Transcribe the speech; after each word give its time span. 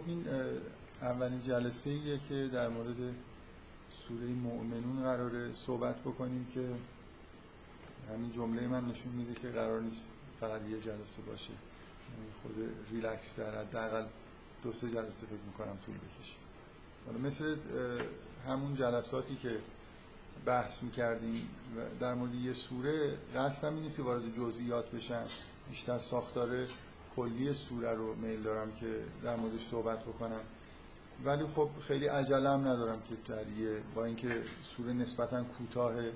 خب 0.00 0.08
این 0.08 0.24
اولین 1.02 1.42
جلسه 1.42 1.90
ایه 1.90 2.20
که 2.28 2.50
در 2.52 2.68
مورد 2.68 2.96
سوره 3.90 4.26
مؤمنون 4.26 5.02
قراره 5.02 5.52
صحبت 5.52 6.00
بکنیم 6.00 6.46
که 6.54 6.68
همین 8.14 8.30
جمله 8.30 8.66
من 8.68 8.84
نشون 8.84 9.12
میده 9.12 9.40
که 9.40 9.48
قرار 9.48 9.80
نیست 9.80 10.08
فقط 10.40 10.60
یه 10.70 10.80
جلسه 10.80 11.22
باشه. 11.22 11.52
خود 12.42 12.54
ریلکس 12.90 13.38
در 13.38 13.60
حداقل 13.60 14.06
دو 14.62 14.72
سه 14.72 14.90
جلسه 14.90 15.26
فکر 15.26 15.44
می‌کنم 15.46 15.78
طول 15.86 15.94
بکشه. 15.94 16.34
حالا 17.06 17.18
مثل 17.18 17.56
همون 18.48 18.74
جلساتی 18.74 19.36
که 19.36 19.58
بحث 20.46 20.82
می‌کردیم 20.82 21.48
در 22.00 22.14
مورد 22.14 22.34
یه 22.34 22.52
سوره 22.52 23.18
قصدم 23.36 23.74
این 23.74 23.82
نیست 23.82 23.96
که 23.96 24.02
وارد 24.02 24.34
جزئیات 24.34 24.90
بشم 24.90 25.24
بیشتر 25.70 25.98
ساختار 25.98 26.66
کلی 27.20 27.54
سوره 27.54 27.92
رو 27.94 28.14
میل 28.14 28.42
دارم 28.42 28.72
که 28.72 29.04
در 29.22 29.36
موردش 29.36 29.66
صحبت 29.66 30.02
بکنم. 30.04 30.40
ولی 31.24 31.46
خب 31.46 31.70
خیلی 31.80 32.06
عجلم 32.06 32.68
ندارم 32.68 33.02
که 33.08 33.32
در 33.32 33.48
یه 33.48 33.80
با 33.94 34.04
اینکه 34.04 34.42
سوره 34.62 34.92
نسبتا 34.92 35.44
کوتاهه 35.44 36.12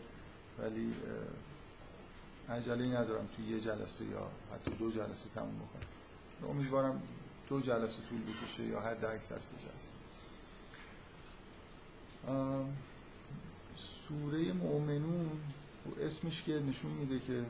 ولی 0.58 0.94
عجله 2.48 2.86
ندارم 2.86 3.28
توی 3.36 3.44
یه 3.44 3.60
جلسه 3.60 4.04
یا 4.04 4.28
حتی 4.54 4.70
دو 4.70 4.90
جلسه 4.90 5.28
تموم 5.34 5.54
بکنم. 5.54 6.50
امیدوارم 6.50 7.02
دو 7.48 7.60
جلسه 7.60 8.02
طول 8.08 8.20
بکشه 8.22 8.62
یا 8.62 8.80
حد 8.80 9.04
اکثر 9.04 9.38
سه 9.38 9.54
جلسه. 9.56 9.94
سوره 13.76 14.52
مؤمنون 14.52 15.30
اسمش 16.00 16.42
که 16.42 16.52
نشون 16.68 16.90
میده 16.90 17.18
که 17.18 17.44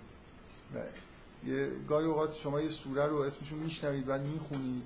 یه 1.46 1.70
گاهی 1.88 2.06
اوقات 2.06 2.34
شما 2.34 2.60
یه 2.60 2.68
سوره 2.68 3.06
رو 3.06 3.16
اسمشو 3.16 3.56
میشنوید 3.56 4.06
بعد 4.06 4.26
می‌خونید 4.26 4.84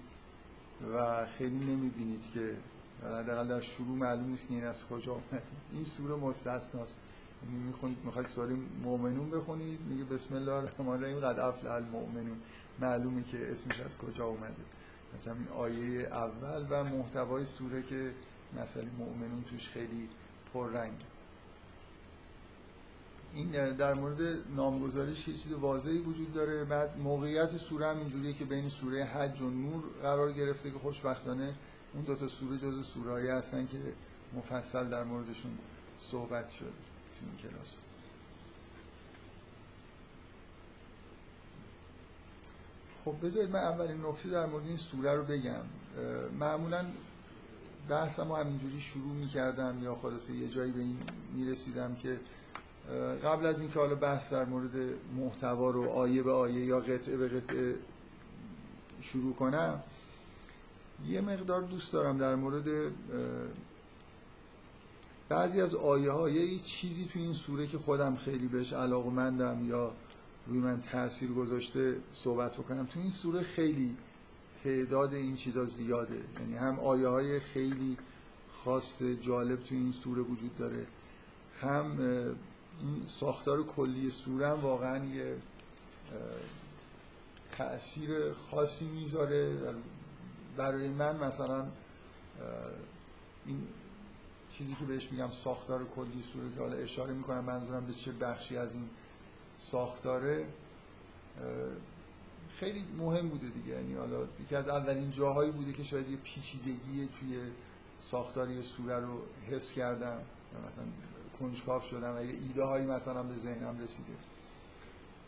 و 0.94 1.26
خیلی 1.26 1.56
نمی‌بینید 1.56 2.30
که 2.34 2.56
حداقل 3.02 3.48
در 3.48 3.60
شروع 3.60 3.96
معلوم 3.96 4.30
نیست 4.30 4.48
که 4.48 4.54
این 4.54 4.64
از 4.64 4.86
کجا 4.86 5.12
اومده 5.12 5.42
این 5.72 5.84
سوره 5.84 6.14
مستثناست. 6.14 6.98
یعنی 7.44 7.64
می‌خونید 7.64 7.98
می‌خواید 8.04 8.28
سوره 8.28 8.56
مؤمنون 8.82 9.30
بخونید 9.30 9.80
میگه 9.80 10.04
بسم 10.04 10.34
الله 10.34 10.52
الرحمن 10.52 10.88
الرحیم 10.88 11.20
قد 11.20 11.38
افلح 11.38 11.72
المؤمنون. 11.72 12.38
معلومه 12.80 13.22
که 13.22 13.52
اسمش 13.52 13.80
از 13.80 13.98
کجا 13.98 14.24
اومده. 14.24 14.54
مثلا 15.14 15.34
این 15.34 15.48
آیه 15.48 16.00
اول 16.00 16.66
و 16.70 16.84
محتوای 16.84 17.44
سوره 17.44 17.82
که 17.82 18.14
مثلا 18.62 18.84
مؤمنون 18.98 19.42
توش 19.42 19.68
خیلی 19.68 20.08
پررنگ 20.54 20.96
این 23.34 23.72
در 23.72 23.94
مورد 23.94 24.38
نامگذاریش 24.56 25.28
یه 25.28 25.34
چیز 25.34 25.52
واضحی 25.52 25.98
وجود 25.98 26.34
داره. 26.34 26.64
بعد 26.64 26.98
موقعیت 26.98 27.56
سوره 27.56 27.86
هم 27.86 27.98
اینجوریه 27.98 28.32
که 28.32 28.44
بین 28.44 28.68
سوره 28.68 29.04
حج 29.04 29.40
و 29.40 29.50
نور 29.50 29.84
قرار 30.02 30.32
گرفته 30.32 30.70
که 30.70 30.78
خوشبختانه 30.78 31.54
اون 31.94 32.04
دوتا 32.04 32.28
سوره 32.28 32.58
جز 32.58 32.86
سورهایی 32.86 33.28
هستن 33.28 33.66
که 33.66 33.78
مفصل 34.36 34.88
در 34.88 35.04
موردشون 35.04 35.58
صحبت 35.98 36.50
شده 36.50 36.68
تو 36.68 37.26
این 37.26 37.50
کلاس. 37.52 37.76
خب 43.04 43.26
بذارید 43.26 43.50
من 43.50 43.60
اولین 43.60 44.06
نکته 44.06 44.28
در 44.28 44.46
مورد 44.46 44.66
این 44.66 44.76
سوره 44.76 45.14
رو 45.14 45.24
بگم. 45.24 45.62
معمولا 46.38 46.84
بحثم 47.88 48.32
همینجوری 48.32 48.80
شروع 48.80 49.12
می‌کردم 49.12 49.82
یا 49.82 49.94
خلاصه 49.94 50.34
یه 50.34 50.48
جایی 50.48 50.72
به 50.72 50.80
این 50.80 50.98
می‌رسیدم 51.34 51.94
که 51.94 52.20
قبل 53.24 53.46
از 53.46 53.60
اینکه 53.60 53.78
حالا 53.78 53.94
بحث 53.94 54.32
در 54.32 54.44
مورد 54.44 54.70
محتوا 55.16 55.70
رو 55.70 55.88
آیه 55.88 56.22
به 56.22 56.32
آیه 56.32 56.64
یا 56.64 56.80
قطعه 56.80 57.16
به 57.16 57.28
قطعه 57.28 57.74
شروع 59.00 59.34
کنم 59.34 59.82
یه 61.08 61.20
مقدار 61.20 61.62
دوست 61.62 61.92
دارم 61.92 62.18
در 62.18 62.34
مورد 62.34 62.92
بعضی 65.28 65.60
از 65.60 65.74
آیه 65.74 66.10
ها 66.10 66.28
یه 66.28 66.58
چیزی 66.58 67.04
تو 67.04 67.18
این 67.18 67.32
سوره 67.32 67.66
که 67.66 67.78
خودم 67.78 68.16
خیلی 68.16 68.46
بهش 68.46 68.72
علاقمندم 68.72 69.68
یا 69.68 69.92
روی 70.46 70.58
من 70.58 70.80
تاثیر 70.80 71.32
گذاشته 71.32 71.96
صحبت 72.12 72.56
بکنم 72.56 72.86
تو 72.86 73.00
این 73.00 73.10
سوره 73.10 73.42
خیلی 73.42 73.96
تعداد 74.64 75.14
این 75.14 75.34
چیزا 75.34 75.64
زیاده. 75.64 76.20
یعنی 76.40 76.56
هم 76.56 76.80
آیه 76.80 77.08
های 77.08 77.40
خیلی 77.40 77.96
خاص 78.52 79.02
جالب 79.02 79.60
تو 79.62 79.74
این 79.74 79.92
سوره 79.92 80.22
وجود 80.22 80.56
داره 80.56 80.86
هم 81.60 81.96
این 82.80 83.02
ساختار 83.06 83.62
کلی 83.62 84.10
سوره 84.10 84.48
واقعا 84.48 85.04
یه 85.04 85.36
تأثیر 87.52 88.32
خاصی 88.32 88.84
می‌ذاره. 88.84 89.58
برای 90.56 90.88
من 90.88 91.16
مثلا 91.16 91.66
این 93.46 93.68
چیزی 94.50 94.74
که 94.74 94.84
بهش 94.84 95.12
میگم 95.12 95.28
ساختار 95.30 95.84
کلی 95.84 96.22
سوره 96.22 96.50
که 96.54 96.60
حالا 96.60 96.76
اشاره 96.76 97.14
می‌کنم 97.14 97.44
منظورم 97.44 97.86
به 97.86 97.92
چه 97.92 98.12
بخشی 98.12 98.56
از 98.56 98.74
این 98.74 98.88
ساختاره 99.56 100.46
خیلی 102.54 102.84
مهم 102.98 103.28
بوده 103.28 103.48
دیگه. 103.48 103.68
یعنی 103.68 103.94
حالا 103.94 104.26
یکی 104.44 104.56
از 104.56 104.68
اولین 104.68 105.10
جاهایی 105.10 105.50
بوده 105.50 105.72
که 105.72 105.84
شاید 105.84 106.10
یه 106.10 106.16
پیچیدگی 106.16 107.08
توی 107.20 107.38
ساختاری 107.98 108.62
سوره 108.62 108.98
رو 108.98 109.22
حس 109.50 109.72
کردم. 109.72 110.20
مثلا 110.66 110.84
کنجکاف 111.40 111.86
شدم 111.86 112.16
یه 112.24 112.30
ایده 112.30 112.64
هایی 112.64 112.86
مثلا 112.86 113.22
به 113.22 113.36
ذهنم 113.36 113.80
رسیده. 113.80 114.12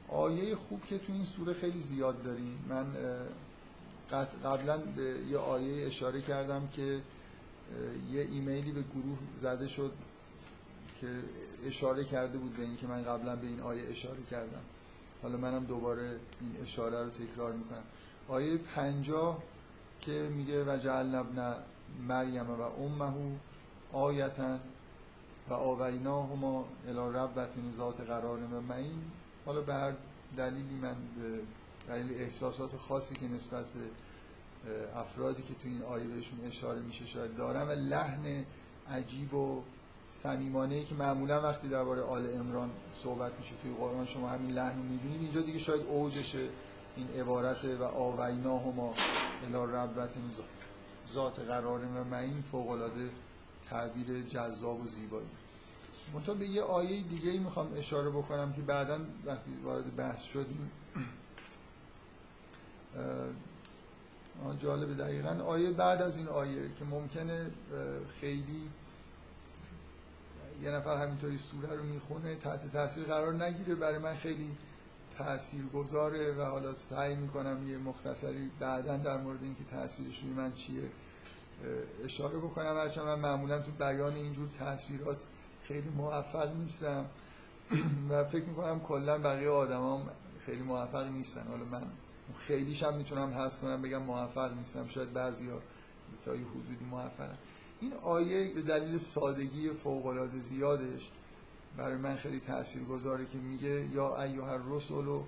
آیه 0.08 0.54
خوب 0.56 0.84
که 0.86 0.98
تو 0.98 1.12
این 1.12 1.24
سوره 1.24 1.52
خیلی 1.52 1.80
زیاد 1.80 2.22
داریم. 2.22 2.64
من 2.68 2.86
قبلا 4.44 4.76
به 4.78 5.16
یه 5.30 5.38
آیه 5.38 5.86
اشاره 5.86 6.20
کردم 6.20 6.68
که 6.68 7.00
یه 8.12 8.20
ایمیلی 8.20 8.72
به 8.72 8.82
گروه 8.82 9.18
زده 9.36 9.66
شد 9.66 9.92
که 11.00 11.08
اشاره 11.66 12.04
کرده 12.04 12.38
بود 12.38 12.56
به 12.56 12.62
اینکه 12.62 12.86
من 12.86 13.02
قبلا 13.02 13.36
به 13.36 13.46
این 13.46 13.60
آیه 13.60 13.88
اشاره 13.88 14.22
کردم. 14.30 14.62
حالا 15.22 15.36
منم 15.36 15.64
دوباره 15.64 16.16
این 16.40 16.56
اشاره 16.62 17.04
رو 17.04 17.10
تکرار 17.10 17.52
می‌کنم. 17.52 17.82
آیه 18.28 18.56
پنجاه 18.56 19.42
که 20.00 20.12
میگه 20.12 20.64
و 20.64 20.76
جعل 20.76 21.14
ابن 21.14 21.54
مریم 22.08 22.50
و 22.50 22.60
امه 22.62 23.14
آیتن 23.92 24.60
و 25.50 25.52
آویناهما 25.52 26.64
الی 26.88 27.18
ربت 27.18 27.58
ذات 27.76 28.00
قرار 28.00 28.38
و 28.38 28.60
معین. 28.60 29.02
حالا 29.46 29.60
به 29.60 29.94
دلیلی 30.36 30.74
من 30.82 30.94
به 31.16 31.38
دلیل 31.88 32.20
احساسات 32.20 32.76
خاصی 32.76 33.14
که 33.14 33.28
نسبت 33.28 33.64
به 33.64 33.80
افرادی 34.98 35.42
که 35.42 35.54
تو 35.54 35.68
این 35.68 35.82
آیه 35.82 36.04
بهشون 36.04 36.40
اشاره 36.46 36.80
میشه 36.80 37.06
شاید 37.06 37.36
دارم 37.36 37.68
و 37.68 37.70
لحن 37.70 38.44
عجیب 38.90 39.34
و 39.34 39.62
صمیمانه 40.08 40.84
که 40.84 40.94
معمولا 40.94 41.42
وقتی 41.42 41.68
درباره 41.68 42.02
آل 42.02 42.34
امران 42.34 42.70
صحبت 42.92 43.32
میشه 43.38 43.54
توی 43.62 43.74
قرآن 43.74 44.04
شما 44.04 44.28
همین 44.28 44.50
لحن 44.50 44.76
رو 44.76 44.82
می‌بینید 44.82 45.20
اینجا 45.20 45.40
دیگه 45.40 45.58
شاید 45.58 45.86
اوجشه 45.86 46.48
این 46.96 47.08
عبارت 47.20 47.64
و 47.64 47.84
آویناهما 47.84 48.94
الی 49.46 49.72
ربت 49.72 50.16
ذات 51.12 51.38
قرار 51.38 51.80
و 51.84 52.04
معین 52.04 52.42
فوق 52.42 52.90
تعبیر 53.70 54.22
جذاب 54.22 54.80
و 54.80 54.88
زیبایی. 54.88 55.39
منتها 56.14 56.34
به 56.34 56.46
یه 56.46 56.62
آیه 56.62 57.02
دیگه 57.02 57.30
ای 57.30 57.38
می‌خوام 57.38 57.72
اشاره 57.76 58.10
بکنم 58.10 58.52
که 58.52 58.60
بعدا 58.62 58.98
وقتی 59.24 59.50
وارد 59.64 59.96
بحث 59.96 60.22
شدیم 60.22 60.70
جالب 64.58 64.98
دقیقا. 64.98 65.44
آیه 65.44 65.70
بعد 65.70 66.02
از 66.02 66.16
این 66.16 66.28
آیه 66.28 66.68
که 66.78 66.84
ممکنه 66.84 67.50
خیلی 68.20 68.70
یه 70.62 70.70
نفر 70.70 70.96
همینطوری 70.96 71.38
سوره 71.38 71.76
رو 71.76 71.82
می‌خونه 71.82 72.34
تحت 72.34 72.72
تاثیر 72.72 73.04
قرار 73.04 73.44
نگیره 73.44 73.74
برای 73.74 73.98
من 73.98 74.14
خیلی 74.14 74.50
تأثیر 75.18 75.66
گذاره 75.66 76.32
و 76.32 76.42
حالا 76.42 76.74
سعی 76.74 77.16
می‌کنم 77.16 77.70
یه 77.70 77.78
مختصری 77.78 78.50
بعدا 78.60 78.96
در 78.96 79.16
مورد 79.16 79.42
اینکه 79.42 79.64
تاثیرش 79.64 80.22
روی 80.22 80.30
من 80.30 80.52
چیه 80.52 80.82
اشاره 82.04 82.38
بکنم. 82.38 82.76
هرچند 82.76 83.04
من 83.04 83.18
معمولا 83.18 83.58
تو 83.58 83.70
بیان 83.70 84.14
اینجور 84.14 84.48
تاثیرات 84.48 85.24
خیلی 85.62 85.88
موفق 85.88 86.56
نیستم. 86.56 87.04
و 88.10 88.24
فکر 88.24 88.44
می‌کنم 88.44 88.80
کلا 88.80 89.18
بقیه 89.18 89.48
آدمام 89.48 90.08
خیلی 90.46 90.62
موفق 90.62 91.06
نیستن. 91.06 91.46
حالا 91.48 91.64
من 91.64 91.82
خیلیش 92.34 92.82
هم 92.82 92.94
می‌تونم 92.94 93.32
حس 93.32 93.58
کنم 93.58 93.82
بگم 93.82 94.02
موفق 94.02 94.56
نیستم. 94.56 94.88
شاید 94.88 95.12
بعضیا 95.12 95.58
تا 96.24 96.34
یه 96.34 96.46
حدودی 96.46 96.84
موفق 96.90 97.30
این 97.80 97.92
آیه 97.92 98.54
به 98.54 98.62
دلیل 98.62 98.98
سادگی 98.98 99.70
فوق 99.70 100.06
العاده 100.06 100.40
زیادش 100.40 101.10
برای 101.76 101.96
من 101.96 102.16
خیلی 102.16 102.40
تاثیرگذاره 102.40 103.26
که 103.26 103.38
میگه 103.38 103.88
یا 103.92 104.22
ایها 104.22 104.52
الرسل 104.52 105.08
و 105.08 105.22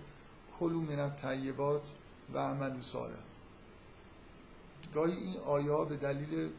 کلوا 0.58 0.80
من 0.80 0.98
الطیبات 0.98 1.92
و 2.34 2.38
عملوا 2.38 2.80
صالح 2.80 3.14
گاهی 4.94 5.16
این 5.16 5.36
آیه 5.36 5.72
ها 5.72 5.84
به 5.84 5.96
دلیل 5.96 6.50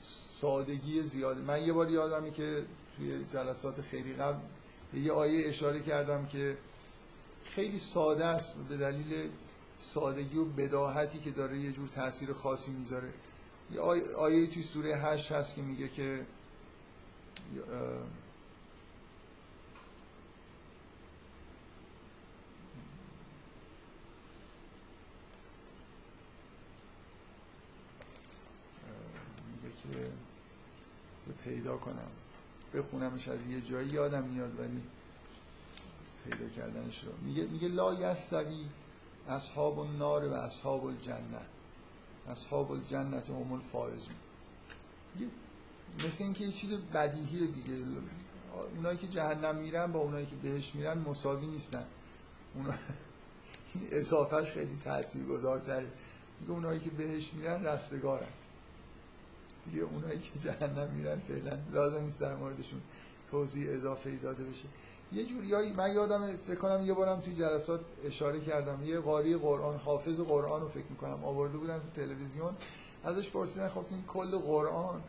سادگی 0.00 1.02
زیاده 1.02 1.40
من 1.40 1.66
یه 1.66 1.72
بار 1.72 1.90
یادمه 1.90 2.30
که 2.30 2.64
توی 2.96 3.24
جلسات 3.24 3.80
خیلی 3.80 4.12
قبل 4.14 4.38
یه 4.94 5.12
آیه 5.12 5.48
اشاره 5.48 5.80
کردم 5.80 6.26
که 6.26 6.56
خیلی 7.44 7.78
ساده 7.78 8.24
است 8.24 8.56
به 8.68 8.76
دلیل 8.76 9.30
سادگی 9.78 10.38
و 10.38 10.44
بداهتی 10.44 11.18
که 11.18 11.30
داره 11.30 11.58
یه 11.58 11.72
جور 11.72 11.88
تاثیر 11.88 12.32
خاصی 12.32 12.72
می‌ذاره. 12.72 13.08
یه 13.72 13.80
آیه 14.16 14.46
توی 14.46 14.62
سوره 14.62 14.96
هشت 14.96 15.32
هست 15.32 15.54
که 15.54 15.62
میگه 15.62 15.88
که 15.88 16.26
پیدا 31.44 31.76
کنم. 31.76 32.10
بخونمش 32.74 33.28
از 33.28 33.46
یه 33.46 33.60
جایی 33.60 33.88
یادم 33.88 34.22
میاد 34.24 34.60
ولی 34.60 34.82
پیدا 36.24 36.48
کردنش 36.48 37.04
رو. 37.04 37.12
میگه 37.22 37.42
میگه 37.46 37.68
لا 37.68 37.94
یستوی 37.94 38.66
اصحاب 39.28 39.78
النار 39.78 40.28
و 40.28 40.32
اصحاب 40.32 40.84
الجنه. 40.84 41.46
اصحاب 42.28 42.72
الجنت 42.72 43.30
هم 43.30 43.52
الفائزون 43.52 44.14
مثل 46.06 46.24
اینکه 46.24 46.44
یه 46.44 46.52
چیز 46.52 46.70
بدیهی 46.72 47.46
دیگه. 47.46 47.78
اونایی 48.76 48.98
که 48.98 49.06
جهنم 49.06 49.56
میرن 49.56 49.92
با 49.92 50.00
اونایی 50.00 50.26
که 50.26 50.36
بهش 50.36 50.74
میرن 50.74 50.98
مساوی 50.98 51.46
نیستن. 51.46 51.84
اونا 52.54 52.74
این 53.74 53.88
اضافهش 53.90 54.52
خیلی 54.52 54.76
تأثیر 54.76 55.24
گذارتره 55.24 55.92
میگه 56.40 56.52
اونایی 56.52 56.80
که 56.80 56.90
بهش 56.90 57.32
میرن 57.32 57.66
رستگارن. 57.66 58.28
دیگه 59.64 59.82
اونایی 59.82 60.18
که 60.18 60.38
جهنم 60.38 60.90
میرن 60.90 61.18
فعلا. 61.18 61.58
لازم 61.72 62.04
نیست 62.04 62.20
در 62.20 62.34
موردشون 62.34 62.80
توضیح 63.30 63.70
اضافه 63.70 64.10
ای 64.10 64.16
داده 64.16 64.44
بشه. 64.44 64.64
یه 65.12 65.24
جوری 65.24 65.72
من 65.72 65.94
یادم 65.94 66.36
فکر 66.36 66.54
کنم 66.54 66.86
یه 66.86 66.92
بارم 66.92 67.20
توی 67.20 67.34
جلسات 67.34 67.80
اشاره 68.04 68.40
کردم. 68.40 68.86
یه 68.86 68.98
قاری 68.98 69.36
قرآن 69.36 69.76
حافظ 69.76 70.20
قرآن 70.20 70.60
رو 70.60 70.68
فکر 70.68 70.86
می‌کنم 70.90 71.24
آورده 71.24 71.58
بودن 71.58 71.78
تو 71.78 72.02
تلویزیون. 72.02 72.54
ازش 73.04 73.30
پرسیدن 73.30 73.68
خب 73.68 73.84
این 73.90 74.04
کل 74.08 74.38
قرآن 74.38 75.02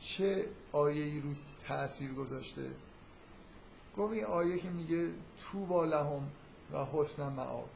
چه 0.00 0.44
آیه 0.72 1.04
ای 1.04 1.20
رو 1.20 1.28
تاثیر 1.68 2.12
گذاشته؟ 2.12 2.70
گفت 3.98 4.12
این 4.12 4.24
آیه 4.24 4.58
که 4.58 4.70
میگه 4.70 5.08
تو 5.38 5.66
با 5.66 5.84
لهم 5.84 6.30
و 6.72 6.84
حسن 6.84 7.32
معاب 7.32 7.68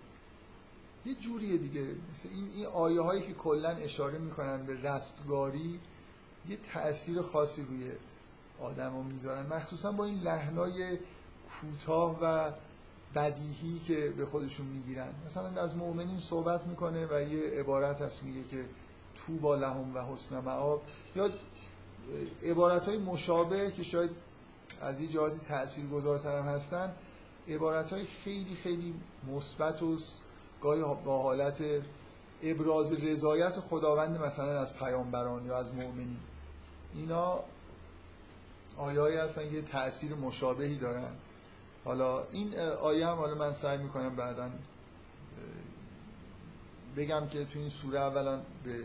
یه 1.07 1.15
جوریه 1.15 1.57
دیگه. 1.57 1.87
مثل 2.11 2.29
این, 2.33 2.51
این 2.55 2.67
آیه 2.67 3.01
هایی 3.01 3.23
که 3.23 3.33
کلا 3.33 3.69
اشاره 3.69 4.19
می‌کنن 4.19 4.67
به 4.67 4.83
رستگاری 4.83 5.81
یه 6.49 6.59
تاثیر 6.75 7.23
خاصی 7.23 7.63
روی 7.63 7.91
آدم 8.61 8.97
رو 8.97 9.03
می‌ذارن. 9.03 9.47
مخصوصا 9.47 9.93
با 9.93 10.05
این 10.05 10.21
لحنای 10.21 10.99
کوتاه 11.51 12.19
و 12.23 12.51
بدیهی 13.15 13.81
که 13.87 14.15
به 14.17 14.25
خودشون 14.25 14.67
می‌گیرن. 14.67 15.09
مثلا 15.27 15.63
از 15.63 15.77
مؤمنین 15.77 16.19
صحبت 16.19 16.67
می‌کنه 16.67 17.07
و 17.07 17.23
یه 17.23 17.61
عبارت 17.61 18.03
هست 18.03 18.23
میگه 18.23 18.49
که 18.49 18.65
تو 19.17 19.37
با 19.37 19.55
لهم 19.55 19.97
و 19.97 20.01
حسن 20.01 20.41
معاب 20.41 20.83
یا 21.17 21.31
عبارت 22.43 22.89
های 22.89 22.99
مشابه 22.99 23.71
که 23.71 23.83
شاید 23.83 24.11
از 24.81 25.01
یه 25.01 25.07
جهاتی 25.07 25.39
تأثیر 25.39 25.85
هستن 26.25 26.95
عبارت 27.49 27.93
های 27.93 28.05
خیلی 28.05 28.55
خیلی 28.55 28.95
مثبت 29.29 29.83
و 29.83 29.97
گاهی 30.61 30.81
با 31.05 31.23
حالت 31.23 31.63
ابراز 32.43 32.93
رضایت 32.93 33.61
خداوند 33.61 34.21
مثلا 34.21 34.61
از 34.61 34.77
پیامبران 34.77 35.47
یا 35.47 35.57
از 35.59 35.75
مؤمنین. 35.75 36.21
اینا 36.95 37.45
آیه 38.77 39.21
هستن 39.21 39.55
یه 39.55 39.63
تأثیر 39.63 40.15
مشابهی 40.15 40.77
دارن. 40.77 41.13
حالا 41.85 42.25
این 42.33 42.59
آیه 42.59 43.07
هم 43.07 43.17
حالا 43.17 43.35
من 43.35 43.53
سعی 43.53 43.79
می‌کنم 43.79 44.17
بعدا 44.17 44.51
بگم 46.97 47.27
که 47.27 47.45
تو 47.45 47.59
این 47.59 47.69
سوره 47.69 48.01
اولا 48.01 48.41
به 48.65 48.77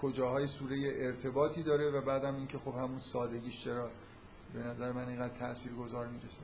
کجاهای 0.00 0.46
سوره 0.46 0.76
ارتباطی 0.84 1.62
داره 1.62 1.90
و 1.90 2.00
بعدم 2.00 2.34
اینکه 2.34 2.58
خب 2.58 2.74
همون 2.74 2.98
سادگیش 2.98 3.64
چرا 3.64 3.90
به 4.54 4.60
نظر 4.60 4.92
من 4.92 5.08
اینقدر 5.08 5.34
تأثیر 5.34 5.72
گذار 5.72 6.06
می‌رسه 6.06 6.42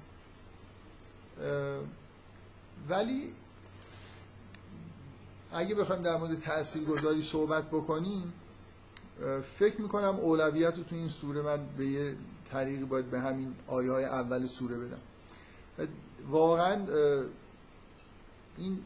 ولی 2.89 3.33
اگه 5.53 5.75
بخوایم 5.75 6.03
در 6.03 6.17
مورد 6.17 6.39
تأثیر 6.39 6.85
گذاری 6.85 7.23
صحبت 7.23 7.65
بکنیم 7.67 8.33
فکر 9.59 9.81
می‌کنم 9.81 10.15
اولویت 10.15 10.79
رو 10.79 10.85
تو 10.85 10.97
این 10.97 11.09
سوره 11.09 11.43
من 11.43 11.67
به 11.79 11.87
یه 11.87 12.17
طریقی 12.51 12.85
باید 12.85 13.11
به 13.11 13.21
همین 13.21 13.55
آیه 13.67 13.93
های 13.93 14.05
اول 14.05 14.47
سوره 14.47 14.77
بدم. 14.79 15.01
واقعا 16.31 16.87
این 18.59 18.79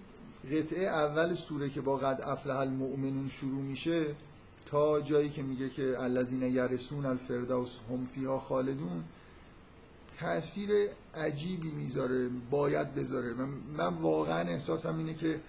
قطعه 0.53 0.85
اول 0.85 1.35
سوره 1.35 1.71
که 1.71 1.81
با 1.81 1.97
قد 1.97 2.21
افلح 2.23 2.57
المؤمنون 2.57 3.29
شروع 3.29 3.63
میشه 3.63 4.07
تا 4.67 5.01
جایی 5.01 5.31
که 5.31 5.43
میگه 5.43 5.69
که 5.69 5.97
الذین 6.01 6.43
یرسون 6.43 7.07
الفردوس 7.07 7.79
هم 7.91 8.05
فیها 8.05 8.39
خالدون 8.39 9.05
تاثیر 10.21 10.71
عجیبی 11.15 11.71
می‌ذاره 11.71 12.29
باید 12.51 12.95
بذاره. 12.95 13.35
من, 13.35 13.49
من 13.77 13.95
واقعا 13.95 14.49
احساسم 14.49 14.99
اینه 14.99 15.15
که 15.15 15.41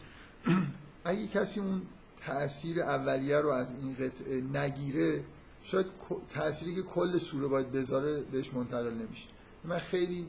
اگه 1.03 1.27
کسی 1.27 1.59
اون 1.59 1.81
تاثیر 2.25 2.81
اولیه 2.81 3.37
رو 3.37 3.49
از 3.49 3.73
این 3.73 3.95
قطعه 3.95 4.41
نگیره 4.41 5.23
شاید 5.63 5.85
تأثیری 6.29 6.75
که 6.75 6.81
کل 6.81 7.17
سوره 7.17 7.47
باید 7.47 7.71
بذاره 7.71 8.21
بهش 8.21 8.53
منتقل 8.53 8.93
نمیشه. 8.93 9.27
من 9.63 9.77
خیلی 9.77 10.27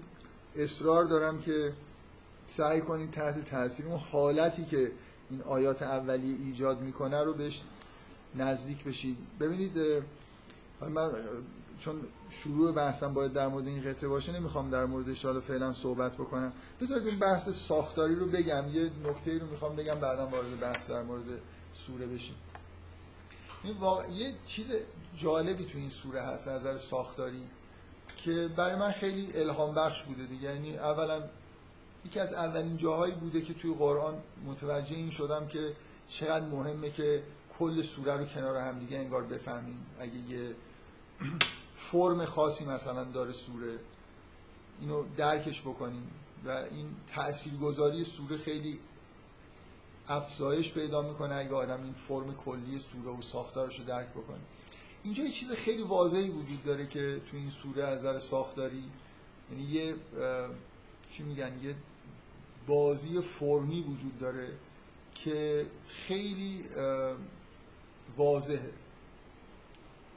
اصرار 0.57 1.05
دارم 1.05 1.41
که 1.41 1.73
سعی 2.47 2.81
کنید 2.81 3.11
تحت 3.11 3.45
تاثیر 3.45 3.87
اون 3.87 3.99
حالتی 3.99 4.65
که 4.65 4.93
این 5.31 5.43
آیات 5.43 5.83
اولیه 5.83 6.37
ایجاد 6.47 6.81
می‌کنه 6.81 7.23
رو 7.23 7.33
بهش 7.33 7.63
نزدیک 8.35 8.85
بشید. 8.85 9.17
ببینید 9.41 9.73
من 10.81 11.11
چون 11.79 12.01
شروع 12.31 12.73
بحثم 12.73 13.15
باید 13.15 13.33
در 13.33 13.49
مورد 13.49 13.67
این 13.67 13.83
قطعه 13.83 14.09
باشه 14.09 14.33
نمی‌خوام 14.33 14.71
در 14.71 14.85
مورد 14.85 15.17
حالا 15.17 15.41
فعلا 15.41 15.73
صحبت 15.73 16.13
بکنم. 16.13 16.53
بذارید 16.81 17.07
این 17.07 17.19
بحث 17.19 17.49
ساختاری 17.49 18.15
رو 18.15 18.27
بگم. 18.27 18.65
یه 18.73 18.91
نکته 19.05 19.39
رو 19.39 19.47
می‌خوام 19.47 19.77
بگم 19.77 19.95
بعدا 19.95 20.27
وارد 20.27 20.61
بحث 20.61 20.91
در 20.91 21.03
مورد 21.03 21.41
سوره 21.75 22.07
بشیم. 22.07 22.35
این 23.65 23.77
واقع... 23.77 24.09
یه 24.09 24.35
چیز 24.47 24.73
جالبی 25.17 25.65
تو 25.65 25.79
این 25.79 25.91
سوره 25.91 26.21
هست 26.21 26.49
از 26.49 26.61
نظر 26.61 26.77
ساختاری 26.77 27.43
که 28.17 28.51
برای 28.57 28.77
من 28.77 28.91
خیلی 28.91 29.33
الهام 29.35 29.75
بخش 29.75 30.03
بوده 30.03 30.27
دیگه. 30.27 30.55
یعنی 30.55 30.77
اولا 30.77 31.23
یکی 32.07 32.21
از 32.21 32.33
اولین 32.33 32.77
جاهایی 32.77 33.15
بوده 33.15 33.41
که 33.41 33.55
توی 33.55 33.75
قرآن 33.75 34.15
متوجه 34.47 34.97
این 34.97 35.11
شدم 35.11 35.47
که 35.47 35.73
چقدر 36.09 36.47
مهمه 36.47 36.91
که 36.91 37.23
کل 37.59 37.83
سوره 37.83 38.17
رو 38.17 38.25
کنار 38.25 38.57
هم 38.57 38.79
دیگه 38.79 38.99
انگار 38.99 39.23
بفهمیم. 39.23 39.87
اگه 40.01 40.17
یه 40.29 40.55
فرم 41.75 42.25
خاصی 42.25 42.65
مثلا 42.65 43.05
داره 43.05 43.33
سوره. 43.33 43.79
اینو 44.81 45.05
درکش 45.17 45.61
بکنیم. 45.61 46.11
و 46.45 46.51
این 46.51 46.87
تاثیرگذاری 47.07 48.05
سوره 48.05 48.37
خیلی 48.37 48.79
افزایش 50.09 50.73
پیدا 50.73 51.03
می‌کنه 51.03 51.35
اگه 51.35 51.55
آدم 51.55 51.83
این 51.85 51.93
فرم 51.93 52.35
کلی 52.35 52.79
سوره 52.79 53.19
و 53.19 53.23
ساختارش 53.23 53.79
رو 53.79 53.85
درک 53.85 54.09
بکنه. 54.09 54.41
اینجا 55.03 55.25
یه 55.25 55.31
چیز 55.31 55.53
خیلی 55.53 55.83
واضحی 55.83 56.31
وجود 56.31 56.65
داره 56.65 56.87
که 56.87 57.21
تو 57.31 57.37
این 57.37 57.51
سوره 57.51 57.85
از 57.85 57.99
نظر 57.99 58.19
ساختاری 58.19 58.85
یعنی 59.51 59.63
یه 59.63 59.95
چی 61.11 61.23
میگن؟ 61.23 61.61
یه 61.63 61.75
بازی 62.67 63.21
فرمی 63.21 63.81
وجود 63.81 64.19
داره 64.19 64.49
که 65.15 65.67
خیلی 65.89 66.65
واضحه. 68.17 68.73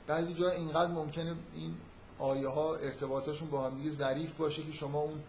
بعضی 0.08 0.34
جا 0.34 0.50
اینقدر 0.50 0.92
ممکنه 0.92 1.36
این 1.54 1.76
آیه 2.20 2.48
ها 2.48 2.76
ارتباطاشون 2.76 3.50
با 3.50 3.66
هم 3.66 3.78
دیگه 3.78 3.90
ظریف 3.90 4.38
باشه 4.38 4.64
که 4.64 4.72
شما 4.72 5.02
اون 5.02 5.24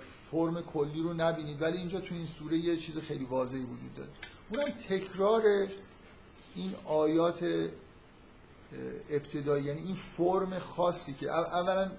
فرم 0.00 0.62
کلی 0.62 1.02
رو 1.02 1.12
نبینید. 1.12 1.62
ولی 1.62 1.78
اینجا 1.78 2.00
تو 2.00 2.14
این 2.14 2.26
سوره 2.26 2.56
یه 2.56 2.76
چیز 2.76 2.98
خیلی 2.98 3.24
واضحی 3.24 3.60
وجود 3.60 3.94
داره. 3.94 4.10
اونم 4.50 4.70
تکرار 4.70 5.42
این 6.54 6.74
آیات 6.84 7.68
ابتدایی 9.10 9.64
یعنی 9.64 9.80
این 9.80 9.94
فرم 9.94 10.58
خاصی 10.58 11.12
که 11.12 11.30
اولا 11.30 11.90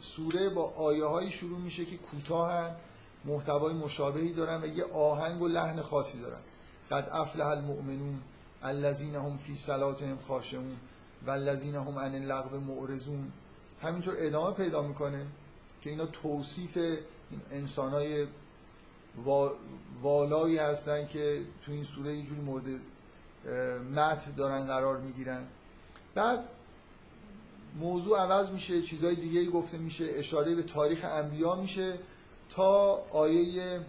سوره 0.00 0.48
با 0.48 0.70
آیه 0.70 1.04
هایی 1.04 1.30
شروع 1.30 1.58
میشه 1.58 1.84
که 1.84 1.96
کوتاهن 1.96 2.76
محتوای 3.24 3.74
مشابهی 3.74 4.32
دارن 4.32 4.62
و 4.62 4.66
یه 4.66 4.84
آهنگ 4.84 5.42
و 5.42 5.48
لحن 5.48 5.82
خاصی 5.82 6.18
دارن. 6.18 6.40
قد 6.90 7.08
افلح 7.12 7.46
المؤمنون 7.46 8.20
الذین 8.62 9.14
هم 9.14 9.36
فی 9.36 9.54
صلاتهم 9.54 10.18
خاشعون. 10.18 10.76
و 11.26 11.30
الذین 11.30 11.74
هم 11.74 11.98
عن 11.98 12.14
اللغو 12.14 12.60
معرضون. 12.60 13.32
همینطور 13.82 14.14
ادامه 14.18 14.54
پیدا 14.54 14.82
می‌کنه 14.82 15.26
که 15.80 15.90
اینا 15.90 16.06
توصیف 16.06 16.76
این 16.76 17.40
انسانای 17.50 18.26
والایی 20.02 20.58
هستن 20.58 21.06
که 21.06 21.40
تو 21.62 21.72
این 21.72 21.84
سوره 21.84 22.16
یه 22.16 22.22
جوری 22.22 22.40
مورد 22.40 22.64
متن 23.94 24.32
دارن 24.36 24.66
قرار 24.66 24.98
می‌گیرن. 25.00 25.44
بعد 26.14 26.44
موضوع 27.80 28.18
عوض 28.20 28.50
میشه 28.50 28.82
چیزای 28.82 29.14
دیگه 29.14 29.46
گفته 29.46 29.78
میشه 29.78 30.04
اشاره 30.08 30.54
به 30.54 30.62
تاریخ 30.62 31.04
انبیا 31.04 31.54
میشه 31.54 31.98
تا 32.50 33.02
آیه 33.10 33.80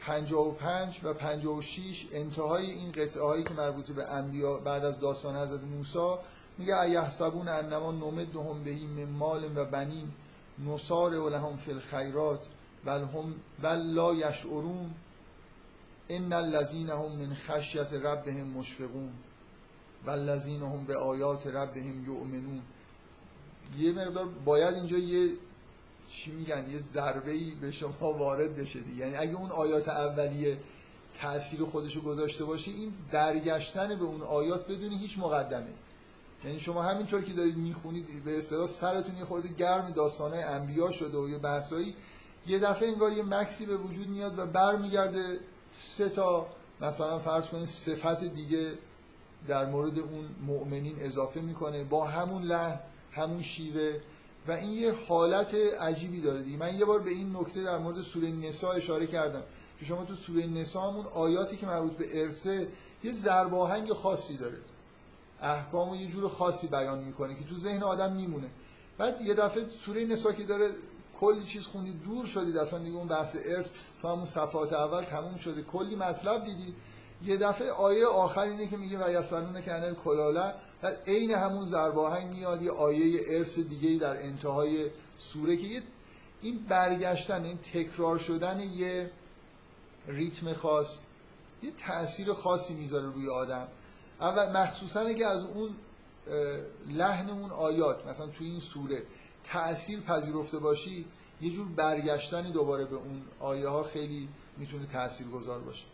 55 0.00 1.00
و 1.04 1.12
56 1.12 2.06
انتهای 2.12 2.70
این 2.70 2.92
قطعه 2.92 3.22
هایی 3.22 3.44
که 3.44 3.54
مربوط 3.54 3.90
به 3.90 4.04
انبیا 4.04 4.56
بعد 4.56 4.84
از 4.84 5.00
داستان 5.00 5.36
حضرت 5.36 5.60
موسی 5.60 6.14
میگه 6.58 6.80
ایحسبون 6.80 7.48
انما 7.48 7.92
نمدهم 7.92 8.64
بهی 8.64 8.86
من 8.86 9.10
مال 9.10 9.58
و 9.58 9.64
بنین 9.64 10.12
نصار 10.66 11.30
لهم 11.30 11.56
فی 11.56 11.72
الخیرات 11.72 12.46
بل 12.84 13.00
هم 13.02 13.34
بل 13.62 13.76
لا 13.76 14.14
یشعرون 14.14 14.94
ان 16.08 16.32
الذین 16.32 16.90
هم 16.90 17.12
من 17.12 17.34
خشیت 17.34 17.92
ربهم 17.92 18.46
مشفقون 18.46 19.12
و 20.06 20.10
هم 20.66 20.84
به 20.86 20.96
آیات 20.96 21.46
ربهم 21.46 22.04
یؤمنون. 22.04 22.62
یه 23.78 23.92
مقدار 23.92 24.28
باید 24.44 24.74
اینجا 24.74 24.98
یه 24.98 25.32
چی 26.10 26.30
میگن؟ 26.30 26.70
یه 26.70 26.78
ضربه 26.78 27.54
به 27.60 27.70
شما 27.70 28.12
وارد 28.12 28.56
بشه 28.56 28.80
دیگه. 28.80 28.98
یعنی 28.98 29.16
اگه 29.16 29.34
اون 29.34 29.50
آیات 29.50 29.88
اولیه 29.88 30.58
تاثیر 31.20 31.64
خودشو 31.64 32.00
گذاشته 32.00 32.44
باشه 32.44 32.70
این 32.70 32.92
برگشتن 33.12 33.88
به 33.88 34.04
اون 34.04 34.22
آیات 34.22 34.64
بدون 34.66 34.90
هیچ 34.90 35.18
مقدمه. 35.18 35.72
یعنی 36.44 36.60
شما 36.60 36.82
همینطور 36.82 37.22
که 37.22 37.32
دارید 37.32 37.56
می‌خونید 37.56 38.24
به 38.24 38.38
اصطلاح 38.38 38.66
سرتون 38.66 39.16
یه 39.16 39.24
خورده 39.24 39.48
گرم 39.48 39.90
داستانه 39.90 40.36
انبیا 40.36 40.90
شده 40.90 41.18
و 41.18 41.28
یه 41.28 41.38
بحثایی 41.38 41.94
یه 42.46 42.58
دفعه 42.58 42.88
انگار 42.88 43.12
یه 43.12 43.22
مکسی 43.22 43.66
به 43.66 43.76
وجود 43.76 44.08
میاد 44.08 44.38
و 44.38 44.46
برمیگرده 44.46 45.40
سه 45.72 46.08
تا 46.08 46.46
مثلا 46.80 47.18
فرض 47.18 47.48
کنید 47.48 47.64
صفت 47.64 48.24
دیگه 48.24 48.72
در 49.48 49.66
مورد 49.66 49.98
اون 49.98 50.28
مؤمنین 50.46 50.96
اضافه 50.98 51.40
می‌کنه 51.40 51.84
با 51.84 52.04
همون 52.04 52.42
لحن 52.42 52.80
همون 53.12 53.42
شیوه 53.42 54.00
و 54.48 54.52
این 54.52 54.72
یه 54.72 54.94
حالت 55.08 55.54
عجیبی 55.80 56.20
داره 56.20 56.42
دیگه. 56.42 56.56
من 56.56 56.78
یه 56.78 56.84
بار 56.84 57.00
به 57.00 57.10
این 57.10 57.36
نکته 57.36 57.62
در 57.62 57.78
مورد 57.78 58.00
سوره 58.00 58.28
نسا 58.28 58.72
اشاره 58.72 59.06
کردم 59.06 59.42
که 59.78 59.84
شما 59.84 60.04
تو 60.04 60.14
سوره 60.14 60.46
نسا 60.46 60.90
همون 60.90 61.06
آیاتی 61.06 61.56
که 61.56 61.66
مربوط 61.66 61.92
به 61.92 62.22
ارسه 62.22 62.68
یه 63.04 63.12
ضرب 63.12 63.92
خاصی 63.94 64.36
داره. 64.36 64.56
احکام 65.40 65.88
و 65.90 65.96
یه 65.96 66.06
جور 66.06 66.28
خاصی 66.28 66.66
بیان 66.66 66.98
می‌کنه 66.98 67.34
که 67.34 67.44
تو 67.44 67.56
ذهن 67.56 67.82
آدم 67.82 68.12
میمونه. 68.12 68.50
بعد 68.98 69.20
یه 69.20 69.34
دفعه 69.34 69.68
سوره 69.68 70.04
نسا 70.04 70.32
که 70.32 70.44
داره 70.44 70.70
کلی 71.20 71.44
چیز 71.44 71.66
خوندید 71.66 72.02
دور 72.02 72.26
شدید 72.26 72.56
اصلا 72.56 72.78
دیگه 72.78 72.96
اون 72.96 73.08
بحث 73.08 73.36
ارث 73.44 73.72
تو 74.02 74.08
همون 74.08 74.24
صفحات 74.24 74.72
اول 74.72 75.02
تموم 75.02 75.36
شده 75.36 75.62
کلی 75.62 75.96
مطلب 75.96 76.44
دیدید 76.44 76.74
یه 77.24 77.36
دفعه 77.36 77.70
آیه 77.70 78.06
آخر 78.06 78.40
اینه 78.40 78.66
که 78.66 78.76
میگه 78.76 79.06
و 79.06 79.10
یسالونه 79.10 79.62
که 79.62 79.72
انل 79.72 79.94
کلاله 79.94 80.54
و 80.82 80.92
عین 81.06 81.30
همون 81.30 81.64
ضرباهنگ 81.64 82.30
میاد 82.30 82.62
یه 82.62 82.70
آیه 82.70 83.20
ارث 83.28 83.58
دیگه 83.58 83.98
در 83.98 84.22
انتهای 84.22 84.90
سوره 85.18 85.56
که 85.56 85.82
این 86.42 86.58
برگشتن 86.68 87.44
این 87.44 87.58
تکرار 87.58 88.18
شدن 88.18 88.60
یه 88.60 89.10
ریتم 90.06 90.52
خاص 90.52 91.00
یه 91.62 91.70
تاثیر 91.70 92.32
خاصی 92.32 92.74
می‌ذاره 92.74 93.06
روی 93.06 93.28
آدم. 93.28 93.68
اول 94.20 94.56
مخصوصا 94.56 95.12
که 95.12 95.26
از 95.26 95.44
اون 95.44 95.74
لحن 96.88 97.30
اون 97.30 97.50
آیات 97.50 98.06
مثلا 98.06 98.26
توی 98.26 98.46
این 98.46 98.58
سوره 98.58 99.02
تأثیر 99.44 100.00
پذیرفته 100.00 100.58
باشی 100.58 101.04
یه 101.40 101.50
جور 101.50 101.68
برگشتنی 101.68 102.52
دوباره 102.52 102.84
به 102.84 102.96
اون 102.96 103.22
آیه 103.40 103.68
ها 103.68 103.82
خیلی 103.82 104.28
می‌تونه 104.56 104.86
تأثیر 104.86 105.26
گذار 105.26 105.60
باشه. 105.60 105.86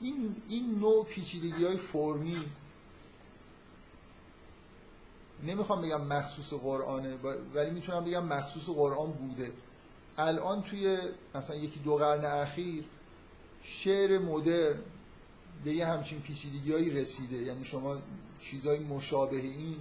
این, 0.00 0.36
این 0.48 0.78
نوع 0.78 1.04
پیچیدگی 1.04 1.64
های 1.64 1.76
فرمی 1.76 2.44
نمی‌خوام 5.46 5.82
بگم 5.82 6.00
مخصوص 6.00 6.52
قرآنه 6.52 7.16
ولی 7.54 7.70
می‌تونم 7.70 8.04
بگم 8.04 8.24
مخصوص 8.24 8.68
قرآن 8.68 9.12
بوده. 9.12 9.52
الان 10.18 10.62
توی 10.62 10.98
مثلا 11.34 11.56
یکی 11.56 11.80
دو 11.80 11.96
قرن 11.96 12.24
اخیر 12.24 12.84
شعر 13.62 14.18
مدرن 14.18 14.78
به 15.66 15.72
یه 15.72 15.86
همچین 15.86 16.20
پیچیدگی 16.20 16.72
هایی 16.72 16.90
رسیده. 16.90 17.36
یعنی 17.36 17.64
شما 17.64 17.98
چیزای 18.40 18.78
مشابه 18.78 19.36
این 19.36 19.76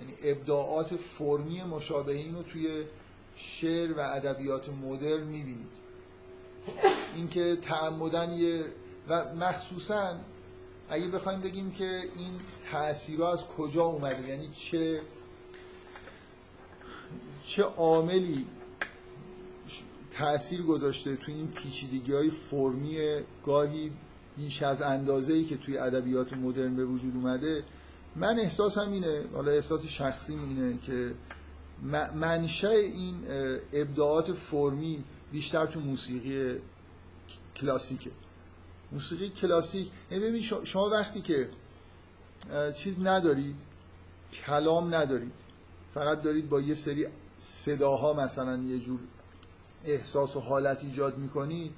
یعنی 0.00 0.14
ابداعات 0.22 0.96
فرمی 0.96 1.62
مشابه 1.62 2.12
این 2.12 2.34
رو 2.34 2.42
توی 2.42 2.84
شعر 3.36 3.92
و 3.92 4.00
ادبیات 4.00 4.68
مدرن 4.68 5.22
می‌بینید. 5.22 5.70
اینکه 7.16 7.56
تعمدن 7.62 8.32
یه 8.32 8.64
و 9.08 9.34
مخصوصا 9.34 10.16
اگه 10.88 11.08
بخوایم 11.08 11.40
بگیم 11.40 11.70
که 11.70 12.00
این 12.16 12.32
تأثیرها 12.72 13.32
از 13.32 13.46
کجا 13.46 13.84
اومده 13.84 14.28
یعنی 14.28 14.48
چه 14.48 15.00
چه 17.44 17.62
عاملی 17.62 18.46
تأثیر 20.10 20.62
گذاشته 20.62 21.16
توی 21.16 21.34
این 21.34 21.48
پیچیدگی 21.48 22.12
های 22.12 22.30
فرمی 22.30 22.98
گاهی 23.44 23.92
بیش 24.36 24.62
از 24.62 24.82
اندازه 24.82 25.32
ای 25.32 25.44
که 25.44 25.56
توی 25.56 25.78
ادبیات 25.78 26.32
مدرن 26.32 26.76
به 26.76 26.84
وجود 26.84 27.16
اومده 27.16 27.64
من 28.16 28.38
احساسم 28.38 28.92
اینه 28.92 29.24
حالا 29.34 29.50
احساس 29.50 29.86
شخصی 29.86 30.32
اینه 30.32 30.78
که 30.78 31.14
منشأ 32.14 32.68
این 32.68 33.14
ابداعات 33.72 34.32
فرمی 34.32 35.04
بیشتر 35.32 35.66
تو 35.66 35.80
موسیقی 35.80 36.58
کلاسیکه. 37.56 38.10
موسیقی 38.92 39.28
کلاسیک. 39.28 39.90
یعنی 40.10 40.24
ببینید 40.24 40.42
شما 40.64 40.90
وقتی 40.90 41.20
که 41.20 41.48
چیز 42.74 43.00
ندارید 43.00 43.56
کلام 44.46 44.94
ندارید 44.94 45.32
فقط 45.94 46.22
دارید 46.22 46.48
با 46.48 46.60
یه 46.60 46.74
سری 46.74 47.06
صداها 47.38 48.12
مثلا 48.12 48.56
یه 48.56 48.78
جور 48.78 49.00
احساس 49.84 50.36
و 50.36 50.40
حالت 50.40 50.84
ایجاد 50.84 51.18
می‌کنید 51.18 51.72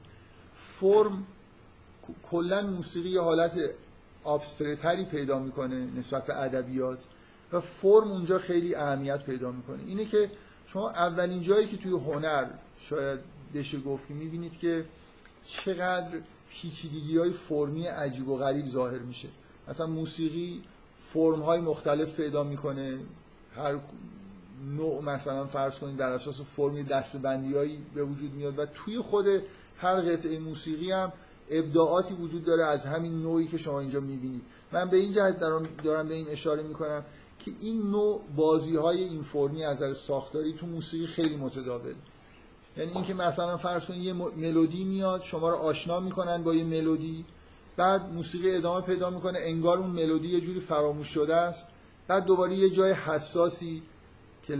فرم 0.55 1.27
کلا 2.31 2.63
موسیقی 2.63 3.09
یه 3.09 3.21
حالت 3.21 3.59
آبسترتری 4.25 5.05
پیدا 5.05 5.39
می‌کنه 5.39 5.89
نسبت 5.97 6.27
به 6.27 6.43
ادبیات 6.43 6.99
و 7.53 7.61
فرم 7.61 8.11
اونجا 8.11 8.39
خیلی 8.39 8.75
اهمیت 8.75 9.23
پیدا 9.25 9.53
می‌کنه. 9.53 9.83
اینه 9.83 10.05
که 10.05 10.31
شما 10.67 10.91
اولین 10.91 11.43
جایی 11.43 11.67
که 11.67 11.77
توی 11.77 11.93
هنر 11.93 12.47
شاید 12.81 13.21
بشه 13.55 13.81
گفت 13.81 14.09
که 14.09 14.15
می‌بینید 14.15 14.59
که 14.59 14.85
چقدر 15.45 16.19
پیچیدگی 16.51 17.19
های 17.19 17.31
فرمی 17.31 17.87
عجیب 17.87 18.29
و 18.29 18.37
غریب 18.37 18.67
ظاهر 18.67 18.99
میشه. 18.99 19.29
مثلا 19.69 19.87
موسیقی 19.87 20.63
فرم 20.97 21.41
های 21.41 21.61
مختلف 21.61 22.15
پیدا 22.15 22.45
می‌کنه. 22.45 22.99
هر 23.57 23.79
نوع 24.77 25.03
مثلا 25.03 25.47
فرض 25.47 25.79
کنید 25.79 25.97
در 25.97 26.13
اساس 26.13 26.41
فرمی 26.41 26.83
دستبندی 26.83 27.79
به 27.95 28.05
وجود 28.05 28.33
میاد 28.33 28.59
و 28.59 28.67
توی 28.67 28.99
خود 28.99 29.27
هر 29.79 30.01
قطعه 30.01 30.39
موسیقی 30.39 30.93
هم 30.93 31.13
ابداعاتی 31.59 32.15
وجود 32.15 32.45
داره 32.45 32.65
از 32.65 32.87
همین 32.87 33.23
نوعی 33.23 33.47
که 33.47 33.59
شما 33.59 33.81
اینجا 33.81 34.01
می‌بینید. 34.01 34.43
من 34.73 34.89
به 34.89 34.97
این 34.97 35.13
جهت 35.13 35.39
دارم, 35.41 35.69
دارم 35.85 36.09
به 36.09 36.15
این 36.15 36.29
اشاره 36.29 36.63
می‌کنم 36.63 37.05
که 37.39 37.51
این 37.61 37.83
نوع 37.83 38.21
بازی 38.37 38.77
های 38.77 39.05
این 39.05 39.23
فرمی 39.23 39.65
از 39.65 39.77
نظر 39.77 39.93
ساختاری 39.93 40.53
تو 40.53 40.67
موسیقی 40.67 41.07
خیلی 41.07 41.37
متداول. 41.37 41.95
یعنی 42.77 42.93
اینکه 42.93 43.15
مثلا 43.15 43.57
فرض 43.57 43.85
کنید 43.85 44.03
یه 44.03 44.13
ملودی 44.13 44.85
میاد 44.85 45.23
شما 45.23 45.49
رو 45.49 45.57
آشنا 45.57 46.01
می‌کنن 46.01 46.43
با 46.43 46.55
یه 46.55 46.65
ملودی 46.65 47.25
بعد 47.77 48.13
موسیقی 48.13 48.57
ادامه 48.57 48.87
پیدا 48.87 49.11
می‌کنه 49.11 49.39
انگار 49.43 49.79
اون 49.79 49.91
ملودی 49.91 50.29
یه 50.29 50.41
جوری 50.41 50.61
فراموش 50.61 51.09
شده 51.09 51.37
است. 51.37 51.69
بعد 52.09 52.25
دوباره 52.25 52.55
یه 52.55 52.71
جای 52.71 52.93
حساسی 52.93 53.83
که 54.47 54.57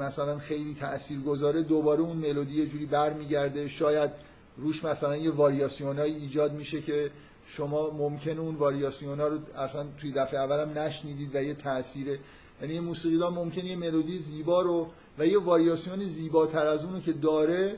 مثلا 0.00 0.38
خیلی 0.38 0.74
تأثیر 0.74 1.20
گذاره 1.20 1.62
دوباره 1.62 2.00
اون 2.00 2.16
ملودی 2.16 2.54
یه 2.54 2.66
جوری 2.66 2.86
برمیگرده. 2.86 3.68
شاید 3.68 4.10
روش 4.58 4.84
مثلا 4.84 5.16
یه 5.16 5.30
واریاسیون 5.30 5.98
ایجاد 5.98 6.52
میشه 6.52 6.82
که 6.82 7.10
شما 7.46 7.90
ممکن 7.90 8.38
اون 8.38 8.54
واریاسیون 8.54 9.20
ها 9.20 9.28
رو 9.28 9.38
اصلا 9.56 9.86
توی 10.00 10.12
دفعه 10.12 10.40
اول 10.40 10.60
هم 10.60 10.78
نشنیدید 10.78 11.30
و 11.34 11.42
یه 11.42 11.54
تاثیر 11.54 12.18
یعنی 12.62 12.74
یه 12.74 12.80
موسیقی 12.80 13.16
ممکن 13.16 13.66
یه 13.66 13.76
ملودی 13.76 14.18
زیبا 14.18 14.62
رو 14.62 14.88
و 15.18 15.26
یه 15.26 15.38
واریاسیون 15.38 16.00
زیباتر 16.00 16.66
از 16.66 16.84
اونو 16.84 17.00
که 17.00 17.12
داره 17.12 17.76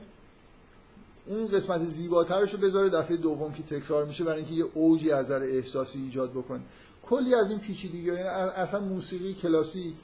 اون 1.28 1.46
قسمت 1.46 1.88
زیباترش 1.88 2.54
رو 2.54 2.58
بذاره 2.60 2.88
دفعه 2.88 3.16
دوم 3.16 3.52
که 3.52 3.62
تکرار 3.62 4.04
میشه 4.04 4.24
برای 4.24 4.38
اینکه 4.38 4.54
یه 4.54 4.64
اوجی 4.74 5.10
از 5.10 5.24
نظر 5.24 5.42
احساسی 5.42 5.98
ایجاد 5.98 6.30
بکنه. 6.30 6.60
کلی 7.02 7.34
از 7.34 7.50
این 7.50 7.58
پیچیدگی 7.58 8.02
یعنی 8.02 8.20
اصلا 8.20 8.80
موسیقی 8.80 9.34
کلاسیک 9.34 9.94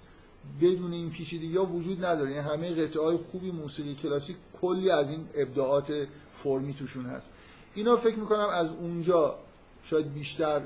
بدون 0.61 0.93
این 0.93 1.11
پیچیدگی 1.11 1.57
ها 1.57 1.67
وجود 1.67 2.05
نداره. 2.05 2.31
یعنی 2.31 2.49
همه 2.49 2.71
قطعه 2.71 3.03
های 3.03 3.17
خوبی 3.17 3.51
موسیقی 3.51 3.95
کلاسیک 3.95 4.37
کلی 4.61 4.91
از 4.91 5.11
این 5.11 5.29
ابداعات 5.35 6.07
فرمی 6.35 6.75
توشون 6.75 7.07
هست. 7.07 7.31
اینا 7.75 7.97
فکر 7.97 8.17
می‌کنم 8.17 8.49
از 8.49 8.71
اونجا 8.71 9.39
شاید 9.83 10.15
بیشتر 10.15 10.61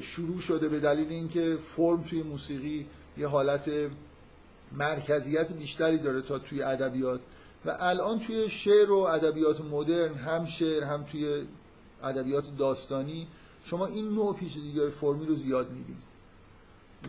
شروع 0.00 0.40
شده 0.40 0.68
به 0.68 0.80
دلیل 0.80 1.08
اینکه 1.08 1.56
فرم 1.56 2.02
توی 2.02 2.22
موسیقی 2.22 2.86
یه 3.18 3.26
حالت 3.26 3.70
مرکزیت 4.72 5.52
بیشتری 5.52 5.98
داره 5.98 6.22
تا 6.22 6.38
توی 6.38 6.62
ادبیات. 6.62 7.20
و 7.66 7.76
الان 7.80 8.20
توی 8.20 8.50
شعر 8.50 8.90
و 8.90 8.98
ادبیات 8.98 9.60
مدرن 9.60 10.14
هم 10.14 10.46
شعر 10.46 10.84
هم 10.84 11.02
توی 11.02 11.46
ادبیات 12.02 12.56
داستانی 12.58 13.26
شما 13.64 13.86
این 13.86 14.08
نوع 14.08 14.36
پیچیدگی 14.36 14.80
های 14.80 14.90
فرمی 14.90 15.26
رو 15.26 15.34
زیاد 15.34 15.70
می‌بینید. 15.70 16.02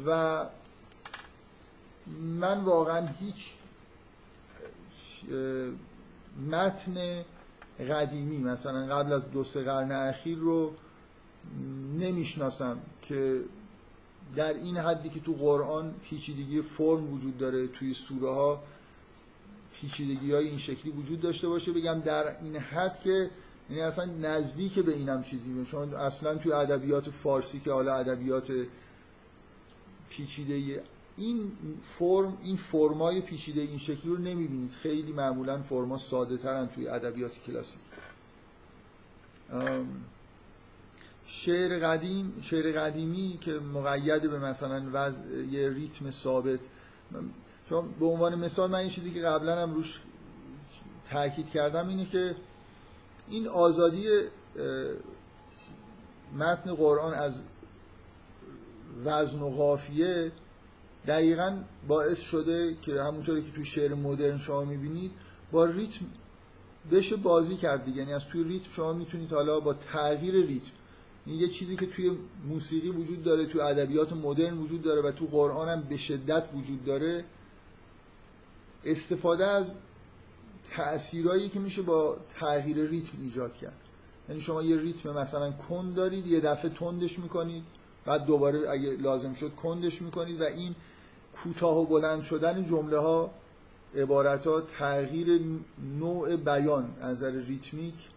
و 0.07 0.45
من 2.39 2.61
واقعا 2.61 3.07
هیچ 3.19 3.53
متن 6.51 7.25
قدیمی 7.79 8.37
مثلا 8.37 8.95
قبل 8.95 9.13
از 9.13 9.31
دو 9.31 9.43
سه 9.43 9.63
قرن 9.63 9.91
اخیر 9.91 10.37
رو 10.37 10.73
نمی‌شناسم 11.99 12.77
که 13.01 13.41
در 14.35 14.53
این 14.53 14.77
حدی 14.77 15.09
که 15.09 15.19
تو 15.19 15.33
قرآن 15.33 15.93
پیچیدگی 16.03 16.61
فرم 16.61 17.13
وجود 17.13 17.37
داره 17.37 17.67
توی 17.67 17.93
سوره 17.93 18.29
ها 18.29 18.63
پیچیدگی 19.73 20.31
های 20.31 20.47
این 20.47 20.57
شکلی 20.57 20.91
وجود 20.91 21.21
داشته 21.21 21.47
باشه. 21.47 21.71
بگم 21.71 21.99
در 21.99 22.41
این 22.41 22.55
حد 22.55 22.99
که 22.99 23.29
یعنی 23.69 23.81
اصلا 23.81 24.05
نزدیک 24.05 24.79
به 24.79 24.93
اینم 24.93 25.23
چیزی 25.23 25.49
میشه 25.49 25.71
چون 25.71 25.93
اصلا 25.93 26.35
توی 26.35 26.51
ادبیات 26.51 27.09
فارسی 27.09 27.59
که 27.59 27.71
حالا 27.71 27.95
ادبیات 27.95 28.51
پیچیده 30.09 30.83
این 31.17 31.51
فرم 31.81 32.37
این 32.43 32.55
فرمای 32.55 33.21
پیچیده 33.21 33.61
این 33.61 33.77
شکلی 33.77 34.11
رو 34.11 34.17
نمی‌بینید. 34.17 34.71
خیلی 34.71 35.11
معمولا 35.11 35.61
فرما 35.61 35.97
ساده 35.97 36.37
ترن 36.37 36.67
توی 36.67 36.87
ادبیات 36.87 37.31
کلاسیک. 37.47 37.79
شعر 41.27 41.79
قدیم 41.79 42.33
شعر 42.41 42.79
قدیمی 42.79 43.37
که 43.41 43.51
مقید 43.51 44.21
به 44.21 44.39
مثلا 44.39 45.13
یه 45.51 45.69
ریتم 45.69 46.11
ثابت. 46.11 46.59
چون 47.69 47.91
به 47.99 48.05
عنوان 48.05 48.35
مثال 48.35 48.69
من 48.69 48.79
این 48.79 48.89
چیزی 48.89 49.11
که 49.11 49.21
قبلا 49.21 49.61
هم 49.61 49.73
روش 49.73 49.99
تاکید 51.09 51.49
کردم 51.49 51.87
اینه 51.87 52.05
که 52.05 52.35
این 53.29 53.47
آزادی 53.47 54.07
متن 56.37 56.73
قرآن 56.73 57.13
از 57.13 57.33
وزن 59.05 59.39
و 59.39 59.49
قافیه 59.49 60.31
دقیقا 61.07 61.57
باعث 61.87 62.19
شده 62.19 62.77
که 62.81 63.03
همونطوری 63.03 63.41
که 63.41 63.51
توی 63.51 63.65
شعر 63.65 63.93
مدرن 63.93 64.37
شما 64.37 64.65
می‌بینید 64.65 65.11
با 65.51 65.65
ریتم 65.65 66.05
بشه 66.91 67.15
بازی 67.15 67.55
کرد 67.55 67.85
دیگه. 67.85 67.97
یعنی 67.97 68.13
از 68.13 68.25
توی 68.25 68.43
ریتم 68.43 68.71
شما 68.71 68.93
می‌تونید 68.93 69.33
حالا 69.33 69.59
با 69.59 69.73
تغییر 69.73 70.45
ریتم 70.45 70.71
این 71.25 71.39
یه 71.39 71.47
چیزی 71.47 71.75
که 71.75 71.85
توی 71.85 72.11
موسیقی 72.47 72.89
وجود 72.89 73.23
داره 73.23 73.45
توی 73.45 73.61
ادبیات 73.61 74.13
مدرن 74.13 74.57
وجود 74.57 74.81
داره 74.81 75.01
و 75.01 75.11
تو 75.11 75.25
قرآن 75.25 75.69
هم 75.69 75.81
به 75.81 75.97
شدت 75.97 76.49
وجود 76.53 76.85
داره 76.85 77.25
استفاده 78.85 79.45
از 79.45 79.75
تأثیرایی 80.71 81.49
که 81.49 81.59
میشه 81.59 81.81
با 81.81 82.17
تغییر 82.39 82.77
ریتم 82.77 83.17
ایجاد 83.21 83.53
کرد. 83.53 83.77
یعنی 84.29 84.41
شما 84.41 84.63
یه 84.63 84.81
ریتم 84.81 85.09
مثلا 85.09 85.51
کند 85.51 85.95
دارید 85.95 86.27
یه 86.27 86.39
دفعه 86.39 86.71
تندش 86.71 87.19
می‌کنید 87.19 87.63
بعد 88.05 88.25
دوباره 88.25 88.69
اگه 88.69 88.89
لازم 88.89 89.33
شد 89.33 89.55
کندش 89.55 90.01
می‌کنید 90.01 90.41
و 90.41 90.43
این 90.43 90.75
کوتاه 91.35 91.77
و 91.77 91.85
بلند 91.85 92.23
شدن 92.23 92.65
جمله 92.65 92.97
ها 92.97 93.31
عبارت 93.95 94.47
ها 94.47 94.61
تغییر 94.61 95.41
نوع 95.99 96.35
بیان 96.35 96.95
از 97.01 97.17
نظر 97.17 97.31
ریتمیک 97.31 98.09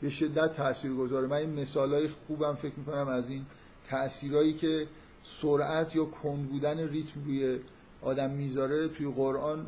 به 0.00 0.10
شدت 0.10 0.52
تأثیر 0.52 0.94
گذاره. 0.94 1.26
من 1.26 1.36
این 1.36 1.60
مثال 1.60 1.94
های 1.94 2.08
خوبم 2.08 2.54
فکر 2.54 2.72
می‌کنم 2.76 3.08
از 3.08 3.30
این 3.30 3.46
تأثیرهایی 3.88 4.54
که 4.54 4.86
سرعت 5.22 5.96
یا 5.96 6.04
کند 6.04 6.48
بودن 6.48 6.88
ریتم 6.88 7.24
روی 7.24 7.58
آدم 8.02 8.30
می‌ذاره 8.30 8.88
توی 8.88 9.12
قرآن 9.12 9.66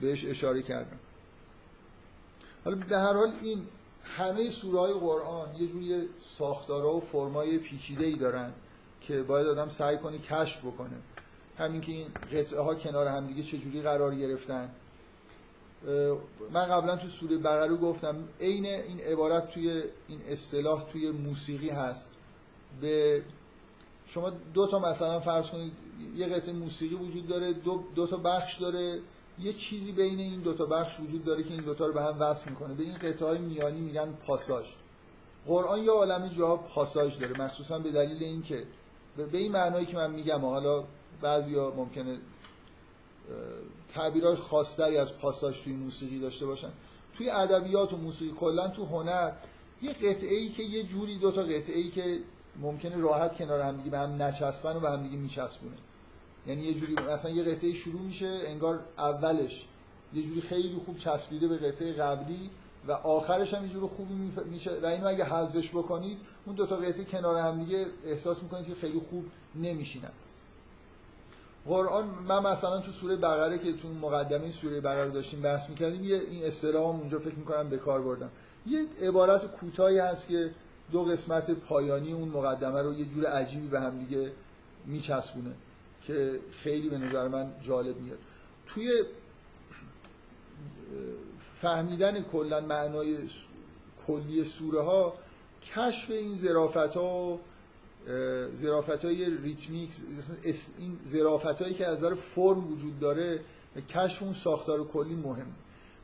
بهش 0.00 0.24
اشاره 0.24 0.62
کردم. 0.62 0.98
حالا 2.64 2.76
به 2.76 2.98
هر 2.98 3.12
حال 3.12 3.32
این 3.42 3.66
همه 4.04 4.50
سوره 4.50 4.78
های 4.78 4.92
قرآن 4.92 5.48
یه 5.58 5.66
جوری 5.66 6.08
ساختارها 6.18 6.96
و 6.96 7.00
فرمای 7.00 7.58
پیچیده 7.58 8.04
ای 8.04 8.14
دارن 8.14 8.52
که 9.00 9.22
باید 9.22 9.46
آدم 9.46 9.68
سعی 9.68 9.96
کنه 9.96 10.18
کشف 10.18 10.64
بکنه. 10.64 10.96
همین 11.58 11.80
که 11.80 11.92
این 11.92 12.06
قطعه 12.32 12.60
ها 12.60 12.74
کنار 12.74 13.06
همدیگه 13.06 13.42
چجوری 13.42 13.82
قرار 13.82 14.14
گرفتن. 14.14 14.70
من 16.52 16.66
قبلا 16.66 16.96
تو 16.96 17.08
سوره 17.08 17.38
بقره 17.38 17.76
گفتم 17.76 18.16
عین 18.40 18.66
این 18.66 19.00
عبارت 19.00 19.50
توی 19.50 19.82
این 20.08 20.20
اصطلاح 20.28 20.84
توی 20.92 21.10
موسیقی 21.10 21.70
هست. 21.70 22.10
به 22.80 23.22
شما 24.06 24.32
دو 24.54 24.66
تا 24.66 24.78
مثلا 24.78 25.20
فرض 25.20 25.48
کنید 25.48 25.72
یه 26.16 26.26
قطعه 26.26 26.54
موسیقی 26.54 26.94
وجود 26.94 27.28
داره 27.28 27.52
دو, 27.52 27.84
دو 27.94 28.06
تا 28.06 28.16
بخش 28.16 28.56
داره. 28.56 28.98
یه 29.38 29.52
چیزی 29.52 29.92
بین 29.92 30.18
این 30.18 30.40
دو 30.40 30.54
تا 30.54 30.66
بخش 30.66 31.00
وجود 31.00 31.24
داره 31.24 31.42
که 31.42 31.54
این 31.54 31.62
دوتا 31.62 31.86
رو 31.86 31.92
به 31.92 32.02
هم 32.02 32.20
وصل 32.20 32.50
می‌کنه. 32.50 32.74
به 32.74 32.82
این 32.82 32.94
قطعه 32.94 33.28
های 33.28 33.38
میانی 33.38 33.80
میگن 33.80 34.08
پاساژ. 34.26 34.66
قرآن 35.46 35.82
یا 35.82 35.92
عالم 35.92 36.28
جاها 36.28 36.56
پاساژ 36.56 37.18
داره 37.18 37.40
مخصوصا 37.40 37.78
به 37.78 37.90
دلیل 37.90 38.24
اینکه 38.24 38.64
به 39.16 39.38
این 39.38 39.52
معنایی 39.52 39.86
که 39.86 39.96
من 39.96 40.10
میگم 40.10 40.40
حالا 40.40 40.84
بعضیا 41.20 41.74
ممکنه 41.76 42.18
تعبیرهای 43.94 44.36
خاصتری 44.36 44.96
از 44.96 45.18
پاساژ 45.18 45.62
توی 45.62 45.72
موسیقی 45.72 46.18
داشته 46.18 46.46
باشن. 46.46 46.70
توی 47.16 47.30
ادبیات 47.30 47.92
و 47.92 47.96
موسیقی 47.96 48.34
کلا 48.36 48.68
تو 48.68 48.84
هنر 48.84 49.32
یه 49.82 49.92
قطعه 49.92 50.36
ای 50.36 50.48
که 50.48 50.62
یه 50.62 50.82
جوری 50.82 51.18
دو 51.18 51.30
تا 51.30 51.42
قطعه 51.42 51.78
ای 51.78 51.90
که 51.90 52.18
ممکنه 52.60 52.96
راحت 52.96 53.36
کنار 53.36 53.60
هم 53.60 53.76
دیگه 53.76 53.90
به 53.90 53.98
هم 53.98 54.22
نچسبن 54.22 54.76
و 54.76 54.80
به 54.80 54.90
هم 54.90 55.02
دیگه 55.02 55.16
میچسبونه. 55.16 55.76
یعنی 56.46 56.62
یه 56.62 56.74
جوری 56.74 56.94
مثلا 56.94 57.30
یه 57.30 57.42
قطعه 57.42 57.72
شروع 57.72 58.00
میشه 58.00 58.40
انگار 58.44 58.80
اولش 58.98 59.66
یه 60.14 60.22
جوری 60.22 60.40
خیلی 60.40 60.80
خوب 60.86 60.98
چسبیده 60.98 61.48
به 61.48 61.56
قطعه 61.56 61.92
قبلی 61.92 62.50
و 62.88 62.92
آخرش 62.92 63.54
هم 63.54 63.64
یه 63.64 63.70
جوری 63.70 63.86
خوبی 63.86 64.14
میشه. 64.50 64.70
و 64.82 64.86
اینو 64.86 65.06
اگه 65.06 65.24
حذفش 65.24 65.70
بکنید 65.70 66.18
اون 66.46 66.56
دو 66.56 66.66
تا 66.66 66.76
قطعه 66.76 67.04
کنار 67.04 67.36
هم 67.36 67.64
دیگه 67.64 67.86
احساس 68.04 68.42
می‌کنید 68.42 68.66
که 68.66 68.74
خیلی 68.74 69.00
خوب 69.10 69.24
نمیشینن. 69.54 70.10
قرآن 71.68 72.04
من 72.28 72.42
مثلا 72.52 72.80
تو 72.80 72.92
سوره 72.92 73.16
بقره 73.16 73.58
که 73.58 73.72
تو 73.72 73.88
مقدمه 73.88 74.50
سوره 74.50 74.80
بقره 74.80 75.10
داشتیم 75.10 75.40
بحث 75.40 75.70
می‌کردیم 75.70 76.04
یه 76.04 76.20
این 76.30 76.44
اصطلاح 76.44 76.86
اونجا 76.86 77.18
فکر 77.18 77.34
می‌کنم 77.34 77.68
به 77.68 77.76
کار 77.76 78.02
بردم 78.02 78.30
یه 78.66 78.86
عبارت 79.02 79.46
کوتاهی 79.46 79.98
هست 79.98 80.28
که 80.28 80.50
دو 80.92 81.04
قسمت 81.04 81.50
پایانی 81.50 82.12
اون 82.12 82.28
مقدمه 82.28 82.82
رو 82.82 82.98
یه 82.98 83.04
جور 83.04 83.26
عجیبی 83.26 83.66
به 83.66 83.80
هم 83.80 83.98
دیگه 83.98 84.32
میچسبونه 84.86 85.52
که 86.02 86.40
خیلی 86.52 86.88
به 86.88 86.98
نظر 86.98 87.28
من 87.28 87.52
جالب 87.62 87.96
میاد. 87.96 88.18
توی 88.66 89.02
فهمیدن 91.60 92.22
کلا 92.22 92.60
معنای 92.60 93.18
کلی 94.06 94.44
سوره 94.44 94.82
ها 94.82 95.14
کشف 95.62 96.10
این 96.10 96.34
زرافت 96.34 96.96
ها 96.96 97.40
زرافت 98.52 99.04
های 99.04 99.36
ریتمیک 99.36 99.90
این 100.78 100.98
زرافت 101.06 101.62
هایی 101.62 101.74
که 101.74 101.86
از 101.86 101.98
نظر 101.98 102.14
فرم 102.14 102.72
وجود 102.72 103.00
داره 103.00 103.40
کشف 103.88 104.22
اون 104.22 104.32
ساختار 104.32 104.84
کلی 104.84 105.14
مهم 105.14 105.46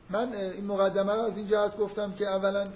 من 0.09 0.33
این 0.33 0.65
مقدمه 0.65 1.13
رو 1.13 1.21
از 1.21 1.37
این 1.37 1.47
جهت 1.47 1.77
گفتم 1.77 2.13
که 2.13 2.27
اولا 2.27 2.67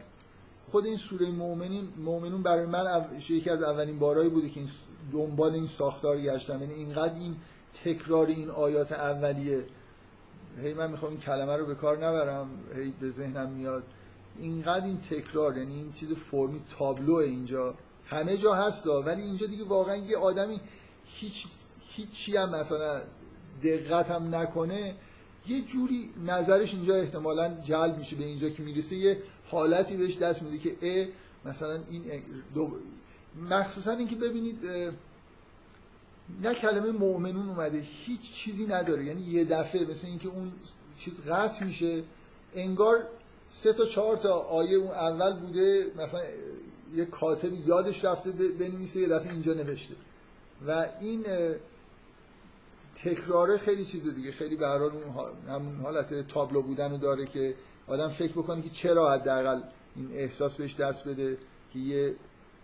خود 0.64 0.86
این 0.86 0.98
سوره 0.98 1.30
مؤمنین 1.30 1.88
مؤمنون 1.98 2.44
برای 2.44 2.66
من 2.66 3.06
یکی 3.30 3.50
از 3.50 3.64
اولین 3.64 4.00
بارهایی 4.00 4.30
بوده 4.30 4.50
که 4.50 4.60
این 4.60 4.70
دنبال 5.12 5.54
این 5.54 5.68
ساختار 5.68 6.22
گشتم. 6.22 6.62
یعنی 6.62 6.74
اینقدر 6.74 7.14
این 7.14 7.36
تکرار 7.84 8.28
این 8.28 8.50
آیات 8.50 8.92
اولیه. 8.92 9.66
هی 10.62 10.74
من 10.74 10.92
می‌خوام 10.92 11.12
این 11.12 11.22
کلمه 11.22 11.56
رو 11.56 11.66
به 11.66 11.76
کار 11.76 11.98
نبرم 11.98 12.50
هی 12.76 12.94
به 13.00 13.12
ذهنم 13.12 13.52
میاد. 13.52 13.84
اینقدر 14.38 14.86
این 14.86 15.02
تکرار 15.02 15.58
یعنی 15.58 15.76
این 15.76 15.92
چیز 15.92 16.12
فرمی 16.12 16.62
تابلو 16.78 17.16
اینجا. 17.16 17.76
همه 18.10 18.38
جا 18.38 18.54
هستا 18.54 19.02
ولی 19.02 19.22
اینجا 19.22 19.48
دیگه 19.48 19.64
واقعا 19.64 19.96
یه 19.96 20.18
آدمی 20.18 20.60
هیچ 21.06 21.48
هیچی 21.90 22.38
هم 22.38 22.56
مثلا 22.56 23.02
دقت 23.64 24.12
هم 24.12 24.36
نکنه 24.36 24.96
یه 25.48 25.62
جوری 25.62 26.14
نظرش 26.26 26.74
اینجا 26.74 26.96
احتمالا 26.96 27.54
جلب 27.64 27.98
میشه 27.98 28.16
به 28.16 28.26
اینجا 28.26 28.50
که 28.50 28.64
می‌رسه 28.64 28.96
یه 28.96 29.24
حالتی 29.46 29.98
بهش 29.98 30.18
دست 30.18 30.44
میده 30.44 30.58
که 30.58 30.88
ا 30.88 31.08
مثلا 31.50 31.80
این 31.90 32.04
دو 32.54 32.72
مخصوصا 33.50 33.92
اینکه 33.92 34.16
ببینید 34.16 34.66
نه 36.42 36.54
کلمه 36.54 36.92
مؤمنون 36.92 37.50
اومده 37.50 37.84
هیچ 38.06 38.34
چیزی 38.34 38.66
نداره. 38.66 39.06
یعنی 39.06 39.22
یه 39.22 39.46
دفعه 39.46 39.86
مثل 39.86 40.08
اینکه 40.08 40.28
اون 40.28 40.52
چیز 40.98 41.22
قطع 41.22 41.66
میشه 41.66 42.04
انگار 42.56 43.08
سه 43.50 43.74
تا 43.74 43.86
چهار 43.86 44.18
تا 44.18 44.34
آیه 44.34 44.78
اون 44.78 44.92
اول 44.92 45.34
بوده 45.34 45.92
مثلا 45.98 46.22
یه 46.96 47.06
کاتب 47.06 47.68
یادش 47.68 48.06
رفته 48.06 48.32
بنویسه 48.32 49.00
یه 49.00 49.08
دفعه 49.08 49.32
اینجا 49.32 49.54
نوشته. 49.54 49.96
و 50.68 50.86
این 51.02 51.26
تکراره 53.04 53.58
خیلی 53.58 53.86
چیز 53.86 54.16
دیگه. 54.16 54.32
خیلی 54.32 54.56
به 54.56 54.68
هر 54.68 54.80
همون 55.50 55.76
حالت 55.84 56.28
تابلو 56.28 56.62
بودن 56.62 56.92
رو 56.92 56.98
داره 56.98 57.26
که 57.26 57.56
آدم 57.88 58.08
فکر 58.08 58.32
بکنه 58.32 58.62
که 58.62 58.70
چرا 58.70 59.12
حداقل 59.14 59.62
این 59.96 60.10
احساس 60.14 60.56
بهش 60.56 60.76
دست 60.76 61.08
بده 61.08 61.38
که 61.74 61.80
یه 61.80 62.16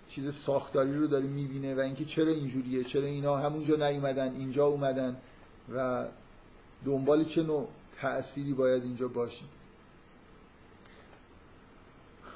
چیز 0.07 0.35
ساختاری 0.35 0.95
رو 0.97 1.07
داره 1.07 1.25
می‌بینه 1.25 1.75
و 1.75 1.79
اینکه 1.79 2.05
چرا 2.05 2.31
اینجوریه 2.31 2.83
چرا 2.83 3.05
اینا 3.05 3.37
همونجا 3.37 3.89
نیومدن 3.89 4.35
اینجا 4.35 4.65
اومدن 4.65 5.17
و 5.75 6.05
دنبال 6.85 7.23
چه 7.23 7.43
نوع 7.43 7.67
تأثیری 8.01 8.53
باید 8.53 8.83
اینجا 8.83 9.07
باشیم 9.07 9.47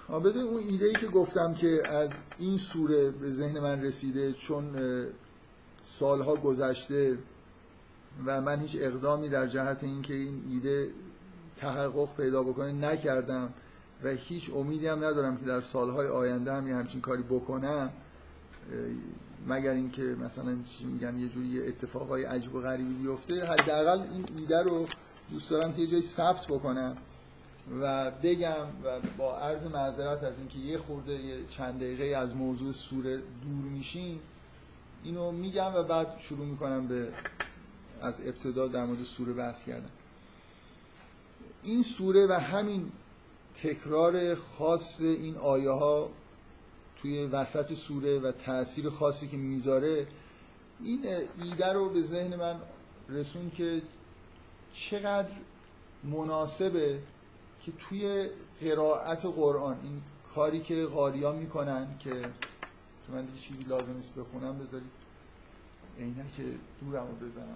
بذار 0.10 0.44
اون 0.44 0.64
ایده 0.70 0.86
ای 0.86 0.94
که 0.94 1.08
گفتم 1.08 1.54
که 1.54 1.90
از 1.90 2.10
این 2.40 2.58
سوره 2.58 3.10
به 3.10 3.32
ذهن 3.32 3.60
من 3.60 3.82
رسیده 3.82 4.34
چون 4.34 4.66
سالها 5.82 6.36
گذشته 6.36 7.18
و 8.26 8.42
من 8.42 8.60
هیچ 8.60 8.78
اقدامی 8.80 9.30
در 9.30 9.48
جهت 9.48 9.84
اینکه 9.84 10.14
این 10.14 10.44
ایده 10.52 10.90
تحقق 11.58 12.16
پیدا 12.18 12.44
بکنه 12.44 12.72
نکردم 12.72 13.54
و 14.04 14.10
هیچ 14.10 14.52
امیدی 14.56 14.88
هم 14.88 15.04
ندارم 15.04 15.38
که 15.38 15.46
در 15.46 15.62
سالهای 15.62 16.08
آینده 16.08 16.54
هم 16.54 16.68
یه 16.68 16.76
همچین 16.76 17.02
کاری 17.02 17.24
بکنم 17.24 17.90
مگر 19.48 19.74
اینکه 19.74 20.02
مثلا 20.02 20.58
چی 20.70 20.86
میگن 20.86 21.18
یه 21.18 21.28
جوری 21.28 21.68
اتفاقای 21.68 22.24
عجیب 22.24 22.56
و 22.56 22.62
غریبی 22.62 22.94
بیفته 22.94 23.46
حداقل 23.46 24.02
این 24.02 24.26
ایده 24.38 24.64
رو 24.64 24.86
دوست 25.32 25.50
دارم 25.50 25.74
که 25.74 25.82
یه 25.82 25.88
جایی 25.88 26.02
ثبت 26.02 26.48
بکنم. 26.48 26.98
و 27.82 28.12
بگم 28.12 28.68
و 28.84 29.00
با 29.18 29.38
عرض 29.38 29.66
معذرت 29.66 30.24
از 30.24 30.34
اینکه 30.38 30.60
یه 30.60 30.78
خورده 30.78 31.14
یه 31.14 31.36
چند 31.50 31.80
دقیقه 31.80 32.18
از 32.18 32.36
موضوع 32.36 32.72
سوره 32.72 33.18
دور 33.18 33.72
میشیم 33.72 34.20
اینو 35.04 35.32
میگم 35.32 35.72
و 35.76 35.84
بعد 35.84 36.20
شروع 36.20 36.46
می‌کنم 36.46 36.88
به 36.88 37.08
از 38.02 38.22
ابتدا 38.22 38.68
در 38.68 38.86
مورد 38.86 39.04
سوره 39.04 39.34
بحث 39.34 39.64
کردم 39.64 39.90
این 41.64 41.84
سوره 41.84 42.28
و 42.28 42.32
همین 42.32 42.92
تکرار 43.64 44.36
خاص 44.36 45.02
این 45.02 45.38
آیه 45.38 45.70
ها 45.72 46.10
توی 47.02 47.26
وسط 47.26 47.74
سوره 47.74 48.20
و 48.20 48.32
تاثیر 48.32 48.90
خاصی 48.90 49.28
که 49.28 49.38
می‌ذاره 49.38 50.08
این 50.84 51.06
ایده 51.44 51.74
رو 51.74 51.90
به 51.90 52.02
ذهن 52.02 52.36
من 52.36 52.60
رسون 53.10 53.52
که 53.56 53.82
چقدر 54.74 55.32
مناسبه 56.04 57.00
که 57.70 57.78
توی 57.78 58.30
قرائت 58.62 59.26
قرآن 59.26 59.80
این 59.84 60.02
کاری 60.36 60.62
که 60.62 60.86
قاریا 60.86 61.32
می‌کنن 61.32 61.88
که 62.00 62.12
من 63.14 63.26
دیگه 63.26 63.40
چیزی 63.40 63.64
لازم 63.64 63.94
نیست 63.94 64.16
بخونم 64.16 64.60
بذارید 64.60 64.92
که 66.38 66.44
دورم 66.82 67.08
رو 67.08 67.28
بزنم. 67.28 67.56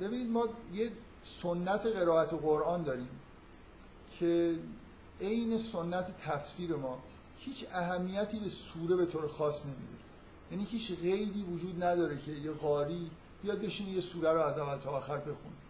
ببینید 0.00 0.30
ما 0.30 0.48
یه 0.74 0.90
سنت 1.22 1.86
قرائت 1.86 2.34
قرآن 2.34 2.82
داریم 2.82 3.08
که 4.18 4.54
عین 5.20 5.58
سنت 5.58 6.18
تفسیر 6.18 6.76
ما 6.76 6.98
هیچ 7.38 7.66
اهمیتی 7.72 8.38
به 8.38 8.48
سوره 8.48 8.96
به 8.96 9.06
طور 9.06 9.28
خاص 9.28 9.64
نمیده. 9.64 9.82
یعنی 10.50 10.64
هیچ 10.64 10.92
قیدی 10.92 11.42
وجود 11.42 11.84
نداره 11.84 12.18
که 12.18 12.32
یه 12.32 12.50
قاری 12.50 13.10
بیاد 13.42 13.60
بشینه 13.60 13.90
یه 13.90 14.00
سوره 14.00 14.32
رو 14.32 14.40
از 14.40 14.58
اول 14.58 14.78
تا 14.78 14.90
آخر 14.90 15.16
بخونه. 15.16 15.61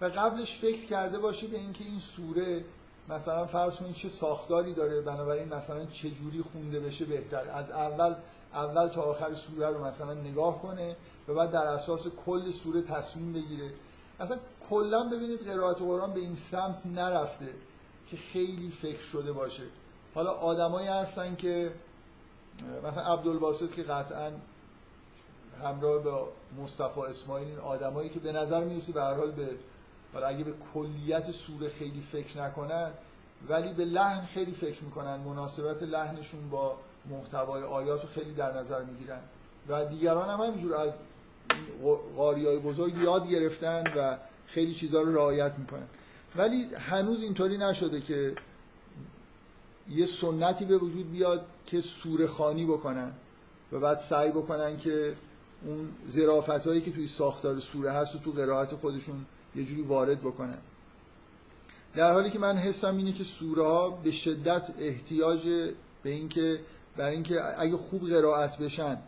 و 0.00 0.04
قبلش 0.04 0.58
فکر 0.58 0.86
کرده 0.86 1.18
باشه 1.18 1.46
به 1.46 1.56
اینکه 1.56 1.84
این 1.84 1.98
سوره 1.98 2.64
مثلا 3.08 3.46
فرض 3.46 3.76
کنید 3.76 3.94
چه 3.94 4.08
ساختاری 4.08 4.74
داره 4.74 5.00
بنابراین 5.00 5.54
مثلا 5.54 5.84
چه 5.84 6.10
جوری 6.10 6.42
خونده 6.42 6.80
بشه 6.80 7.04
بهتر. 7.04 7.50
از 7.50 7.70
اول 7.70 8.14
اول 8.52 8.88
تا 8.88 9.02
آخر 9.02 9.34
سوره 9.34 9.66
رو 9.66 9.84
مثلا 9.84 10.14
نگاه 10.14 10.62
کنه 10.62 10.96
و 11.28 11.34
بعد 11.34 11.50
در 11.50 11.66
اساس 11.66 12.06
کل 12.26 12.50
سوره 12.50 12.82
تصمیم 12.82 13.32
بگیره. 13.32 13.70
اصلا 14.20 14.38
کلا 14.70 15.08
ببینید 15.08 15.48
قرائت 15.48 15.78
قرآن 15.78 16.12
به 16.12 16.20
این 16.20 16.34
سمت 16.34 16.86
نرفته 16.86 17.48
که 18.10 18.16
خیلی 18.16 18.70
فکر 18.70 19.02
شده 19.02 19.32
باشه. 19.32 19.62
حالا 20.14 20.30
آدمایی 20.30 20.88
هستن 20.88 21.36
که 21.36 21.72
مثلا 22.88 23.02
عبدالباسط 23.02 23.72
که 23.72 23.82
قطعا 23.82 24.30
همراه 25.64 25.98
با 25.98 26.28
مصطفی 26.62 27.00
اسماعیل 27.00 27.48
این 27.48 27.58
آدمایی 27.58 28.08
که 28.08 28.20
به 28.20 28.32
نظر 28.32 28.64
می‌رسی 28.64 28.92
به 28.92 29.02
هر 29.02 29.14
حال 29.14 29.30
به 29.30 29.48
حالا 30.16 30.28
اگه 30.28 30.44
به 30.44 30.54
کلیت 30.74 31.30
سوره 31.30 31.68
خیلی 31.68 32.00
فکر 32.00 32.42
نکنن 32.42 32.90
ولی 33.48 33.72
به 33.72 33.84
لحن 33.84 34.26
خیلی 34.26 34.52
فکر 34.52 34.84
می‌کنن. 34.84 35.16
مناسبت 35.16 35.82
لحنشون 35.82 36.50
با 36.50 36.76
محتوای 37.10 37.62
آیات 37.62 38.02
رو 38.02 38.08
خیلی 38.08 38.34
در 38.34 38.58
نظر 38.58 38.84
می‌گیرن. 38.84 39.20
و 39.68 39.86
دیگران 39.86 40.28
هم 40.28 40.40
همینجور 40.40 40.74
از 40.74 40.98
قاری 42.16 42.46
های 42.46 42.58
بزرگ 42.58 42.98
یاد 42.98 43.28
گرفتن 43.28 43.84
و 43.96 44.16
خیلی 44.46 44.74
چیزها 44.74 45.00
رو 45.00 45.14
رعایت 45.14 45.52
می‌کنن. 45.58 45.86
ولی 46.36 46.64
هنوز 46.74 47.22
اینطوری 47.22 47.58
نشده 47.58 48.00
که 48.00 48.34
یه 49.90 50.06
سنتی 50.06 50.64
به 50.64 50.78
وجود 50.78 51.12
بیاد 51.12 51.46
که 51.66 51.80
سوره 51.80 52.26
خانی 52.26 52.66
بکنن 52.66 53.12
و 53.72 53.80
بعد 53.80 53.98
سعی 53.98 54.30
بکنن 54.30 54.76
که 54.76 55.16
اون 55.64 55.88
زرافت 56.06 56.66
هایی 56.66 56.80
که 56.80 56.92
توی 56.92 57.06
ساختار 57.06 57.58
سوره 57.58 57.90
هست 57.90 58.14
و 58.14 58.18
تو 58.18 58.32
قرائت 58.32 58.74
خودشون 58.74 59.26
یه 59.56 59.64
جوری 59.64 59.82
وارد 59.82 60.20
بکنن 60.20 60.58
در 61.94 62.12
حالی 62.12 62.30
که 62.30 62.38
من 62.38 62.56
حسم 62.56 62.96
اینه 62.96 63.12
که 63.12 63.24
سوره 63.24 63.62
ها 63.62 63.90
به 63.90 64.10
شدت 64.10 64.70
احتیاج 64.78 65.48
به 66.02 66.10
اینکه 66.10 66.60
برای 66.96 67.14
اینکه 67.14 67.60
اگه 67.60 67.76
خوب 67.76 68.08
قرائت 68.08 68.58
بشن 68.58 68.98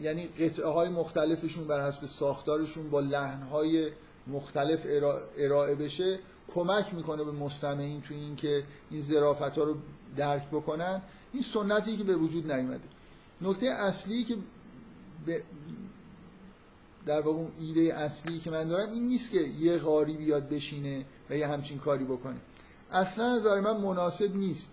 یعنی 0.00 0.26
قطعه 0.26 0.66
های 0.66 0.88
مختلفشون 0.88 1.64
بر 1.64 1.86
حسب 1.86 2.06
ساختارشون 2.06 2.90
با 2.90 3.00
لحن 3.00 3.42
های 3.42 3.90
مختلف 4.26 4.80
ارائه 5.38 5.74
بشه 5.74 6.18
کمک 6.54 6.94
می‌کنه 6.94 7.24
به 7.24 7.32
مستمعین 7.32 8.02
تو 8.02 8.14
اینکه 8.14 8.64
این 8.90 9.02
ظرافت 9.02 9.58
ها 9.58 9.64
رو 9.64 9.76
درک 10.16 10.48
بکنن. 10.48 11.02
این 11.32 11.42
سنتی 11.42 11.96
که 11.96 12.04
به 12.04 12.16
وجود 12.16 12.52
نیومده. 12.52 12.80
نکته 13.40 13.66
اصلی 13.66 14.24
که 14.24 14.36
در 17.08 17.20
واقع 17.20 17.38
اون 17.38 17.52
ایده 17.60 17.94
اصلی 17.94 18.38
که 18.38 18.50
من 18.50 18.68
دارم 18.68 18.92
این 18.92 19.08
نیست 19.08 19.30
که 19.30 19.38
یه 19.38 19.78
غاری 19.78 20.16
بیاد 20.16 20.48
بشینه 20.48 21.04
و 21.30 21.36
یه 21.36 21.46
همچین 21.46 21.78
کاری 21.78 22.04
بکنه. 22.04 22.36
اصلا 22.92 23.36
نظر 23.36 23.60
من 23.60 23.76
مناسب 23.76 24.36
نیست 24.36 24.72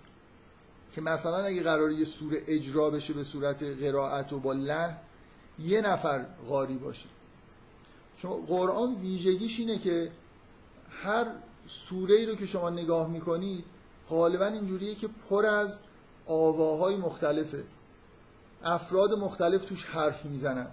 که 0.94 1.02
مثلا 1.02 1.38
اگه 1.38 1.64
قرار 1.64 1.92
یه 1.92 2.06
سوره 2.06 2.42
اجرا 2.48 2.90
بشه 2.90 3.14
به 3.14 3.24
صورت 3.24 3.64
قرائت 3.64 4.34
و 4.34 4.40
با 4.40 4.54
لحن 4.54 4.98
یه 5.60 5.82
نفر 5.82 6.26
غاری 6.48 6.78
باشه. 6.78 7.06
شما 8.18 8.36
قرآن 8.36 8.96
ویژگیش 8.96 9.60
اینه 9.60 9.80
که 9.80 10.12
هر 10.90 11.26
سوره 11.68 12.16
ای 12.16 12.26
رو 12.26 12.36
که 12.36 12.46
شما 12.46 12.70
نگاه 12.70 13.10
می‌کنید 13.10 13.66
غالبا 14.10 14.46
اینجوریه 14.46 14.96
که 14.96 15.10
پر 15.30 15.46
از 15.46 15.82
آواهای 16.28 16.96
مختلفه. 16.96 17.64
افراد 18.64 19.14
مختلف 19.14 19.66
توش 19.66 19.86
حرف 19.86 20.26
می‌زنن. 20.26 20.68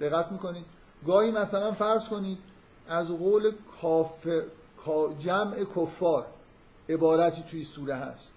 دقت 0.00 0.32
می‌کنید. 0.32 0.64
گاهی 1.06 1.30
مثلا 1.30 1.72
فرض 1.72 2.08
کنید 2.08 2.38
از 2.88 3.08
قول 3.08 3.52
کافر 3.82 4.42
جمع 5.18 5.64
کفار 5.64 6.26
عبارتی 6.88 7.42
توی 7.50 7.64
سوره 7.64 7.94
هست. 7.94 8.34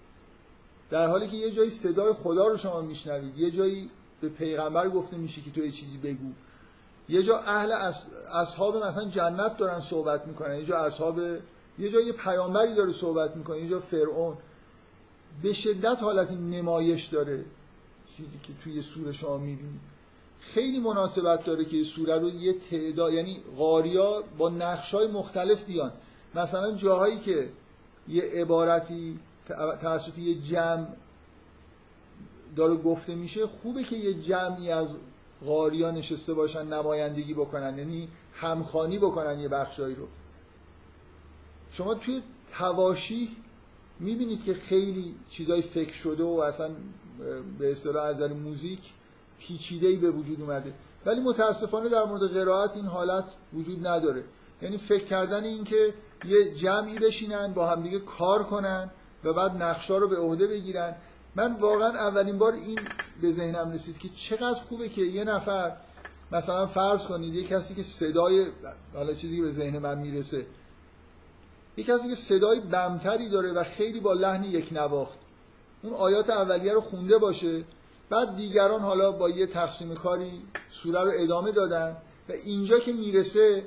در 0.90 1.08
حالی 1.08 1.28
که 1.28 1.38
یه 1.38 1.52
جایی 1.52 1.70
صدای 1.70 2.14
خدا 2.14 2.48
رو 2.48 2.58
شما 2.58 2.82
میشنوید 2.82 3.40
یه 3.40 3.52
جایی 3.52 3.90
به 4.22 4.30
پیغمبر 4.30 4.90
گفته 4.90 5.18
میشه 5.18 5.42
که 5.42 5.52
تو 5.52 5.66
یه 5.66 5.72
چیزی 5.72 5.98
بگو. 5.98 6.32
یه 7.10 7.24
جا 7.24 7.38
اهل 7.38 7.72
اصحاب 8.34 8.78
مثلا 8.78 9.06
جنت 9.06 9.58
دارن 9.58 9.82
صحبت 9.82 10.28
می‌کنن 10.28 10.56
یه 10.56 10.66
جا 10.66 10.78
اصحاب 10.78 11.20
یه 11.80 11.90
جا 11.90 12.02
یه 12.02 12.12
پیامبری 12.12 12.76
داره 12.76 12.92
صحبت 12.92 13.36
می‌کنه 13.36 13.60
یه 13.60 13.70
جا 13.70 13.80
فرعون. 13.80 14.38
به 15.44 15.54
شدت 15.54 16.04
حالت 16.04 16.32
نمایش 16.32 17.06
داره 17.06 17.46
چیزی 18.08 18.40
که 18.44 18.54
توی 18.64 18.82
سوره 18.82 19.12
شما 19.12 19.38
می‌بینید. 19.38 19.93
خیلی 20.44 20.80
مناسبت 20.80 21.46
داره 21.46 21.66
که 21.66 21.84
سوره 21.84 22.20
رو 22.20 22.30
یه 22.30 22.54
تعداد 22.54 23.14
یعنی 23.14 23.44
قاریا 23.58 24.24
با 24.38 24.50
نقشای 24.50 25.08
مختلف 25.08 25.66
بیان. 25.66 25.92
مثلا 26.36 26.72
جاهایی 26.72 27.20
که 27.20 27.50
یه 28.08 28.24
عبارتی 28.24 29.20
توسط 29.82 30.18
یه 30.18 30.42
جمع 30.42 30.88
داره 32.56 32.76
گفته 32.76 33.16
میشه 33.16 33.48
خوبه 33.48 33.84
که 33.84 33.96
یه 33.96 34.14
جمعی 34.14 34.72
از 34.72 34.96
قاریا 35.46 35.92
نشسته 35.92 36.34
باشن 36.34 36.68
نمایندگی 36.68 37.34
بکنن 37.34 37.78
یعنی 37.78 38.08
همخانی 38.34 39.00
بکنن 39.00 39.40
یه 39.40 39.48
بخشایی 39.48 39.96
رو. 39.96 40.08
شما 41.72 41.94
توی 41.94 42.22
تواشی 42.58 43.36
می‌بینید 44.00 44.44
که 44.44 44.54
خیلی 44.54 45.16
چیزای 45.30 45.62
فکر 45.62 45.94
شده 45.94 46.24
و 46.24 46.28
اصلا 46.28 46.70
به 47.60 47.72
اصطلاح 47.72 48.06
از 48.06 48.16
نظر 48.16 48.34
موزیک 48.34 48.94
پیچیده 49.40 49.96
به 49.96 50.12
وجود 50.12 50.42
اومده. 50.42 50.74
ولی 51.06 51.22
متاسفانه 51.22 51.90
در 51.90 52.04
مورد 52.04 52.34
قرائت 52.34 52.76
این 52.76 52.86
حالت 52.86 53.36
وجود 53.54 53.88
نداره. 53.88 54.24
یعنی 54.62 54.78
فکر 54.78 55.04
کردن 55.04 55.44
این 55.44 55.64
که 55.64 55.94
یه 56.26 56.54
جمعی 56.54 57.00
بشینن 57.00 57.54
با 57.54 57.68
همدیگه 57.68 58.00
کار 58.00 58.44
کنن 58.44 58.90
و 59.24 59.34
بعد 59.34 59.64
نقشا 59.64 59.98
رو 59.98 60.08
به 60.08 60.18
عهده 60.18 60.48
بگیرن. 60.48 60.96
من 61.36 61.56
واقعا 61.56 61.90
اولین 61.90 62.38
بار 62.38 62.54
این 62.54 62.80
به 63.22 63.32
ذهنم 63.32 63.72
رسید 63.72 64.00
که 64.00 64.10
چقدر 64.10 64.60
خوبه 64.60 64.90
که 64.90 65.02
یه 65.02 65.24
نفر 65.24 65.72
مثلا 66.32 66.66
فرض 66.66 67.04
کنید 67.04 67.36
یه 67.36 67.44
کسی 67.44 67.76
که 67.76 67.84
صدای 67.84 68.48
حالا 68.94 69.14
چیزی 69.14 69.42
به 69.42 69.52
ذهن 69.52 69.80
من 69.80 69.98
می‌رسه 69.98 70.46
یه 71.78 71.84
کسی 71.84 72.10
که 72.10 72.16
صدای 72.16 72.60
بمتری 72.60 73.30
داره 73.30 73.52
و 73.52 73.64
خیلی 73.64 74.00
با 74.00 74.14
لحنی 74.14 74.48
یک 74.48 74.70
نواخت. 74.74 75.20
اون 75.84 75.94
آیات 75.94 76.30
اولیه 76.30 76.74
رو 76.74 76.82
خونده 76.82 77.18
باشه. 77.18 77.64
بعد 78.10 78.36
دیگران 78.36 78.82
حالا 78.82 79.12
با 79.12 79.30
یه 79.30 79.48
تقسیم 79.48 79.94
کاری 79.94 80.42
سوره 80.72 81.04
رو 81.04 81.12
ادامه 81.16 81.52
دادن 81.52 81.98
و 82.30 82.32
اینجا 82.32 82.80
که 82.80 82.94
می‌رسه 82.94 83.64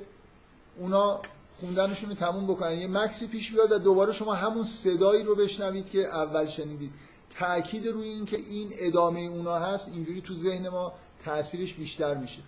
اونا 0.77 1.21
خوندنشون 1.59 2.09
رو 2.09 2.15
تموم 2.15 2.47
بکنن. 2.47 2.79
یه 2.79 2.87
مکسی 2.87 3.27
پیش 3.27 3.51
بیاد 3.51 3.71
و 3.71 3.77
دوباره 3.77 4.13
شما 4.13 4.33
همون 4.33 4.63
صدایی 4.63 5.23
رو 5.23 5.35
بشنوید 5.35 5.89
که 5.89 6.07
اول 6.07 6.45
شنیدید. 6.45 6.91
تأکید 7.39 7.87
روی 7.87 8.07
این 8.07 8.25
که 8.25 8.37
این 8.37 8.73
ادامه 8.79 9.19
اونا 9.19 9.55
هست 9.55 9.89
اینجوری 9.93 10.21
تو 10.21 10.33
ذهن 10.33 10.69
ما 10.69 10.93
تاثیرش 11.25 11.73
بیشتر 11.73 12.15
میشه. 12.15 12.39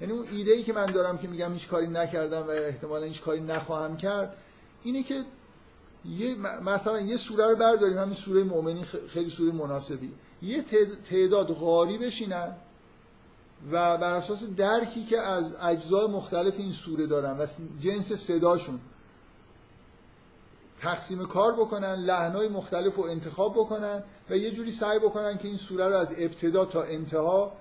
یعنی 0.00 0.12
اون 0.12 0.26
ایده 0.32 0.52
ای 0.52 0.62
که 0.62 0.72
من 0.72 0.86
دارم 0.86 1.18
که 1.18 1.28
میگم 1.28 1.52
هیچ 1.52 1.68
کاری 1.68 1.86
نکردم 1.86 2.42
و 2.42 2.50
احتمالا 2.50 3.06
هیچ 3.06 3.22
کاری 3.22 3.40
نخواهم 3.40 3.96
کرد 3.96 4.36
اینه 4.84 5.02
که 5.02 5.24
یه 6.04 6.34
مثلا 6.64 7.00
یه 7.00 7.16
سوره 7.16 7.46
رو 7.46 7.56
برداریم 7.56 7.98
همین 7.98 8.14
سوره 8.14 8.44
مؤمنین 8.44 8.84
خیلی 9.08 9.30
سوره 9.30 9.52
مناسبی 9.52 10.12
یه 10.42 10.64
تعداد 11.10 11.46
غاری 11.46 11.98
بشینن 11.98 12.56
و 13.72 13.98
بر 13.98 14.14
اساس 14.14 14.44
درکی 14.44 15.04
که 15.04 15.18
از 15.18 15.54
اجزای 15.60 16.06
مختلف 16.06 16.54
این 16.58 16.72
سوره 16.72 17.06
دارن 17.06 17.38
و 17.38 17.46
جنس 17.80 18.12
صداشون 18.12 18.80
تقسیم 20.80 21.24
کار 21.24 21.52
بکنن 21.52 21.94
لحنای 21.94 22.48
مختلف 22.48 22.96
رو 22.96 23.02
انتخاب 23.02 23.54
بکنن 23.54 24.02
و 24.30 24.36
یه 24.36 24.50
جوری 24.50 24.72
سعی 24.72 24.98
بکنن 24.98 25.38
که 25.38 25.48
این 25.48 25.56
سوره 25.56 25.88
رو 25.88 25.96
از 25.96 26.08
ابتدا 26.18 26.64
تا 26.64 26.82
انتها 26.82 27.52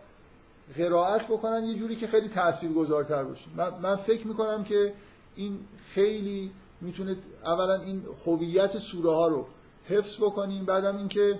قرائت 0.77 1.27
بکنن 1.27 1.63
یه 1.63 1.75
جوری 1.75 1.95
که 1.95 2.07
خیلی 2.07 2.27
تاثیرگذارتر 2.27 3.23
باشه 3.23 3.45
من, 3.55 3.73
من 3.81 3.95
فکر 3.95 4.27
می‌کنم 4.27 4.63
که 4.63 4.93
این 5.35 5.59
خیلی 5.93 6.51
می‌تونه 6.81 7.15
اولا 7.45 7.75
این 7.81 8.03
هویت 8.25 8.77
سوره 8.77 9.09
ها 9.09 9.27
رو 9.27 9.45
حفظ 9.85 10.17
بکنیم 10.17 10.65
بعدم 10.65 10.97
اینکه 10.97 11.39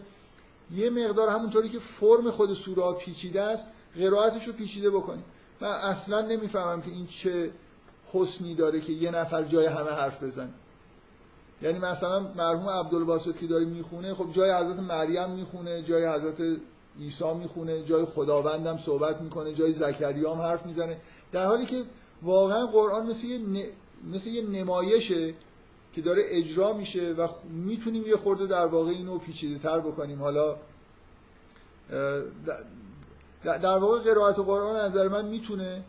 یه 0.76 0.90
مقدار 0.90 1.30
همونطوری 1.30 1.70
که 1.70 1.80
فرم 1.80 2.32
خود 2.32 2.54
سوره 2.54 2.94
پیچیده 2.94 3.42
است 3.42 3.68
قرائتش 4.00 4.48
رو 4.48 4.54
پیچیده 4.54 4.90
بکنیم. 4.90 5.24
من 5.62 5.68
اصلا 5.68 6.22
نمی‌فهمم 6.22 6.82
که 6.82 6.92
این 6.92 7.08
چه 7.08 7.52
حسنی 8.14 8.56
داره 8.56 8.82
که 8.82 8.94
یه 8.94 9.12
نفر 9.12 9.44
جای 9.44 9.66
همه 9.66 9.90
حرف 9.90 10.24
بزنه. 10.24 10.50
یعنی 11.62 11.80
مثلا 11.80 12.20
مرحوم 12.20 12.70
عبدالباسط 12.70 13.38
که 13.38 13.48
داره 13.48 13.66
می‌خونه 13.66 14.14
خب 14.14 14.32
جای 14.34 14.52
حضرت 14.52 14.80
مریم 14.80 15.30
می‌خونه 15.30 15.82
جای 15.82 16.06
حضرت 16.06 16.42
عیسی 17.00 17.34
می‌خونه 17.34 17.84
جای 17.84 18.06
خداوندم 18.06 18.78
صحبت 18.78 19.22
می‌کنه 19.22 19.54
جای 19.54 19.74
زکریا 19.74 20.36
حرف 20.36 20.66
می‌زنه. 20.66 20.98
در 21.32 21.46
حالی 21.46 21.66
که 21.66 21.84
واقعا 22.22 22.66
قرآن 22.66 23.06
مثل 23.06 23.28
یه, 23.28 23.70
مثل 24.14 24.30
یه 24.30 24.42
نمایشه 24.42 25.34
که 25.93 26.02
داره 26.02 26.23
اجرا 26.25 26.73
میشه 26.73 27.13
و 27.13 27.28
می‌تونیم 27.49 28.08
یه 28.08 28.17
خورده 28.17 28.47
در 28.47 28.65
واقع 28.65 28.91
اینو 28.91 29.17
پیچیده 29.17 29.60
تر 29.60 29.80
بکنیم. 29.80 30.19
حالا 30.19 30.56
در 33.43 33.78
واقع 33.78 33.99
قرائت 33.99 34.36
قرآن 34.36 34.75
از 34.75 34.91
نظر 34.91 35.08
من 35.08 35.25
می‌تونه 35.25 35.84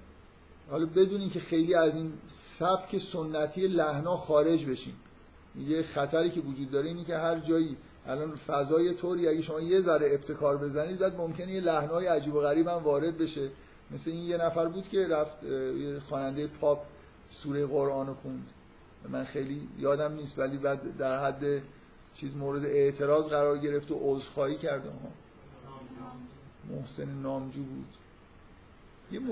حالا 0.71 0.87
بدون 0.87 1.21
اینکه 1.21 1.41
خیلی 1.41 1.75
از 1.75 1.95
این 1.95 2.13
سبک 2.27 2.99
سنتی 2.99 3.69
لحنا 3.69 4.17
خارج 4.17 4.67
بشیم. 4.67 4.97
یه 5.69 5.83
خطری 5.83 6.31
که 6.31 6.41
وجود 6.41 6.71
داره 6.71 6.87
اینی 6.89 7.05
که 7.05 7.17
هر 7.17 7.39
جایی 7.39 7.77
الان 8.07 8.37
فضای 8.37 8.95
طوری 8.95 9.29
اگه 9.29 9.43
شما 9.43 9.61
یه 9.61 9.81
ذره 9.81 10.11
ابتکار 10.13 10.57
بزنید 10.57 10.99
بعد 10.99 11.17
ممکنه 11.17 11.53
یه 11.53 11.61
لحنای 11.61 12.07
عجیب 12.07 12.35
و 12.35 12.41
غریب 12.41 12.69
هم 12.69 12.77
وارد 12.77 13.19
بشه. 13.19 13.51
مثل 13.91 14.11
این 14.11 14.23
یه 14.23 14.37
نفر 14.37 14.69
بود 14.69 14.89
که 14.89 15.09
رفت 15.09 15.37
خواننده 16.09 16.47
پاپ 16.47 16.79
سوره 17.31 17.67
قرآن 17.67 18.07
رو 18.07 18.15
خوند. 18.15 18.47
من 19.09 19.25
خیلی 19.25 19.69
یادم 19.79 20.13
نیست 20.13 20.39
ولی 20.39 20.57
بعد 20.57 20.97
در 20.97 21.25
حد 21.25 21.63
چیز 22.15 22.37
مورد 22.37 22.65
اعتراض 22.65 23.29
قرار 23.29 23.59
گرفت 23.59 23.91
و 23.91 23.99
عذرخواهی 24.03 24.57
کرد 24.57 24.83
محسن 26.71 27.09
نامجو 27.23 27.63
بود. 27.63 27.87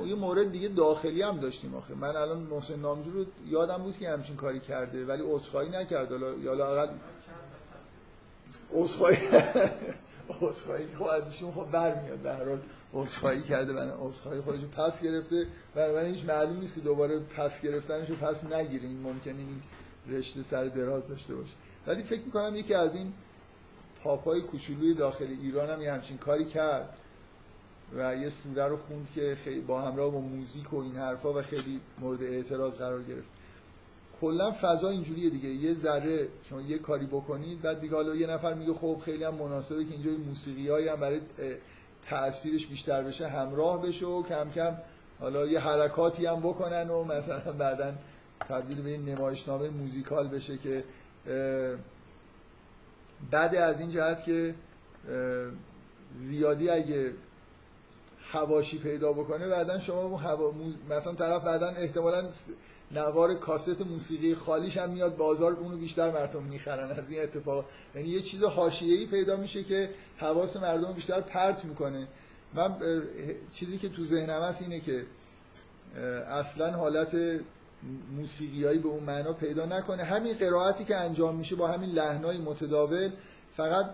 یه 0.08 0.14
مورد 0.14 0.52
دیگه 0.52 0.68
داخلی 0.68 1.22
هم 1.22 1.40
داشتیم 1.40 1.74
آخه. 1.74 1.94
من 1.94 2.16
الان 2.16 2.38
محسن 2.38 2.78
نامجو 2.78 3.10
رو 3.10 3.24
یادم 3.46 3.78
بود 3.78 3.98
که 3.98 4.08
همچین 4.08 4.36
کاری 4.36 4.60
کرده 4.60 5.04
ولی 5.04 5.22
عذرخواهی 5.22 5.68
نکرد. 5.68 6.10
یا 6.42 6.54
لاقل 6.54 6.88
عذرخواهی 8.74 9.18
عذرخواهی 10.40 10.86
خب 10.94 11.04
ازشون 11.04 11.52
خب 11.52 11.70
برمیاد 11.70 12.22
در 12.22 12.48
حال. 12.48 12.58
عذرخواهی 12.94 13.42
کرده 13.42 13.72
و 13.72 14.06
عذرخواهی 14.06 14.40
خودش 14.40 14.60
پس 14.60 15.02
گرفته 15.02 15.46
و 15.76 16.04
هیچ 16.04 16.24
معلوم 16.24 16.60
نیست 16.60 16.74
که 16.74 16.80
دوباره 16.80 17.18
پس 17.18 17.62
گرفتنش 17.62 18.10
رو 18.10 18.16
پس 18.16 18.44
این 18.44 19.00
ممکنه 19.02 19.38
این 19.38 19.62
رشته 20.08 20.42
سر 20.42 20.64
دراز 20.64 21.08
داشته 21.08 21.34
باشه. 21.34 21.54
ولی 21.86 22.02
فکر 22.02 22.22
می‌کنم 22.22 22.56
یکی 22.56 22.74
از 22.74 22.94
این 22.94 23.12
پاپای 24.02 24.40
کوچولوی 24.40 24.94
داخل 24.94 25.26
ایران 25.42 25.70
هم 25.70 25.82
یه 25.82 25.92
همچین 25.92 26.18
کاری 26.18 26.44
کرد 26.44 26.88
و 27.96 28.16
یه 28.16 28.30
سوره 28.30 28.66
رو 28.66 28.76
خوند 28.76 29.10
که 29.14 29.36
خیلی 29.44 29.60
با 29.60 29.82
همراه 29.82 30.12
با 30.12 30.20
موزیک 30.20 30.72
و 30.72 30.76
این 30.76 30.96
حرفا 30.96 31.32
و 31.32 31.42
خیلی 31.42 31.80
مورد 31.98 32.22
اعتراض 32.22 32.76
قرار 32.76 33.02
گرفت. 33.02 33.28
کلا 34.20 34.52
فضا 34.62 34.88
اینجوریه 34.88 35.30
دیگه. 35.30 35.48
یه 35.48 35.74
ذره 35.74 36.28
شما 36.44 36.60
یه 36.60 36.78
کاری 36.78 37.06
بکنید 37.06 37.62
بعد 37.62 37.80
دیگه 37.80 37.94
حالا 37.94 38.14
یه 38.14 38.26
نفر 38.26 38.54
میگه 38.54 38.74
خب 38.74 39.00
خیلی 39.04 39.24
هم 39.24 39.34
مناسبه 39.34 39.84
که 39.84 39.92
اینجا 39.92 40.10
موسیقی 40.10 40.88
هم 40.88 40.96
برای 40.96 41.20
تاثیرش 42.10 42.66
بیشتر 42.66 43.02
بشه 43.02 43.28
همراه 43.28 43.82
بشه 43.82 44.06
و 44.06 44.22
کم 44.22 44.50
کم 44.50 44.76
حالا 45.20 45.46
یه 45.46 45.60
حرکاتی 45.60 46.26
هم 46.26 46.40
بکنن 46.40 46.90
و 46.90 47.04
مثلا 47.04 47.52
بعدا 47.52 47.92
تبدیل 48.48 48.82
به 48.82 48.90
این 48.90 49.04
نمایشنامه 49.04 49.68
موزیکال 49.68 50.28
بشه 50.28 50.58
که 50.58 50.84
بعد 53.30 53.54
از 53.54 53.80
این 53.80 53.90
جهت 53.90 54.24
که 54.24 54.54
زیادی 56.18 56.70
اگه 56.70 57.12
هواشی 58.32 58.78
پیدا 58.78 59.12
بکنه 59.12 59.48
بعدا 59.48 59.78
شما 59.78 60.16
هوا... 60.16 60.52
مثلا 60.90 61.14
طرف 61.14 61.44
بعدا 61.44 61.68
احتمالا 61.68 62.28
نوار 62.90 63.34
کاست 63.34 63.80
موسیقی 63.80 64.34
خالیش 64.34 64.76
هم 64.76 64.90
میاد 64.90 65.16
بازار 65.16 65.52
اونو 65.52 65.76
بیشتر 65.76 66.10
مردم 66.10 66.42
می‌خرن. 66.42 66.90
از 66.90 67.04
این 67.10 67.22
اتفاق. 67.22 67.64
یعنی 67.94 68.08
یه 68.08 68.20
چیز 68.20 68.42
حاشیه‌ای 68.42 69.06
پیدا 69.06 69.36
میشه 69.36 69.64
که 69.64 69.90
حواس 70.16 70.56
مردم 70.56 70.92
بیشتر 70.92 71.20
پرت 71.20 71.64
می‌کنه. 71.64 72.06
من 72.54 72.76
چیزی 73.52 73.78
که 73.78 73.88
تو 73.88 74.04
ذهنم 74.04 74.42
هست 74.42 74.62
اینه 74.62 74.80
که 74.80 75.06
اصلا 76.30 76.72
حالت 76.72 77.16
موسیقیایی 78.16 78.78
به 78.78 78.88
اون 78.88 79.02
معنا 79.02 79.32
پیدا 79.32 79.66
نکنه. 79.66 80.02
همین 80.02 80.34
قرائتی 80.34 80.84
که 80.84 80.96
انجام 80.96 81.36
میشه 81.36 81.56
با 81.56 81.68
همین 81.68 81.90
لحنای 81.90 82.38
متداول 82.38 83.10
فقط 83.56 83.90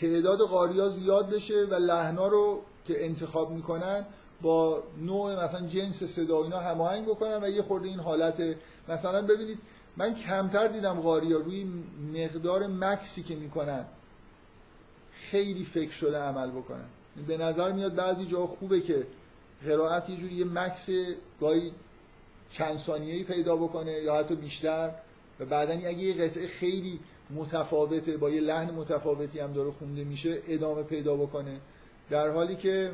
تعداد 0.00 0.38
قاریا 0.38 0.88
زیاد 0.88 1.30
بشه 1.30 1.64
و 1.70 1.74
لحنا 1.74 2.28
رو 2.28 2.62
که 2.86 3.04
انتخاب 3.04 3.50
می‌کنن 3.50 4.06
با 4.42 4.82
نوع 5.02 5.44
مثلا 5.44 5.66
جنس 5.66 6.04
صدا 6.04 6.42
اینا 6.42 6.58
هماهنگ 6.58 7.06
بکنن 7.06 7.44
و 7.44 7.48
یه 7.48 7.62
خورده 7.62 7.88
این 7.88 8.00
حالت 8.00 8.42
مثلا 8.88 9.22
ببینید 9.22 9.58
من 9.96 10.14
کمتر 10.14 10.68
دیدم 10.68 11.00
قاریا 11.00 11.38
روی 11.38 11.66
مقدار 12.14 12.66
مکسی 12.66 13.22
که 13.22 13.34
می‌کنن 13.34 13.84
خیلی 15.12 15.64
فکر 15.64 15.92
شده 15.92 16.18
عمل 16.18 16.50
بکنن. 16.50 16.84
به 17.26 17.36
نظر 17.36 17.72
میاد 17.72 17.94
بعضی 17.94 18.26
جا 18.26 18.46
خوبه 18.46 18.80
که 18.80 19.06
قرائت 19.64 20.10
یه 20.10 20.16
جوری 20.16 20.34
یه 20.34 20.44
مکس 20.44 20.88
گاهی 21.40 21.72
چند 22.50 22.76
ثانیه‌ای 22.76 23.24
پیدا 23.24 23.56
بکنه 23.56 23.92
یا 23.92 24.16
حتی 24.16 24.34
بیشتر 24.34 24.90
و 25.40 25.44
بعدا 25.44 25.72
اگه 25.72 25.98
یه 25.98 26.14
قطعه 26.24 26.46
خیلی 26.46 27.00
متفاوته 27.30 28.16
با 28.16 28.30
یه 28.30 28.40
لحن 28.40 28.74
متفاوتی 28.74 29.38
هم 29.38 29.52
داره 29.52 29.70
خونده 29.70 30.04
میشه 30.04 30.42
ادامه 30.48 30.82
پیدا 30.82 31.16
بکنه. 31.16 31.60
در 32.10 32.30
حالی 32.30 32.56
که 32.56 32.92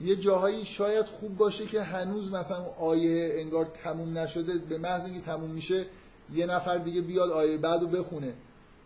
یه 0.00 0.16
جاهایی 0.16 0.64
شاید 0.64 1.06
خوب 1.06 1.36
باشه 1.36 1.66
که 1.66 1.82
هنوز 1.82 2.32
مثلا 2.32 2.64
آیه 2.78 3.30
انگار 3.40 3.64
تموم 3.84 4.18
نشده 4.18 4.58
به 4.58 4.78
محض 4.78 5.04
اینکه 5.04 5.20
تموم 5.20 5.50
میشه 5.50 5.86
یه 6.34 6.46
نفر 6.46 6.78
دیگه 6.78 7.00
بیاد 7.00 7.30
آیه 7.30 7.56
بعد 7.56 7.80
رو 7.80 7.86
بخونه. 7.86 8.32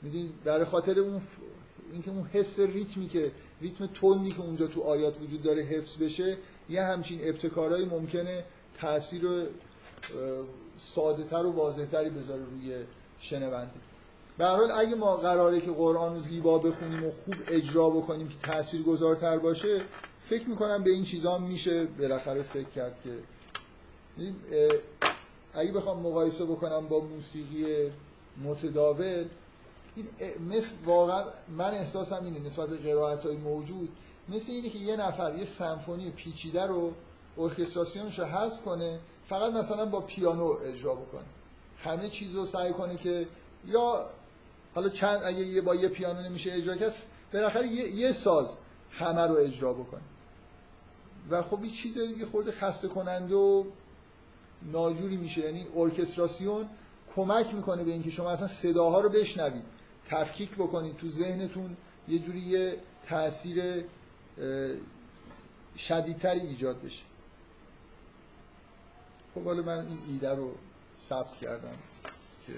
می‌دونید 0.03 0.45
برای 0.45 0.65
خاطر 0.65 0.99
اون 0.99 1.21
اینکه 1.93 2.11
اون 2.11 2.27
حس 2.33 2.61
ریتمی 2.61 3.09
که 3.09 3.31
ریتم 3.61 3.87
تونی 3.87 4.31
که 4.31 4.41
اونجا 4.41 4.67
تو 4.67 4.83
آیات 4.83 5.21
وجود 5.23 5.43
داره 5.43 5.63
حفظ 5.63 6.03
بشه 6.03 6.37
یه 6.71 6.83
همچین 6.83 7.21
ابتکارهایی 7.23 7.85
ممکنه 7.85 8.45
تاثیر 8.81 9.23
ساده 10.79 11.25
تر 11.25 11.47
و 11.47 11.53
واضح 11.53 11.85
تری 11.85 12.11
بذاره 12.11 12.41
روی 12.41 12.75
شنونده. 13.21 13.71
به 14.39 14.47
حال 14.47 14.71
اگه 14.71 14.95
ما 14.95 15.17
قراره 15.17 15.61
که 15.61 15.71
قرآن 15.71 16.15
رو 16.15 16.21
زیبا 16.21 16.59
بخونیم 16.59 17.05
و 17.05 17.11
خوب 17.11 17.35
اجرا 17.49 17.91
بکنیم 17.91 18.29
که 18.29 18.35
تأثیر 18.43 18.83
گذارتر 18.83 19.39
باشه 19.39 19.81
فکر 20.23 20.49
می‌کنم 20.49 20.85
به 20.85 20.91
این 20.91 21.05
چیزا 21.05 21.39
میشه 21.39 21.85
بالاخره 21.85 22.43
فکر 22.43 22.69
کرد 22.69 23.01
که 23.05 23.11
اگه 25.55 25.73
بخوام 25.73 26.01
مقایسه 26.01 26.45
بکنم 26.45 26.89
با 26.89 27.01
موسیقی 27.01 27.93
متداول 28.45 29.25
این 29.97 30.09
مثل 30.51 30.77
واقعا 30.85 31.25
من 31.49 31.71
احساسم 31.71 32.25
اینه 32.25 32.47
نسبت 32.47 32.69
به 32.69 32.77
قرائت 32.77 33.27
های 33.27 33.37
موجود 33.37 33.89
مثل 34.29 34.53
اینه 34.53 34.69
که 34.69 34.79
یه 34.79 34.97
نفر 34.97 35.35
یه 35.39 35.45
سمفونی 35.45 36.11
پیچیده 36.11 36.67
رو 36.67 36.95
ارکستراسیونش 37.39 38.19
رو 38.19 38.25
حذف 38.25 38.63
کنه 38.63 38.99
فقط 39.29 39.53
مثلا 39.53 39.87
با 39.87 40.01
پیانو 40.01 40.57
اجرا 40.65 40.95
بکنه. 40.95 41.25
همه 41.85 42.09
چیز 42.09 42.35
رو 42.35 42.45
سعی 42.45 42.73
کنه 42.73 42.97
که 42.97 43.27
یا 43.67 44.07
حالا 44.75 44.89
چند 44.89 45.21
اگه 45.25 45.39
یه 45.39 45.61
با 45.61 45.75
یه 45.75 45.89
پیانو 45.89 46.23
نمیشه 46.23 46.53
اجرا 46.53 46.77
کرد 46.77 46.95
بالاخره 47.33 47.67
یه،, 47.67 47.91
یه 47.91 48.13
ساز 48.13 48.57
همه 48.91 49.27
رو 49.27 49.35
اجرا 49.35 49.73
بکنه. 49.73 50.01
و 51.31 51.43
خب 51.43 51.63
این 51.63 51.73
چیز 51.73 51.97
یه 51.97 52.27
خورده 52.27 52.53
خسته 52.53 52.89
کننده 52.89 53.35
و 53.35 53.65
ناجوری 54.63 55.17
میشه. 55.17 55.41
یعنی 55.41 55.67
ارکستراسیون 55.77 56.67
کمک 57.17 57.55
می‌کنه 57.55 57.85
به 57.85 57.91
اینکه 57.91 58.11
شما 58.11 58.31
اصلا 58.31 58.49
صداها 58.49 59.01
رو 59.01 59.09
بشنوید. 59.09 59.65
تفکیک 60.07 60.51
بکنید 60.51 60.97
تو 60.97 61.09
ذهنتون. 61.09 61.77
یه 62.09 62.19
جوری 62.19 62.41
یه 62.41 62.77
تاثیر 63.09 63.85
شدیدتری 65.77 66.41
ایجاد 66.41 66.83
بشه. 66.83 67.03
خب 69.35 69.45
حالا 69.45 69.63
من 69.63 69.87
این 69.87 69.99
ایده 70.09 70.35
رو 70.35 70.55
ثبت 70.97 71.37
کردم 71.37 71.75
که 72.47 72.53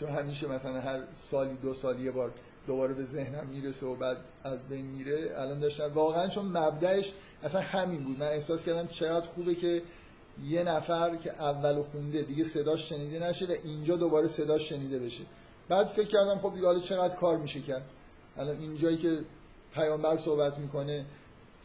چون 0.00 0.08
همیشه 0.08 0.48
مثلا 0.48 0.80
هر 0.80 1.00
سالی 1.12 1.54
دو 1.54 1.74
سالی 1.74 2.02
یه 2.02 2.10
بار 2.10 2.32
دوباره 2.66 2.94
به 2.94 3.04
ذهنم 3.04 3.46
می‌رسه 3.46 3.86
و 3.86 3.94
بعد 3.94 4.16
از 4.44 4.58
بین 4.68 4.86
میره 4.86 5.34
الان 5.36 5.60
داشتم. 5.60 5.92
واقعا 5.94 6.28
چون 6.28 6.44
مبدعش 6.44 7.12
اصلا 7.44 7.60
همین 7.60 8.04
بود. 8.04 8.18
من 8.18 8.26
احساس 8.26 8.64
کردم 8.64 8.86
چقدر 8.86 9.26
خوبه 9.26 9.54
که 9.54 9.82
یه 10.48 10.62
نفر 10.62 11.16
که 11.16 11.32
اول 11.32 11.82
خونده 11.82 12.22
دیگه 12.22 12.44
صداش 12.44 12.88
شنیده 12.88 13.28
نشه 13.28 13.46
و 13.46 13.54
اینجا 13.64 13.96
دوباره 13.96 14.28
صداش 14.28 14.68
شنیده 14.68 14.98
بشه. 14.98 15.24
بعد 15.68 15.86
فکر 15.86 16.08
کردم 16.08 16.38
خب 16.38 16.54
دیگه 16.54 16.66
حالا 16.66 16.78
چقدر 16.78 17.14
کار 17.14 17.36
میشه 17.36 17.60
کرد. 17.60 17.82
الان 18.38 18.58
اینجایی 18.58 18.96
که 18.96 19.18
پیامبر 19.74 20.16
صحبت 20.16 20.58
می‌کنه 20.58 21.04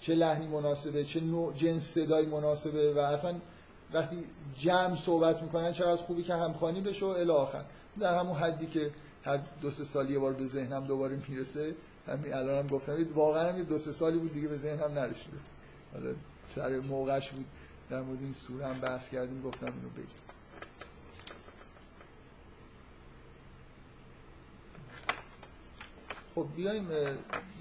چه 0.02 0.16
لحنی 0.16 0.48
مناسبه 0.48 1.04
چه 1.04 1.20
نوع 1.20 1.54
جنس 1.54 1.84
صدایی 1.84 2.28
مناسبه 2.28 2.94
و 2.94 3.00
اصلا 3.00 3.36
وقتی 3.94 4.24
جمع 4.58 4.96
صحبت 4.96 5.44
می‌کنن 5.44 5.72
چقدر 5.72 6.02
خوبی 6.02 6.24
که 6.24 6.34
همخوانی 6.34 6.82
بشه 6.82 7.06
و 7.06 7.10
الی 7.10 7.32
آخر. 7.32 7.64
در 8.00 8.16
همون 8.16 8.36
حدی 8.36 8.66
که 8.66 8.92
هر 9.28 9.40
دو 9.62 9.72
سه 9.72 9.84
سال 9.84 10.10
یه 10.10 10.20
بار 10.20 10.34
به 10.34 10.46
ذهنم 10.46 10.88
دوباره 10.88 11.20
می‌رسه 11.28 11.76
همین 12.08 12.34
الان 12.34 12.58
هم 12.60 12.68
گفتم 12.68 13.14
واقعا 13.16 13.54
هم 13.54 13.64
دو 13.64 13.78
سه 13.78 13.92
سالی 13.92 14.20
بود 14.20 14.34
دیگه 14.34 14.48
به 14.48 14.58
ذهنم 14.58 14.92
نرسیده. 14.92 15.38
حالا 15.94 16.14
سر 16.48 16.80
موقعش 16.80 17.30
بود 17.30 17.46
در 17.90 18.02
مورد 18.02 18.22
این 18.22 18.34
سوره 18.34 18.68
هم 18.68 18.80
بحث 18.80 19.10
کردیم 19.10 19.42
گفتم 19.42 19.66
اینو 19.66 19.90
بگم. 19.90 20.28
خب 26.36 26.48
بیایم 26.56 26.88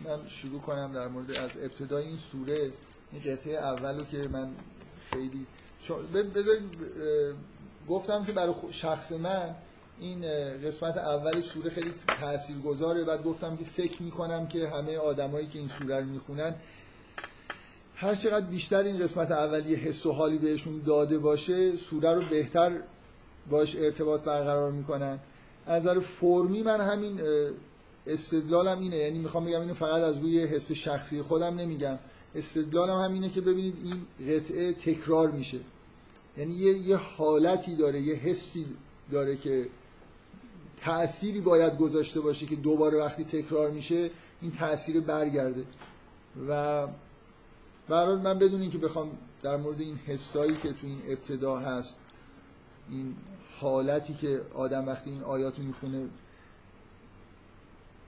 من 0.05 0.27
شروع 0.29 0.61
کنم 0.61 0.93
در 0.93 1.09
مورد 1.09 1.31
از 1.31 1.51
ابتدای 1.63 2.07
این 2.07 2.17
سوره 2.17 2.69
این 3.13 3.23
قطعه 3.23 3.55
اولو 3.55 4.05
که 4.05 4.29
من 4.29 4.49
خیلی 5.11 5.47
بذارید 6.35 6.77
گفتم 7.89 8.25
که 8.25 8.33
برای 8.33 8.55
شخص 8.71 9.13
من 9.13 9.55
این 10.01 10.21
قسمت 10.67 10.97
اول 10.97 11.41
سوره 11.41 11.71
خیلی 11.71 11.93
تأثیر 12.21 12.57
گذاره 12.59 13.05
بعد 13.05 13.25
گفتم 13.25 13.57
که 13.57 13.65
فکر 13.65 14.03
می‌کنم 14.03 14.49
که 14.49 14.69
همه 14.69 14.97
آدمایی 14.97 15.47
که 15.47 15.59
این 15.59 15.69
سوره 15.69 16.01
رو 16.01 16.07
می‌خونن 16.07 16.55
هر 17.95 18.15
چقدر 18.15 18.47
بیشتر 18.47 18.83
این 18.83 18.99
قسمت 18.99 19.31
اولی 19.31 19.75
حس 19.75 20.07
و 20.07 20.13
حالی 20.13 20.39
بهشون 20.39 20.83
داده 20.87 21.19
باشه 21.19 21.77
سوره 21.77 22.15
رو 22.15 22.23
بهتر 22.31 22.73
باش 23.51 23.77
ارتباط 23.77 24.21
برقرار 24.21 24.73
می‌کنن. 24.73 25.19
از 25.67 25.83
نظر 25.83 26.01
فرمی 26.01 26.63
من 26.63 26.81
همین 26.81 27.21
استدلالم 28.07 28.79
اینه. 28.81 28.97
یعنی 28.97 29.19
می‌خوام 29.19 29.45
بگم 29.45 29.61
اینو 29.61 29.75
فقط 29.75 30.03
از 30.03 30.19
روی 30.19 30.45
حس 30.45 30.73
شخصی 30.73 31.23
خودم 31.23 31.55
نمیگم. 31.61 31.99
استدلالم 32.35 33.05
هم 33.05 33.13
اینه 33.13 33.29
که 33.31 33.41
ببینید 33.41 33.79
این 33.85 34.29
قطعه 34.37 34.73
تکرار 34.73 35.31
میشه. 35.31 35.59
یعنی 36.39 36.55
یه, 36.55 36.79
یه 36.79 36.97
حالتی 36.97 37.75
داره 37.75 38.01
یه 38.01 38.15
حسی 38.15 38.67
داره 39.11 39.37
که 39.37 39.67
تأثیری 40.77 41.41
باید 41.41 41.79
گذاشته 41.79 42.21
باشه 42.21 42.47
که 42.47 42.57
دوباره 42.57 42.99
وقتی 42.99 43.25
تکرار 43.25 43.71
میشه 43.71 44.11
این 44.41 44.53
تأثیر 44.53 45.01
برگرده. 45.01 45.65
و 46.49 46.87
برای 47.89 48.17
من 48.17 48.39
بدون 48.39 48.61
اینکه 48.61 48.79
بخوام 48.79 49.11
در 49.43 49.57
مورد 49.57 49.81
این 49.81 49.97
حسایی 49.97 50.55
که 50.63 50.69
تو 50.69 50.87
این 50.87 51.03
ابتدا 51.09 51.57
هست 51.57 51.97
این 52.91 53.15
حالتی 53.61 54.15
که 54.15 54.41
آدم 54.55 54.87
وقتی 54.87 55.11
این 55.11 55.23
آیات 55.23 55.59
می‌خونه 55.59 56.09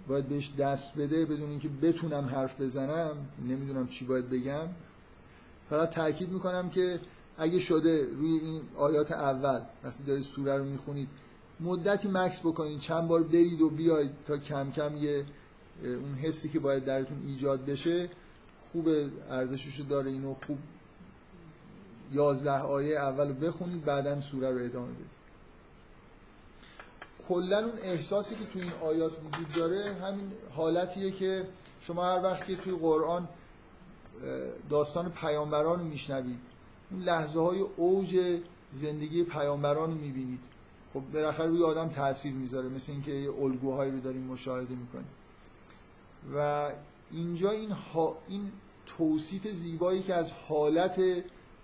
باید 0.08 0.28
بهش 0.28 0.54
دست 0.58 0.98
بده 0.98 1.24
بدون 1.24 1.50
اینکه 1.50 1.68
بتونم 1.82 2.24
حرف 2.24 2.60
بزنم 2.60 3.16
نمی‌دونم 3.48 3.88
چی 3.88 4.04
باید 4.04 4.30
بگم. 4.30 4.68
فقط 5.70 5.90
تاکید 5.90 6.28
می‌کنم 6.30 6.70
که 6.70 7.00
اگه 7.38 7.58
شده 7.58 8.04
روی 8.14 8.38
این 8.38 8.62
آیات 8.76 9.12
اول 9.12 9.60
وقتی 9.84 10.04
دارید 10.04 10.24
سوره 10.24 10.56
رو 10.56 10.64
می‌خونید 10.64 11.08
مدتی 11.60 12.08
مکس 12.08 12.40
بکنید 12.40 12.80
چند 12.80 13.08
بار 13.08 13.22
برید 13.22 13.62
و 13.62 13.70
بیاید 13.70 14.10
تا 14.26 14.38
کم 14.38 14.70
کم 14.70 14.96
یه 14.96 15.24
اون 15.82 16.14
حسی 16.14 16.48
که 16.48 16.58
باید 16.58 16.84
درتون 16.84 17.18
ایجاد 17.26 17.64
بشه 17.64 18.10
خوب 18.72 18.88
ارزشش 19.30 19.80
داره 19.80 20.10
اینو 20.10 20.34
خوب 20.34 20.58
یازده 22.12 22.58
آیه 22.58 22.96
اول 22.96 23.28
رو 23.28 23.34
بخونید 23.34 23.84
بعدا 23.84 24.20
سوره 24.20 24.50
رو 24.50 24.64
ادامه 24.64 24.92
بدید. 24.92 25.18
کلا 27.28 27.58
اون 27.58 27.78
احساسی 27.82 28.34
که 28.34 28.44
توی 28.44 28.62
این 28.62 28.72
آیات 28.72 29.12
وجود 29.12 29.52
داره 29.52 29.94
همین 29.94 30.32
حالتیه 30.50 31.10
که 31.10 31.48
شما 31.80 32.04
هر 32.04 32.22
وقت 32.22 32.46
که 32.46 32.56
توی 32.56 32.72
قرآن 32.72 33.28
داستان 34.70 35.12
پیامبران 35.12 35.78
رو 35.78 35.84
میشنوید 35.84 36.38
اون 36.90 37.02
لحظه 37.02 37.40
های 37.40 37.60
اوج 37.76 38.38
زندگی 38.72 39.22
پیامبران 39.22 39.90
رو 39.90 39.96
می‌بینید. 39.96 40.40
خب 40.94 41.02
بالاخره 41.12 41.46
روی 41.46 41.62
آدم 41.62 41.88
تاثیر 41.88 42.32
می‌ذاره 42.32 42.68
مثل 42.68 42.92
اینکه 42.92 43.12
یه 43.12 43.30
الگوهایی 43.30 43.92
رو 43.92 44.00
داریم 44.00 44.22
مشاهده 44.22 44.74
می‌کنیم. 44.74 45.08
و 46.34 46.70
اینجا 47.10 47.50
این, 47.50 47.72
این 48.28 48.52
توصیف 48.86 49.46
زیبایی 49.48 50.02
که 50.02 50.14
از 50.14 50.32
حالت 50.32 51.00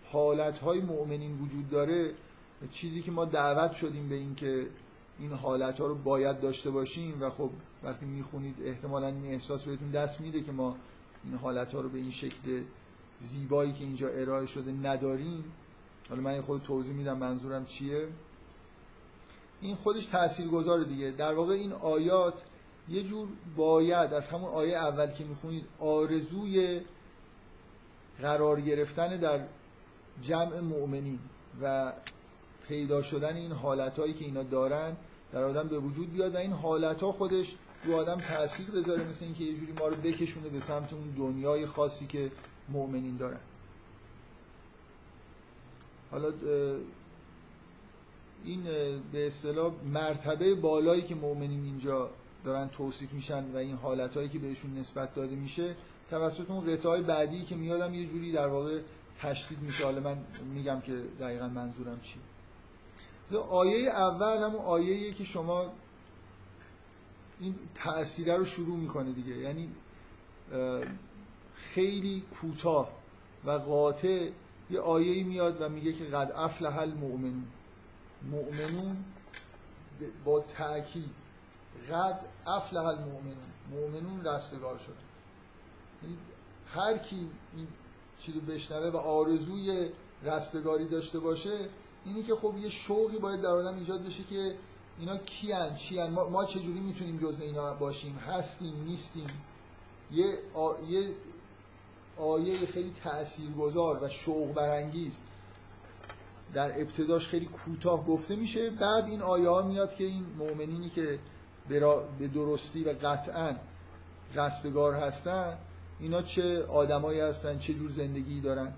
حالتهای 0.05 0.81
مؤمنین 0.81 1.39
وجود 1.39 1.71
داره 1.71 2.15
چیزی 2.71 3.03
که 3.03 3.11
ما 3.11 3.25
دعوت 3.25 3.73
شدیم 3.73 4.09
به 4.09 4.15
اینکه 4.15 4.67
این 5.19 5.33
حالت 5.33 5.81
ها 5.81 5.87
رو 5.87 5.95
باید 5.95 6.41
داشته 6.41 6.71
باشیم 6.71 7.23
و 7.23 7.31
خب 7.31 7.51
وقتی 7.83 8.07
می‌خونید 8.07 8.55
احتمالا 8.65 9.07
این 9.07 9.27
احساس 9.27 9.65
بهتون 9.65 9.91
دست 9.91 10.21
میده 10.21 10.43
که 10.43 10.53
ما 10.53 10.77
این 11.25 11.35
حالت 11.35 11.75
ها 11.75 11.81
رو 11.81 11.89
به 11.89 11.99
این 11.99 12.11
شکل 12.11 12.63
زیبایی 13.23 13.73
که 13.73 13.85
اینجا 13.85 14.09
ارائه 14.09 14.47
شده 14.47 14.73
نداریم. 14.73 15.45
حالا 16.09 16.23
من 16.23 16.41
خود 16.41 16.63
توضیح 16.63 16.95
میدم 16.95 17.19
منظورم 17.19 17.65
چیه. 17.65 18.09
این 19.65 19.77
خودش 19.77 20.07
تأثیر 20.07 20.49
گذاره 20.49 20.85
دیگه. 20.85 21.11
در 21.11 21.35
واقع 21.35 21.55
این 21.55 21.73
آیات 21.73 22.43
یه 22.89 23.03
جور 23.03 23.29
باید 23.57 24.13
از 24.13 24.29
همون 24.29 24.51
آیه 24.51 24.77
اول 24.77 25.07
که 25.07 25.25
می‌خونید 25.25 25.65
آرزوی 25.79 26.81
قرار 28.23 28.61
گرفتن 28.61 29.17
در 29.17 29.41
جمع 30.21 30.61
مؤمنین 30.61 31.19
و 31.63 31.93
پیدا 32.69 33.03
شدن 33.03 33.37
این 33.37 33.53
حالتهایی 33.53 34.13
که 34.13 34.25
اینا 34.25 34.43
دارن 34.43 34.97
در 35.33 35.45
آدم 35.45 35.69
به 35.69 35.79
وجود 35.79 36.13
بیاد 36.13 36.35
و 36.35 36.39
این 36.39 36.53
حالت 36.53 37.05
خودش 37.05 37.55
رو 37.85 37.97
آدم 37.97 38.17
تاثیر 38.17 38.71
بذاره 38.71 39.05
مثل 39.05 39.25
اینکه 39.25 39.45
یه 39.45 39.57
جوری 39.57 39.73
ما 39.73 39.89
رو 39.89 39.97
بکشونه 39.97 40.49
به 40.49 40.61
سمت 40.61 40.93
اون 40.93 41.11
دنیای 41.11 41.67
خاصی 41.67 42.07
که 42.07 42.33
مؤمنین 42.69 43.17
دارن. 43.17 43.41
حالا 46.11 46.33
این 48.45 48.63
به 49.13 49.27
اصطلاح 49.27 49.73
مرتبه 49.93 50.55
بالایی 50.55 51.03
که 51.03 51.15
مؤمنین 51.15 51.65
اینجا 51.65 52.11
دارن 52.45 52.69
توصیف 52.69 53.13
میشن 53.13 53.45
و 53.55 53.57
این 53.57 53.77
حالتهایی 53.77 54.29
که 54.29 54.39
بهشون 54.39 54.79
نسبت 54.79 55.15
داده 55.15 55.37
میشه 55.37 55.75
توسط 56.11 56.51
اون 56.51 56.67
قطعه 56.67 57.03
بعدی 57.03 57.43
که 57.43 57.57
میادم 57.57 57.95
یه 57.95 58.07
جوری 58.07 58.33
در 58.33 58.47
واقع 58.47 58.81
تشدید 59.19 59.59
میشه. 59.63 59.85
حالا 59.85 60.01
من 60.01 60.17
میگم 60.55 60.81
که 60.81 60.93
دقیقا 61.21 61.49
منظورم 61.49 62.01
چی 62.01 62.19
آیه 63.51 63.91
اول 63.91 64.37
همون 64.37 64.61
آیه 64.61 65.13
که 65.13 65.25
شما 65.25 65.73
این 67.41 67.55
تأثیره 67.75 68.37
رو 68.37 68.45
شروع 68.45 68.77
می‌کنه 68.77 69.13
دیگه. 69.13 69.37
یعنی 69.37 69.69
خیلی 71.55 72.23
کوتاه 72.41 72.91
و 73.45 73.51
قاطع 73.51 74.29
یه 74.71 74.81
آیه 74.81 75.25
میاد 75.25 75.63
و 75.63 75.69
میگه 75.69 75.93
که 75.93 76.05
قد 76.05 76.33
افلح 76.35 76.79
المؤمنون. 76.79 77.47
مؤمنون 78.31 79.05
با 80.25 80.41
تأکید. 80.41 81.15
قد 81.91 82.29
افلح 82.47 82.85
المؤمنون. 82.85 83.53
مؤمنون 83.71 84.25
رستگار 84.25 84.79
شد. 84.79 84.97
یعنی 86.03 86.17
هر 86.67 86.99
کی 86.99 87.31
این 87.57 87.67
چیزو 88.19 88.41
بشنوه 88.41 88.87
و 88.87 88.97
آرزوی 88.97 89.89
رستگاری 90.23 90.89
داشته 90.89 91.19
باشه 91.19 91.69
اینی 92.05 92.23
که 92.23 92.35
خب 92.35 92.59
یه 92.59 92.71
شوقی 92.71 93.19
باید 93.19 93.41
در 93.41 93.51
آدم 93.51 93.79
ایجاد 93.79 94.05
بشه 94.05 94.23
که 94.23 94.55
اینا 94.99 95.17
کیان 95.17 95.75
چیان؟ 95.75 96.11
ما, 96.11 96.29
ما 96.29 96.45
چجوری 96.45 96.81
می‌تونیم 96.81 97.19
جزء 97.19 97.43
اینا 97.43 97.75
باشیم؟ 97.75 98.17
هستیم 98.17 98.85
نیستیم؟ 98.85 99.27
یه, 100.13 100.39
آ... 100.55 100.73
یه 100.89 101.15
آیه 102.17 102.67
خیلی 102.67 102.93
تاثیرگذار 103.05 104.05
و 104.05 104.09
شوق 104.09 104.55
برانگیز. 104.55 105.13
در 106.55 106.81
ابتداش 106.81 107.29
خیلی 107.29 107.47
کوتاه 107.47 108.07
گفته 108.07 108.37
میشه. 108.37 108.71
بعد 108.71 109.05
این 109.05 109.23
آیه 109.23 109.49
ها 109.49 109.63
میاد 109.63 109.95
که 109.95 110.05
این 110.05 110.27
مؤمنینی 110.39 110.91
که 110.91 111.19
به 112.19 112.29
درستی 112.35 112.85
و 112.85 112.89
قطعا 113.03 113.55
رستگار 114.35 114.95
هستن 114.95 115.59
اینا 116.01 116.23
چه 116.23 116.65
آدمایی 116.65 117.21
هستن 117.21 117.59
چه 117.59 117.75
جور 117.75 117.91
زندگی 117.91 118.41
دارن. 118.41 118.73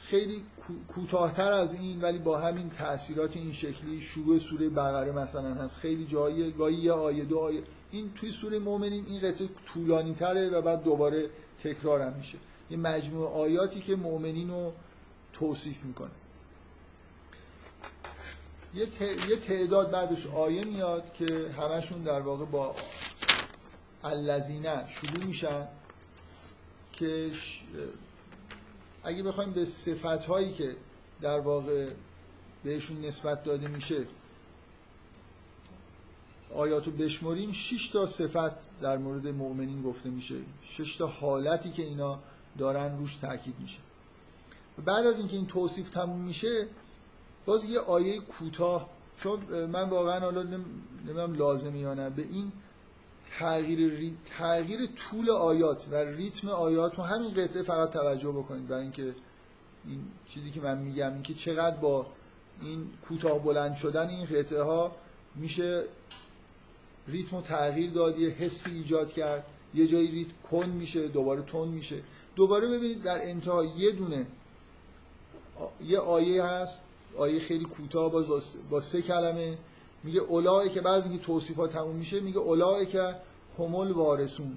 خیلی 0.00 0.42
کوتاهتر 0.88 1.52
از 1.52 1.74
این 1.74 2.00
ولی 2.00 2.18
با 2.18 2.38
همین 2.38 2.70
تاثیرات 2.70 3.36
این 3.36 3.52
شکلی 3.52 4.00
شروع 4.00 4.38
سوره 4.38 4.68
بقره 4.68 5.12
مثلا 5.12 5.54
هست. 5.54 5.78
خیلی 5.78 6.06
جایی 6.06 6.52
گاهی 6.52 6.74
یه 6.74 6.92
آیه 6.92 7.24
دو 7.24 7.38
آیه. 7.38 7.62
این 7.90 8.12
توی 8.14 8.30
سوره 8.30 8.58
مؤمنین 8.58 9.06
این 9.06 9.20
قطعه 9.20 9.48
طولانی 9.74 10.14
تره 10.14 10.50
و 10.50 10.62
بعد 10.62 10.82
دوباره 10.82 11.26
تکرار 11.64 12.00
هم 12.00 12.12
میشه. 12.12 12.38
یه 12.70 12.76
مجموعه 12.76 13.28
آیاتی 13.28 13.80
که 13.80 13.96
مؤمنین 13.96 14.50
رو 14.50 14.72
توصیف 15.32 15.84
می‌کنه. 15.84 16.10
یه, 18.74 19.36
تعداد 19.36 19.90
بعدش 19.90 20.26
آیه 20.26 20.64
میاد 20.64 21.14
که 21.14 21.54
همشون 21.58 22.02
در 22.02 22.20
واقع 22.20 22.44
با 22.44 22.74
الذینه 24.04 24.86
شروع 24.88 25.24
میشن 25.24 25.68
که 26.92 27.30
اگه 29.04 29.22
بخوایم 29.22 29.52
به 29.52 29.64
صفت 29.64 30.26
هایی 30.26 30.52
که 30.52 30.76
در 31.20 31.40
واقع 31.40 31.86
بهشون 32.64 33.04
نسبت 33.04 33.44
داده 33.44 33.68
میشه 33.68 34.06
آیاتو 36.54 36.90
بشمریم 36.90 37.52
6 37.52 37.88
تا 37.88 38.06
صفت 38.06 38.80
در 38.80 38.98
مورد 38.98 39.26
مؤمنین 39.26 39.82
گفته 39.82 40.10
میشه. 40.10 40.34
6 40.64 40.96
تا 40.96 41.06
حالتی 41.06 41.70
که 41.70 41.82
اینا 41.82 42.18
دارن 42.58 42.98
روش 42.98 43.16
تاکید 43.16 43.54
میشه. 43.60 43.78
بعد 44.84 45.06
از 45.06 45.18
اینکه 45.18 45.36
این 45.36 45.46
توصیف 45.46 45.90
تموم 45.90 46.20
میشه 46.20 46.66
باز 47.46 47.64
یه 47.64 47.80
آیه 47.80 48.20
کوتاه 48.20 48.90
چون 49.18 49.66
من 49.66 49.88
واقعا 49.88 50.20
حالا 50.20 50.42
نمی‌دونم 50.42 51.34
لازمی 51.34 51.78
یا 51.78 51.94
نه. 51.94 52.10
به 52.10 52.22
این 52.22 52.52
تغییر, 53.38 53.90
ری... 53.90 54.16
تغییر 54.38 54.86
طول 54.86 55.30
آیات 55.30 55.86
و 55.90 55.94
ریتم 55.94 56.48
آیات 56.48 56.98
و 56.98 57.02
همین 57.02 57.30
قطعه 57.30 57.62
فقط 57.62 57.90
توجه 57.90 58.28
بکنید 58.28 58.68
برای 58.68 58.82
اینکه 58.82 59.14
این 59.86 60.04
چیزی 60.28 60.50
که 60.50 60.60
من 60.60 60.78
میگم 60.78 61.12
این 61.12 61.22
که 61.22 61.34
چقدر 61.34 61.76
با 61.76 62.06
این 62.62 62.90
کوتاه 63.08 63.38
بلند 63.38 63.74
شدن 63.74 64.08
این 64.08 64.26
قطعه 64.26 64.62
ها 64.62 64.96
میشه 65.34 65.84
ریتم 67.08 67.36
و 67.36 67.42
تغییر 67.42 67.90
داد 67.90 68.18
یه 68.18 68.28
حسی 68.28 68.70
ایجاد 68.70 69.12
کرد 69.12 69.44
یه 69.74 69.86
جایی 69.86 70.10
ریتم 70.10 70.34
کن 70.50 70.66
میشه 70.66 71.08
دوباره 71.08 71.42
تون 71.42 71.68
میشه. 71.68 72.02
دوباره 72.36 72.68
ببینید 72.68 73.02
در 73.02 73.18
انتها 73.22 73.64
یه 73.64 73.90
دونه 73.90 74.26
یه 75.86 75.98
آیه 75.98 76.44
هست. 76.44 76.80
آیه 77.18 77.40
خیلی 77.40 77.64
کوتاه 77.64 78.12
باز 78.12 78.56
با 78.70 78.80
سه 78.80 79.02
کلمه. 79.02 79.58
میگه 80.02 80.20
اولای 80.20 80.70
که 80.70 80.80
بعضی 80.80 81.10
که 81.10 81.18
توصیفات 81.18 81.72
تموم 81.72 81.96
میشه 81.96 82.20
میگه 82.20 82.38
اولای 82.38 82.86
که 82.86 83.14
همول 83.58 83.90
وارسون 83.90 84.56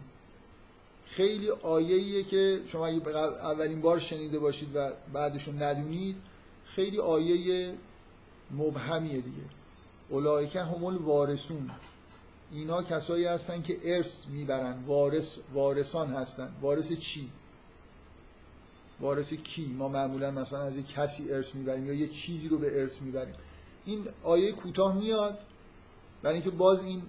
خیلی 1.05 1.49
آیه‌ایه 1.49 2.23
که 2.23 2.61
شما 2.67 2.85
اگه 2.85 3.17
اولین 3.17 3.81
بار 3.81 3.99
شنیده 3.99 4.39
باشید 4.39 4.69
و 4.75 4.91
بعدشون 5.13 5.63
ندونید 5.63 6.15
خیلی 6.65 6.99
آیه 6.99 7.73
مبهمیه 8.51 9.15
دیگه. 9.21 9.43
اولای 10.09 10.47
که 10.47 10.61
همول 10.61 10.95
وارسون 10.95 11.69
اینا 12.51 12.83
کسایی 12.83 13.25
هستن 13.25 13.61
که 13.61 13.79
ارث 13.83 14.25
می‌برن. 14.27 14.83
وارث 14.87 15.37
وارثان 15.53 16.07
هستن. 16.07 16.53
وارث 16.61 16.93
چی؟ 16.93 17.29
وارث 19.01 19.33
کی؟ 19.33 19.75
ما 19.77 19.87
معمولا 19.87 20.31
مثلا 20.31 20.61
از 20.61 20.77
یک 20.77 20.93
کسی 20.93 21.31
ارث 21.31 21.55
می‌بریم 21.55 21.85
یا 21.85 21.93
یه 21.93 22.07
چیزی 22.07 22.47
رو 22.47 22.57
به 22.57 22.79
ارث 22.79 23.01
می‌بریم. 23.01 23.35
این 23.85 24.07
آیه 24.23 24.51
کوتاه 24.51 24.97
میاد 24.97 25.39
برای 26.21 26.35
اینکه 26.35 26.49
باز 26.49 26.83
این 26.83 27.01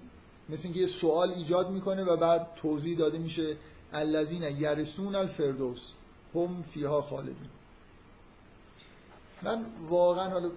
مثل 0.49 0.63
اینکه 0.65 0.81
یه 0.81 0.87
سوال 0.87 1.31
ایجاد 1.33 1.71
می‌کنه 1.71 2.05
و 2.05 2.17
بعد 2.17 2.47
توضیح 2.57 2.99
داده 2.99 3.19
میشه. 3.19 3.57
الذین 3.93 4.43
یرسون 4.43 5.15
الفردوس 5.15 5.91
هم 6.35 6.63
فیها 6.63 7.03
خالدون. 7.03 7.49
من 9.43 9.65
واقعا 9.89 10.31
حالا 10.31 10.51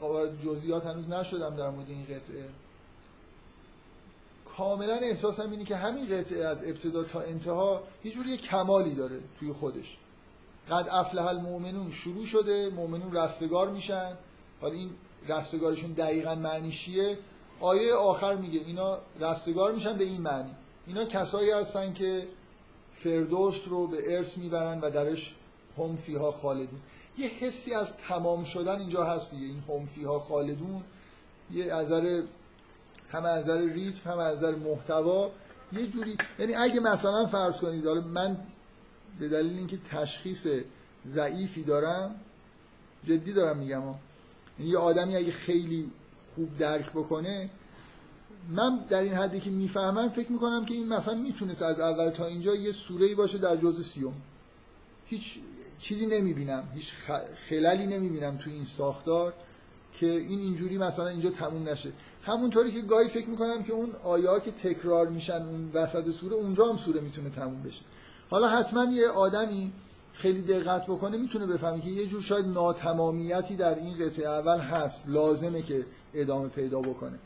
وارد 0.00 0.42
جزئیات 0.42 0.86
هنوز 0.86 1.08
نشدم 1.08 1.56
در 1.56 1.70
مورد 1.70 1.88
این 1.88 2.04
قطعه. 2.04 2.48
کاملا 4.44 4.94
احساسم 4.94 5.50
اینه 5.50 5.64
که 5.64 5.76
همین 5.76 6.18
قطعه 6.18 6.44
از 6.44 6.64
ابتدا 6.64 7.04
تا 7.04 7.20
انتها 7.20 7.82
یه 8.04 8.12
جوری 8.12 8.36
کمالی 8.36 8.94
داره 8.94 9.20
توی 9.38 9.52
خودش. 9.52 9.98
قد 10.70 10.88
افلح 10.90 11.26
المؤمنون. 11.26 11.90
شروع 11.90 12.24
شده. 12.24 12.70
مؤمنون 12.70 13.16
رستگار 13.16 13.70
میشن. 13.70 14.12
حالا 14.60 14.74
این 14.74 14.90
رستگارشون 15.28 15.92
دقیقا 15.92 16.34
معنی 16.34 16.70
چیه؟ 16.70 17.18
آیه 17.60 17.94
آخر 17.94 18.36
میگه 18.36 18.60
اینا 18.66 18.98
رستگار 19.20 19.72
میشن 19.72 19.98
به 19.98 20.04
این 20.04 20.20
معنی. 20.20 20.50
اینا 20.86 21.04
کسایی 21.04 21.50
هستن 21.50 21.92
که 21.92 22.28
فردوس 22.92 23.68
رو 23.68 23.86
به 23.86 24.16
ارث 24.16 24.38
می‌برن 24.38 24.80
و 24.80 24.90
درش 24.90 25.34
هم 25.78 25.96
فیها 25.96 26.30
خالدون. 26.30 26.80
یه 27.18 27.26
حسی 27.26 27.74
از 27.74 27.96
تمام 27.96 28.44
شدن 28.44 28.78
اینجا 28.78 29.04
هست 29.04 29.34
این 29.34 29.62
هم 29.68 29.86
فیها 29.86 30.18
خالدون 30.18 30.82
یه 31.50 31.74
از 31.74 31.92
هم 33.12 33.24
از 33.24 33.44
نظر 33.44 33.58
ریتم 33.58 34.10
هم 34.10 34.18
از 34.18 34.36
نظر 34.36 34.54
محتوا. 34.54 35.30
یه 35.72 35.86
جوری 35.86 36.16
یعنی 36.38 36.54
اگه 36.54 36.80
مثلا 36.80 37.26
فرض 37.26 37.56
کنید 37.56 37.86
حالا 37.86 38.00
من 38.00 38.38
به 39.20 39.28
دلیل 39.28 39.58
اینکه 39.58 39.78
تشخیص 39.90 40.46
ضعیفی 41.06 41.62
دارم 41.62 42.14
جدی 43.04 43.32
دارم 43.32 43.56
میگم. 43.56 43.82
یعنی 44.58 44.70
یه 44.70 44.78
آدمی 44.78 45.16
اگه 45.16 45.32
خیلی 45.32 45.90
خوب 46.34 46.58
درک 46.58 46.90
بکنه 46.90 47.50
من 48.50 48.78
در 48.88 49.02
این 49.02 49.14
حدی 49.14 49.40
که 49.40 49.50
می‌فهمم 49.50 50.08
فکر 50.08 50.32
می‌کنم 50.32 50.64
که 50.64 50.74
این 50.74 50.88
مثلا 50.88 51.14
می‌تونست 51.14 51.62
از 51.62 51.80
اول 51.80 52.10
تا 52.10 52.26
اینجا 52.26 52.54
یه 52.54 52.72
سوره 52.72 53.14
باشه 53.14 53.38
در 53.38 53.56
جز 53.56 53.86
سیوم. 53.86 54.14
هیچ 55.06 55.38
چیزی 55.78 56.06
نمی‌بینم 56.06 56.68
هیچ 56.74 56.92
خلالی 57.48 57.86
نمی‌بینم 57.86 58.36
تو 58.36 58.50
این 58.50 58.64
ساختار 58.64 59.32
که 59.92 60.06
این 60.06 60.38
اینجوری 60.38 60.78
مثلا 60.78 61.08
اینجا 61.08 61.30
تموم 61.30 61.68
نشه. 61.68 61.92
همونطوری 62.22 62.72
که 62.72 62.80
گاهی 62.80 63.08
فکر 63.08 63.28
می‌کنم 63.28 63.62
که 63.62 63.72
اون 63.72 63.92
آیات 64.04 64.44
که 64.44 64.50
تکرار 64.50 65.08
میشن 65.08 65.42
اون 65.42 65.70
وسط 65.74 66.10
سوره 66.10 66.34
اونجا 66.34 66.66
هم 66.66 66.76
سوره 66.76 67.00
می‌تونه 67.00 67.30
تموم 67.30 67.62
بشه. 67.62 67.82
حالا 68.30 68.48
حتما 68.48 68.84
یه 68.84 69.08
آدمی 69.08 69.72
خیلی 70.12 70.42
دقت 70.42 70.86
بکنه 70.86 71.16
می‌تونه 71.16 71.46
بفهمه 71.46 71.80
که 71.80 71.90
یه 71.90 72.06
جور 72.06 72.20
شاید 72.22 72.46
ناتمامیتی 72.46 73.56
در 73.56 73.74
این 73.74 73.94
قطعه 73.94 74.28
اول 74.28 74.58
هست 74.58 75.08
لازمه 75.08 75.62
که 75.62 75.86
ادامه 76.14 76.48
پیدا 76.48 76.80
بکنه. 76.80 77.18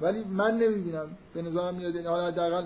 ولی 0.00 0.24
من 0.24 0.58
نمی‌بینم. 0.58 1.08
به 1.34 1.42
نظرم 1.42 1.74
میاد 1.74 1.96
حالا 1.96 2.26
حداقل 2.26 2.64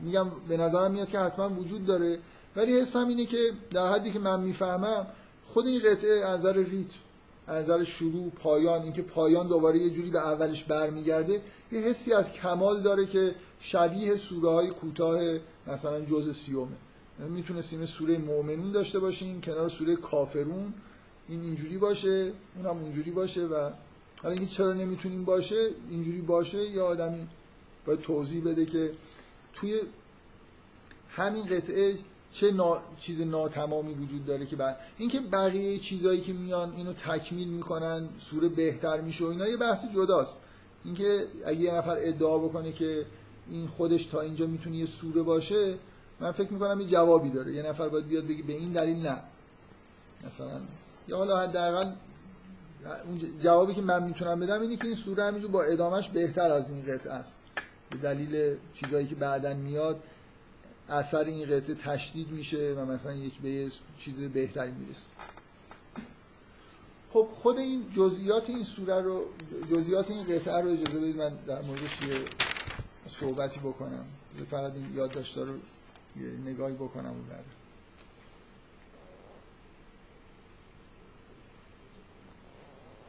میگم 0.00 0.26
به 0.48 0.56
نظرم 0.56 0.90
میاد 0.90 1.08
که 1.08 1.18
حتما 1.18 1.48
وجود 1.48 1.84
داره. 1.84 2.18
ولی 2.56 2.80
حسم 2.80 3.08
اینه 3.08 3.26
که 3.26 3.52
در 3.70 3.92
حدی 3.92 4.12
که 4.12 4.18
من 4.18 4.40
می‌فهمم 4.40 5.06
خود 5.44 5.66
این 5.66 5.80
قطعه 5.80 6.24
از 6.24 6.40
نظر 6.40 6.52
ریتم 6.52 6.98
از 7.46 7.64
نظر 7.64 7.84
شروع 7.84 8.30
پایان 8.30 8.82
اینکه 8.82 9.02
پایان 9.02 9.46
دوباره 9.46 9.78
یه 9.78 9.90
جوری 9.90 10.10
به 10.10 10.18
اولش 10.18 10.64
برمیگرده 10.64 11.42
یه 11.72 11.80
حسی 11.80 12.12
از 12.12 12.32
کمال 12.32 12.82
داره 12.82 13.06
که 13.06 13.34
شبیه 13.60 14.16
سوره 14.16 14.50
های 14.50 14.68
کوتاه 14.68 15.20
مثلا 15.66 16.00
جز 16.00 16.36
سیومه. 16.36 16.66
یعنی 16.66 16.87
می‌تونستیم 17.18 17.86
سوره 17.86 18.18
مؤمنون 18.18 18.72
داشته 18.72 18.98
باشیم 18.98 19.40
کنار 19.40 19.68
سوره 19.68 19.96
کافرون. 19.96 20.74
این 21.28 21.40
اینجوری 21.40 21.78
باشه 21.78 22.32
اون 22.56 22.66
هم 22.66 22.82
اونجوری 22.82 23.10
باشه 23.10 23.46
و 23.46 23.70
حالا 24.22 24.34
اینکه 24.34 24.46
چرا 24.46 24.72
نمی‌تونیم 24.72 25.24
باشه 25.24 25.70
اینجوری 25.90 26.20
باشه 26.20 26.70
یا 26.70 26.86
آدمی 26.86 27.26
باید 27.86 28.00
توضیح 28.00 28.44
بده 28.44 28.66
که 28.66 28.92
توی 29.54 29.80
همین 31.10 31.44
قطعه 31.44 31.94
چه 32.30 32.52
نا... 32.52 32.78
چیز 33.00 33.20
ناتمامی 33.20 33.94
وجود 33.94 34.26
داره 34.26 34.46
که 34.46 34.56
بعد 34.56 34.76
اینکه 34.98 35.20
بقیه 35.20 35.78
چیزایی 35.78 36.20
که 36.20 36.32
میان 36.32 36.72
اینو 36.76 36.92
تکمیل 36.92 37.48
می‌کنن 37.48 38.08
سوره 38.20 38.48
بهتر 38.48 39.00
میشه 39.00 39.24
و 39.24 39.28
اینا 39.28 39.48
یه 39.48 39.56
بحث 39.56 39.84
جداست. 39.94 40.40
اینکه 40.84 41.26
اگه 41.46 41.60
یه 41.60 41.74
نفر 41.74 41.96
ادعا 42.00 42.38
بکنه 42.38 42.72
که 42.72 43.06
این 43.50 43.66
خودش 43.66 44.04
تا 44.06 44.20
اینجا 44.20 44.46
می‌تونه 44.46 44.76
یه 44.76 44.86
سوره 44.86 45.22
باشه 45.22 45.74
من 46.20 46.32
فکر 46.32 46.52
می‌کنم 46.52 46.78
این 46.78 46.88
جوابی 46.88 47.30
داره. 47.30 47.52
یه 47.52 47.62
نفر 47.62 47.88
باید 47.88 48.08
بیاد 48.08 48.24
بگه 48.24 48.42
به 48.42 48.52
این 48.52 48.72
دلیل 48.72 49.06
نه. 49.06 49.16
مثلا 50.26 50.60
یا 51.08 51.16
حالا 51.16 51.40
حداقل 51.40 51.90
اون 53.06 53.20
جوابی 53.40 53.74
که 53.74 53.82
من 53.82 54.04
می‌تونم 54.04 54.40
بدم 54.40 54.60
اینه 54.60 54.76
که 54.76 54.86
این 54.86 54.94
سوره 54.96 55.24
همینجور 55.24 55.50
با 55.50 55.62
ادامش 55.62 56.08
بهتر 56.08 56.52
از 56.52 56.70
این 56.70 56.82
قطعه 56.82 57.12
است. 57.12 57.38
به 57.90 57.96
دلیل 57.96 58.56
چیزایی 58.74 59.06
که 59.06 59.14
بعدا 59.14 59.54
میاد 59.54 60.02
اثر 60.88 61.24
این 61.24 61.44
قطعه 61.44 61.74
تشدید 61.74 62.30
میشه 62.30 62.74
و 62.74 62.84
مثلا 62.84 63.14
یک 63.14 63.40
به 63.40 63.68
چیز 63.98 64.20
بهتری 64.20 64.70
می‌رسه. 64.70 65.06
خب 67.08 67.28
خود 67.32 67.58
این 67.58 67.92
جزئیات 67.92 68.50
این 68.50 68.64
سوره 68.64 69.00
رو 69.00 69.24
جزئیات 69.70 70.10
این 70.10 70.24
قطعه 70.24 70.60
رو 70.60 70.68
اجازه 70.68 70.98
بدید 70.98 71.16
من 71.16 71.32
در 71.46 71.62
موردش 71.62 72.02
یه 72.02 72.14
صحبتی 73.08 73.60
بکنم. 73.60 74.04
فقط 74.50 74.72
این 74.72 74.94
یادداشت‌ها 74.94 75.42
رو 75.42 75.54
نگاهی 76.22 76.74
بکنم 76.74 77.10
و 77.10 77.22
بره 77.30 77.44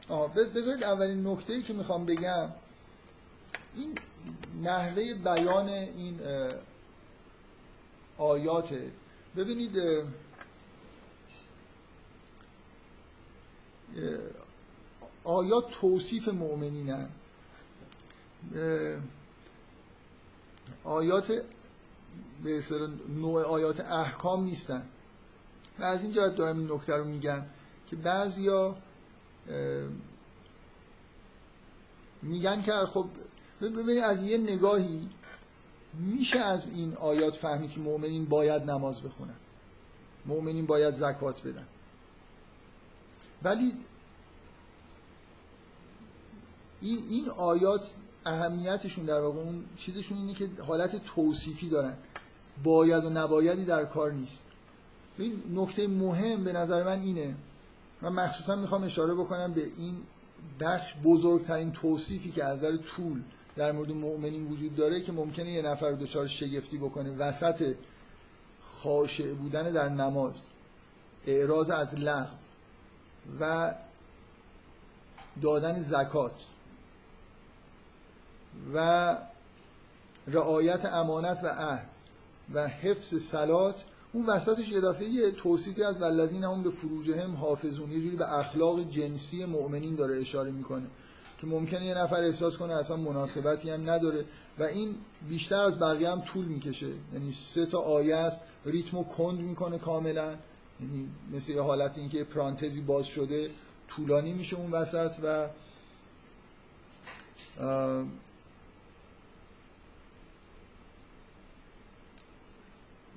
آه 0.09 0.33
بذارید 0.33 0.83
اولین 0.83 1.27
نکته 1.27 1.53
ای 1.53 1.61
که 1.61 1.73
می‌خوام 1.73 2.05
بگم 2.05 2.49
این 3.75 3.97
نحوه 4.63 5.13
بیان 5.13 5.69
این 5.69 6.19
آیاته 8.17 8.91
ببینید 9.35 9.77
آیات 15.23 15.71
توصیف 15.71 16.27
مؤمنینن. 16.27 17.09
آیات 20.83 21.45
به 22.43 22.63
نوع 23.09 23.43
آیات 23.43 23.79
احکام 23.79 24.43
نیستن. 24.43 24.85
و 25.79 25.83
از 25.83 26.03
این 26.03 26.11
جهت 26.11 26.35
دارم 26.35 26.57
این 26.59 26.71
نکته 26.71 26.93
رو 26.93 27.05
میگم 27.05 27.45
که 27.89 27.95
بعضیا 27.95 28.75
میگن 32.21 32.61
که 32.61 32.71
خب 32.71 33.05
ببینید 33.61 33.97
از 33.97 34.23
یه 34.23 34.37
نگاهی 34.37 35.09
میشه 35.93 36.39
از 36.39 36.67
این 36.67 36.93
آیات 36.95 37.35
فهمید 37.35 37.71
که 37.71 37.79
مؤمنین 37.79 38.25
باید 38.25 38.71
نماز 38.71 39.01
بخونن. 39.01 39.35
مؤمنین 40.25 40.65
باید 40.65 40.95
زکات 40.95 41.47
بدن. 41.47 41.67
ولی 43.43 43.73
این 46.81 47.03
این 47.09 47.29
آیات 47.29 47.93
اهمیتشون 48.25 49.05
در 49.05 49.21
واقع 49.21 49.39
اون 49.39 49.65
چیزشون 49.77 50.17
اینه 50.17 50.33
که 50.33 50.49
حالت 50.67 51.05
توصیفی 51.05 51.69
دارن. 51.69 51.97
باید 52.63 53.05
و 53.05 53.09
نبایدی 53.09 53.65
در 53.65 53.85
کار 53.85 54.11
نیست. 54.11 54.43
این 55.17 55.43
نکته 55.55 55.87
مهم 55.87 56.43
به 56.43 56.53
نظر 56.53 56.83
من 56.83 57.01
اینه. 57.01 57.35
من 58.01 58.09
مخصوصا 58.09 58.55
می‌خوام 58.55 58.83
اشاره 58.83 59.13
بکنم 59.15 59.53
به 59.53 59.63
این 59.77 59.97
بخش 60.59 60.93
بزرگترین 61.03 61.71
توصیفی 61.71 62.31
که 62.31 62.43
از 62.43 62.57
نظر 62.57 62.77
طول 62.77 63.21
در 63.55 63.71
مورد 63.71 63.91
مؤمنین 63.91 64.47
وجود 64.47 64.75
داره 64.75 65.01
که 65.01 65.11
ممکنه 65.11 65.51
یه 65.51 65.61
نفر 65.61 65.91
دچار 65.91 66.27
شگفتی 66.27 66.77
بکنه. 66.77 67.15
وسط 67.17 67.75
خاشع 68.61 69.33
بودن 69.33 69.71
در 69.71 69.89
نماز 69.89 70.33
اعراض 71.27 71.69
از 71.69 71.95
لغو 71.95 72.35
و 73.39 73.73
دادن 75.41 75.79
زکات 75.79 76.47
و 78.73 79.17
رعایت 80.27 80.85
امانت 80.85 81.43
و 81.43 81.47
عهد. 81.47 81.88
و 82.53 82.67
حفظ 82.67 83.21
سلات 83.21 83.85
اون 84.13 84.25
وسطش 84.25 84.73
اضافه 84.73 85.05
یه 85.05 85.31
توصیفی 85.31 85.83
از 85.83 86.01
والذین 86.01 86.43
هم 86.43 86.63
به 86.63 86.69
فروجهم 86.69 87.35
حافظون. 87.35 87.91
یه 87.91 88.01
جوری 88.01 88.15
به 88.15 88.33
اخلاق 88.39 88.89
جنسی 88.89 89.45
مؤمنین 89.45 89.95
داره 89.95 90.17
اشاره 90.17 90.51
می‌کنه. 90.51 90.85
که 91.37 91.47
ممکنه 91.47 91.85
یه 91.85 91.97
نفر 91.97 92.23
احساس 92.23 92.57
کنه 92.57 92.73
اصلا 92.73 92.97
مناسبتی 92.97 93.69
هم 93.69 93.89
نداره 93.89 94.25
و 94.59 94.63
این 94.63 94.95
بیشتر 95.29 95.59
از 95.59 95.79
بقیه 95.79 96.09
هم 96.09 96.21
طول 96.21 96.45
می‌کشه. 96.45 96.89
یعنی 97.13 97.31
سه 97.31 97.65
تا 97.65 97.79
آیه 97.79 98.15
است 98.15 98.43
ریتمو 98.65 99.03
کند 99.03 99.39
می‌کنه 99.39 99.77
کاملا. 99.77 100.35
یعنی 100.81 101.09
مثل 101.33 101.51
یه 101.51 101.61
حالت 101.61 101.97
اینکه 101.97 102.23
پرانتزی 102.23 102.81
باز 102.81 103.07
شده 103.07 103.49
طولانی 103.87 104.33
میشه 104.33 104.55
اون 104.55 104.71
وسط 104.71 105.15
و 105.23 105.47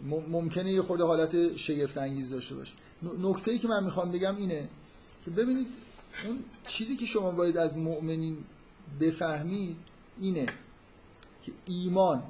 ممکنه 0.09 0.73
یه 0.73 0.83
خورده 0.83 1.05
حالت 1.05 1.57
شگفت 1.57 1.99
انگیز 1.99 2.31
داشته 2.31 2.55
باشه. 2.55 2.73
نکته 3.23 3.51
ای 3.51 3.59
که 3.59 3.69
من 3.69 3.85
می‌خوام 3.85 4.13
بگم 4.13 4.37
اینه 4.37 4.69
که 5.25 5.31
ببینید 5.31 5.67
اون 6.27 6.39
چیزی 6.67 6.97
که 6.97 7.07
شما 7.07 7.31
باید 7.31 7.57
از 7.57 7.79
مؤمنین 7.79 8.37
بفهمید 9.01 9.77
اینه 10.21 10.47
که 11.43 11.53
ایمان 11.67 12.23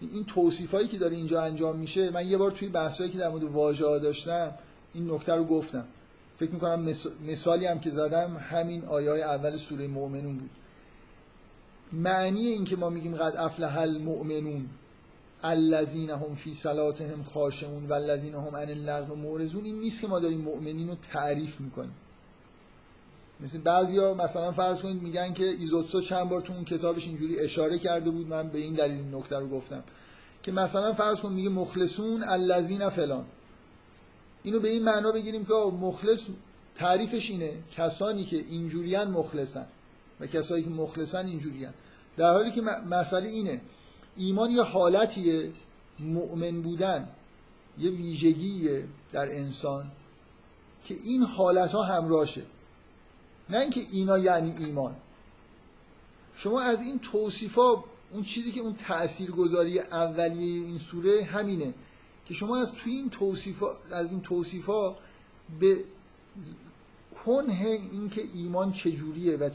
این 0.00 0.24
توصیف 0.24 0.74
هایی 0.74 0.88
که 0.88 0.98
داره 0.98 1.16
اینجا 1.16 1.42
انجام 1.42 1.76
میشه. 1.76 2.10
من 2.10 2.28
یه 2.28 2.36
بار 2.36 2.50
توی 2.50 2.68
بحثایی 2.68 3.10
که 3.10 3.18
در 3.18 3.28
مورد 3.28 3.44
واژه 3.44 3.98
داشتم 3.98 4.54
این 4.94 5.10
نکته 5.10 5.34
رو 5.34 5.44
گفتم. 5.44 5.84
فکر 6.36 6.50
می‌کنم 6.50 6.94
مثالی 7.26 7.66
هم 7.66 7.80
که 7.80 7.90
زدم 7.90 8.36
همین 8.36 8.84
آیه 8.84 9.10
های 9.10 9.22
اول 9.22 9.56
سوره 9.56 9.86
مؤمنون 9.86 10.38
بود. 10.38 10.50
معنی 11.92 12.46
این 12.46 12.64
که 12.64 12.76
ما 12.76 12.90
میگیم 12.90 13.16
قد 13.16 13.36
افلح 13.36 13.78
المؤمنون 13.78 14.68
الذین 15.44 16.10
هم 16.10 16.34
فی 16.34 16.54
صلاتهم 16.54 17.22
خاشعون 17.22 17.86
و 17.86 17.92
الذین 17.92 18.34
هم 18.34 18.56
عن 18.56 18.70
اللغو 18.70 19.14
معرضون 19.14 19.64
این 19.64 19.80
نیست 19.80 20.00
که 20.00 20.06
ما 20.06 20.18
داریم 20.18 20.40
مؤمنین 20.40 20.88
رو 20.88 20.94
تعریف 20.94 21.60
می‌کنیم. 21.60 21.94
مثل 23.40 23.58
بعضیا 23.58 24.14
مثلا 24.14 24.52
فرض 24.52 24.82
کنید 24.82 25.02
میگن 25.02 25.32
که 25.32 25.44
ایزوتسو 25.44 26.00
چند 26.00 26.28
بار 26.28 26.40
تو 26.40 26.52
اون 26.52 26.64
کتابش 26.64 27.06
اینجوری 27.06 27.40
اشاره 27.40 27.78
کرده 27.78 28.10
بود. 28.10 28.26
من 28.26 28.48
به 28.48 28.58
این 28.58 28.74
دلیل 28.74 29.14
نکته 29.14 29.38
رو 29.38 29.48
گفتم. 29.48 29.84
که 30.42 30.52
مثلا 30.52 30.92
فرض 30.92 31.20
کن 31.20 31.32
میگه 31.32 31.48
مخلصون 31.48 32.22
الذین 32.22 32.88
فلان. 32.88 33.24
اینو 34.42 34.60
به 34.60 34.68
این 34.68 34.84
معنا 34.84 35.12
بگیریم 35.12 35.44
که 35.44 35.54
مخلص 35.80 36.24
تعریفش 36.74 37.30
اینه. 37.30 37.52
کسانی 37.76 38.24
که 38.24 38.36
اینجوریان 38.36 39.10
مخلصن 39.10 39.66
و 40.20 40.26
کسایی 40.26 40.64
که 40.64 40.70
مخلصن 40.70 41.26
اینجوریان. 41.26 41.74
در 42.16 42.32
حالی 42.32 42.52
که 42.52 42.60
مسئله 42.90 43.28
اینه. 43.28 43.60
ایمان 44.16 44.50
یه 44.50 44.62
حالتیه 44.62 45.52
مؤمن 45.98 46.62
بودن 46.62 47.08
یه 47.78 47.90
ویژگیه 47.90 48.84
در 49.12 49.36
انسان 49.36 49.90
که 50.84 50.96
این 51.04 51.22
حالت 51.22 51.72
ها 51.72 51.82
همراشه 51.82 52.42
نه 53.50 53.58
اینکه 53.58 53.80
اینا 53.92 54.18
یعنی 54.18 54.54
ایمان. 54.64 54.96
شما 56.36 56.60
از 56.60 56.82
این 56.82 56.98
توصیفا 56.98 57.84
اون 58.12 58.22
چیزی 58.22 58.52
که 58.52 58.60
اون 58.60 58.74
تاثیرگذاری 58.74 59.78
اولیه 59.80 60.66
این 60.66 60.78
سوره 60.78 61.24
همینه 61.24 61.74
که 62.26 62.34
شما 62.34 62.56
از 62.56 62.72
توی 62.72 62.92
این 62.92 63.10
توصیفا 63.10 63.66
از 63.90 64.10
این 64.10 64.20
توصیفا 64.20 64.96
به 65.60 65.84
کنه 67.24 67.78
اینکه 67.92 68.22
ایمان 68.34 68.72
چجوریه 68.72 69.36
و 69.36 69.50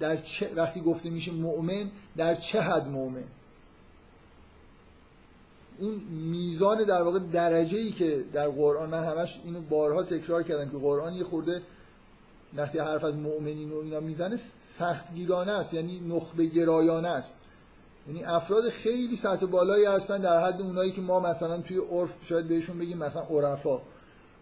در 0.00 0.16
چه 0.16 0.54
وقتی 0.54 0.80
گفته 0.80 1.10
میشه 1.10 1.32
مؤمن 1.32 1.90
در 2.16 2.34
چه 2.34 2.60
حد 2.60 2.88
مؤمن؟ 2.88 3.24
اون 5.78 5.94
میزان 6.30 6.84
در 6.84 7.02
واقع 7.02 7.18
درجه 7.18 7.78
ای 7.78 7.90
که 7.90 8.24
در 8.32 8.48
قرآن 8.48 8.90
من 8.90 9.04
همش 9.04 9.40
اینو 9.44 9.60
بارها 9.60 10.02
تکرار 10.02 10.42
کردم 10.42 10.70
که 10.70 10.76
قرآن 10.78 11.12
یه 11.12 11.24
خورده 11.24 11.62
وقتی 12.56 12.78
حرف 12.78 13.04
از 13.04 13.14
مؤمنین 13.14 13.72
و 13.72 13.78
اینا 13.78 14.00
می‌زنه 14.00 14.38
سختگیرانه 14.78 15.52
است 15.52 15.74
یعنی 15.74 16.00
نخبه 16.00 16.46
گرایانه 16.46 17.08
است. 17.08 17.36
یعنی 18.08 18.24
افراد 18.24 18.68
خیلی 18.68 19.16
سطح 19.16 19.46
بالایی 19.46 19.84
هستن 19.84 20.18
در 20.18 20.46
حد 20.46 20.62
اونایی 20.62 20.92
که 20.92 21.00
ما 21.00 21.20
مثلا 21.20 21.60
توی 21.60 21.78
عرف 21.78 22.26
شاید 22.26 22.48
بهشون 22.48 22.78
بگیم 22.78 22.98
مثلا 22.98 23.22
عرفا. 23.22 23.80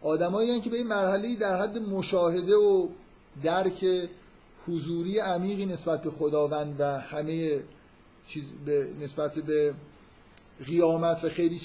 آدمایی 0.02 0.60
که 0.60 0.70
به 0.70 0.76
این 0.76 0.86
مرحله 0.86 1.36
در 1.36 1.62
حد 1.62 1.78
مشاهده 1.78 2.54
و 2.54 2.88
درک 3.42 4.08
حضوری 4.66 5.18
عمیقی 5.18 5.66
نسبت 5.66 6.02
به 6.02 6.10
خداوند 6.10 6.76
و 6.78 7.00
همه 7.00 7.60
چیز 8.26 8.44
به 8.66 8.88
نسبت 9.00 9.38
به 9.38 9.74
قیامت 10.66 11.24
و 11.24 11.28
خیلی 11.28 11.60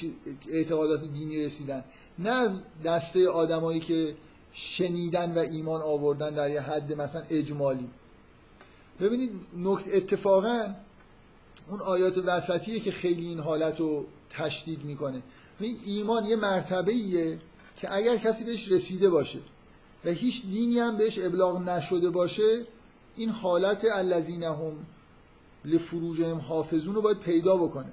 اعتقادات 0.49 1.03
دینی 1.03 1.37
رسیدن. 1.37 1.83
نه 2.19 2.29
از 2.29 2.57
دسته 2.85 3.29
آدمایی 3.29 3.79
که 3.79 4.15
شنیدن 4.51 5.31
و 5.35 5.39
ایمان 5.39 5.81
آوردن 5.81 6.29
در 6.29 6.49
یه 6.49 6.61
حد 6.61 6.93
مثلا 6.93 7.21
اجمالی. 7.29 7.89
ببینید 8.99 9.31
نکت 9.57 9.87
اتفاقا 9.93 10.75
اون 11.67 11.81
آیات 11.81 12.17
وسطیه 12.17 12.79
که 12.79 12.91
خیلی 12.91 13.27
این 13.27 13.39
حالت 13.39 13.79
رو 13.79 14.05
تشدید 14.29 14.85
می‌کنه. 14.85 15.21
ایمان 15.85 16.25
یه 16.25 16.35
مرتبه 16.35 16.91
ایه 16.91 17.39
که 17.75 17.95
اگر 17.95 18.17
کسی 18.17 18.43
بهش 18.43 18.71
رسیده 18.71 19.09
باشه 19.09 19.39
و 20.05 20.09
هیچ 20.09 20.45
دینی 20.45 20.79
هم 20.79 20.97
بهش 20.97 21.19
ابلاغ 21.19 21.69
نشده 21.69 22.09
باشه 22.09 22.65
این 23.15 23.29
حالت 23.29 23.85
الذین 23.93 24.43
هم 24.43 24.85
لفروجهم 25.65 26.37
حافظون 26.37 26.95
رو 26.95 27.01
باید 27.01 27.19
پیدا 27.19 27.57
بکنه. 27.57 27.91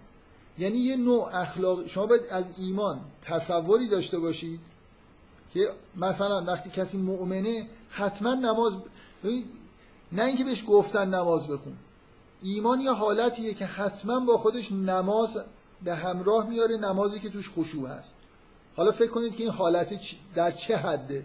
یعنی 0.59 0.79
یه 0.79 0.97
نوع 0.97 1.37
اخلاق. 1.37 1.87
شما 1.87 2.07
باید 2.07 2.27
از 2.31 2.45
ایمان 2.59 3.01
تصوری 3.23 3.89
داشته 3.89 4.19
باشید 4.19 4.61
که 5.55 5.69
مثلا 5.97 6.45
وقتی 6.45 6.71
کسی 6.71 6.99
مؤمنه 6.99 7.69
حتما 7.89 8.35
نماز 8.35 8.73
نه 10.13 10.25
اینکه 10.25 10.45
بهش 10.45 10.65
گفتن 10.69 11.15
نماز 11.15 11.47
بخون. 11.47 11.77
ایمان 12.43 12.81
یه 12.81 12.93
حالتیه 12.93 13.55
که 13.55 13.67
حتما 13.67 14.21
با 14.21 14.37
خودش 14.37 14.73
نماز 14.73 15.39
به 15.85 15.95
همراه 15.95 16.49
میاره 16.49 16.77
نمازی 16.77 17.21
که 17.21 17.31
توش 17.31 17.51
خشوع 17.57 17.89
هست. 17.89 18.15
حالا 18.77 18.93
فکر 18.93 19.11
کنید 19.11 19.37
که 19.37 19.43
این 19.43 19.53
حالت 19.53 20.15
در 20.35 20.51
چه 20.51 20.77
حده؟ 20.77 21.25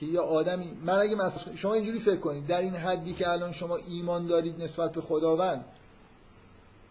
که 0.00 0.06
یه 0.06 0.20
آدمی 0.20 0.78
من 0.84 0.98
اگه 0.98 1.14
مثلا 1.14 1.56
شما 1.56 1.74
اینجوری 1.74 1.98
فکر 1.98 2.16
کنید. 2.16 2.46
در 2.46 2.60
این 2.60 2.74
حدی 2.74 3.14
که 3.14 3.30
الان 3.30 3.52
شما 3.52 3.76
ایمان 3.76 4.26
دارید 4.26 4.62
نسبت 4.62 4.92
به 4.92 5.00
خداوند 5.00 5.64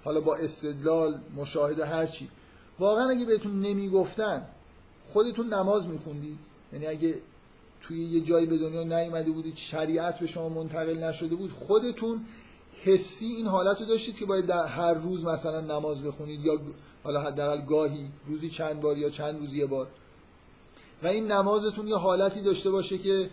حالا 0.06 0.22
با 0.22 0.36
استدلال 0.36 1.20
مشاهده 1.36 1.86
هرچی 1.86 2.30
واقعا 2.80 3.10
اگه 3.10 3.26
بهتون 3.26 3.62
نمی‌گفتن 3.62 4.46
خودتون 5.10 5.54
نماز 5.54 5.88
میخوندید. 5.88 6.40
یعنی 6.74 6.88
اگه 6.88 7.22
توی 7.82 8.06
یه 8.06 8.22
جایی 8.22 8.46
به 8.46 8.58
دنیا 8.58 8.84
نیومده 8.84 9.32
بودید 9.32 9.56
شریعت 9.56 10.20
به 10.20 10.28
شما 10.28 10.50
منتقل 10.50 11.04
نشده 11.04 11.36
بود 11.36 11.52
خودتون 11.52 12.26
حسی 12.84 13.26
این 13.26 13.48
حالت 13.48 13.82
رو 13.82 13.88
داشتید 13.88 14.16
که 14.16 14.26
باید 14.26 14.46
در 14.46 14.66
هر 14.66 14.94
روز 14.94 15.26
مثلا 15.26 15.62
نماز 15.62 16.04
بخونید 16.04 16.46
یا 16.46 16.60
حالا 17.04 17.22
حداقل 17.22 17.62
گاهی 17.62 18.12
روزی 18.28 18.50
چند 18.50 18.82
بار 18.82 18.98
یا 18.98 19.10
چند 19.10 19.40
روز 19.40 19.54
یه 19.54 19.66
بار. 19.66 19.88
و 21.04 21.08
این 21.08 21.32
نمازتون 21.32 21.88
یه 21.88 21.96
حالتی 21.98 22.42
داشته 22.42 22.72
باشه 22.72 22.98
که 22.98 23.30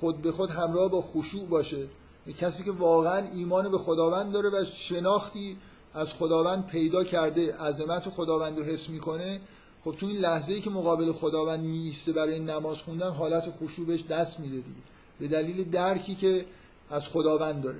خود 0.00 0.22
به 0.22 0.32
خود 0.32 0.50
همراه 0.50 0.90
با 0.90 1.00
خشوع 1.00 1.46
باشه. 1.46 1.86
کسی 2.32 2.64
که 2.64 2.70
واقعا 2.70 3.24
ایمان 3.34 3.68
به 3.70 3.78
خداوند 3.78 4.32
داره 4.32 4.50
و 4.50 4.64
شناختی 4.64 5.56
از 5.94 6.12
خداوند 6.12 6.66
پیدا 6.66 7.04
کرده 7.04 7.56
عظمت 7.56 8.08
خداوند 8.08 8.58
رو 8.58 8.64
حس 8.64 8.88
می‌کنه 8.88 9.40
خب 9.84 9.94
تو 9.98 10.06
این 10.06 10.16
لحظه 10.16 10.54
ای 10.54 10.60
که 10.60 10.70
مقابل 10.70 11.12
خداوند 11.12 11.64
میسته 11.64 12.12
برای 12.12 12.40
نماز 12.40 12.78
خوندن 12.78 13.10
حالت 13.10 13.50
خشوع 13.50 13.86
بهش 13.86 14.04
دست 14.04 14.40
میده 14.40 14.56
دیگه. 14.56 14.80
به 15.20 15.28
دلیل 15.28 15.70
درکی 15.70 16.14
که 16.14 16.44
از 16.90 17.08
خداوند 17.08 17.62
داره. 17.62 17.78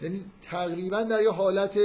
یعنی 0.00 0.24
تقریبا 0.42 1.02
در 1.02 1.22
یه 1.22 1.30
حالت 1.30 1.78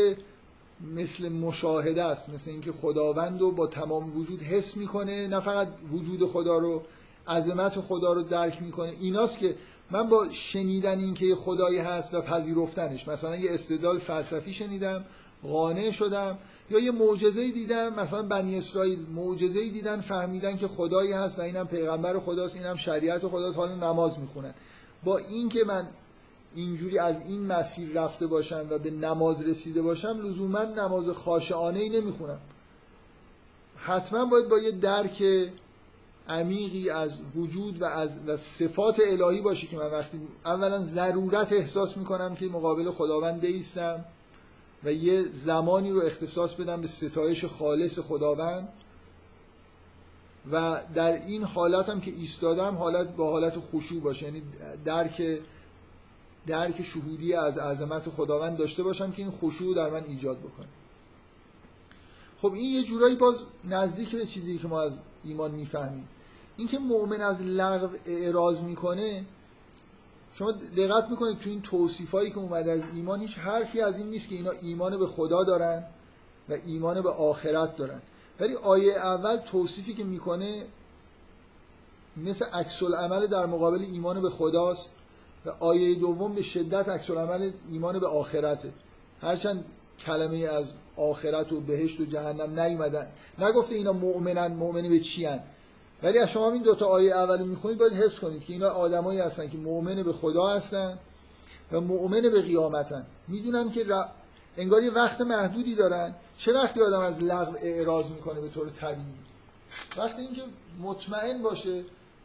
مثل 0.96 1.30
مشاهده 1.30 2.04
است 2.04 2.30
مثل 2.30 2.52
اینکه 2.52 2.72
خداوند 2.72 3.42
رو 3.42 3.52
با 3.52 3.68
تمام 3.68 4.18
وجود 4.18 4.42
حس 4.42 4.78
می‌کنه 4.78 5.28
نه 5.28 5.40
فقط 5.40 5.68
وجود 5.92 6.26
خدا 6.26 6.58
رو 6.58 6.84
عظمت 7.28 7.80
خدا 7.80 8.14
رو 8.14 8.22
درک 8.22 8.62
می‌کنه. 8.62 8.94
ایناست 9.00 9.40
که 9.40 9.56
من 9.92 10.10
با 10.10 10.30
شنیدن 10.30 11.00
اینکه 11.00 11.36
خدایی 11.36 11.78
هست 11.78 12.14
و 12.14 12.22
پذیرفتنش 12.22 13.08
مثلا 13.08 13.36
یه 13.36 13.54
استدلال 13.54 14.00
فلسفی 14.00 14.54
شنیدم 14.54 15.06
قانع 15.44 15.92
شدم 15.92 16.38
یا 16.70 16.80
یه 16.80 16.92
معجزه 16.92 17.52
دیدم 17.52 18.00
مثلا 18.00 18.24
بنی 18.24 18.58
اسرائیل 18.58 19.00
معجزه 19.16 19.70
دیدن 19.70 20.02
فهمیدن 20.02 20.58
که 20.58 20.68
خدایی 20.68 21.12
هست 21.12 21.40
و 21.40 21.42
اینم 21.42 21.68
پیغمبر 21.68 22.20
خداست 22.20 22.56
اینم 22.56 22.76
شریعت 22.76 23.28
خداست 23.28 23.58
حالا 23.58 23.76
نماز 23.76 24.20
می‌خونن. 24.20 24.54
با 25.04 25.18
اینکه 25.18 25.64
من 25.64 25.88
اینجوری 26.56 27.00
از 27.00 27.22
این 27.28 27.46
مسیر 27.46 27.90
رفته 27.94 28.28
باشم 28.28 28.68
و 28.70 28.78
به 28.78 28.92
نماز 28.92 29.42
رسیده 29.42 29.82
باشم 29.82 30.22
لزوما 30.26 30.64
نماز 30.64 31.10
خاشعانه 31.10 31.80
ای 31.80 31.90
نمی‌خونم. 31.90 32.40
حتما 33.78 34.26
باید 34.26 34.50
با 34.50 34.60
یه 34.60 34.72
درک 34.72 35.24
عمیقی 36.30 36.90
از 36.90 37.22
وجود 37.36 37.82
و 37.82 37.86
از 37.86 38.12
و 38.28 38.38
صفات 38.38 39.02
الهی 39.08 39.42
باشه 39.42 39.68
که 39.68 39.78
من 39.78 39.92
وقتی 39.92 40.20
اولا 40.46 40.84
ضرورت 40.84 41.54
احساس 41.54 41.98
می‌کنم 41.98 42.36
که 42.36 42.46
مقابل 42.46 42.92
خداوند 42.92 43.42
بیستم 43.42 44.06
و 44.84 44.94
یه 44.94 45.26
زمانی 45.34 45.92
رو 45.92 46.02
اختصاص 46.02 46.54
بدم 46.54 46.82
به 46.82 46.88
ستایش 46.88 47.46
خالص 47.46 48.00
خداوند 48.00 48.70
و 50.52 50.82
در 50.96 51.26
این 51.26 51.44
حالت 51.44 51.90
هم 51.90 52.02
که 52.02 52.12
ایستادم 52.12 52.76
حالت 52.76 53.16
با 53.16 53.32
حالت 53.32 53.60
خشوع 53.60 54.02
باشه. 54.02 54.26
یعنی 54.26 54.42
درک 54.86 55.40
درک 56.48 56.82
شهودی 56.82 57.34
از 57.34 57.58
عظمت 57.58 58.10
خداوند 58.10 58.58
داشته 58.58 58.84
باشم 58.84 59.12
که 59.12 59.22
این 59.22 59.32
خشوع 59.32 59.76
در 59.76 59.90
من 59.90 60.04
ایجاد 60.08 60.38
بکنه. 60.38 60.68
خب 62.38 62.54
این 62.54 62.74
یه 62.74 62.84
جورایی 62.84 63.16
باز 63.16 63.36
نزدیک 63.64 64.16
به 64.16 64.26
چیزی 64.26 64.58
که 64.58 64.68
ما 64.68 64.82
از 64.82 65.00
ایمان 65.24 65.52
می‌فهمیم. 65.52 66.08
اینکه 66.60 66.80
مؤمن 66.80 67.22
از 67.22 67.42
لغو 67.42 67.96
اعراض 68.06 68.62
می‌کنه 68.62 69.26
شما 70.34 70.52
دقت 70.52 71.10
می‌کنید 71.10 71.40
تو 71.40 71.50
این 71.50 71.62
توصیفایی 71.62 72.30
که 72.32 72.38
اومده 72.38 72.72
از 72.72 72.82
ایمان 72.96 73.22
هیچ 73.22 73.38
حرفی 73.38 73.82
از 73.82 73.98
این 73.98 74.08
نیست 74.08 74.30
که 74.30 74.36
اینا 74.36 74.52
ایمان 74.62 74.98
به 74.98 75.08
خدا 75.08 75.44
دارن 75.44 75.84
و 76.50 76.58
ایمان 76.66 77.02
به 77.02 77.10
آخرت 77.10 77.76
دارن. 77.76 78.02
ولی 78.40 78.56
آیه 78.56 78.94
اول 78.94 79.36
توصیفی 79.36 79.94
که 79.94 80.04
می‌کنه 80.04 80.66
مثل 82.18 82.46
عکس 82.46 82.84
عمل 82.84 83.28
در 83.28 83.46
مقابل 83.46 83.82
ایمان 83.82 84.22
به 84.22 84.30
خداست 84.30 84.92
و 85.46 85.50
آیه 85.60 85.96
دوم 85.96 86.36
به 86.36 86.42
شدت 86.42 86.90
عکس 86.90 87.10
عمل 87.10 87.52
ایمان 87.72 88.00
به 88.00 88.08
آخرته. 88.08 88.74
هرچند 89.22 89.66
کلمه 90.00 90.38
از 90.38 90.74
آخرت 90.96 91.52
و 91.52 91.62
بهشت 91.62 92.00
و 92.00 92.06
جهنم 92.06 92.60
نیومدن. 92.60 93.08
نگفته 93.40 93.76
اینا 93.76 93.94
مؤمنن 93.94 94.54
مؤمنی 94.54 94.90
به 94.90 95.00
چی 95.00 95.26
هن. 95.26 95.44
ولی 96.04 96.18
از 96.18 96.30
شما 96.30 96.52
این 96.52 96.64
دوتا 96.64 96.86
آیه 96.86 97.16
اول 97.16 97.42
می‌خونید 97.42 97.78
باید 97.78 97.94
حس 97.94 98.20
کنید 98.20 98.46
که 98.46 98.54
اینا 98.54 98.70
آدمایی 98.70 99.20
هستن 99.20 99.50
که 99.50 99.58
مؤمن 99.58 100.04
به 100.04 100.14
خدا 100.14 100.48
هستن 100.48 101.00
و 101.72 101.82
مؤمن 101.82 102.22
به 102.22 102.42
قیامتن. 102.42 103.06
می‌دونن 103.28 103.72
که 103.72 103.86
انگار 104.58 104.84
یه 104.84 104.92
وقت 104.92 105.22
محدودی 105.22 105.76
دارن. 105.76 106.16
چه 106.38 106.54
وقتی 106.54 106.82
آدم 106.82 107.00
از 107.00 107.24
لغو 107.24 107.56
اعراض 107.62 108.10
می‌کنه 108.10 108.42
به 108.42 108.50
طور 108.50 108.70
طبیعی؟ 108.70 109.16
وقتی 109.98 110.22
اینکه 110.22 110.42
مطمئن 110.82 111.42
باشه. 111.42 111.84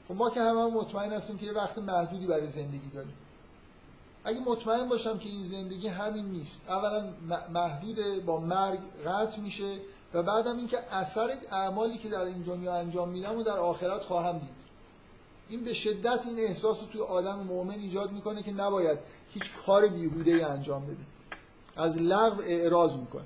خب 0.08 0.14
ما 0.14 0.30
که 0.30 0.40
همه 0.40 0.66
مطمئن 0.66 1.12
هستیم 1.12 1.38
که 1.38 1.46
یه 1.46 1.52
وقت 1.52 1.78
محدودی 1.78 2.26
برای 2.26 2.46
زندگی 2.46 2.90
داریم. 2.94 3.14
اگه 4.24 4.40
مطمئن 4.40 4.88
باشم 4.88 5.18
که 5.18 5.28
این 5.28 5.42
زندگی 5.42 5.88
همین 5.88 6.24
نیست. 6.24 6.62
اولا 6.68 7.04
محدوده 7.52 8.20
با 8.20 8.40
مرگ 8.40 8.78
قطع 9.06 9.40
میشه. 9.40 9.78
و 10.14 10.22
بعدم 10.22 10.56
اینکه 10.56 10.78
اثر 10.94 11.30
اعمالی 11.50 11.98
که 11.98 12.08
در 12.08 12.24
این 12.24 12.42
دنیا 12.42 12.74
انجام 12.74 13.08
میدم 13.08 13.38
و 13.38 13.42
در 13.42 13.58
آخرت 13.58 14.04
خواهم 14.04 14.38
دید. 14.38 14.64
این 15.48 15.64
به 15.64 15.74
شدت 15.74 16.26
این 16.26 16.38
احساس 16.38 16.80
رو 16.80 16.86
توی 16.86 17.00
آدم 17.00 17.38
مؤمن 17.38 17.74
ایجاد 17.74 18.12
می‌کنه 18.12 18.42
که 18.42 18.52
نباید 18.52 18.98
هیچ 19.34 19.50
کار 19.66 19.86
بیهوده 19.86 20.46
انجام 20.46 20.86
بده. 20.86 20.96
از 21.76 21.96
لغو 21.96 22.42
اعراض 22.46 22.96
می‌کنه. 22.96 23.24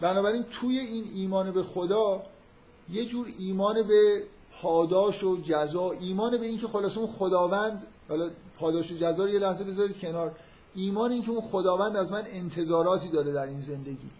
بنابراین 0.00 0.42
توی 0.42 0.78
این 0.78 1.04
ایمان 1.14 1.50
به 1.50 1.62
خدا 1.62 2.22
یه 2.92 3.04
جور 3.04 3.28
ایمان 3.38 3.82
به 3.82 4.24
پاداش 4.62 5.24
و 5.24 5.40
جزا 5.42 5.90
ایمان 5.90 6.36
به 6.36 6.46
اینکه 6.46 6.68
خلاص 6.68 6.96
اون 6.96 7.06
خداوند 7.06 7.86
حالا 8.08 8.30
پاداش 8.58 8.92
و 8.92 8.94
جزا 8.94 9.24
رو 9.24 9.30
یه 9.30 9.38
لحظه 9.38 9.64
بذارید 9.64 9.98
کنار. 9.98 10.34
ایمان 10.74 11.12
اینکه 11.12 11.30
اون 11.30 11.40
خداوند 11.40 11.96
از 11.96 12.12
من 12.12 12.24
انتظاراتی 12.26 13.08
داره 13.08 13.32
در 13.32 13.46
این 13.46 13.60
زندگی. 13.60 14.10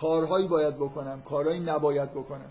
کارهایی 0.00 0.46
باید 0.46 0.76
بکنم 0.76 1.22
کارهایی 1.22 1.60
نباید 1.60 2.10
بکنم. 2.10 2.50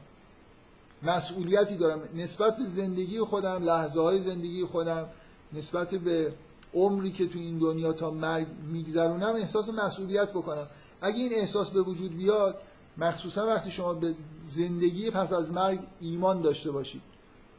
مسئولیتی 1.03 1.75
دارم. 1.75 2.01
نسبت 2.15 2.57
به 2.57 2.63
زندگی 2.63 3.19
خودم 3.19 3.63
لحظه 3.63 4.01
های 4.01 4.21
زندگی 4.21 4.65
خودم 4.65 5.09
نسبت 5.53 5.95
به 5.95 6.33
عمری 6.73 7.11
که 7.11 7.27
تو 7.27 7.39
این 7.39 7.59
دنیا 7.59 7.93
تا 7.93 8.11
مرگ 8.11 8.47
میگذرونم 8.67 9.35
احساس 9.35 9.69
مسئولیت 9.69 10.29
بکنم. 10.29 10.67
اگه 11.01 11.17
این 11.17 11.33
احساس 11.33 11.69
به 11.69 11.81
وجود 11.81 12.17
بیاد 12.17 12.57
مخصوصا 12.97 13.47
وقتی 13.47 13.71
شما 13.71 13.93
به 13.93 14.15
زندگی 14.47 15.11
پس 15.11 15.33
از 15.33 15.51
مرگ 15.51 15.79
ایمان 16.01 16.41
داشته 16.41 16.71
باشید. 16.71 17.01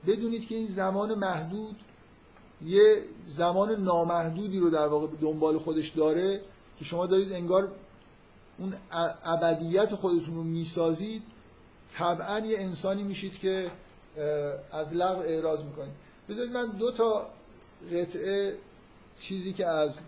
بدونید 0.06 0.48
که 0.48 0.54
این 0.54 0.68
زمان 0.68 1.14
محدود 1.14 1.76
یه 2.66 3.02
زمان 3.26 3.82
نامحدودی 3.82 4.58
رو 4.58 4.70
در 4.70 4.86
واقع 4.86 5.06
دنبال 5.20 5.58
خودش 5.58 5.88
داره 5.88 6.40
که 6.78 6.84
شما 6.84 7.06
دارید 7.06 7.32
انگار 7.32 7.68
اون 8.58 8.74
ابدیت 9.24 9.94
خودتون 9.94 10.34
رو 10.34 10.42
می‌سازید 10.42 11.22
طبعا 11.92 12.38
یه 12.38 12.58
انسانی 12.58 13.02
میشید 13.02 13.38
که 13.38 13.70
از 14.72 14.94
لغو 14.94 15.20
اعراض 15.20 15.62
می‌کنید. 15.62 15.94
بذارید 16.28 16.52
من 16.52 16.66
دو 16.66 16.90
تا 16.90 17.30
قطعه 17.92 18.58
چیزی 19.20 19.52
که 19.52 19.66
از 19.66 20.00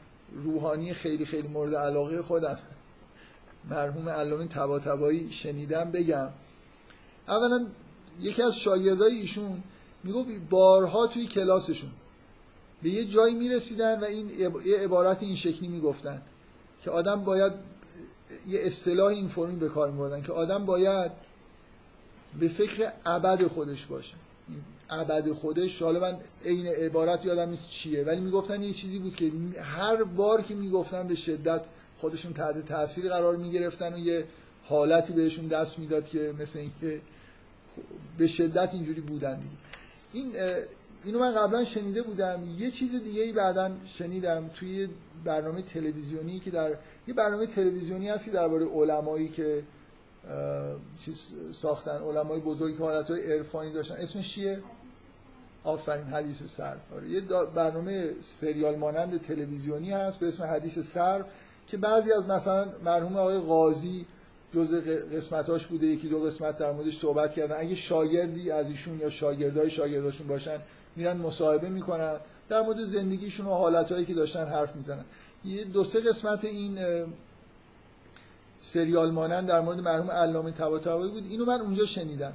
روحانی 0.45 0.95
خیلی 0.95 1.27
خیلی 1.27 1.49
مورد 1.49 1.75
علاقه 1.75 2.23
خودم 2.23 2.59
مرحوم 3.71 4.09
علامه 4.09 4.47
تبایی 4.47 5.33
شنیدم 5.33 5.91
بگم. 5.91 6.29
اولا 7.29 7.67
یکی 8.21 8.43
از 8.43 8.59
شاگردای 8.59 9.15
ایشون 9.15 9.63
می‌گفت 10.05 10.29
بارها 10.51 11.07
توی 11.07 11.27
کلاسشون 11.27 11.91
به 12.83 12.91
یه 12.91 13.05
جایی 13.05 13.35
می‌رسیدن 13.35 14.01
و 14.01 14.05
این 14.05 14.31
عبارت 14.85 15.23
این 15.23 15.37
شکلی 15.37 15.69
می‌گفتن 15.69 16.23
که 16.83 16.91
آدم 16.91 17.25
باید 17.25 17.53
یه 18.47 18.61
اصطلاح 18.63 19.07
این 19.07 19.29
فرمی 19.29 19.57
به 19.57 19.69
کار 19.69 19.91
میبردن 19.91 20.23
که 20.23 20.33
آدم 20.33 20.67
باید 20.67 21.13
به 22.41 22.49
فکر 22.49 22.93
ابد 23.05 23.47
خودش 23.47 23.87
باشه. 23.87 24.15
ابد 24.91 25.33
خودش 25.33 25.83
حالا 25.83 26.01
من 26.01 26.17
عین 26.45 26.67
عبارت 26.67 27.25
یادم 27.25 27.51
نیست 27.51 27.71
چیه 27.71 28.05
ولی 28.05 28.21
می‌گفتن 28.21 28.63
یه 28.63 28.73
چیزی 28.73 28.99
بود 28.99 29.17
که 29.17 29.33
هر 29.61 30.05
بار 30.05 30.43
که 30.43 30.55
می‌گفتن 30.55 31.09
به 31.09 31.15
شدت 31.15 31.65
خودشون 31.99 32.33
تحت 32.33 32.67
تاثیر 32.67 33.09
قرار 33.09 33.37
می‌گرفتن 33.37 33.95
و 33.95 33.99
یه 33.99 34.25
حالتی 34.65 35.13
بهشون 35.13 35.47
دست 35.47 35.79
می‌داد 35.79 36.05
که 36.05 36.35
مثل 36.41 36.59
اینکه 36.59 37.01
به 38.19 38.27
شدت 38.27 38.75
اینجوری 38.75 39.01
بودن 39.01 39.35
دیگه. 39.37 39.57
این 40.13 40.33
اینو 41.05 41.19
من 41.19 41.35
قبلا 41.35 41.65
شنیده 41.65 42.03
بودم. 42.03 42.43
یه 42.59 42.71
چیز 42.71 43.03
دیگه 43.05 43.23
ای 43.23 43.33
بعدا 43.33 43.71
شنیدم 43.87 44.51
توی 44.55 44.89
برنامه 45.25 45.63
تلویزیونی 45.63 46.41
که 46.41 46.51
در 46.51 46.75
یه 47.09 47.15
برنامه 47.15 47.47
تلویزیونی 47.47 48.09
هست 48.09 48.25
که 48.25 48.31
درباره 48.31 48.67
علمایی 48.67 49.29
که 49.29 49.63
چیز 50.99 51.33
ساختن 51.53 51.99
علمای 51.99 52.41
بزرگی 52.41 52.77
که 52.77 52.83
حالتهای 52.83 53.33
عرفانی 53.33 53.73
داشتن. 53.73 53.95
اسمش 53.95 54.35
چیه؟ 54.35 54.59
آفرین 55.65 56.05
حدیث 56.05 56.43
سر 56.43 56.77
آره 56.95 57.09
یه 57.09 57.21
برنامه 57.55 58.11
سریال 58.21 58.77
مانند 58.77 59.23
تلویزیونی 59.23 59.91
هست 59.91 60.21
به 60.21 60.29
اسم 60.29 60.45
حدیث 60.45 60.79
سر 60.79 61.25
که 61.67 61.77
بعضی 61.77 62.13
از 62.13 62.27
مثلا 62.27 62.69
مرحوم 62.85 63.17
آقای 63.17 63.39
قاضی 63.39 64.07
جز 64.55 64.75
قسمتاش 65.17 65.67
بوده 65.67 65.87
یکی 65.87 66.09
دو 66.09 66.21
قسمت 66.21 66.59
در 66.59 66.73
موردش 66.73 66.99
صحبت 66.99 67.35
کردن. 67.35 67.57
اگه 67.61 67.75
شاگردی 67.75 68.51
از 68.51 68.69
ایشون 68.71 68.99
یا 68.99 69.11
شاگردای 69.11 69.71
شاگرداشون 69.71 70.27
باشن 70.27 70.59
میرن 70.97 71.17
مصاحبه 71.17 71.69
می‌کنن. 71.69 72.17
در 72.49 72.63
مورد 72.63 72.85
زندگیشون 72.85 73.47
و 73.47 73.51
حالتهایی 73.51 74.05
که 74.05 74.15
داشتن 74.15 74.47
حرف 74.47 74.77
می‌زنن. 74.77 75.05
یه 75.45 75.65
دو 75.65 75.85
سه 75.85 76.01
قسمت 76.01 76.45
این 76.45 76.79
سریال 78.61 79.11
مانند 79.11 79.49
در 79.49 79.61
مورد 79.61 79.81
مرحوم 79.81 80.11
علامه 80.11 80.51
طباطبایی 80.51 81.11
بود. 81.11 81.27
اینو 81.31 81.45
من 81.45 81.61
اونجا 81.61 81.87
شنیدم. 81.87 82.33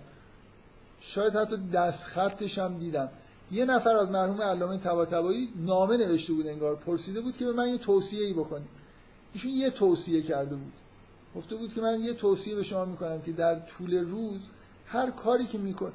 شاید 0.99 1.36
حتی 1.36 1.57
دست 1.74 2.05
خطش 2.05 2.57
هم 2.57 2.80
دیدم. 2.80 3.09
یه 3.51 3.66
نفر 3.66 3.95
از 3.95 4.11
مرحوم 4.11 4.41
علامه 4.41 4.78
طباطبایی 4.78 5.49
نامه 5.55 5.97
نوشته 5.97 6.34
بود 6.34 6.47
انگار. 6.47 6.76
پرسیده 6.76 7.22
بود 7.22 7.38
که 7.38 7.45
به 7.45 7.53
من 7.53 7.68
یه 7.68 7.78
توصیه 7.78 8.26
ای 8.26 8.34
بکنید 8.34 8.68
ایشون 9.34 9.51
یه 9.51 9.70
توصیه 9.70 10.22
کرده 10.22 10.55
بود. 10.55 10.74
گفته 11.36 11.55
بود 11.55 11.74
که 11.74 11.82
من 11.82 12.01
یه 12.01 12.14
توصیه 12.14 12.55
به 12.55 12.64
شما 12.64 12.86
می‌کنم 12.86 13.22
که 13.22 13.32
در 13.32 13.59
طول 13.59 13.93
روز 13.93 14.41
هر 14.88 15.11
کاری 15.11 15.45
که 15.45 15.57
میکن 15.57 15.91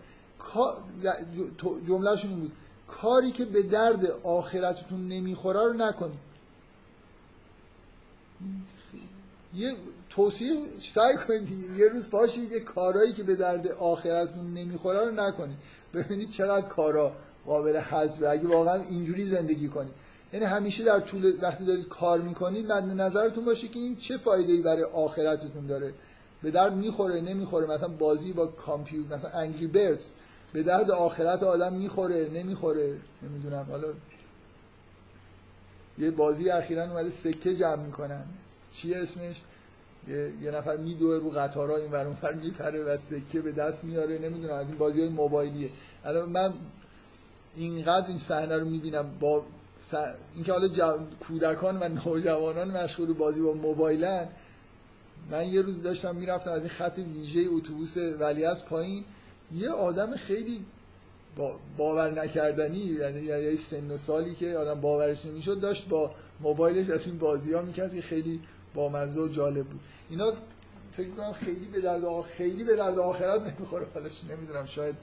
جملهشون 1.86 2.40
بود. 2.40 2.52
کاری 2.88 3.30
که 3.30 3.44
به 3.44 3.62
درد 3.62 4.06
آخرتتون 4.22 5.08
نمی‌خوره 5.08 5.60
رو 5.60 5.72
نکنید. 5.72 6.18
یه 9.54 9.72
توصیه 10.10 10.56
سعی 10.80 11.16
کنید. 11.16 11.78
یه 11.78 11.88
روز 11.88 12.10
باشید 12.10 12.52
یه 12.52 12.60
کارهایی 12.60 13.12
که 13.12 13.22
به 13.22 13.34
درد 13.34 13.68
آخرتون 13.68 14.54
نمی‌خوره 14.54 15.04
رو 15.04 15.10
نکنید. 15.10 15.56
ببینید 15.94 16.30
چقدر 16.30 16.66
کارا 16.66 17.12
قابل 17.46 17.76
حذفه. 17.76 18.28
اگه 18.28 18.48
واقعا 18.48 18.82
اینجوری 18.82 19.24
زندگی 19.24 19.68
کنید. 19.68 19.92
یعنی 20.32 20.46
همیشه 20.46 20.84
در 20.84 21.00
طول 21.00 21.38
وقتی 21.40 21.64
دارید 21.64 21.88
کار 21.88 22.20
می‌کنید 22.20 22.72
مد 22.72 23.00
نظرتون 23.00 23.44
باشه 23.44 23.68
که 23.68 23.78
این 23.78 23.96
چه 23.96 24.16
فایده 24.16 24.52
ای 24.52 24.62
برای 24.62 24.82
آخرتتون 24.82 25.66
داره. 25.66 25.92
به 26.42 26.50
درد 26.50 26.74
می‌خوره 26.74 27.20
نمی‌خوره. 27.20 27.66
مثلا 27.66 27.88
بازی 27.88 28.32
با 28.32 28.46
کامپیوتر 28.46 29.16
مثلا 29.16 29.30
انگری 29.30 29.66
بردز 29.66 30.06
به 30.52 30.62
درد 30.62 30.90
آخرت 30.90 31.42
آدم 31.42 31.72
می‌خوره 31.72 32.28
نمی‌خوره 32.34 32.96
نمی‌دونم. 33.22 33.66
حالا 33.70 33.88
یه 35.98 36.10
بازی 36.10 36.50
اخیرا 36.50 36.82
اومده 36.82 37.10
سکه 37.10 37.56
جمع 37.56 37.82
می‌کنن. 37.82 38.24
چی 38.74 38.94
اسمش؟ 38.94 39.36
یه, 40.08 40.32
یه 40.42 40.50
نفر 40.50 40.76
میدوه 40.76 41.16
رو 41.16 41.30
قطارها 41.30 41.76
این 41.76 41.92
ور 41.92 42.06
اونور 42.06 42.34
میپره 42.34 42.82
و 42.82 42.96
سکه 42.96 43.40
به 43.40 43.52
دست 43.52 43.84
میاره. 43.84 44.18
نمی‌دونم 44.18 44.54
از 44.54 44.66
این 44.68 44.78
بازی 44.78 45.00
های 45.00 45.08
موبایلیه. 45.08 45.70
الان 46.04 46.28
من 46.28 46.52
اینقدر 47.56 48.06
این 48.06 48.18
صحنه 48.18 48.58
رو 48.58 48.64
می‌بینم 48.64 49.10
با 49.20 49.44
س... 49.78 49.94
اینکه 50.34 50.52
حالا 50.52 50.98
کودکان 51.20 51.78
و 51.80 51.88
نوجوانان 51.88 52.68
مشغول 52.70 53.12
بازی 53.12 53.40
با 53.40 53.52
موبایلن. 53.52 54.28
من 55.30 55.48
یه 55.48 55.62
روز 55.62 55.82
داشتم 55.82 56.16
می‌رفتم 56.16 56.50
از 56.50 56.60
این 56.60 56.68
خط 56.68 56.98
ویژه 56.98 57.46
اتوبوس 57.50 57.96
ولی 57.96 58.44
از 58.44 58.64
پایین. 58.64 59.04
یه 59.54 59.70
آدم 59.70 60.16
خیلی 60.16 60.64
باور 61.76 62.22
نکردنی 62.22 62.78
یعنی 62.78 63.20
یه 63.20 63.56
سن 63.56 63.90
و 63.90 63.98
سالی 63.98 64.34
که 64.34 64.54
آدم 64.54 64.80
باورش 64.80 65.26
نمی‌شد 65.26 65.60
داشت 65.60 65.88
با 65.88 66.10
موبایلش 66.40 66.90
از 66.90 67.06
این 67.06 67.18
بازی 67.18 67.52
ها 67.52 67.62
می‌کرد 67.62 67.94
که 67.94 68.00
خیلی 68.02 68.40
بامزه 68.74 69.20
و 69.20 69.28
جالب 69.28 69.66
بود. 69.66 69.80
اینا 70.10 70.32
فکر 70.92 71.10
کنم 71.10 71.32
خیلی 71.32 71.66
به 71.66 71.80
درد 71.80 72.04
آخ... 72.04 72.26
خیلی 72.26 72.64
به 72.64 72.76
درد 72.76 72.98
آخرت 72.98 73.40
نمی‌خوره. 73.42 73.86
حالش 73.94 74.24
نمی‌دونم 74.24 74.66
شاید 74.66 74.94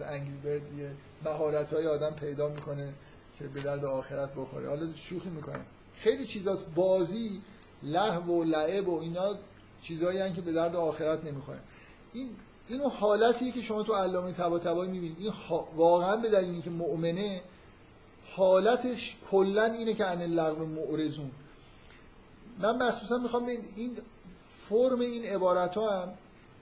انگلی 0.00 0.36
برز 0.44 0.72
یه 0.72 0.90
مهارت 1.24 1.72
های 1.72 1.86
آدم 1.86 2.10
پیدا 2.10 2.48
می‌کنه 2.48 2.92
که 3.38 3.44
به 3.44 3.60
درد 3.60 3.84
آخرت 3.84 4.34
بخوره. 4.34 4.68
حالا 4.68 4.86
شوخی 4.94 5.28
می‌کنم. 5.28 5.64
خیلی 5.96 6.24
چیزاست. 6.24 6.66
بازی 6.74 7.40
لهو 7.82 8.32
و 8.32 8.44
لعب 8.44 8.88
و 8.88 9.00
اینا 9.00 9.34
چیزایی 9.82 10.32
که 10.32 10.40
به 10.40 10.52
درد 10.52 10.76
آخرت 10.76 11.24
نمی‌خوره. 11.24 11.58
این 12.12 12.28
اینو 12.68 12.88
حالتیه 12.88 13.52
که 13.52 13.62
شما 13.62 13.82
تو 13.82 13.92
علامه 13.92 14.32
طباطبایی 14.32 14.90
می‌بینید. 14.90 15.16
این 15.20 15.32
واقعا 15.76 16.16
به 16.16 16.28
دلیلی 16.28 16.62
که 16.62 16.70
مؤمنه 16.70 17.40
حالتش 18.36 19.16
کلا 19.30 19.64
اینه 19.64 19.94
که 19.94 20.06
ان 20.06 20.22
اللغو 20.22 20.66
معرضون. 20.66 21.30
من 22.58 22.76
مخصوصا 22.76 23.18
می‌خوام 23.18 23.46
این 23.76 23.98
فرم 24.44 25.00
این 25.00 25.24
عبارت 25.24 25.76
ها 25.76 26.02
هم 26.02 26.08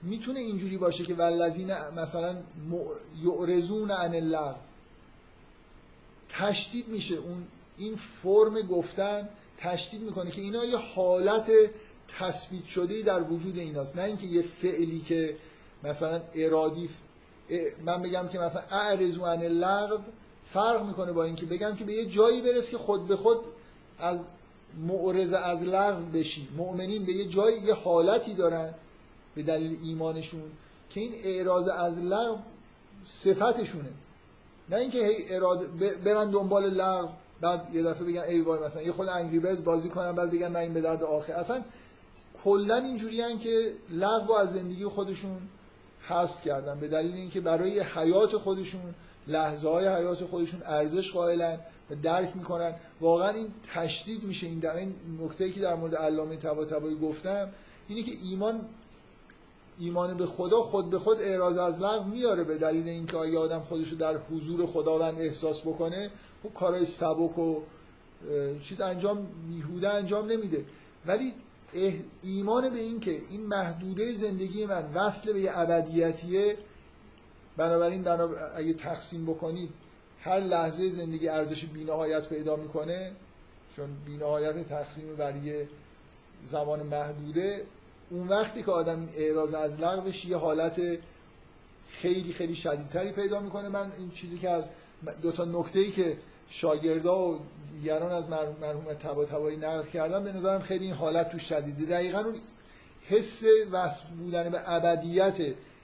می‌تونه 0.02 0.40
اینجوری 0.40 0.76
باشه 0.76 1.04
که 1.04 1.14
ولذین 1.14 1.72
مثلا 1.96 2.36
یعرضون 3.22 3.90
عن 3.90 4.14
اللغو. 4.14 4.58
تشدید 6.28 6.88
میشه 6.88 7.14
اون 7.14 7.46
این 7.78 7.96
فرم 7.96 8.60
گفتن 8.60 9.28
تشدید 9.58 10.00
می‌کنه 10.00 10.30
که 10.30 10.40
اینا 10.40 10.64
یه 10.64 10.76
حالت 10.76 11.50
تثبیت 12.18 12.64
شده 12.64 13.02
در 13.02 13.22
وجود 13.22 13.58
ایناست. 13.58 13.96
نه 13.96 14.02
اینکه 14.02 14.26
یه 14.26 14.42
فعلی 14.42 15.00
که 15.00 15.36
مثلا 15.84 16.20
ارادی 16.34 16.88
من 17.84 18.02
بگم 18.02 18.28
که 18.28 18.38
مثلا 18.38 18.62
اعرضو 18.70 19.24
عن 19.24 19.42
اللغو 19.42 19.98
فرق 20.44 20.86
می‌کنه 20.86 21.12
با 21.12 21.24
اینکه 21.24 21.46
بگم 21.46 21.76
که 21.76 21.84
به 21.84 21.92
یه 21.92 22.06
جایی 22.06 22.42
برس 22.42 22.70
که 22.70 22.78
خود 22.78 23.08
به 23.08 23.16
خود 23.16 23.38
از 23.98 24.18
معرض 24.78 25.32
از 25.32 25.62
لغو 25.62 26.02
بشی. 26.04 26.48
مؤمنین 26.56 27.04
به 27.04 27.12
یه 27.12 27.24
جایی 27.24 27.60
یه 27.60 27.74
حالتی 27.74 28.34
دارن 28.34 28.74
به 29.34 29.42
دلیل 29.42 29.78
ایمانشون 29.82 30.42
که 30.90 31.00
این 31.00 31.12
اعراض 31.24 31.68
از 31.68 31.98
لغو 31.98 32.38
صفتشونه. 33.04 33.90
نه 34.68 34.76
اینکه 34.76 34.98
هی 34.98 35.34
اراده 35.34 35.66
برن 36.04 36.30
دنبال 36.30 36.70
لغو 36.70 37.08
بعد 37.40 37.74
یه 37.74 37.82
دفعه 37.82 38.04
بگن 38.06 38.22
ای 38.22 38.40
وای 38.40 38.60
مثلا 38.60 38.82
یه 38.82 38.92
خود 38.92 39.08
انگری 39.08 39.38
برز 39.38 39.64
بازی 39.64 39.88
کنم 39.88 40.14
بعد 40.14 40.30
بگن 40.30 40.48
من 40.48 40.60
این 40.60 40.74
به 40.74 40.80
درد 40.80 41.02
آخر 41.02 41.32
اصلا 41.32 41.62
کلا 42.44 42.76
اینجوری 42.76 43.38
که 43.38 43.72
لغو 43.90 44.32
از 44.32 44.52
زندگی 44.52 44.84
خودشون 44.84 45.38
حذف 46.10 46.42
کردن. 46.42 46.80
به 46.80 46.88
دلیل 46.88 47.14
اینکه 47.14 47.40
برای 47.40 47.80
حیات 47.80 48.36
خودشون 48.36 48.94
لحظه 49.28 49.68
های 49.68 49.88
حیات 49.88 50.24
خودشون 50.24 50.62
ارزش 50.64 51.12
قائلن 51.12 51.58
و 51.90 51.94
درک 52.02 52.36
می‌کنن. 52.36 52.74
واقعا 53.00 53.28
این 53.28 53.46
تشدید 53.74 54.24
میشه. 54.24 54.46
این 54.46 54.58
در 54.58 54.76
این 54.76 54.94
نکته 55.22 55.50
که 55.50 55.60
در 55.60 55.74
مورد 55.74 55.94
علامه 55.94 56.36
طباطبایی 56.36 56.98
گفتم 56.98 57.48
اینه 57.88 58.02
که 58.02 58.12
ایمان 58.30 58.60
ایمان 59.78 60.16
به 60.16 60.26
خدا 60.26 60.62
خود 60.62 60.90
به 60.90 60.98
خود 60.98 61.20
اعراض 61.20 61.56
از 61.56 61.80
لغو 61.80 62.10
میاره. 62.10 62.44
به 62.44 62.58
دلیل 62.58 62.88
اینکه 62.88 63.16
اگه 63.16 63.38
آدم 63.38 63.60
خودشو 63.60 63.96
در 63.96 64.16
حضور 64.16 64.66
خداوند 64.66 65.20
احساس 65.20 65.60
بکنه 65.60 66.10
خب 66.42 66.54
کارهای 66.54 66.84
سبک 66.84 67.38
و 67.38 67.60
چیز 68.62 68.80
انجام 68.80 69.26
بیهوده 69.48 69.88
انجام 69.88 70.26
نمیده. 70.32 70.64
ولی 71.06 71.32
ایمان 72.22 72.70
به 72.70 72.78
این 72.78 73.00
که 73.00 73.20
این 73.30 73.46
محدوده 73.46 74.12
زندگی 74.12 74.66
من 74.66 74.92
وصل 74.94 75.32
به 75.32 75.40
یه 75.40 75.58
ابدیتیه 75.58 76.56
بنابراین 77.56 78.08
اگه 78.56 78.72
تقسیم 78.72 79.26
بکنید 79.26 79.70
هر 80.20 80.40
لحظه 80.40 80.88
زندگی 80.88 81.28
ارزش 81.28 81.64
بینهایت 81.64 82.28
پیدا 82.28 82.56
می‌کنه 82.56 83.12
چون 83.76 83.88
بینهایت 84.06 84.66
تقسیم 84.66 85.16
بر 85.16 85.36
یه 85.36 85.68
زمان 86.44 86.82
محدوده 86.82 87.64
اون 88.10 88.28
وقتی 88.28 88.62
که 88.62 88.70
آدم 88.70 89.00
این 89.00 89.08
اعراض 89.16 89.54
از 89.54 89.80
لغوش 89.80 90.24
یه 90.24 90.36
حالت 90.36 90.80
خیلی 91.88 92.32
خیلی 92.32 92.54
شدیدتری 92.54 93.12
پیدا 93.12 93.40
می‌کنه. 93.40 93.68
من 93.68 93.92
این 93.98 94.10
چیزی 94.10 94.38
که 94.38 94.50
از 94.50 94.70
دو 95.22 95.32
تا 95.32 95.44
نکته 95.44 95.78
ای 95.78 95.90
که 95.90 96.16
شاگردا 96.48 97.28
و 97.28 97.40
دیگران 97.80 98.12
از 98.12 98.28
مرحوم 98.60 98.94
تبا 98.94 99.24
تبایی 99.24 99.56
نقل 99.56 99.84
کردن 99.84 100.24
به 100.24 100.32
نظرم 100.32 100.60
خیلی 100.60 100.84
این 100.84 100.94
حالت 100.94 101.32
تو 101.32 101.38
شدیده. 101.38 101.84
دقیقا 101.84 102.18
اون 102.18 102.34
حس 103.08 103.42
وصف 103.72 104.10
بودن 104.10 104.50
به 104.50 104.70
ابدیت 104.70 105.36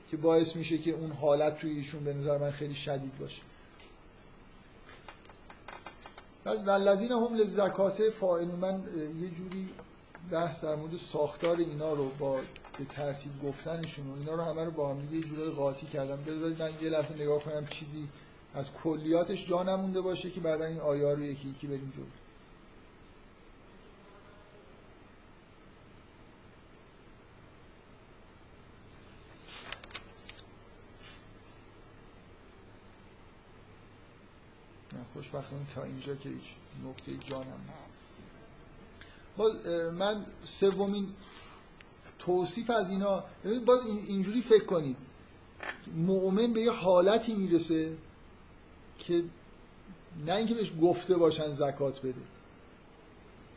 که 0.09 0.17
باعث 0.17 0.57
میشه 0.57 0.79
که 0.79 0.91
اون 0.91 1.13
حالت 1.13 1.59
توی 1.59 1.71
ایشون 1.71 2.05
به 2.05 2.13
نظر 2.13 2.39
من 2.39 2.51
خیلی 2.51 2.75
شدید 2.75 3.19
باشه. 3.19 3.43
والذین 6.67 7.13
هم 7.13 7.35
لزکات 7.35 8.11
فاعل 8.11 8.47
من 8.47 8.83
یه 9.23 9.29
جوری 9.31 9.69
بحث 10.31 10.65
در 10.65 10.75
مورد 10.75 10.97
ساختار 10.97 11.57
اینا 11.57 11.93
رو 11.93 12.09
با 12.19 12.41
به 12.79 12.85
ترتیب 12.85 13.33
گفتنشون 13.43 14.07
و 14.07 14.15
اینا 14.19 14.35
رو 14.35 14.43
همه 14.43 14.65
رو 14.65 14.71
با 14.71 14.91
هم 14.91 15.15
یه 15.15 15.21
جوری 15.21 15.51
قاطی 15.51 15.87
کردم. 15.87 16.23
بذارید 16.23 16.63
من 16.63 16.71
یه 16.83 16.89
لحظه 16.89 17.15
نگاه 17.15 17.43
کنم 17.43 17.67
چیزی 17.67 18.09
از 18.57 18.73
کلیاتش 18.73 19.47
جا 19.47 19.63
نمونده 19.63 20.01
باشه 20.01 20.31
که 20.31 20.41
بعدا 20.41 20.65
این 20.65 20.81
آیار 20.81 21.17
رو 21.17 21.23
یکی 21.23 21.49
یکی 21.49 21.67
بریم 21.67 21.93
جلو. 21.97 22.05
خوشبختانه 35.13 35.63
تا 35.75 35.83
اینجا 35.83 36.15
که 36.15 36.29
هیچ 36.29 36.55
نکته 36.89 37.29
جانم 37.29 37.61
باز 39.37 39.67
من 39.93 40.27
سومین 40.45 41.09
توصیف 42.19 42.71
از 42.71 42.91
اینا 42.91 43.25
باز 43.67 43.87
اینجوری 43.87 44.41
فکر 44.41 44.65
کنید. 44.65 44.97
مؤمن 45.95 46.53
به 46.53 46.61
یه 46.61 46.73
حالتی 46.73 47.35
می‌رسه 47.35 47.97
که 48.99 49.23
نه 50.27 50.35
اینکه 50.35 50.55
بهش 50.55 50.73
گفته 50.83 51.17
باشن 51.17 51.55
زکات 51.55 52.01
بده. 52.01 52.15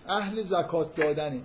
اهل 0.08 0.42
زکات 0.42 0.96
دادنه. 0.96 1.42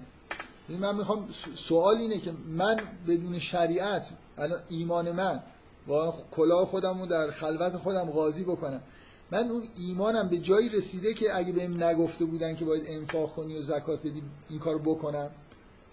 من 0.68 0.96
می‌خوام 0.96 1.28
سوال 1.54 1.96
اینه 1.96 2.18
که 2.18 2.32
من 2.48 2.80
بدون 3.08 3.38
شریعت 3.38 4.10
الان 4.38 4.60
ایمان 4.68 5.12
من 5.12 5.42
با 5.86 6.14
کلاه 6.32 6.64
خودم 6.64 7.00
رو 7.00 7.06
در 7.06 7.30
خلوت 7.30 7.76
خودم 7.76 8.04
قاضی 8.04 8.44
بکنم. 8.44 8.80
من 9.30 9.50
اون 9.50 9.62
ایمانم 9.76 10.28
به 10.28 10.38
جایی 10.38 10.68
رسیده 10.68 11.14
که 11.14 11.36
اگه 11.36 11.52
بهم 11.52 11.82
نگفته 11.82 12.24
بودن 12.24 12.56
که 12.56 12.64
باید 12.64 12.84
انفاق 12.86 13.32
کنی 13.32 13.58
و 13.58 13.62
زکات 13.62 14.00
بدی 14.00 14.22
این 14.50 14.58
کارو 14.58 14.78
بکنم؟ 14.78 15.30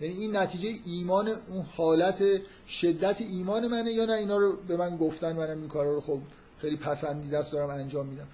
یعنی 0.01 0.13
این 0.15 0.35
نتیجه 0.35 0.73
ایمان 0.85 1.27
اون 1.27 1.65
حالت 1.77 2.23
شدت 2.67 3.21
ایمان 3.21 3.67
منه 3.67 3.91
یا 3.91 4.05
نه؟ 4.05 4.13
اینا 4.13 4.37
رو 4.37 4.55
به 4.67 4.77
من 4.77 4.97
گفتن 4.97 5.35
منم 5.35 5.59
این 5.59 5.67
کارا 5.67 5.93
رو 5.93 6.01
خب 6.01 6.19
خیلی 6.61 6.75
پسندیده 6.75 7.37
است 7.37 7.51
دارم 7.51 7.69
انجام 7.69 8.05
میدم. 8.05 8.27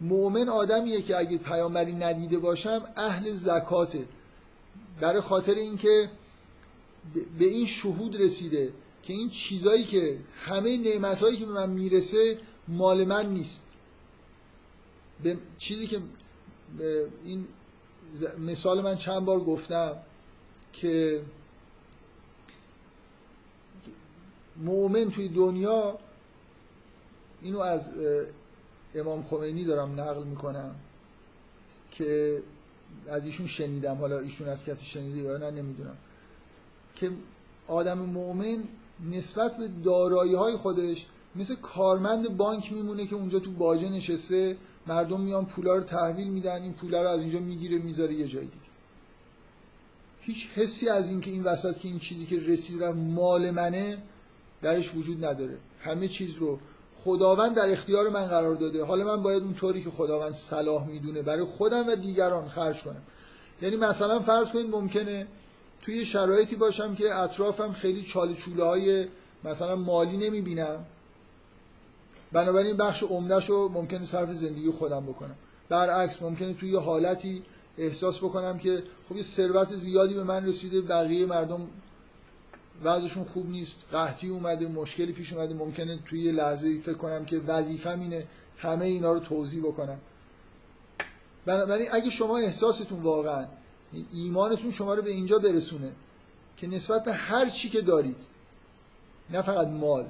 مؤمن 0.00 0.48
آدمیه 0.48 1.02
که 1.02 1.18
اگه 1.18 1.38
پیامبری 1.38 1.92
ندیده 1.92 2.38
باشم 2.38 2.82
اهل 2.96 3.32
زکاته. 3.32 4.04
برای 5.00 5.20
خاطر 5.20 5.54
اینکه 5.54 6.10
به 7.38 7.44
این 7.44 7.66
شهود 7.66 8.16
رسیده 8.16 8.72
که 9.02 9.12
این 9.12 9.28
چیزایی 9.28 9.84
که 9.84 10.18
همه 10.44 10.76
نعمتهایی 10.76 11.36
که 11.36 11.46
به 11.46 11.52
من 11.52 11.70
می‌رسه 11.70 12.38
مال 12.68 13.04
من 13.04 13.26
نیست. 13.26 13.62
به 15.22 15.36
چیزی 15.58 15.86
که 15.86 16.00
این 17.24 17.46
مثال 18.38 18.80
من 18.80 18.96
چند 18.96 19.24
بار 19.24 19.40
گفتم 19.40 19.96
که 20.72 21.22
مؤمن 24.56 25.10
توی 25.10 25.28
دنیا 25.28 25.98
اینو 27.42 27.58
از 27.58 27.90
امام 28.94 29.22
خمینی 29.22 29.64
دارم 29.64 30.00
نقل 30.00 30.24
می‌کنم 30.24 30.74
که 31.90 32.42
از 33.08 33.24
ایشون 33.24 33.46
شنیدم. 33.46 33.94
حالا 33.94 34.18
ایشون 34.18 34.48
از 34.48 34.64
کسی 34.64 34.84
شنیده 34.84 35.18
یا 35.18 35.36
نه 35.36 35.50
نمی‌دونم. 35.50 35.96
که 36.94 37.10
آدم 37.66 37.98
مؤمن 37.98 38.64
نسبت 39.10 39.56
به 39.56 39.68
دارایی 39.84 40.34
های 40.34 40.56
خودش 40.56 41.06
مثل 41.36 41.54
کارمند 41.54 42.36
بانک 42.36 42.72
میمونه 42.72 43.06
که 43.06 43.14
اونجا 43.14 43.38
تو 43.38 43.52
باجه 43.52 43.88
نشسته 43.88 44.56
مردم 44.86 45.20
میان 45.20 45.46
پولا 45.46 45.76
رو 45.76 45.82
تحویل 45.82 46.28
میدن 46.28 46.62
این 46.62 46.72
پولا 46.72 47.02
رو 47.02 47.08
از 47.08 47.20
اینجا 47.20 47.38
می‌گیره 47.38 47.78
می‌ذاره 47.78 48.14
یه 48.14 48.28
جای 48.28 48.44
دیگه. 48.44 48.72
هیچ 50.20 50.48
حسی 50.54 50.88
از 50.88 51.10
اینکه 51.10 51.30
این 51.30 51.42
وسط 51.42 51.78
که 51.78 51.88
این 51.88 51.98
چیزی 51.98 52.26
که 52.26 52.38
رسید 52.38 52.82
مال 52.84 53.50
منه 53.50 54.02
درش 54.62 54.94
وجود 54.94 55.24
نداره. 55.24 55.58
همه 55.80 56.08
چیز 56.08 56.34
رو 56.34 56.58
خداوند 56.96 57.56
در 57.56 57.70
اختیار 57.70 58.08
من 58.08 58.26
قرار 58.26 58.54
داده. 58.54 58.84
حالا 58.84 59.04
من 59.04 59.22
باید 59.22 59.42
اونطوری 59.42 59.82
که 59.82 59.90
خداوند 59.90 60.34
صلاح 60.34 60.86
می‌دونه 60.86 61.22
برای 61.22 61.44
خودم 61.44 61.88
و 61.88 61.96
دیگران 61.96 62.48
خرج 62.48 62.82
کنم. 62.82 63.02
یعنی 63.62 63.76
مثلا 63.76 64.20
فرض 64.20 64.48
کنید 64.48 64.70
ممکنه 64.70 65.26
توی 65.82 66.06
شرایطی 66.06 66.56
باشم 66.56 66.94
که 66.94 67.14
اطرافم 67.14 67.72
خیلی 67.72 68.02
چاله 68.02 68.34
های 68.58 69.06
مثلا 69.44 69.76
مالی 69.76 70.16
نمی‌بینم. 70.16 70.84
بنابراین 72.32 72.76
بخش 72.76 73.02
عمدهش 73.02 73.50
رو 73.50 73.68
ممکنه 73.68 74.04
صرف 74.04 74.32
زندگی 74.32 74.70
خودم 74.70 75.06
بکنم. 75.06 75.34
برعکس 75.68 76.22
ممکنه 76.22 76.54
توی 76.54 76.76
حالتی 76.76 77.42
احساس 77.78 78.18
بکنم 78.18 78.58
که 78.58 78.82
خب 79.08 79.16
یه 79.16 79.22
ثروت 79.22 79.68
زیادی 79.68 80.14
به 80.14 80.24
من 80.24 80.46
رسیده 80.46 80.80
بقیه 80.80 81.26
مردم 81.26 81.68
وضعشون 82.84 83.24
خوب 83.24 83.50
نیست. 83.50 83.76
قحطی 83.92 84.28
اومده 84.28 84.68
مشکلی 84.68 85.12
پیش 85.12 85.32
اومده. 85.32 85.54
ممکنه 85.54 85.98
توی 86.06 86.20
یه 86.20 86.32
لحظه 86.32 86.78
فکر 86.78 86.96
کنم 86.96 87.24
که 87.24 87.38
وظیفم 87.38 88.00
اینه 88.00 88.26
همه 88.58 88.84
اینا 88.84 89.12
رو 89.12 89.18
توضیح 89.18 89.62
بکنم. 89.62 89.98
بنابراین 91.46 91.88
اگه 91.92 92.10
شما 92.10 92.38
احساستون 92.38 93.02
واقعا 93.02 93.46
ایمانتون 94.12 94.70
شما 94.70 94.94
رو 94.94 95.02
به 95.02 95.10
اینجا 95.10 95.38
برسونه 95.38 95.92
که 96.56 96.66
نسبت 96.66 97.04
به 97.04 97.12
هر 97.12 97.48
چی 97.48 97.68
که 97.68 97.80
دارید 97.80 98.16
نه 99.30 99.42
فقط 99.42 99.66
مال 99.68 100.06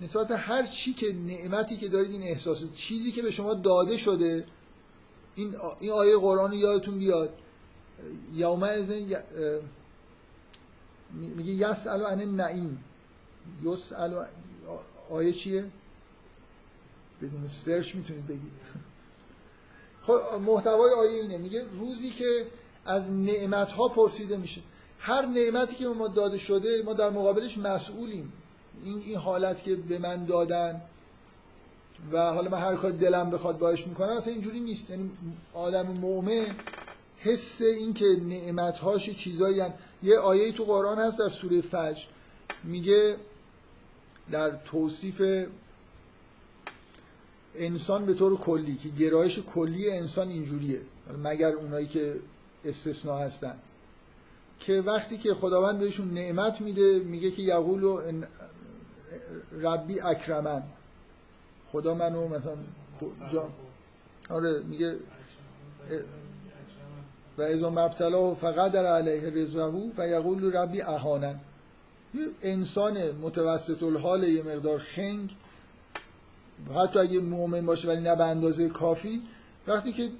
نسبت 0.00 0.28
به 0.28 0.36
هر 0.36 0.62
چی 0.62 0.92
که 0.92 1.12
نعمتی 1.12 1.76
که 1.76 1.88
دارید 1.88 2.10
این 2.10 2.22
احساس 2.22 2.64
چیزی 2.74 3.12
که 3.12 3.22
به 3.22 3.30
شما 3.30 3.54
داده 3.54 3.96
شده 3.96 4.44
این 5.34 5.56
آیه 5.92 6.16
قرآن 6.16 6.50
رو 6.50 6.56
یادتون 6.56 6.98
بیاد. 6.98 7.34
یوم 8.34 8.62
میگه 11.16 11.52
یسالو 11.52 12.04
عن 12.04 12.20
النعیم. 12.20 12.84
یسالو 13.64 14.24
آیه 15.10 15.32
چیه؟ 15.32 15.64
بدون 17.22 17.48
سرچ 17.48 17.94
می‌تونید 17.94 18.26
بگید. 18.26 18.52
خب 20.02 20.20
محتوای 20.46 20.92
آیه 20.92 21.22
اینه. 21.22 21.38
میگه 21.38 21.64
روزی 21.72 22.10
که 22.10 22.46
از 22.84 23.10
نعمت 23.10 23.72
ها 23.72 23.88
پرسیده 23.88 24.36
میشه. 24.36 24.60
هر 24.98 25.26
نعمتی 25.26 25.74
که 25.74 25.86
ما 25.86 26.08
داده 26.08 26.38
شده 26.38 26.82
ما 26.82 26.92
در 26.92 27.10
مقابلش 27.10 27.58
مسئولیم. 27.58 28.32
این 28.84 28.98
این 28.98 29.16
حالت 29.16 29.62
که 29.62 29.76
به 29.76 29.98
من 29.98 30.24
دادن 30.24 30.80
و 32.12 32.32
حالا 32.32 32.50
من 32.50 32.58
هر 32.58 32.74
کار 32.74 32.90
دلم 32.90 33.30
بخواد 33.30 33.58
باش 33.58 33.86
می‌کنم 33.86 34.08
اصلا 34.08 34.32
اینجوری 34.32 34.60
نیست. 34.60 34.90
یعنی 34.90 35.10
آدم 35.54 35.86
مؤمن 35.86 36.46
حس 37.18 37.62
این 37.62 37.94
که 37.94 38.04
نعمتهاش 38.04 39.10
چیزایی 39.10 39.60
هن. 39.60 39.72
یه 40.06 40.18
آیه 40.18 40.52
تو 40.52 40.64
قرآن 40.64 40.98
هست 40.98 41.18
در 41.18 41.28
سوره 41.28 41.60
فجر. 41.60 42.04
میگه 42.64 43.16
در 44.30 44.50
توصیف 44.50 45.46
انسان 47.54 48.06
به 48.06 48.14
طور 48.14 48.36
کلی 48.36 48.76
که 48.76 48.88
گرایش 48.88 49.38
کلی 49.38 49.90
انسان 49.90 50.28
اینجوریه. 50.28 50.80
مگر 51.24 51.52
اونایی 51.52 51.86
که 51.86 52.16
استثناء 52.64 53.24
هستن. 53.24 53.58
که 54.60 54.80
وقتی 54.80 55.18
که 55.18 55.34
خداوند 55.34 55.78
بهشون 55.78 56.10
نعمت 56.10 56.60
میده 56.60 56.98
میگه 56.98 57.30
که 57.30 57.42
یقول 57.42 58.02
ربی 59.60 60.00
اکرمن. 60.00 60.62
خدا 61.72 61.94
منو 61.94 62.28
مثلا 62.28 62.56
جا 63.32 63.48
آره 64.30 64.60
میگه 64.60 64.96
و 67.38 67.42
ازا 67.42 67.70
مبتلا 67.70 68.34
فقط 68.34 68.72
در 68.72 68.86
علیه 68.86 69.30
رزقهو 69.30 69.90
و 69.98 70.08
یقول 70.08 70.52
ربی 70.52 70.82
اهانن. 70.82 71.40
انسان 72.42 73.10
متوسط 73.10 73.82
الحال 73.82 74.24
یه 74.24 74.42
مقدار 74.42 74.78
خنگ. 74.78 75.36
حتی 76.76 76.98
اگه 76.98 77.20
مؤمن 77.20 77.66
باشه 77.66 77.88
ولی 77.88 78.00
نه 78.00 78.16
به 78.16 78.24
اندازه 78.24 78.68
کافی 78.68 79.22
وقتی 79.66 79.92
که 79.92 80.10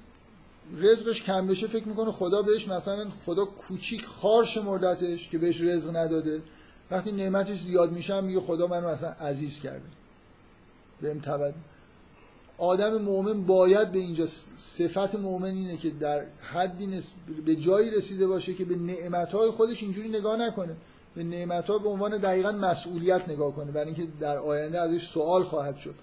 رزقش 0.77 1.23
کم 1.23 1.47
بشه 1.47 1.67
فکر 1.67 1.87
می‌کنه 1.87 2.11
خدا 2.11 2.41
بهش 2.41 2.67
مثلا 2.67 3.07
خدا 3.25 3.45
کوچیک 3.45 4.05
خار 4.05 4.43
شمردتش 4.43 5.29
که 5.29 5.37
بهش 5.37 5.61
رزق 5.61 5.95
نداده. 5.95 6.41
وقتی 6.91 7.11
نعمتش 7.11 7.61
زیاد 7.61 7.91
میشه 7.91 8.21
میگه 8.21 8.39
خدا 8.39 8.67
منو 8.67 8.89
مثلا 8.89 9.09
عزیز 9.09 9.59
کرده. 9.59 9.85
بهم 11.01 11.19
تبد 11.19 11.53
آدم 12.57 12.97
مؤمن 12.97 13.43
باید 13.43 13.91
به 13.91 13.99
اینجا 13.99 14.25
صفت 14.57 15.15
مؤمن 15.15 15.49
اینه 15.49 15.77
که 15.77 15.89
در 15.89 16.25
حدی 16.53 16.99
به 17.45 17.55
جایی 17.55 17.91
رسیده 17.91 18.27
باشه 18.27 18.53
که 18.53 18.65
به 18.65 18.75
نعمتهای 18.75 19.49
خودش 19.49 19.83
اینجوری 19.83 20.09
نگاه 20.09 20.37
نکنه. 20.37 20.75
به 21.15 21.23
نعمتها 21.23 21.77
به 21.77 21.89
عنوان 21.89 22.17
دقیقا 22.17 22.51
مسئولیت 22.51 23.29
نگاه 23.29 23.53
کنه 23.53 23.71
برای 23.71 23.85
اینکه 23.85 24.07
در 24.19 24.37
آینده 24.37 24.81
ازش 24.81 25.07
سوال 25.07 25.43
خواهد 25.43 25.77
شد. 25.77 25.95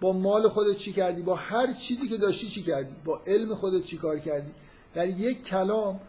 با 0.00 0.12
مال 0.12 0.48
خودت 0.48 0.76
چی 0.76 0.92
کردی؟ 0.92 1.22
با 1.22 1.34
هر 1.34 1.72
چیزی 1.72 2.08
که 2.08 2.16
داشتی 2.16 2.48
چی 2.48 2.62
کردی؟ 2.62 2.94
با 3.04 3.20
علم 3.26 3.54
خودت 3.54 3.84
چی 3.84 3.96
کار 3.96 4.18
کردی؟ 4.18 4.50
در 4.94 5.08
یک 5.08 5.44
کلام 5.44 6.00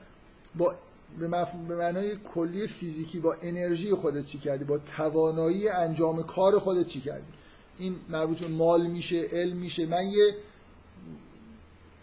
با 0.55 0.75
به, 1.19 1.28
به 1.67 1.75
معنای 1.75 2.15
کلی 2.15 2.67
فیزیکی 2.67 3.19
با 3.19 3.36
انرژی 3.41 3.93
خودت 3.93 4.25
چی 4.25 4.38
کردی؟ 4.38 4.63
با 4.63 4.78
توانایی 4.78 5.69
انجام 5.69 6.23
کار 6.23 6.59
خودت 6.59 6.88
چی 6.88 7.01
کردی؟ 7.01 7.36
این 7.80 7.95
مربوط 8.09 8.38
به 8.38 8.47
مال 8.47 8.88
میشه 8.88 9.21
علم 9.32 9.57
میشه. 9.57 9.86
من 9.86 10.07
یه 10.07 10.36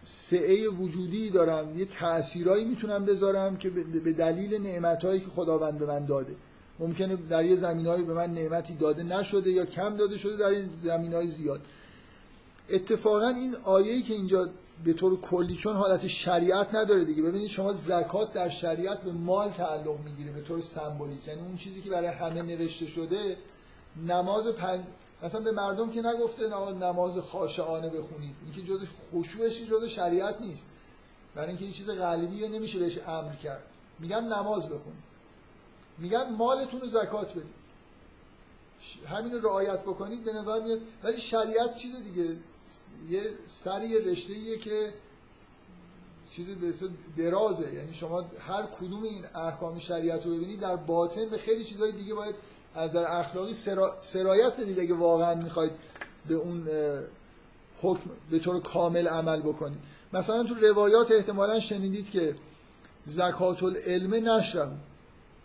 سعه 0.04 0.68
وجودی 0.68 1.30
دارم 1.30 1.78
یه 1.78 1.84
تأثیرایی 1.84 2.64
می‌تونم 2.64 3.04
بذارم 3.04 3.56
که 3.56 3.70
به 3.70 4.12
دلیل 4.12 4.62
نعمتهایی 4.62 5.20
که 5.20 5.26
خداوند 5.26 5.78
به 5.78 5.86
من 5.86 6.06
داده. 6.06 6.36
ممکنه 6.78 7.16
در 7.16 7.44
یه 7.44 7.56
زمینهایی 7.56 8.04
به 8.04 8.14
من 8.14 8.34
نعمتی 8.34 8.74
داده 8.74 9.02
نشده 9.02 9.50
یا 9.50 9.64
کم 9.64 9.96
داده 9.96 10.18
شده 10.18 10.36
در 10.36 10.46
این 10.46 10.70
زمینهای 10.82 11.28
زیاد. 11.28 11.60
اتفاقا 12.70 13.28
این 13.28 13.56
آیه‌ای 13.64 14.02
که 14.02 14.14
اینجا 14.14 14.48
به 14.84 14.92
طور 14.92 15.20
کلی 15.20 15.54
چون 15.54 15.76
حالت 15.76 16.06
شریعت 16.06 16.74
نداره 16.74 17.04
دیگه. 17.04 17.22
ببینید 17.22 17.48
شما 17.48 17.72
زکات 17.72 18.32
در 18.32 18.48
شریعت 18.48 19.02
به 19.02 19.12
مال 19.12 19.50
تعلق 19.50 19.98
می‌گیره 20.04 20.32
به 20.32 20.40
طور 20.40 20.60
سمبولیک. 20.60 21.28
یعنی 21.28 21.40
اون 21.40 21.56
چیزی 21.56 21.80
که 21.80 21.90
برای 21.90 22.08
همه 22.08 22.42
نوشته 22.42 22.86
شده 22.86 23.36
نماز 24.08 24.48
پنج 24.48 24.80
مثلا 25.24 25.40
به 25.40 25.52
مردم 25.52 25.90
که 25.90 26.02
نگفته 26.02 26.48
نماز 26.74 27.18
خاشعانه 27.18 27.88
بخونید. 27.88 28.36
اینکه 28.44 28.62
جز 28.62 28.84
خشوعش 29.12 29.62
جز 29.62 29.84
شریعت 29.84 30.40
نیست. 30.40 30.68
برای 31.34 31.48
اینکه 31.48 31.64
این 31.64 31.72
چیز 31.72 31.90
قلبیه 31.90 32.48
نمیشه 32.48 32.78
بهش 32.78 32.98
امر 32.98 33.34
کرد. 33.34 33.62
میگن 33.98 34.24
نماز 34.24 34.68
بخونید. 34.68 35.02
میگن 35.98 36.32
مالتون 36.38 36.80
رو 36.80 36.88
زکات 36.88 37.32
بدید. 37.32 37.64
همین 39.08 39.32
رو 39.32 39.40
رعایت 39.40 39.80
بکنید 39.80 40.24
به 40.24 40.32
نظر 40.32 40.60
میاد. 40.60 40.78
ولی 41.02 41.20
شریعت 41.20 41.76
چیز 41.76 42.02
دیگه. 42.02 42.36
یه 43.08 43.22
سر 43.46 43.82
یه 43.82 44.00
رشته 44.00 44.32
ایه 44.32 44.58
که 44.58 44.94
چیزی 46.30 46.54
به 46.54 46.74
درازه. 47.16 47.74
یعنی 47.74 47.94
شما 47.94 48.24
هر 48.38 48.62
کدوم 48.62 49.02
این 49.02 49.24
احکام 49.34 49.78
شریعت 49.78 50.26
رو 50.26 50.34
ببینید 50.34 50.60
در 50.60 50.76
باطن 50.76 51.28
به 51.28 51.38
خیلی 51.38 51.64
چیزهای 51.64 51.92
دیگه 51.92 52.14
باید 52.14 52.34
از 52.74 52.92
در 52.92 53.18
اخلاقی 53.18 53.54
سرایت 54.02 54.52
بدید 54.60 54.80
اگه 54.80 54.94
واقعا 54.94 55.34
می‌خواید 55.34 55.70
به 56.28 56.34
اون 56.34 56.68
حکم 57.82 58.10
به 58.30 58.38
طور 58.38 58.60
کامل 58.60 59.08
عمل 59.08 59.40
بکنید. 59.40 59.78
مثلا 60.12 60.44
تو 60.44 60.54
روایات 60.54 61.10
احتمالا 61.10 61.60
شنیدید 61.60 62.10
که 62.10 62.36
زکات 63.06 63.62
العلم 63.62 64.28
نشرم 64.28 64.80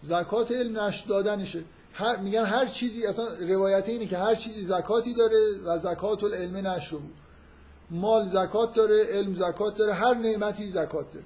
زکات 0.03 0.51
علم 0.51 0.79
نش 0.79 1.01
دادنشه. 1.01 1.63
هر 1.93 2.17
میگن 2.17 2.43
هر 2.43 2.65
چیزی 2.65 3.05
اصلا 3.05 3.27
روایت 3.47 3.89
اینه 3.89 4.05
که 4.05 4.17
هر 4.17 4.35
چیزی 4.35 4.65
زکاتی 4.65 5.13
داره 5.13 5.39
و 5.65 5.79
زکات 5.79 6.23
العلم 6.23 6.67
نشرم 6.67 7.09
مال 7.91 8.27
زکات 8.27 8.73
داره 8.73 9.05
علم 9.05 9.35
زکات 9.35 9.77
داره 9.77 9.93
هر 9.93 10.13
نعمتی 10.13 10.69
زکات 10.69 11.11
داره. 11.13 11.25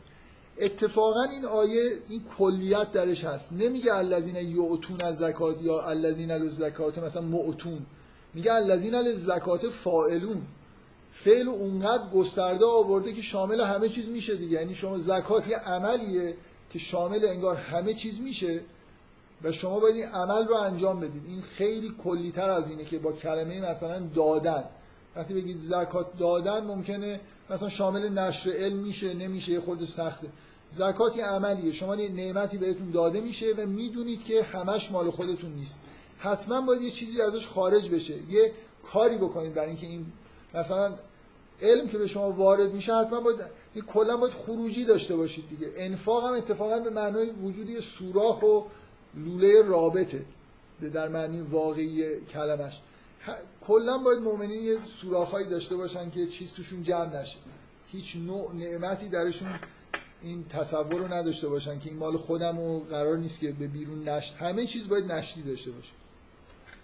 اتفاقا 0.58 1.24
این 1.24 1.46
آیه 1.46 1.82
این 2.10 2.24
کلیت 2.38 2.92
درش 2.92 3.24
هست. 3.24 3.52
نمیگه 3.52 3.94
الذین 3.96 4.36
یعتون 4.36 5.02
از 5.02 5.18
زکات 5.18 5.62
یا 5.62 5.82
الذین 5.82 6.48
زکات 6.48 6.98
مثلا 6.98 7.22
معتون 7.22 7.86
میگه 8.34 8.54
الذین 8.54 9.12
زکات 9.12 9.70
فائلون 9.70 10.42
فعل 11.12 11.50
اونقدر 11.50 12.10
گسترده 12.10 12.66
آورده 12.66 13.14
که 13.14 13.22
شامل 13.22 13.62
همه 13.62 13.90
چیز 13.90 14.08
میشه 14.08 14.36
دیگه. 14.36 14.60
یعنی 14.60 14.76
شما 14.76 14.98
زکات 14.98 15.48
یه 15.48 15.58
عملیه 15.58 16.38
که 16.70 16.80
شامل 16.80 17.26
انگار 17.26 17.56
همه 17.56 17.94
چیز 17.94 18.20
میشه 18.20 18.62
و 19.44 19.52
شما 19.52 19.80
باید 19.80 19.96
این 19.96 20.06
عمل 20.06 20.48
رو 20.48 20.56
انجام 20.56 21.00
بدید. 21.00 21.24
این 21.28 21.42
خیلی 21.42 21.96
کلیتر 22.04 22.50
از 22.50 22.70
اینه 22.70 22.86
که 22.86 23.00
با 23.00 23.12
کلمه 23.12 23.72
مثلا 23.72 24.00
دادن. 24.16 24.64
وقتی 25.16 25.34
بگید 25.34 25.60
زکات 25.60 26.18
دادن 26.18 26.64
ممکنه 26.64 27.20
مثلا 27.50 27.70
شامل 27.70 28.10
نشر 28.10 28.52
علم 28.52 28.78
میشه 28.78 29.14
نمیشه 29.14 29.52
یه 29.52 29.60
خورده 29.60 29.86
سخته. 29.86 30.28
زکات 30.70 31.18
یه 31.18 31.26
عملیه. 31.26 31.72
شما 31.72 31.96
یه 31.96 32.10
نعمتی 32.10 32.58
بهتون 32.58 32.92
داده 32.92 33.22
میشه 33.22 33.54
و 33.58 33.66
می‌دونید 33.66 34.24
که 34.24 34.44
همش 34.44 34.92
مال 34.92 35.10
خودتون 35.10 35.52
نیست. 35.52 35.80
حتما 36.18 36.62
باید 36.62 36.82
یه 36.82 36.92
چیزی 36.92 37.22
ازش 37.22 37.48
خارج 37.48 37.90
بشه. 37.90 38.14
یه 38.30 38.52
کاری 38.92 39.18
بکنید 39.18 39.54
برای 39.54 39.68
اینکه 39.68 39.88
این 39.88 40.06
مثلا 40.54 40.94
علم 41.62 41.88
که 41.88 41.98
به 41.98 42.08
شما 42.08 42.32
وارد 42.32 42.74
میشه 42.74 42.96
حتما 42.96 43.20
باید 43.20 43.40
کلا 43.88 44.18
باید 44.18 44.34
خروجی 44.34 44.86
داشته 44.86 45.16
باشید 45.16 45.50
دیگه. 45.50 45.72
انفاق 45.76 46.26
هم 46.26 46.34
اتفاقا 46.34 46.80
به 46.80 46.90
معنای 46.90 47.30
وجودی 47.30 47.82
سوراخ 47.82 48.44
و 48.44 48.62
لوله 49.16 49.62
رابطه. 49.62 50.26
در 50.94 51.08
معنی 51.08 51.42
واقعی 51.42 52.22
کلمش. 52.34 52.82
کلا 53.62 53.98
باید 53.98 54.20
مؤمنین 54.20 54.64
یه 54.64 54.78
سوراخایی 54.86 55.50
داشته 55.50 55.76
باشن 55.76 56.10
که 56.10 56.28
چیز 56.28 56.54
توشون 56.54 56.84
جمع 56.84 57.22
نشه. 57.22 57.38
هیچ 57.92 58.16
نوع 58.16 58.56
نعمتی 58.56 59.10
درشون 59.10 59.60
این 60.22 60.48
تصور 60.48 60.96
رو 60.96 61.14
نداشته 61.14 61.48
باشن 61.48 61.80
که 61.80 61.90
این 61.90 62.00
مال 62.00 62.18
خودم 62.18 62.60
و 62.60 62.80
قرار 62.80 63.18
نیست 63.18 63.40
که 63.40 63.52
به 63.52 63.68
بیرون 63.68 64.10
نشت 64.10 64.38
همه 64.38 64.66
چیز 64.66 64.88
باید 64.88 65.12
نشتی 65.12 65.42
داشته 65.42 65.72
باشه. 65.72 65.92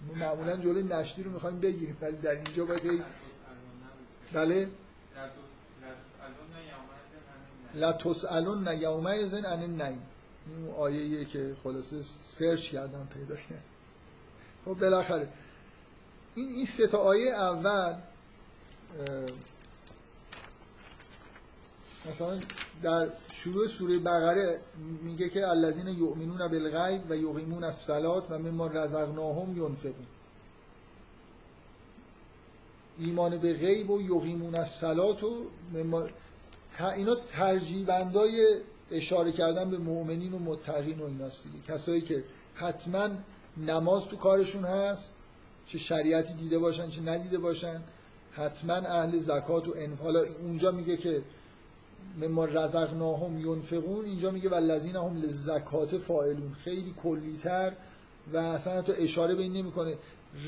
ما 0.08 0.14
معمولا 0.14 0.56
جلوی 0.56 0.82
نشتی 0.82 1.22
رو 1.22 1.30
می‌خوایم 1.30 1.60
بگیریم 1.60 1.96
ولی 2.00 2.16
در 2.16 2.30
اینجا 2.30 2.64
باید 2.64 2.82
بله؟ 4.32 4.68
لا 7.74 7.92
تسالون 7.92 8.80
یومئذ 8.80 9.34
عن 9.34 9.44
النعیم. 9.44 10.02
این 10.46 10.70
آیه 10.70 11.24
که 11.24 11.54
خلاصه 11.64 12.02
سرچ 12.02 12.70
کردم 12.70 13.08
پیدا 13.14 13.36
کردم. 13.36 13.62
خب 14.64 14.74
بالاخره 14.74 15.28
این 16.40 16.48
این 16.48 16.66
سه 16.66 16.86
تا 16.86 16.98
آیه 16.98 17.30
اول 17.30 17.96
مثلا 22.10 22.40
در 22.82 23.08
شروع 23.32 23.66
سوره 23.66 23.98
بقره 23.98 24.60
میگه 25.02 25.28
که 25.28 25.48
الذین 25.48 25.88
یؤمنون 25.88 26.48
بالغیب 26.48 27.10
و 27.10 27.16
یقیمون 27.16 27.64
الصلات 27.64 28.30
و 28.30 28.38
مما 28.38 28.66
رزقناهم 28.66 29.56
ینفقون. 29.56 30.06
ایمان 32.98 33.38
به 33.38 33.54
غیب 33.54 33.90
و 33.90 34.00
یقیمون 34.00 34.54
الصلات 34.54 35.22
و 35.22 35.36
مما 35.74 36.02
اینا 36.96 37.14
ترجیبندای 37.14 38.60
اشاره 38.90 39.32
کردن 39.32 39.70
به 39.70 39.78
مؤمنین 39.78 40.32
و 40.32 40.38
متقین 40.38 40.98
و 40.98 41.04
ایناست 41.04 41.46
کسایی 41.68 42.00
که 42.00 42.24
حتما 42.54 43.08
نماز 43.56 44.08
تو 44.08 44.16
کارشون 44.16 44.64
هست 44.64 45.14
چه 45.70 45.78
شریعتی 45.78 46.34
دیده 46.34 46.58
باشن 46.58 46.88
چه 46.88 47.02
ندیده 47.02 47.38
باشن. 47.38 47.82
حتما 48.32 48.74
اهل 48.74 49.18
زکات 49.18 49.68
و 49.68 49.74
انفال 49.76 50.16
اونجا 50.16 50.70
میگه 50.70 50.96
که 50.96 51.22
مما 52.20 52.44
رزقناهم 52.44 53.40
ینفقون 53.40 54.04
اینجا 54.04 54.30
میگه 54.30 54.48
والذین 54.48 54.96
هم 54.96 55.16
لزکات 55.16 55.98
فاعلون. 55.98 56.54
خیلی 56.54 56.94
کلیتر 57.02 57.72
و 58.32 58.36
اصلا 58.36 58.78
حتی 58.78 58.92
اشاره 58.92 59.34
به 59.34 59.42
این 59.42 59.52
نمی‌کنه. 59.52 59.94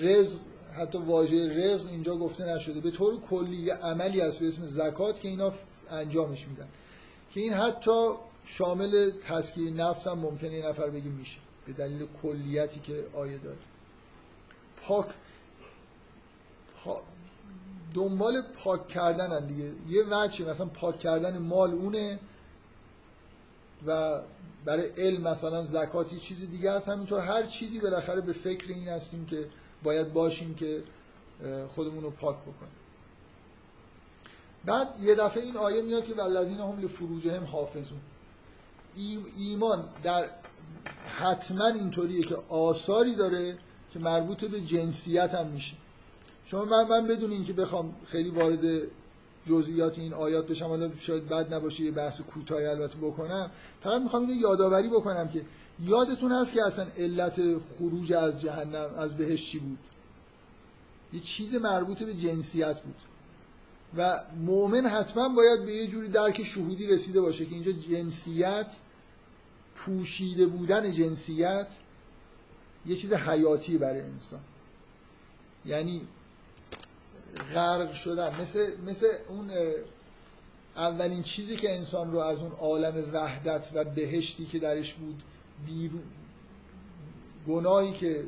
رزق 0.01 0.39
حتی 0.73 0.99
واژه 0.99 1.65
رزق 1.65 1.89
اینجا 1.89 2.17
گفته 2.17 2.55
نشده. 2.55 2.81
به 2.81 2.91
طور 2.91 3.21
کلی 3.21 3.71
عملی 3.71 4.21
است 4.21 4.39
به 4.41 4.49
اسم 4.49 4.67
زکات 4.67 5.21
که 5.21 5.29
اینا 5.29 5.53
انجامش 5.91 6.49
میدن. 6.49 6.69
که 7.35 7.41
این 7.41 7.53
حتی 7.53 8.11
شامل 8.45 9.11
تسکیه 9.11 9.71
نفس 9.71 10.07
هم 10.07 10.19
ممکنه 10.19 10.53
یه 10.53 10.69
نفر 10.69 10.91
بگه 10.91 11.11
میشه. 11.11 11.39
به 11.67 11.73
دلیل 11.73 12.07
کلیتی 12.23 12.81
که 12.81 13.05
آیه 13.15 13.39
داره 13.39 13.59
پاک 14.83 15.07
دنبال 17.95 18.43
پاک 18.43 18.89
کردن 18.89 19.47
دیگه. 19.47 19.73
یه 19.89 20.05
وجه 20.11 20.51
مثلا 20.51 20.67
پاک 20.67 20.99
کردن 20.99 21.39
مال 21.39 21.73
اونه 21.73 22.19
و 23.87 24.21
برای 24.65 24.89
علم 24.89 25.29
مثلا 25.29 25.65
زکات 25.65 26.13
یه 26.13 26.19
چیزی 26.19 26.47
دیگه 26.47 26.71
است. 26.71 26.89
همینطور 26.89 27.21
هر 27.21 27.43
چیزی 27.43 27.81
بالاخره 27.81 28.21
به 28.21 28.33
فکر 28.33 28.73
این 28.73 28.89
هستیم 28.89 29.27
که 29.27 29.49
باید 29.83 30.13
باشیم 30.13 30.55
که 30.55 30.83
خودمون 31.69 32.03
رو 32.03 32.11
پاک 32.11 32.37
بکنیم. 32.37 32.73
بعد 34.65 35.01
یه 35.01 35.15
دفعه 35.15 35.43
این 35.43 35.57
آیه 35.57 35.83
میاد 35.83 36.05
که 36.05 36.15
والذین 36.15 36.61
هم 36.61 36.79
لفروجهم 36.79 37.45
حافظون. 37.45 38.01
ایمان 39.39 39.85
در 40.03 40.29
حتما 41.19 41.67
اینطوریه 41.67 42.23
که 42.23 42.37
آثاری 42.49 43.15
داره 43.15 43.59
که 43.93 43.99
مربوط 43.99 44.45
به 44.45 44.61
جنسیت 44.61 45.35
هم 45.35 45.47
میشه. 45.47 45.75
شما 46.45 46.65
من, 46.65 46.89
من 46.89 47.07
بدون 47.07 47.31
اینکه 47.31 47.53
بخوام 47.53 47.95
خیلی 48.07 48.31
وارد 48.31 48.83
جزئیات 49.49 49.99
این 49.99 50.15
آیات 50.15 50.47
بشم 50.47 50.67
حالا 50.67 50.91
شاید 50.99 51.29
بد 51.29 51.55
نباشه 51.55 51.85
یه 51.85 51.91
بحث 51.91 52.21
کوتاهی 52.21 52.67
البته 52.67 52.99
بکنم 52.99 53.51
فقط 53.83 54.03
می‌خوام 54.03 54.23
اینو 54.23 54.41
یادآوری 54.41 54.89
بکنم 54.89 55.29
که 55.29 55.45
یادتون 55.81 56.33
هست 56.33 56.53
که 56.53 56.67
اصلا 56.67 56.87
علت 56.99 57.59
خروج 57.59 58.13
از 58.13 58.41
جهنم 58.41 58.91
از 58.97 59.17
بهش 59.17 59.51
چی 59.51 59.59
بود؟ 59.59 59.79
یه 61.13 61.21
چیز 61.21 61.55
مربوط 61.55 62.03
به 62.03 62.15
جنسیت 62.15 62.81
بود. 62.81 62.95
و 63.97 64.21
مؤمن 64.37 64.87
حتما 64.87 65.29
باید 65.29 65.65
به 65.65 65.75
یه 65.75 65.87
جوری 65.87 66.09
درک 66.09 66.43
شهودی 66.43 66.87
رسیده 66.87 67.21
باشه 67.21 67.47
که 67.47 67.55
اینجا 67.55 67.73
جنسیت 67.73 68.73
پوشیده 69.75 70.47
بودن 70.47 70.93
جنسیت 70.93 71.67
یه 72.87 72.97
چیز 72.97 73.13
حیاتی 73.13 73.79
برای 73.79 74.01
انسان. 74.01 74.41
یعنی 75.67 76.01
غرق 77.55 77.93
شدن. 77.93 78.41
مثل, 78.41 78.67
مثل 78.87 79.07
اون 79.29 79.51
اولین 80.77 81.23
چیزی 81.23 81.57
که 81.57 81.75
انسان 81.75 82.13
رو 82.13 82.19
از 82.19 82.39
اون 82.41 82.53
عالم 82.53 83.11
وحدت 83.13 83.71
و 83.75 83.85
بهشتی 83.85 84.45
که 84.45 84.59
درش 84.59 84.95
بود 84.95 85.23
بیرون 85.67 86.03
گناهی 87.49 87.93
که 87.93 88.25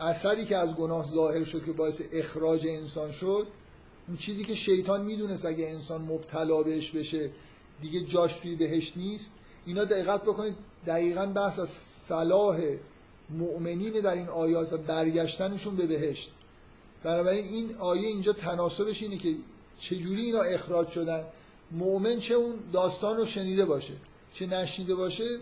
اثری 0.00 0.44
که 0.44 0.56
از 0.56 0.74
گناه 0.74 1.06
ظاهر 1.06 1.44
شد 1.44 1.64
که 1.64 1.72
باعث 1.72 2.02
اخراج 2.12 2.66
انسان 2.66 3.12
شد 3.12 3.46
اون 4.08 4.16
چیزی 4.16 4.44
که 4.44 4.54
شیطان 4.54 5.04
می‌دونست 5.04 5.46
اگه 5.46 5.66
انسان 5.68 6.00
مبتلا 6.00 6.62
بهش 6.62 6.90
بشه 6.90 7.30
دیگه 7.80 8.00
جاش 8.00 8.36
توی 8.36 8.54
بهشت 8.54 8.96
نیست. 8.96 9.32
اینا 9.66 9.84
دقت 9.84 10.22
بکنید 10.22 10.54
دقیقا 10.86 11.26
بحث 11.26 11.58
از 11.58 11.74
فلاح 12.08 12.60
مؤمنین 13.30 13.92
در 13.92 14.14
این 14.14 14.28
آیات 14.28 14.72
و 14.72 14.76
برگشتنشون 14.76 15.76
به 15.76 15.86
بهشت. 15.86 16.30
بنابراین 17.02 17.44
این 17.44 17.74
آیه 17.78 18.08
اینجا 18.08 18.32
تناسبش 18.32 19.02
اینه 19.02 19.16
که 19.16 19.34
چجوری 19.78 20.22
اینا 20.22 20.40
اخراج 20.40 20.88
شدن. 20.88 21.24
مؤمن 21.70 22.18
چه 22.18 22.34
اون 22.34 22.54
داستان 22.72 23.16
رو 23.16 23.26
شنیده 23.26 23.64
باشه 23.64 23.92
چه 24.32 24.46
نشنیده 24.46 24.94
باشه 24.94 25.38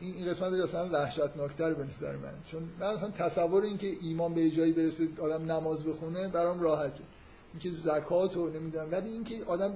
این 0.00 0.26
قسمت 0.26 0.52
اصلا 0.52 0.88
وحشتناکتر 0.88 1.72
به 1.74 1.84
نظر 1.84 2.16
من. 2.16 2.32
چون 2.50 2.62
من 2.80 2.86
اصلا 2.86 3.10
تصور 3.10 3.62
این 3.62 3.78
که 3.78 3.92
ایمان 4.00 4.34
به 4.34 4.50
جایی 4.50 4.72
برسه 4.72 5.08
آدم 5.20 5.52
نماز 5.52 5.84
بخونه 5.84 6.28
برام 6.28 6.60
راحته. 6.60 7.04
اینکه 7.52 7.70
زکات 7.70 8.36
و 8.36 8.48
نمی‌دونم. 8.48 8.88
ولی 8.90 9.10
اینکه 9.10 9.44
آدم 9.46 9.74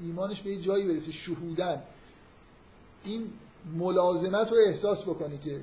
ایمانش 0.00 0.40
به 0.40 0.56
جایی 0.56 0.86
برسه 0.86 1.12
شهودن 1.12 1.82
این 3.04 3.30
ملازمت 3.74 4.50
رو 4.50 4.56
احساس 4.66 5.02
بکنه 5.02 5.38
که 5.38 5.60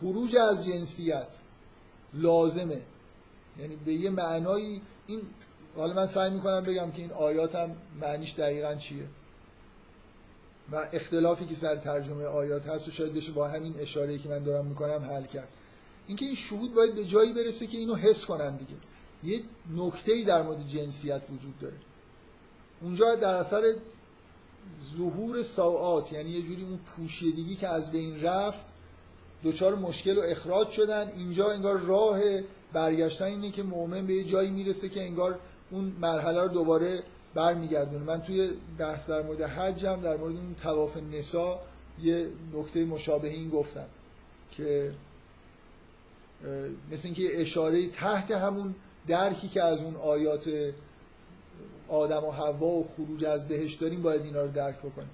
خروج 0.00 0.36
از 0.36 0.66
جنسیت 0.66 1.36
لازمه. 2.14 2.82
یعنی 3.58 3.76
به 3.76 3.92
یه 3.92 4.10
معنایی 4.10 4.82
این 5.06 5.20
حالا 5.76 5.94
من 5.94 6.06
سعی 6.06 6.30
می‌کنم 6.30 6.60
بگم 6.60 6.90
که 6.90 7.02
این 7.02 7.12
آیات 7.12 7.54
هم 7.54 7.76
معنیش 8.00 8.34
دقیقا 8.34 8.74
چیه. 8.74 9.06
و 10.72 10.88
اختلافی 10.92 11.46
که 11.46 11.54
سر 11.54 11.76
ترجمه 11.76 12.24
آیات 12.24 12.66
هست 12.66 12.88
و 12.88 12.90
شاید 12.90 13.14
بشه 13.14 13.32
با 13.32 13.48
همین 13.48 13.74
اشاره 13.78 14.18
که 14.18 14.28
من 14.28 14.44
دارم 14.44 14.66
می‌کنم 14.66 15.04
حل 15.10 15.24
کرد. 15.24 15.48
اینکه 16.06 16.26
این 16.26 16.34
شهود 16.34 16.74
باید 16.74 16.94
به 16.94 17.04
جایی 17.04 17.32
برسه 17.32 17.66
که 17.66 17.78
اینو 17.78 17.94
حس 17.94 18.24
کنن 18.24 18.56
دیگه. 18.56 18.74
یه 19.24 19.42
نکته 19.76 20.24
در 20.24 20.42
مورد 20.42 20.66
جنسیت 20.66 21.22
وجود 21.30 21.58
داره. 21.58 21.76
اونجا 22.80 23.14
در 23.14 23.34
اثر 23.34 23.74
ظهور 24.96 25.42
ساعات 25.42 26.12
یعنی 26.12 26.30
یه 26.30 26.42
جوری 26.42 26.62
اون 26.62 26.76
پوشیدگی 26.76 27.56
که 27.56 27.68
از 27.68 27.90
بین 27.90 28.22
رفت 28.22 28.66
دوچار 29.42 29.74
مشکل 29.74 30.18
و 30.18 30.20
اخراج 30.20 30.70
شدن. 30.70 31.08
اینجا 31.16 31.50
انگار 31.50 31.78
راه 31.78 32.20
برگشتن 32.72 33.24
اینه 33.24 33.50
که 33.50 33.62
مؤمن 33.62 34.06
به 34.06 34.14
یه 34.14 34.24
جایی 34.24 34.50
می‌رسه 34.50 34.88
که 34.88 35.02
انگار 35.02 35.38
اون 35.70 35.92
مرحله 36.00 36.42
رو 36.42 36.48
دوباره 36.48 37.02
برمیگردونه. 37.34 38.04
من 38.04 38.22
توی 38.22 38.50
بحث 38.78 39.10
در 39.10 39.22
مورد 39.22 39.42
حجم 39.42 40.00
در 40.02 40.16
مورد 40.16 40.36
اون 40.36 40.54
تواف 40.62 40.96
نسا 41.12 41.58
یه 42.02 42.28
نکته 42.54 42.84
مشابه 42.84 43.28
این 43.28 43.50
گفتم 43.50 43.86
که 44.50 44.92
مثل 46.92 47.08
اینکه 47.08 47.40
اشاره 47.40 47.86
تحت 47.86 48.30
همون 48.30 48.74
درکی 49.06 49.48
که 49.48 49.62
از 49.62 49.82
اون 49.82 49.96
آیات 49.96 50.50
آدم 51.88 52.24
و 52.24 52.30
حوا 52.30 52.66
و 52.66 52.84
خروج 52.84 53.24
از 53.24 53.48
بهش 53.48 53.74
داریم 53.74 54.02
باید 54.02 54.22
اینا 54.22 54.42
رو 54.42 54.50
درک 54.50 54.78
بکنیم. 54.78 55.10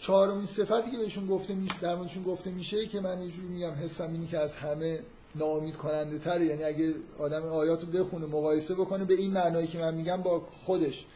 چهارمین 0.00 0.46
صفتی 0.46 0.90
که 0.90 0.98
بهشون 0.98 1.26
گفته 1.26 1.54
میشه 1.54 1.74
در 1.80 1.94
موردشون 1.94 2.22
گفته 2.22 2.50
میشه 2.50 2.86
که 2.86 3.00
من 3.00 3.22
یه 3.22 3.32
میگم 3.36 3.70
حسم 3.70 4.12
اینی 4.12 4.26
که 4.26 4.38
از 4.38 4.56
همه 4.56 5.00
ناامید 5.34 5.76
کننده 5.76 6.18
تره 6.18 6.46
یعنی 6.46 6.64
اگه 6.64 6.94
آدم 7.18 7.42
آیات 7.42 7.84
رو 7.84 7.88
بخونه 7.88 8.26
مقایسه 8.26 8.74
بکنه 8.74 9.04
به 9.04 9.14
این 9.14 9.30
معنایی 9.30 9.66
که 9.66 9.78
من 9.78 9.94
میگم 9.94 10.22
با 10.22 10.40
خودش. 10.40 11.06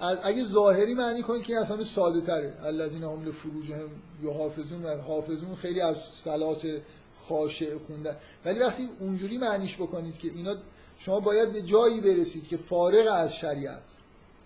از 0.00 0.18
اگه 0.22 0.44
ظاهری 0.44 0.94
معنی 0.94 1.22
کنید 1.22 1.42
که 1.42 1.58
اصلا 1.58 1.84
ساده 1.84 2.20
تره 2.20 2.54
الذین 2.62 3.02
هم 3.02 3.24
لفروجهم 3.24 3.90
یحافظون 4.22 4.84
و 4.84 4.96
حافظون 4.96 5.54
خیلی 5.54 5.80
از 5.80 5.98
صلات 5.98 6.66
خاشع 7.16 7.78
خوندن. 7.78 8.16
ولی 8.44 8.58
وقتی 8.58 8.88
اونجوری 9.00 9.38
معنیش 9.38 9.76
بکنید 9.76 10.18
که 10.18 10.28
اینا 10.34 10.54
شما 10.98 11.20
باید 11.20 11.52
به 11.52 11.62
جایی 11.62 12.00
برسید 12.00 12.48
که 12.48 12.56
فارغ 12.56 13.06
از 13.12 13.36
شریعت 13.36 13.82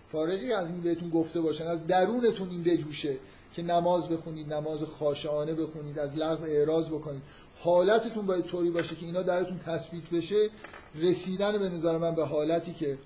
فارغی 0.07 0.53
از 0.53 0.69
این 0.69 0.81
بهتون 0.81 1.09
گفته 1.09 1.41
باشن 1.41 1.67
از 1.67 1.87
درونتون 1.87 2.49
این 2.49 2.63
بجوشه. 2.63 3.17
که 3.53 3.61
نماز 3.61 4.09
بخونید 4.09 4.53
نماز 4.53 4.83
خاشعانه 4.83 5.53
بخونید 5.53 5.99
از 5.99 6.15
لغو 6.15 6.43
اعراض 6.43 6.89
بکنید. 6.89 7.21
حالتتون 7.59 8.25
باید 8.25 8.45
طوری 8.45 8.69
باشه 8.69 8.95
که 8.95 9.05
اینا 9.05 9.21
درتون 9.21 9.59
تثبیت 9.59 10.09
بشه. 10.09 10.49
رسیدن 10.95 11.57
به 11.57 11.69
نظر 11.69 11.97
من 11.97 12.15
به 12.15 12.25
حالتی 12.25 12.73
که 12.73 12.97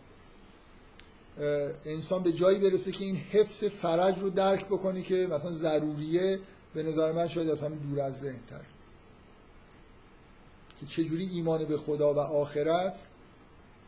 انسان 1.86 2.24
به 2.24 2.32
جایی 2.32 2.60
برسه 2.60 2.92
که 2.92 3.06
این 3.06 3.16
حفظ 3.16 3.64
فرج 3.64 4.20
رو 4.20 4.30
درک 4.30 4.66
بکنی 4.66 5.04
که 5.04 5.28
مثلا 5.32 5.52
ضروریه 5.52 6.40
به 6.74 6.84
نظر 6.84 7.12
من 7.12 7.28
شاید 7.28 7.50
از 7.50 7.64
همین 7.64 7.80
دور 7.80 8.02
از 8.02 8.20
ذهن 8.20 8.40
تر 8.50 8.62
که 10.80 10.86
چجوری 10.86 11.30
ایمان 11.34 11.66
به 11.66 11.78
خدا 11.78 12.14
و 12.14 12.20
آخرت 12.20 12.98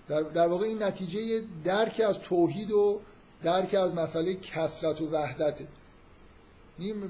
در, 0.08 0.22
در 0.22 0.48
واقع 0.48 0.66
این 0.66 0.84
نتیجه 0.84 1.42
درک 1.64 2.02
از 2.08 2.20
توحید 2.20 2.72
و 2.72 3.00
درک 3.44 3.74
از 3.74 3.96
مسئله 3.96 4.36
کسرت 4.36 5.02
و 5.02 5.10
وحدته. 5.12 5.68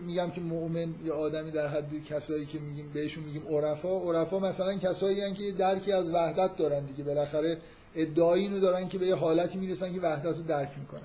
میگم 0.05 0.29
که 0.29 0.41
مؤمن 0.41 0.95
یا 1.03 1.15
آدمی 1.15 1.51
در 1.51 1.67
حد 1.67 2.03
کسایی 2.05 2.45
که 2.45 2.59
میگیم 2.59 2.91
بهشون 2.93 3.23
میگیم 3.23 3.43
عرفا 3.49 3.97
عرفا 3.97 4.39
مثلا 4.39 4.73
کسایی 4.73 5.21
هستن 5.21 5.33
که 5.33 5.51
درکی 5.51 5.91
از 5.91 6.13
وحدت 6.13 6.57
دارن 6.57 6.85
دیگه. 6.85 7.03
بالاخره 7.03 7.57
ادعایی 7.95 8.43
اینو 8.43 8.59
دارن 8.59 8.89
که 8.89 8.97
به 8.97 9.07
یه 9.07 9.15
حالتی 9.15 9.57
می‌رسن 9.57 9.93
که 9.93 10.01
وحدت 10.01 10.37
رو 10.37 10.43
درک 10.43 10.71
می‌کنن. 10.79 11.01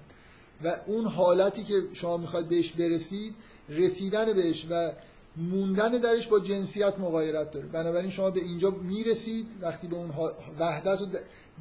و 0.65 0.77
اون 0.87 1.07
حالتی 1.07 1.65
که 1.65 1.75
شما 1.93 2.17
می‌خواد 2.17 2.45
بهش 2.45 2.73
برسید 2.73 3.35
رسیدن 3.69 4.33
بهش 4.33 4.67
و 4.71 4.93
موندن 5.37 5.91
درش 5.91 6.29
با 6.29 6.41
جنسیت 6.41 6.99
مغایرت 6.99 7.51
داره. 7.51 7.67
بنابراین 7.67 8.11
شما 8.11 8.31
به 8.31 8.41
اینجا 8.41 8.71
می‌رسید 8.71 9.47
وقتی 9.61 9.87
به 9.87 9.97
اون 9.97 10.11
وحدت 10.59 11.01
رو 11.01 11.07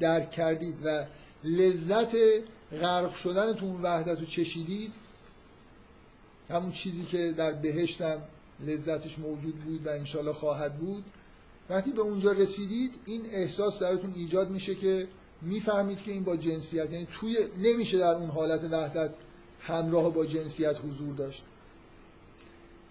درک 0.00 0.30
کردید 0.30 0.74
و 0.84 1.04
لذت 1.44 2.16
غرق 2.80 3.14
شدن 3.14 3.52
تو 3.52 3.66
اون 3.66 3.82
وحدت 3.82 4.20
رو 4.20 4.26
چشیدید 4.26 4.92
همون 6.50 6.72
چیزی 6.72 7.04
که 7.04 7.34
در 7.36 7.52
بهشتم 7.52 8.22
لذتش 8.66 9.18
موجود 9.18 9.54
بود 9.54 9.86
و 9.86 9.90
انشالله 9.90 10.32
خواهد 10.32 10.78
بود. 10.78 11.04
وقتی 11.70 11.90
به 11.90 12.00
اونجا 12.00 12.32
رسیدید 12.32 12.94
این 13.04 13.22
احساس 13.30 13.78
درتون 13.82 14.12
ایجاد 14.16 14.50
میشه 14.50 14.74
که 14.74 15.08
می‌فهمید 15.42 16.02
که 16.02 16.12
این 16.12 16.24
با 16.24 16.36
جنسیت 16.36 16.92
یعنی 16.92 17.08
توی 17.20 17.38
نمیشه 17.62 17.98
در 17.98 18.14
اون 18.14 18.30
حالت 18.30 18.64
وحدت 18.64 19.10
همراه 19.60 20.14
با 20.14 20.26
جنسیت 20.26 20.76
حضور 20.88 21.14
داشت. 21.14 21.44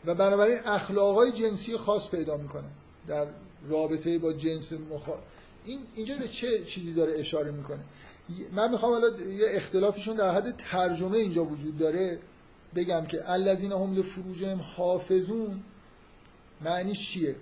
و 0.05 0.15
بنابراین 0.15 0.59
اخلاقای 0.65 1.31
جنسی 1.31 1.77
خاص 1.77 2.09
پیدا 2.09 2.37
می‌کنه 2.37 2.67
در 3.07 3.27
رابطه 3.69 4.17
با 4.17 4.33
جنس 4.33 4.73
مخا... 4.73 5.13
این 5.65 5.79
اینجا 5.95 6.17
به 6.17 6.27
چه 6.27 6.63
چیزی 6.63 6.93
داره 6.93 7.19
اشاره 7.19 7.51
می‌کنه؟ 7.51 7.79
من 8.51 8.71
می‌خوام 8.71 8.91
حالا 8.91 9.19
یه 9.19 9.45
اختلافشون 9.49 10.15
در 10.15 10.31
حد 10.31 10.57
ترجمه 10.57 11.17
اینجا 11.17 11.45
وجود 11.45 11.77
داره. 11.77 12.19
بگم 12.75 13.05
که 13.05 13.31
الذین 13.31 13.71
هم 13.71 13.93
لفروجهم 13.93 14.61
حافظون 14.61 15.63
معنیش 16.61 17.09
چیه؟ 17.09 17.35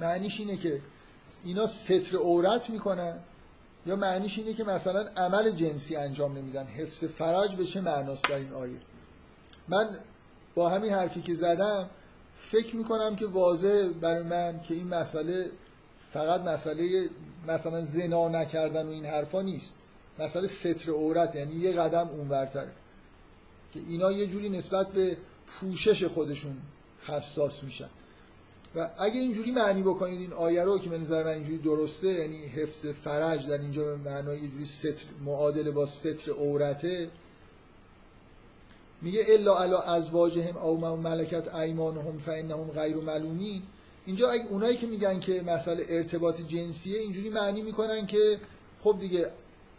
معنیش 0.00 0.40
اینه 0.40 0.56
که 0.56 0.80
اینا 1.44 1.66
ستر 1.66 2.16
عورت 2.16 2.70
می‌کنن 2.70 3.18
یا 3.86 3.96
معنیش 3.96 4.38
اینه 4.38 4.54
که 4.54 4.64
مثلا 4.64 5.00
عمل 5.16 5.50
جنسی 5.50 5.96
انجام 5.96 6.38
نمیدن؟ 6.38 6.66
حفظ 6.66 7.04
فرج 7.04 7.56
به 7.56 7.64
چه 7.64 7.80
معناست 7.80 8.28
در 8.28 8.36
این 8.36 8.52
آیه؟ 8.52 8.78
من 9.68 9.98
با 10.54 10.68
همین 10.70 10.92
حرفی 10.92 11.20
که 11.20 11.34
زدم 11.34 11.90
فکر 12.38 12.76
می‌کنم 12.76 13.16
که 13.16 13.26
واضح 13.26 13.88
برای 14.00 14.22
من 14.22 14.60
که 14.60 14.74
این 14.74 14.88
مسئله 14.88 15.50
فقط 16.12 16.40
مسئله 16.40 17.08
مثلا 17.48 17.84
زنا 17.84 18.28
نکردن 18.28 18.86
و 18.86 18.90
این 18.90 19.06
حرفا 19.06 19.42
نیست. 19.42 19.76
مسئله 20.18 20.46
ستر 20.46 20.92
عورت 20.92 21.34
یعنی 21.34 21.54
یه 21.54 21.72
قدم 21.72 22.08
اونورتره. 22.08 22.70
که 23.74 23.80
اینا 23.88 24.12
یه 24.12 24.26
جوری 24.26 24.48
نسبت 24.48 24.88
به 24.88 25.16
پوشش 25.46 26.04
خودشون 26.04 26.56
حساس 27.06 27.64
میشن. 27.64 27.88
و 28.76 28.90
اگه 28.98 29.20
اینجوری 29.20 29.50
معنی 29.50 29.82
بکنید 29.82 30.20
این 30.20 30.32
آیه 30.32 30.64
رو 30.64 30.78
که 30.78 30.90
به 30.90 30.98
نظر 30.98 31.24
من 31.24 31.30
اینجوری 31.30 31.58
درسته 31.58 32.08
یعنی 32.08 32.36
حفظ 32.36 32.86
فرج 32.86 33.46
در 33.46 33.58
اینجا 33.58 33.84
به 33.84 33.96
معنای 33.96 34.38
یه 34.38 34.48
جوری 34.48 34.64
ستر 34.64 35.04
معادل 35.24 35.70
با 35.70 35.86
ستر 35.86 36.32
عورته 36.32 37.10
میگه 39.02 39.24
الا 39.28 39.58
علی 39.58 39.74
ازواجهم 39.74 40.56
او 40.56 40.96
ملکت 40.96 41.54
ایمانهم 41.54 42.18
فانهم 42.18 42.70
غیر 42.70 42.96
ملومین 42.96 43.62
اینجا 44.06 44.30
اگه 44.30 44.46
اونایی 44.46 44.76
که 44.76 44.86
میگن 44.86 45.20
که 45.20 45.42
مسئله 45.42 45.86
ارتباط 45.88 46.40
جنسیه 46.40 46.98
اینجوری 46.98 47.30
معنی 47.30 47.62
می‌کنن 47.62 48.06
که 48.06 48.40
خب 48.78 48.96
دیگه 49.00 49.30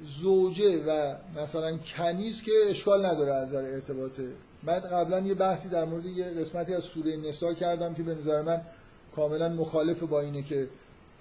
زوجه 0.06 0.84
و 0.88 1.16
مثلا 1.42 1.78
کنیز 1.78 2.42
که 2.42 2.52
اشکال 2.70 3.06
نداره 3.06 3.34
از 3.34 3.48
نظر 3.48 3.62
ارتباطه. 3.62 4.32
من 4.64 4.80
قبلا 4.80 5.20
یه 5.20 5.34
بحثی 5.34 5.70
در 5.70 5.86
مورد 5.86 6.06
یه 6.06 6.26
قسمتی 6.26 6.74
از 6.74 6.84
سوره 6.84 7.16
نسا 7.16 7.54
کردم 7.54 7.94
که 7.94 8.04
به 8.04 8.16
نظر 8.16 8.42
من 8.42 8.62
کاملا 9.16 9.50
مخالف 9.50 10.04
با 10.04 10.22
اینه 10.22 10.44
که 10.44 10.68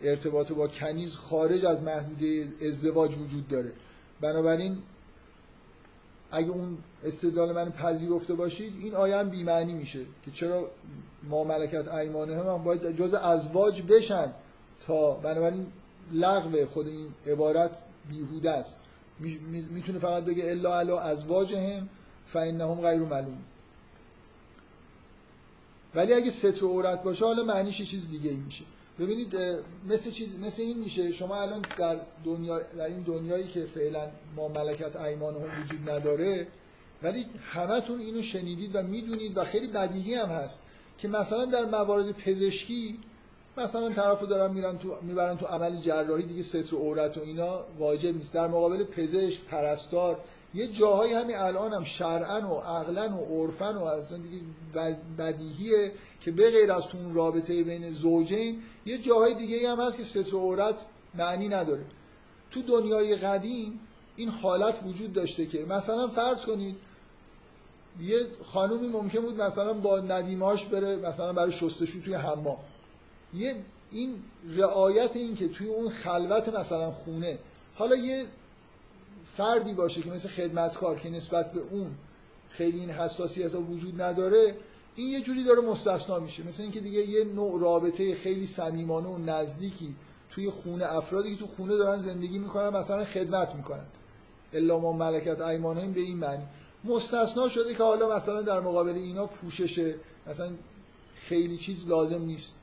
ارتباط 0.02 0.52
با 0.52 0.68
کنیز 0.68 1.16
خارج 1.16 1.64
از 1.64 1.82
محدوده 1.82 2.48
ازدواج 2.66 3.14
وجود 3.18 3.48
داره. 3.48 3.72
بنابراین 4.20 4.78
اگه 6.30 6.50
اون 6.50 6.78
استدلال 7.04 7.52
من 7.52 7.70
پذیرفته 7.70 8.34
باشید 8.34 8.72
این 8.80 8.94
آیه 8.94 9.16
هم 9.16 9.30
بیمعنی 9.30 9.72
میشه 9.72 10.00
که 10.24 10.30
چرا 10.30 10.70
ما 11.28 11.44
ملکت 11.44 11.88
ایمانه 11.88 12.36
هم 12.36 12.64
باید 12.64 12.96
جز 12.96 13.14
ازواج 13.14 13.82
بشن 13.82 14.32
تا 14.86 15.10
بنابراین 15.12 15.66
لغو 16.12 16.66
خود 16.66 16.88
این 16.88 17.06
عبارت 17.26 17.78
بیهوده 18.08 18.50
است. 18.50 18.80
می‌تونه 19.70 19.98
فقط 19.98 20.24
بگه 20.24 20.50
الا 20.50 20.78
علا 20.78 21.00
ازواجهم 21.00 21.88
فانهم 22.26 22.80
غیر 22.80 23.00
معلوم. 23.00 23.38
ولی 25.94 26.12
اگه 26.12 26.30
ستر 26.30 26.66
عورت 26.66 27.02
باشه 27.02 27.24
حالا 27.24 27.42
معنیش 27.42 27.82
چیز 27.82 28.10
دیگه 28.10 28.30
ای 28.30 28.36
میشه. 28.36 28.64
ببینید 28.98 29.36
مثل 29.88 30.10
چیز 30.10 30.38
مثل 30.38 30.62
این 30.62 30.78
میشه 30.78 31.12
شما 31.12 31.36
الان 31.36 31.64
در 31.78 32.00
دنیا 32.24 32.58
در 32.58 32.86
این 32.86 33.02
دنیایی 33.02 33.46
که 33.46 33.64
فعلا 33.64 34.08
ما 34.36 34.48
ملکت 34.48 34.96
ایمان 34.96 35.34
هم 35.34 35.62
وجود 35.62 35.90
نداره 35.90 36.46
ولی 37.02 37.26
همتون 37.52 38.00
اینو 38.00 38.22
شنیدید 38.22 38.70
و 38.76 38.82
می‌دونید 38.82 39.38
و 39.38 39.44
خیلی 39.44 39.66
بدیهی 39.66 40.14
هم 40.14 40.28
هست 40.28 40.62
که 40.98 41.08
مثلا 41.08 41.44
در 41.44 41.64
موارد 41.64 42.12
پزشکی 42.12 42.98
مثلا 43.56 43.90
طرفو 43.90 44.26
دارن 44.26 44.52
میرن 44.52 44.78
تو 44.78 44.96
می‌برن 45.02 45.36
تو 45.36 45.46
عمل 45.46 45.80
جراحی 45.80 46.22
دیگه 46.22 46.42
ستر 46.42 46.74
و 46.74 46.78
عورت 46.78 47.18
و 47.18 47.20
اینا 47.20 47.58
واجب 47.78 48.16
نیست. 48.16 48.32
در 48.32 48.46
مقابل 48.46 48.84
پزشک 48.84 49.44
پرستار 49.44 50.20
یه 50.54 50.66
جاهایی 50.66 51.12
همین 51.12 51.36
الان 51.36 51.72
هم 51.72 51.84
شرعن 51.84 52.44
و 52.44 52.54
عقلا 52.54 53.16
و 53.16 53.24
عرفن 53.24 53.76
و 53.76 53.84
اصلا 53.84 54.18
دیگه 54.18 54.96
بدیهیه 55.18 55.92
که 56.20 56.30
به 56.30 56.50
غیر 56.50 56.72
از 56.72 56.84
اون 56.94 57.14
رابطه 57.14 57.62
بین 57.62 57.92
زوجین 57.92 58.62
یه 58.86 58.98
جاهای 58.98 59.34
دیگه 59.34 59.70
هم 59.70 59.80
هست 59.80 59.96
که 59.96 60.04
ستر 60.04 60.34
و 60.34 60.38
عورت 60.38 60.84
معنی 61.14 61.48
نداره. 61.48 61.84
تو 62.50 62.62
دنیای 62.62 63.16
قدیم 63.16 63.80
این 64.16 64.28
حالت 64.28 64.74
وجود 64.86 65.12
داشته 65.12 65.46
که 65.46 65.64
مثلا 65.64 66.08
فرض 66.08 66.40
کنید 66.40 66.76
یه 68.00 68.18
خانومی 68.44 68.88
ممکن 68.88 69.20
بود 69.20 69.40
مثلا 69.40 69.72
با 69.72 70.00
ندیماش 70.00 70.66
بره 70.66 70.96
مثلا 70.96 71.32
برای 71.32 71.52
شستشو 71.52 72.02
توی 72.02 72.14
حمام. 72.14 72.56
یه 73.34 73.56
این 73.90 74.14
رعایت 74.56 75.16
این 75.16 75.34
که 75.34 75.48
توی 75.48 75.66
اون 75.66 75.88
خلوت 75.88 76.48
مثلا 76.48 76.90
خونه 76.90 77.38
حالا 77.74 77.96
یه 77.96 78.26
فردی 79.36 79.74
باشه 79.74 80.02
که 80.02 80.10
مثل 80.10 80.28
خدمتکار 80.28 80.98
که 80.98 81.10
نسبت 81.10 81.52
به 81.52 81.60
اون 81.60 81.94
خیلی 82.50 82.80
این 82.80 82.90
حساسیت 82.90 83.54
ها 83.54 83.60
وجود 83.60 84.02
نداره 84.02 84.56
این 84.96 85.08
یه 85.08 85.20
جوری 85.20 85.44
داره 85.44 85.60
مستثنا 85.60 86.18
میشه. 86.18 86.42
مثل 86.42 86.62
اینکه 86.62 86.80
دیگه 86.80 87.06
یه 87.06 87.24
نوع 87.24 87.60
رابطه 87.60 88.14
خیلی 88.14 88.46
صمیمانه 88.46 89.08
و 89.08 89.18
نزدیکی 89.18 89.94
توی 90.30 90.50
خونه 90.50 90.84
افرادی 90.84 91.36
که 91.36 91.40
تو 91.40 91.46
خونه 91.46 91.76
دارن 91.76 91.98
زندگی 91.98 92.38
می‌کنن 92.38 92.68
مثلا 92.68 93.04
خدمت 93.04 93.54
می‌کنن. 93.54 93.86
الا 94.52 94.78
ما 94.78 94.92
ملکت 94.92 95.40
ایمانهم 95.40 95.92
به 95.92 96.00
این 96.00 96.16
معنی. 96.16 96.42
مستثنا 96.84 97.48
شده 97.48 97.74
که 97.74 97.82
حالا 97.82 98.16
مثلا 98.16 98.42
در 98.42 98.60
مقابل 98.60 98.94
اینا 98.94 99.26
پوشش 99.26 99.94
مثلا 100.26 100.50
خیلی 101.14 101.56
چیز 101.56 101.88
لازم 101.88 102.22
نیست. 102.22 102.54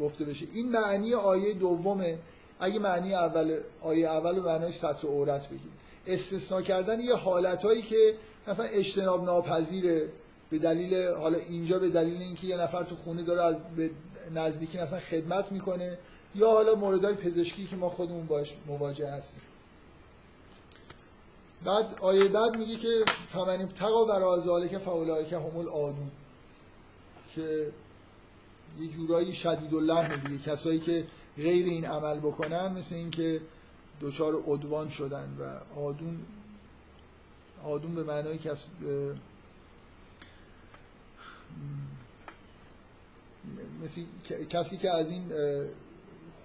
گفته 0.00 0.24
بشه. 0.24 0.46
این 0.54 0.68
معنی 0.68 1.14
آیه 1.14 1.52
دومه. 1.52 2.18
اگه 2.60 2.78
معنی 2.78 3.14
اول 3.14 3.60
آیه 3.82 4.08
اول 4.08 4.40
معنای 4.40 4.72
سطر 4.72 5.08
عورت 5.08 5.46
بگیم. 5.46 5.72
استثناء 6.06 6.60
کردن 6.60 7.00
یه 7.00 7.14
حالتهایی 7.14 7.82
که 7.82 8.14
مثلا 8.48 8.66
اجتناب 8.66 9.24
ناپذیره 9.24 10.08
به 10.50 10.58
دلیل 10.58 11.08
حالا 11.08 11.38
اینجا 11.38 11.78
به 11.78 11.88
دلیل 11.88 12.22
اینکه 12.22 12.46
یه 12.46 12.56
نفر 12.56 12.84
تو 12.84 12.96
خونه 12.96 13.22
داره 13.22 13.42
از 13.42 13.56
به 13.76 13.90
نزدیکی 14.34 14.78
مثلا 14.78 14.98
خدمت 14.98 15.52
می‌کنه 15.52 15.98
یا 16.34 16.50
حالا 16.50 16.74
موردهای 16.74 17.14
پزشکی 17.14 17.66
که 17.66 17.76
ما 17.76 17.88
خودمون 17.88 18.26
باش 18.26 18.56
مواجه 18.66 19.10
هستیم. 19.10 19.42
بعد 21.64 21.98
آیه 22.00 22.24
بعد 22.24 22.56
میگه 22.56 22.76
که 22.76 23.04
فمن 23.28 23.68
تقا 23.68 24.04
برای 24.04 24.40
ذالک 24.40 24.70
که 25.28 25.38
همول 25.38 25.68
آدون 25.68 26.10
که 27.34 27.72
یه 28.80 28.88
جورایی 28.88 29.32
شدید 29.32 29.74
الله 29.74 30.16
دیگه. 30.16 30.38
کسایی 30.38 30.80
که 30.80 31.06
غیر 31.36 31.66
این 31.66 31.84
عمل 31.84 32.18
بکنن 32.18 32.72
مثل 32.72 32.94
اینکه 32.94 33.40
دچار 34.00 34.42
عدوان 34.46 34.88
شدن 34.88 35.36
و 35.40 35.60
آدون 35.80 36.18
آدون 37.64 37.94
به 37.94 38.02
معنای 38.02 38.38
کس 38.38 38.68
مثل 43.84 44.02
کسی 44.50 44.76
که 44.76 44.90
از 44.90 45.10
این 45.10 45.32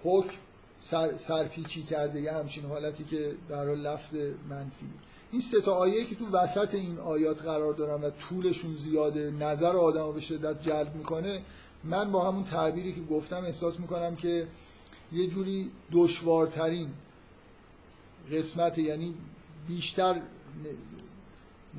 حکم 0.04 0.36
سر، 0.80 1.16
سرپیچی 1.16 1.82
کرده 1.82 2.20
یه 2.20 2.32
همچین 2.32 2.64
حالتی 2.64 3.04
که 3.04 3.34
برای 3.48 3.76
لفظ 3.76 4.14
منفی. 4.48 4.86
این 5.32 5.40
سه 5.40 5.60
تا 5.60 5.74
آیه 5.74 6.04
که 6.04 6.14
تو 6.14 6.30
وسط 6.30 6.74
این 6.74 6.98
آیات 6.98 7.42
قرار 7.42 7.72
دارن 7.72 8.04
و 8.04 8.10
طولشون 8.10 8.76
زیاده 8.76 9.30
نظر 9.30 9.76
آدم 9.76 10.12
به 10.12 10.20
شدت 10.20 10.62
جلب 10.62 10.96
می‌کنه 10.96 11.42
من 11.84 12.12
با 12.12 12.30
همون 12.30 12.44
تعبیری 12.44 12.92
که 12.92 13.00
گفتم 13.00 13.44
احساس 13.44 13.80
می‌کنم 13.80 14.16
که 14.16 14.46
یه 15.12 15.26
جوری 15.26 15.70
دشوارترین 15.92 16.88
قسمت 18.32 18.78
یعنی 18.78 19.14
بیشتر 19.68 20.20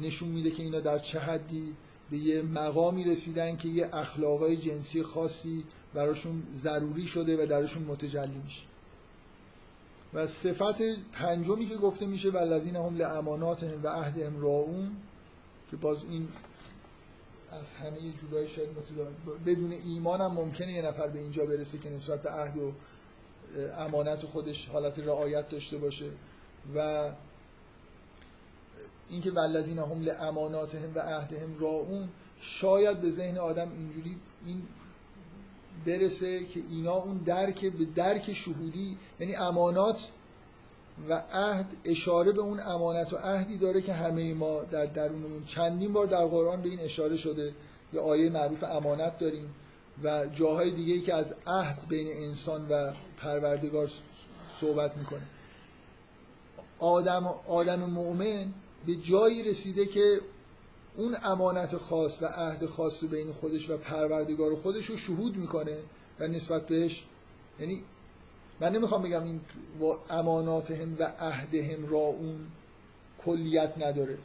نشون 0.01 0.29
میده 0.29 0.51
که 0.51 0.63
اینا 0.63 0.79
در 0.79 0.97
چه 0.97 1.19
حدی 1.19 1.75
به 2.11 2.17
یه 2.17 2.41
مقامی 2.41 3.03
رسیدن 3.03 3.57
که 3.57 3.69
یه 3.69 3.89
اخلاقای 3.93 4.57
جنسی 4.57 5.03
خاصی 5.03 5.63
براشون 5.93 6.43
ضروری 6.55 7.07
شده 7.07 7.43
و 7.43 7.47
درشون 7.47 7.83
متجلی 7.83 8.41
میشه. 8.45 8.63
و 10.13 10.27
صفت 10.27 10.81
پنجمی 11.11 11.65
که 11.65 11.75
گفته 11.75 12.05
میشه 12.05 12.29
و 12.29 12.37
هم 12.75 12.97
لامانات 12.97 13.65
و 13.83 13.87
عهد 13.87 14.23
امراون 14.23 14.91
که 15.71 15.77
باز 15.77 16.03
این 16.09 16.27
از 17.59 17.73
همه 17.73 18.11
جورایی 18.21 18.47
شاید 18.47 18.69
بدون 19.45 19.71
ایمان 19.71 20.21
هم 20.21 20.31
ممکنه 20.31 20.73
یه 20.73 20.81
نفر 20.81 21.07
به 21.07 21.19
اینجا 21.19 21.45
برسه 21.45 21.77
که 21.77 21.89
نسبت 21.89 22.21
به 22.21 22.29
عهد 22.29 22.57
و 22.57 22.73
امانت 23.77 24.25
خودش 24.25 24.67
حالت 24.67 24.99
رعایت 24.99 25.49
داشته 25.49 25.77
باشه. 25.77 26.05
و 26.75 27.09
اینکه 29.09 29.31
ولذین 29.31 29.79
هم 29.79 30.01
لاماناتهم 30.01 30.95
و 30.95 30.99
عهدهم 30.99 31.59
راون 31.59 32.09
شاید 32.39 33.01
به 33.01 33.09
ذهن 33.09 33.37
آدم 33.37 33.71
اینجوری 33.71 34.17
این 34.45 34.67
برسه 35.85 36.45
که 36.45 36.59
اینا 36.69 36.93
اون 36.93 37.17
درک 37.17 37.65
به 37.65 37.85
درک 37.85 38.33
شهودی 38.33 38.97
یعنی 39.19 39.35
امانات 39.35 40.11
و 41.09 41.23
عهد 41.31 41.65
اشاره 41.83 42.31
به 42.31 42.41
اون 42.41 42.59
امانت 42.59 43.13
و 43.13 43.17
عهدی 43.17 43.57
داره 43.57 43.81
که 43.81 43.93
همه 43.93 44.33
ما 44.33 44.63
در 44.63 44.85
درونمون 44.85 45.45
چندین 45.45 45.93
بار 45.93 46.07
در 46.07 46.25
قرآن 46.25 46.61
به 46.61 46.69
این 46.69 46.79
اشاره 46.79 47.17
شده 47.17 47.53
یا 47.93 48.01
آیه 48.01 48.29
معروف 48.29 48.63
امانت 48.63 49.17
داریم 49.17 49.55
و 50.03 50.27
جاهای 50.27 50.71
دیگه 50.71 50.99
که 50.99 51.13
از 51.13 51.33
عهد 51.47 51.87
بین 51.87 52.07
انسان 52.07 52.67
و 52.69 52.91
پروردگار 53.17 53.89
صحبت 54.59 54.97
می‌کنه. 54.97 55.21
آدم, 56.79 57.33
آدم 57.47 57.79
مؤمن 57.79 58.53
به 58.85 58.95
جایی 58.95 59.43
رسیده 59.43 59.85
که 59.85 60.21
اون 60.95 61.17
امانت 61.23 61.77
خاص 61.77 62.21
و 62.21 62.25
عهد 62.25 62.65
خاص 62.65 63.03
بین 63.03 63.31
خودش 63.31 63.69
و 63.69 63.77
پروردگار 63.77 64.55
خودش 64.55 64.85
رو 64.85 64.97
شهود 64.97 65.37
می‌کنه 65.37 65.77
و 66.19 66.27
نسبت 66.27 66.67
بهش 66.67 67.03
یعنی 67.59 67.83
من 68.59 68.71
نمی‌خوام 68.71 69.01
بگم 69.01 69.23
این 69.23 69.41
امانات 70.09 70.71
هم 70.71 70.95
و 70.99 71.11
عهد 71.19 71.55
هم 71.55 71.89
را 71.89 71.97
اون 71.97 72.35
کلیت 73.25 73.83
نداره. 73.83 74.17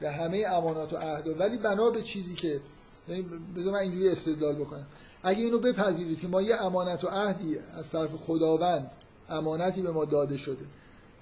به 0.00 0.10
همه 0.10 0.44
امانات 0.48 0.92
و 0.92 0.96
عهد 0.96 1.40
ولی 1.40 1.58
بنا 1.58 1.90
به 1.90 2.02
چیزی 2.02 2.34
که 2.34 2.60
یعنی 3.08 3.22
بذار 3.56 3.72
من 3.72 3.78
اینجوری 3.78 4.08
استدلال 4.08 4.54
بکنم. 4.54 4.86
اگه 5.22 5.44
اینو 5.44 5.58
بپذیرید 5.58 6.20
که 6.20 6.28
ما 6.28 6.42
یه 6.42 6.56
امانت 6.56 7.04
و 7.04 7.08
عهدی 7.08 7.58
از 7.58 7.90
طرف 7.90 8.10
خداوند 8.16 8.90
امانتی 9.28 9.82
به 9.82 9.90
ما 9.90 10.04
داده 10.04 10.36
شده 10.36 10.64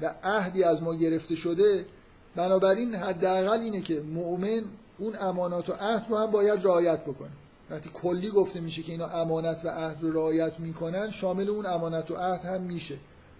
و 0.01 0.15
عهدی 0.23 0.65
از 0.65 0.83
ما 0.83 0.95
گرفته 0.95 1.35
شده 1.35 1.85
بنابراین 2.37 2.95
حداقل 2.95 3.61
اینه 3.61 3.81
که 3.81 4.01
مؤمن 4.01 4.63
اون 4.99 5.17
امانات 5.21 5.69
و 5.69 5.73
عهد 5.73 6.07
رو 6.09 6.17
هم 6.17 6.31
باید 6.31 6.65
رعایت 6.65 7.01
بکنه. 7.01 7.31
وقتی 7.71 7.91
کلی 7.95 8.31
گفته 8.31 8.61
میشه 8.61 8.83
که 8.83 8.93
اینا 8.93 9.07
امانت 9.07 9.65
و 9.65 9.69
عهد 9.69 10.03
رو 10.03 10.13
رعایت 10.13 10.61
می‌کنن 10.61 11.11
شامل 11.11 11.51
اون 11.51 11.67
امانت 11.67 12.11
و 12.11 12.15
عهد 12.15 12.45
هم 12.45 12.61
میشه. 12.61 12.97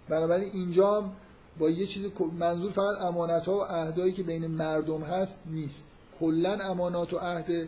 بنابراین 0.09 0.51
اینجا 0.53 1.01
هم 1.01 1.11
با 1.59 1.69
یه 1.69 1.85
چیز 1.85 2.05
منظور 2.39 2.71
فقط 2.71 3.01
امانت 3.01 3.45
ها 3.45 3.57
و 3.57 3.61
عهدایی 3.61 4.13
که 4.13 4.23
بین 4.23 4.47
مردم 4.47 5.01
هست 5.01 5.41
نیست. 5.45 5.87
کلا 6.19 6.53
امانات 6.53 7.13
و 7.13 7.17
عهد 7.17 7.67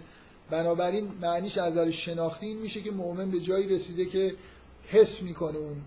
بنابراین 0.49 1.11
معنیش 1.21 1.57
از 1.57 1.71
نظر 1.71 1.89
شناختی 1.89 2.45
این 2.45 2.57
میشه 2.57 2.81
که 2.81 2.91
مؤمن 2.91 3.31
به 3.31 3.39
جایی 3.39 3.67
رسیده 3.67 4.05
که 4.05 4.35
حس 4.87 5.21
می‌کنه 5.21 5.57
اون 5.57 5.81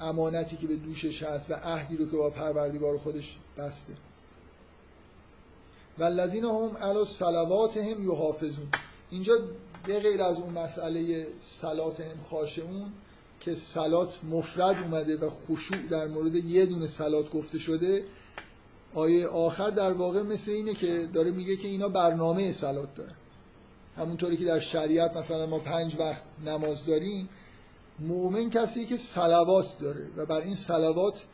امانتی 0.00 0.56
که 0.56 0.66
به 0.66 0.76
دوشش 0.76 1.22
هست 1.22 1.50
و 1.50 1.54
عهدی 1.54 1.96
رو 1.96 2.10
که 2.10 2.16
با 2.16 2.30
پروردگار 2.30 2.98
خودش 2.98 3.38
بسته. 3.58 3.92
و 5.98 6.04
الذین 6.04 6.44
هم 6.44 6.76
علی 6.80 7.04
صلواتهم 7.04 8.04
یحافظون. 8.04 8.68
اینجا 9.10 9.34
به 9.86 10.00
غیر 10.00 10.22
از 10.22 10.36
اون 10.36 10.52
مسئله 10.52 11.26
صلاتهم 11.38 12.20
خاشعون 12.30 12.92
که 13.40 13.54
سلات 13.54 14.20
مفرد 14.24 14.76
اومده 14.82 15.16
و 15.16 15.30
خشوع 15.30 15.78
در 15.90 16.06
مورد 16.06 16.34
یه 16.34 16.66
دونه 16.66 16.86
سلات 16.86 17.30
گفته 17.30 17.58
شده 17.58 18.04
آیه 18.94 19.26
آخر 19.26 19.70
در 19.70 19.92
واقع 19.92 20.22
مثل 20.22 20.50
اینه 20.50 20.74
که 20.74 21.08
داره 21.12 21.30
میگه 21.30 21.56
که 21.56 21.68
اینا 21.68 21.88
برنامه 21.88 22.52
سلات 22.52 22.94
داره 22.94 23.12
همونطوری 23.96 24.36
که 24.36 24.44
در 24.44 24.58
شریعت 24.58 25.16
مثلا 25.16 25.46
ما 25.46 25.58
پنج 25.58 25.96
وقت 25.98 26.22
نماز 26.46 26.86
داریم 26.86 27.28
مؤمن 27.98 28.50
کسی 28.50 28.86
که 28.86 28.96
سلوات 28.96 29.78
داره 29.80 30.06
و 30.16 30.26
بر 30.26 30.40
این 30.40 30.54
سلوات 30.54 31.24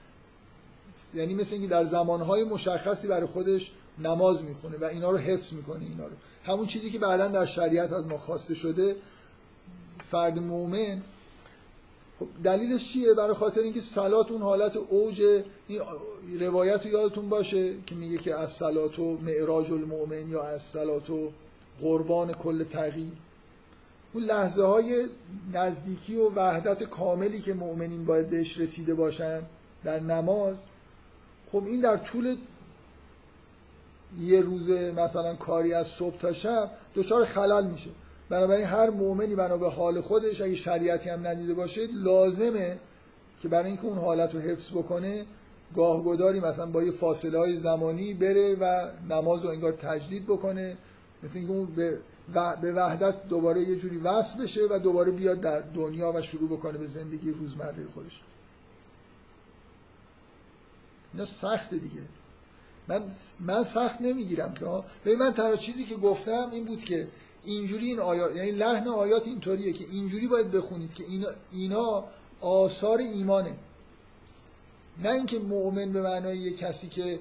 یعنی 1.15 1.35
مثل 1.35 1.55
اینکه 1.55 1.69
در 1.69 1.85
زمانهای 1.85 2.45
مشخصی 2.45 3.09
برای 3.09 3.27
خودش 3.27 3.73
نماز 3.99 4.45
می‌خونه 4.45 4.79
و 4.79 4.85
اینا 4.85 5.11
رو 5.11 5.19
حفظ 5.19 5.53
می‌کنه 5.53 5.85
اینا 5.85 6.07
رو. 6.07 6.12
همون 6.49 6.66
چیزی 6.66 6.91
که 6.91 6.99
بعدا 6.99 7.29
در 7.29 7.47
شریعت 7.47 7.93
از 7.93 8.07
ما 8.07 8.19
خواسته 8.19 8.55
شده 8.55 8.97
فرد 10.05 10.39
مؤمن 10.39 11.03
خب 12.19 12.27
دلیلش 12.45 12.93
چیه؟ 12.93 13.15
برای 13.15 13.35
خاطر 13.35 13.61
اینکه 13.61 13.81
سلات 13.81 14.31
اون 14.31 14.43
حالت 14.43 14.77
اوج 14.77 15.43
این 15.69 16.41
روایت 16.41 16.87
رو 16.87 16.93
یادتون 16.93 17.29
باشه 17.29 17.75
که 17.87 17.95
میگه 17.95 18.19
که 18.19 18.35
از 18.35 18.53
سلات 18.53 18.99
و 18.99 19.19
معراج 19.19 19.73
المؤمن 19.73 20.29
یا 20.29 20.43
از 20.43 20.62
سلات 20.62 21.11
و 21.11 21.31
قربان 21.81 22.33
کل 22.33 22.65
تغییر 22.65 23.12
اون 24.12 24.25
لحظه 24.25 24.62
های 24.62 25.07
نزدیکی 25.53 26.16
و 26.16 26.29
وحدت 26.29 26.83
کاملی 26.83 27.41
که 27.41 27.55
مؤمنین 27.55 28.05
باید 28.05 28.31
بهش 28.31 28.59
رسیده 28.59 28.95
باشن 28.95 29.43
در 29.85 30.01
نماز 30.01 30.57
خب 31.53 31.65
این 31.66 31.81
در 31.81 31.97
طول 31.97 32.37
یه 34.20 34.40
روز 34.40 34.70
مثلا 34.70 35.35
کاری 35.35 35.74
از 35.74 35.86
صبح 35.86 36.18
تا 36.18 36.32
شب 36.32 36.70
دچار 36.94 37.24
خلل 37.24 37.66
میشه. 37.66 37.90
بنابراین 38.28 38.66
هر 38.66 38.90
مؤمنی 38.90 39.35
بنا 39.35 39.56
به 39.56 39.70
حال 39.70 40.01
خودش 40.01 40.40
اگه 40.40 40.55
شریعتی 40.55 41.10
هم 41.10 41.26
ندیده 41.26 41.55
باشه 41.55 41.86
لازمه 41.93 42.78
که 43.43 43.48
برای 43.48 43.66
اینکه 43.66 43.85
اون 43.85 43.98
حالت 43.98 44.35
رو 44.35 44.40
حفظ 44.40 44.70
بکنه 44.70 45.26
گاهگداری 45.76 46.40
مثلا 46.40 46.66
با 46.66 46.82
یه 46.82 46.90
فاصله 46.90 47.39
های 47.39 47.56
زمانی 47.56 48.14
بره 48.14 48.56
و 48.60 48.89
نماز 49.10 49.44
رو 49.44 49.51
انگار 49.51 49.72
تجدید 49.72 50.26
بکنه. 50.26 50.76
مثل 51.22 51.39
اینکه 51.39 51.52
اون 51.52 51.66
به 51.66 51.98
به 52.60 52.72
وحدت 52.72 53.28
دوباره 53.28 53.60
یه 53.60 53.76
جوری 53.76 53.98
وصل 53.98 54.43
بشه 54.43 54.60
و 54.70 54.78
دوباره 54.78 55.12
بیاد 55.12 55.40
در 55.40 55.60
دنیا 55.60 56.12
و 56.12 56.22
شروع 56.22 56.48
بکنه 56.48 56.78
به 56.78 56.86
زندگی 56.86 57.30
روزمره 57.30 57.86
خودش. 57.94 58.20
اینا 61.12 61.24
سخت 61.24 61.70
دیگه. 61.70 62.02
من 62.89 63.02
من 63.40 63.65
سخت 63.65 64.01
نمی‌گیرم 64.01 64.55
که 64.55 65.15
من 65.16 65.35
تنها 65.35 65.56
چیزی 65.56 65.85
که 65.85 65.97
گفتم 65.97 66.48
این 66.52 66.65
بود 66.65 66.85
که 66.85 67.09
اینجوری 67.44 67.86
این 67.86 68.01
آیات 68.01 68.36
یعنی 68.36 68.51
لحن 68.51 68.89
آیات 68.89 69.27
اینطوریه 69.27 69.73
که 69.73 69.85
اینجوری 69.93 70.27
باید 70.27 70.51
بخونید 70.51 70.94
که 70.94 71.05
اینا, 71.09 71.28
اینا 71.52 72.05
آثار 72.40 72.98
ایمانه. 72.98 73.56
نه 75.02 75.10
اینکه 75.10 75.39
مؤمن 75.39 75.93
به 75.93 76.02
معنای 76.02 76.39
یه 76.39 76.52
کسی 76.52 76.89
که 76.89 77.20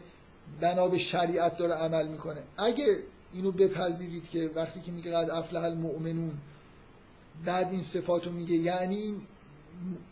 بنا 0.61 0.87
به 0.87 0.97
شریعت 0.97 1.57
داره 1.57 1.73
عمل 1.73 2.07
می‌کنه. 2.07 2.43
اگه 2.57 2.97
اینو 3.33 3.51
بپذیرید 3.51 4.29
که 4.29 4.51
وقتی 4.55 4.81
که 4.81 4.91
میگه 4.91 5.11
قد 5.11 5.29
افلح 5.29 5.63
المؤمنون 5.63 6.31
بعد 7.45 7.71
این 7.71 7.83
صفاتو 7.83 8.31
میگه 8.31 8.55
یعنی 8.55 9.13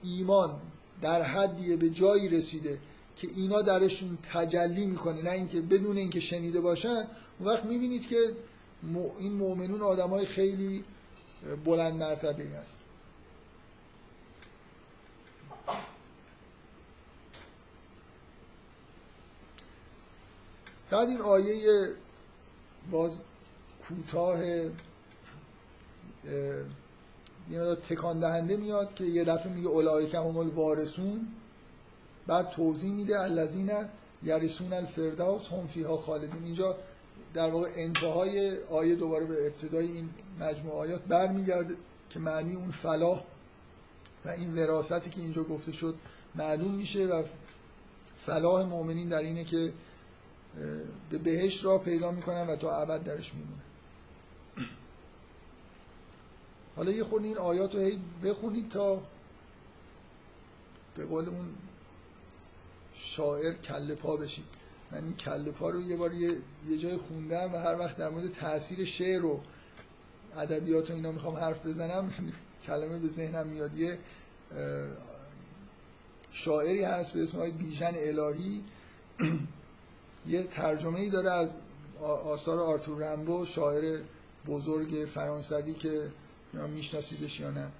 ایمان 0.03 0.59
در 1.01 1.21
حدیه 1.21 1.75
به 1.75 1.89
جایی 1.89 2.29
رسیده. 2.29 2.79
که 3.15 3.27
اینا 3.35 3.61
درشون 3.61 4.17
تجلی 4.33 4.85
می‌کنه 4.85 5.21
نه 5.21 5.31
اینکه 5.31 5.61
بدون 5.61 5.97
اینکه 5.97 6.19
شنیده 6.19 6.61
باشن 6.61 7.07
اون 7.39 7.49
وقت 7.49 7.65
می‌بینید 7.65 8.07
که 8.07 8.17
این 9.19 9.33
مؤمنون 9.33 9.81
آدم 9.81 10.09
های 10.09 10.25
خیلی 10.25 10.83
بلند 11.65 11.93
مرتبه 11.93 12.43
هست. 12.43 12.83
بعد 20.89 21.09
این 21.09 21.21
آیه 21.21 21.89
باز 22.91 23.19
کوتاه 23.83 24.39
یه 27.49 27.75
تکان 27.75 28.19
دهنده 28.19 28.57
میاد 28.57 28.93
که 28.93 29.03
یه 29.03 29.23
دفعه 29.23 29.53
میگه 29.53 29.67
اولای 29.67 30.05
هم 30.11 30.37
الوارثون. 30.37 31.27
بعد 32.27 32.49
توضیح 32.49 32.91
میده 32.91 33.21
الذین 33.21 33.71
یرسون 34.23 34.73
الفردوس 34.73 35.49
هم 35.49 35.67
فیها 35.67 35.97
خالدون. 35.97 36.43
اینجا 36.43 36.77
در 37.33 37.49
واقع 37.49 37.69
انتهای 37.75 38.63
آیه 38.63 38.95
دوباره 38.95 39.25
به 39.25 39.47
ابتدای 39.47 39.91
این 39.91 40.09
مجموعه 40.39 40.77
آیات 40.77 41.01
برمیگرده 41.01 41.75
که 42.09 42.19
معنی 42.19 42.55
اون 42.55 42.71
فلاح 42.71 43.23
و 44.25 44.29
این 44.29 44.57
وراستی 44.57 45.09
که 45.09 45.21
اینجا 45.21 45.43
گفته 45.43 45.71
شد 45.71 45.95
معلوم 46.35 46.71
میشه 46.71 47.05
و 47.05 47.23
فلاح 48.17 48.65
مؤمنین 48.65 49.09
در 49.09 49.21
اینه 49.21 49.43
که 49.43 49.73
به 51.09 51.17
بهش 51.17 51.65
را 51.65 51.77
پیدا 51.77 52.11
می‌کنن 52.11 52.47
و 52.47 52.55
تا 52.55 52.81
ابد 52.81 53.03
درش 53.03 53.33
میمونه. 53.33 53.61
حالا 56.75 56.91
یه 56.91 57.03
خورده 57.03 57.27
این 57.27 57.37
آیات 57.37 57.75
رو 57.75 57.81
هی 57.81 57.99
بخونید 58.23 58.69
تا 58.69 59.01
به 60.95 61.05
قول 61.05 61.29
اون 61.29 61.45
شاعر 62.95 63.53
کله 63.53 63.95
پا 63.95 64.17
بشید 64.17 64.45
من 64.91 65.03
این 65.03 65.15
کله 65.15 65.51
پا 65.51 65.69
رو 65.69 65.81
یه 65.81 65.97
بار 65.97 66.13
یه, 66.13 66.31
یه 66.67 66.77
جای 66.77 66.97
خوندم 66.97 67.53
و 67.53 67.57
هر 67.57 67.79
وقت 67.79 67.97
در 67.97 68.09
مورد 68.09 68.31
تاثیر 68.31 68.85
شعر 68.85 69.25
و 69.25 69.41
ادبیات 70.37 70.91
و 70.91 70.93
اینا 70.93 71.11
می‌خوام 71.11 71.35
حرف 71.35 71.65
بزنم 71.65 72.11
کلمه 72.67 72.99
به 72.99 73.07
ذهنم 73.07 73.47
میاد. 73.47 73.75
یه 73.75 73.99
شاعری 76.31 76.83
هست 76.83 77.13
به 77.13 77.23
اسم 77.23 77.37
های 77.37 77.51
بیژن 77.51 77.93
الهی. 77.95 78.63
یه 80.27 80.43
ترجمه 80.43 80.99
ای 80.99 81.09
داره 81.09 81.31
از 81.31 81.55
آثار 82.01 82.59
آرتور 82.59 83.13
رمبو 83.13 83.45
شاعر 83.45 84.01
بزرگ 84.47 85.05
فرانسوی 85.07 85.73
که 85.73 86.11
میشناسیدش 86.73 87.39
یا 87.39 87.51
نه. 87.51 87.71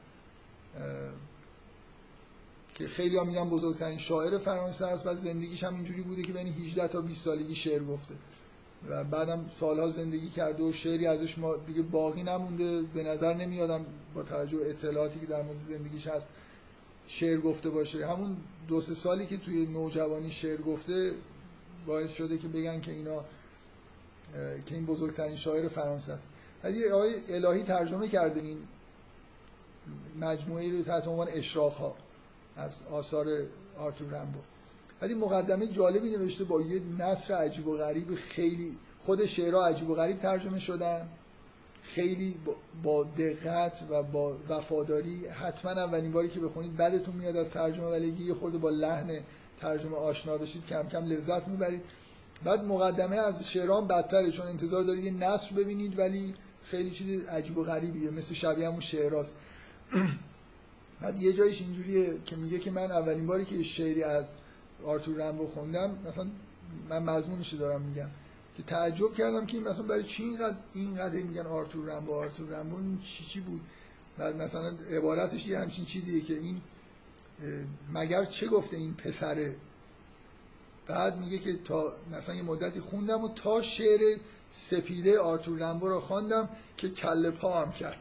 که 2.75 2.87
خیلی 2.87 3.17
ها 3.17 3.23
میگن 3.23 3.49
بزرگترین 3.49 3.97
شاعر 3.97 4.37
فرانسه 4.37 4.85
است 4.87 5.07
و 5.07 5.15
زندگیش 5.15 5.63
هم 5.63 5.75
اینجوری 5.75 6.01
بوده 6.01 6.21
که 6.21 6.33
بین 6.33 6.47
18 6.47 6.87
تا 6.87 7.01
20 7.01 7.23
سالگی 7.23 7.55
شعر 7.55 7.83
گفته. 7.83 8.13
و 8.89 9.03
بعدم 9.03 9.45
سالها 9.53 9.89
زندگی 9.89 10.29
کرده 10.29 10.63
و 10.63 10.71
شعری 10.71 11.07
ازش 11.07 11.37
ما 11.37 11.55
دیگه 11.55 11.81
باقی 11.81 12.23
نمونده. 12.23 12.81
به 12.81 13.03
نظر 13.03 13.33
نمیادم 13.33 13.85
با 14.15 14.23
توجه 14.23 14.57
اطلاعاتی 14.61 15.19
که 15.19 15.25
در 15.25 15.41
مورد 15.41 15.57
زندگیش 15.59 16.07
هست 16.07 16.29
شعر 17.07 17.39
گفته 17.39 17.69
باشه. 17.69 18.07
همون 18.07 18.37
دو 18.67 18.81
سه 18.81 18.93
سالی 18.93 19.25
که 19.25 19.37
توی 19.37 19.65
نوجوانی 19.65 20.31
شعر 20.31 20.61
گفته 20.61 21.11
باعث 21.87 22.13
شده 22.13 22.37
که 22.37 22.47
بگن 22.47 22.81
که 22.81 22.91
اینا 22.91 23.25
که 24.65 24.75
این 24.75 24.85
بزرگترین 24.85 25.35
شاعر 25.35 25.67
فرانسه 25.67 26.13
است. 26.13 26.25
ولی 26.63 26.89
آقای 26.89 27.13
الهی 27.29 27.63
ترجمه 27.63 28.07
کرده 28.07 28.41
این 28.41 28.57
مجموعه 30.19 30.71
رو 30.71 30.83
تحت 30.83 31.07
عنوان 31.07 31.27
اشراق 31.27 31.73
ها 31.73 31.95
از 32.57 32.75
آثار 32.91 33.27
آرتور 33.77 34.07
رمبو 34.07 34.39
ولی 35.01 35.13
مقدمه 35.13 35.67
جالبی 35.67 36.09
نوشته 36.09 36.43
با 36.43 36.61
یه 36.61 36.81
نصر 36.99 37.33
عجیب 37.33 37.67
و 37.67 37.77
غریب 37.77 38.15
خیلی 38.15 38.77
خود 38.99 39.25
شعرها 39.25 39.67
عجیب 39.67 39.89
و 39.89 39.95
غریب 39.95 40.17
ترجمه 40.17 40.59
شدن. 40.59 41.09
خیلی 41.83 42.35
با 42.83 43.03
دقت 43.03 43.83
و 43.89 44.03
با 44.03 44.37
وفاداری 44.49 45.27
حتما 45.27 45.71
اولین 45.71 46.11
باری 46.11 46.29
که 46.29 46.39
بخونید 46.39 46.77
بعدتون 46.77 47.15
میاد 47.15 47.37
از 47.37 47.49
ترجمه 47.49 47.85
ولی 47.85 48.07
یه 48.07 48.33
خورده 48.33 48.57
با 48.57 48.69
لحن 48.69 49.19
ترجمه 49.61 49.95
آشنا 49.95 50.37
بشید 50.37 50.65
کم 50.65 50.87
کم 50.87 51.05
لذت 51.05 51.47
می‌برید. 51.47 51.81
بعد 52.43 52.65
مقدمه 52.65 53.15
از 53.15 53.43
شعران 53.43 53.87
بدتره 53.87 54.31
چون 54.31 54.47
انتظار 54.47 54.83
دارید 54.83 55.03
یه 55.03 55.11
نصر 55.11 55.55
ببینید 55.55 55.99
ولی 55.99 56.33
خیلی 56.63 56.91
چیز 56.91 57.25
عجیب 57.25 57.57
و 57.57 57.63
غریبیه 57.63 58.11
مثل 58.11 58.33
شبیه 58.33 58.67
همون 58.67 58.79
شعراست 58.79 59.35
بعد 61.01 61.21
یه 61.21 61.33
جایش 61.33 61.61
اینجوریه 61.61 62.17
که 62.25 62.35
میگه 62.35 62.59
که 62.59 62.71
من 62.71 62.91
اولین 62.91 63.27
باری 63.27 63.45
که 63.45 63.63
شعری 63.63 64.03
از 64.03 64.25
آرتور 64.85 65.17
رمبو 65.17 65.45
خوندم 65.45 65.97
مثلا 66.07 66.27
من 66.89 67.03
مضمونش 67.03 67.53
دارم 67.53 67.81
میگم 67.81 68.09
که 68.57 68.63
تعجب 68.63 69.13
کردم 69.13 69.45
که 69.45 69.57
این 69.57 69.67
مثلا 69.67 69.85
برای 69.85 70.03
چی 70.03 70.23
اینقدر 70.23 70.55
اینقدر 70.73 71.21
میگن 71.23 71.45
آرتور 71.45 71.85
رمبو 71.85 72.13
آرتور 72.13 72.49
رمبو 72.49 72.75
این 72.75 72.99
چی 73.03 73.23
چی 73.23 73.39
بود؟ 73.39 73.61
بعد 74.17 74.41
مثلا 74.41 74.73
عبارتش 74.91 75.47
یه 75.47 75.59
همچین 75.59 75.85
چیزیه 75.85 76.21
که 76.21 76.33
این 76.33 76.61
مگر 77.93 78.25
چه 78.25 78.47
گفته 78.47 78.77
این 78.77 78.93
پسره؟ 78.93 79.55
بعد 80.87 81.19
میگه 81.19 81.37
که 81.37 81.55
تا 81.55 81.93
مثلا 82.11 82.35
یه 82.35 82.41
مدتی 82.43 82.79
خوندم 82.79 83.23
و 83.23 83.27
تا 83.27 83.61
شعر 83.61 84.17
سپیده 84.49 85.19
آرتور 85.19 85.59
رمبو 85.59 85.87
رو 85.87 85.99
خواندم 85.99 86.49
که 86.77 86.89
کله 86.89 87.31
پا 87.31 87.61
هم 87.61 87.71
کرد. 87.71 87.97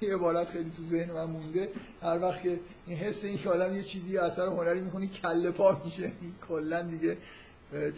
این 0.00 0.12
عبارت 0.12 0.50
خیلی 0.50 0.70
تو 0.76 0.82
ذهن 0.82 1.12
من 1.12 1.24
مونده. 1.24 1.68
هر 2.02 2.18
وقت 2.22 2.42
که 2.42 2.60
این 2.86 2.96
حس 2.96 3.24
این 3.24 3.38
که 3.38 3.50
آدم 3.50 3.76
یه 3.76 3.82
چیزی 3.82 4.18
اثر 4.18 4.46
هنری 4.46 4.80
می‌کنی 4.80 5.08
کله 5.08 5.50
پا 5.50 5.82
میشه. 5.84 6.12
کلا 6.48 6.82
دیگه 6.82 7.16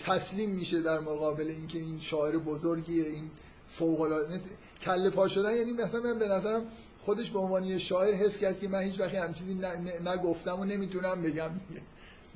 تسلیم 0.07 0.51
میشه 0.51 0.81
در 0.81 1.01
مقابل 1.01 1.49
اینکه 1.49 1.79
این 1.79 2.01
شاعر 2.01 2.39
بزرگیه 2.39 3.05
این 3.05 3.31
فوق 3.69 4.01
العاده 4.01 4.41
کله 4.83 5.11
پا 5.11 5.29
شدن 5.29 5.55
یعنی 5.55 5.73
مثلا 5.73 6.01
من 6.01 6.19
به 6.19 6.29
نظرم 6.29 6.67
خودش 7.01 7.31
به 7.31 7.39
عنوان 7.39 7.79
شاعر 7.79 8.15
حس 8.15 8.39
کرد 8.39 8.61
که 8.61 8.69
من 8.69 8.83
هیچ 8.83 9.01
وقتی 9.01 9.17
هم 9.17 9.35
چیزی 9.35 9.61
نگفتم 10.05 10.61
و 10.61 10.65
نمی‌تونم 10.65 11.23
بگم 11.23 11.51
دیگه. 11.69 11.83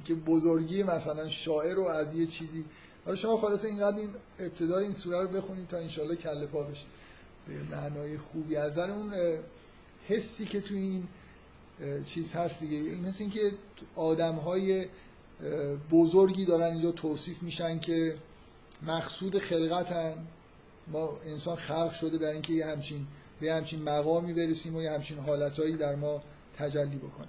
که 0.05 0.15
بزرگی 0.15 0.83
مثلا 0.83 1.29
شاعر 1.29 1.75
رو 1.75 1.85
از 1.85 2.15
یه 2.15 2.27
چیزی. 2.27 2.65
حالا 3.05 3.17
شما 3.17 3.37
خلاص 3.37 3.65
اینقدر 3.65 3.97
این 3.97 4.11
ابتدای 4.39 4.85
این 4.85 4.95
سوره 4.95 5.23
رو 5.23 5.29
بخونید 5.29 5.69
تا 5.69 5.77
انشالله 5.77 6.17
کله 6.17 6.47
پا 6.47 6.63
بشه. 6.63 6.85
به 7.49 7.77
معنای 7.77 8.19
خوبی 8.19 8.57
از 8.57 8.79
اون 8.79 9.15
حسی 10.09 10.45
که 10.45 10.61
تو 10.61 10.75
این 10.75 11.07
چیز 12.07 12.35
هست 12.35 12.61
دیگه. 12.61 12.77
این 12.77 13.09
مثل 13.09 13.23
اینکه 13.23 13.53
آدم 13.95 14.35
های 14.35 14.87
بزرگی 15.91 16.45
دارن 16.45 16.73
اینجا 16.73 16.93
توصیف 16.93 17.43
میشن 17.43 17.79
که 17.79 18.17
مقصود 18.83 19.39
خلقتن. 19.39 20.27
ما 20.89 21.19
انسان 21.27 21.57
خلق 21.57 21.93
شده 21.93 22.19
برای 22.19 22.33
اینکه 22.33 22.53
یه 22.53 22.67
همچین 22.67 23.07
به 23.41 23.53
همچین 23.53 23.83
مقامی 23.83 24.33
برسیم 24.33 24.77
و 24.77 24.83
یه 24.83 24.91
همچین 24.91 25.19
حالتهایی 25.19 25.77
در 25.77 25.95
ما 25.95 26.23
تجلی 26.57 26.97
بکنیم. 26.97 27.29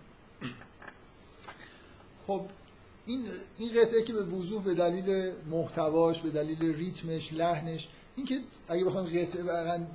خب 2.27 2.45
این 3.05 3.25
این 3.57 3.81
قطعه 3.81 4.03
که 4.03 4.13
به 4.13 4.23
وضوح 4.23 4.63
به 4.63 4.73
دلیل 4.73 5.31
محتواش 5.51 6.21
به 6.21 6.29
دلیل 6.29 6.75
ریتمش 6.75 7.33
لحنش 7.33 7.87
اینکه 8.15 8.39
اگه 8.67 8.85
بخوایم 8.85 9.07
قطعه 9.07 9.43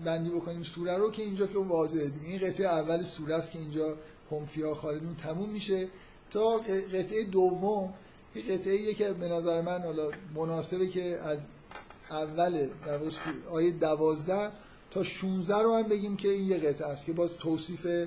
بندی 0.04 0.30
بکنیم 0.30 0.62
سوره 0.62 0.96
رو 0.96 1.10
که 1.10 1.22
اینجا 1.22 1.46
که 1.46 1.58
واضحه 1.58 2.10
این 2.24 2.38
قطعه 2.38 2.66
اول 2.66 3.02
سوره 3.02 3.34
است 3.34 3.52
که 3.52 3.58
اینجا 3.58 3.96
هم 4.30 4.74
خالدون 4.74 5.16
تموم 5.16 5.50
میشه. 5.50 5.88
تا 6.30 6.56
قطعه 6.92 7.24
دوم 7.24 7.94
این 8.34 8.44
قطعه 8.54 8.94
که 8.94 9.12
به 9.12 9.28
نظر 9.28 9.60
من 9.60 9.82
حالا 9.82 10.10
مناسبه 10.34 10.86
که 10.86 11.20
از 11.24 11.46
اول 12.10 12.68
در 12.86 12.98
آیه 13.50 13.70
دوازده 13.70 14.50
تا 14.90 15.02
16 15.02 15.58
رو 15.58 15.76
هم 15.76 15.82
بگیم 15.82 16.16
که 16.16 16.28
این 16.28 16.48
یه 16.48 16.58
قطعه 16.58 16.86
است 16.86 17.06
که 17.06 17.12
باز 17.12 17.36
توصیف 17.36 18.06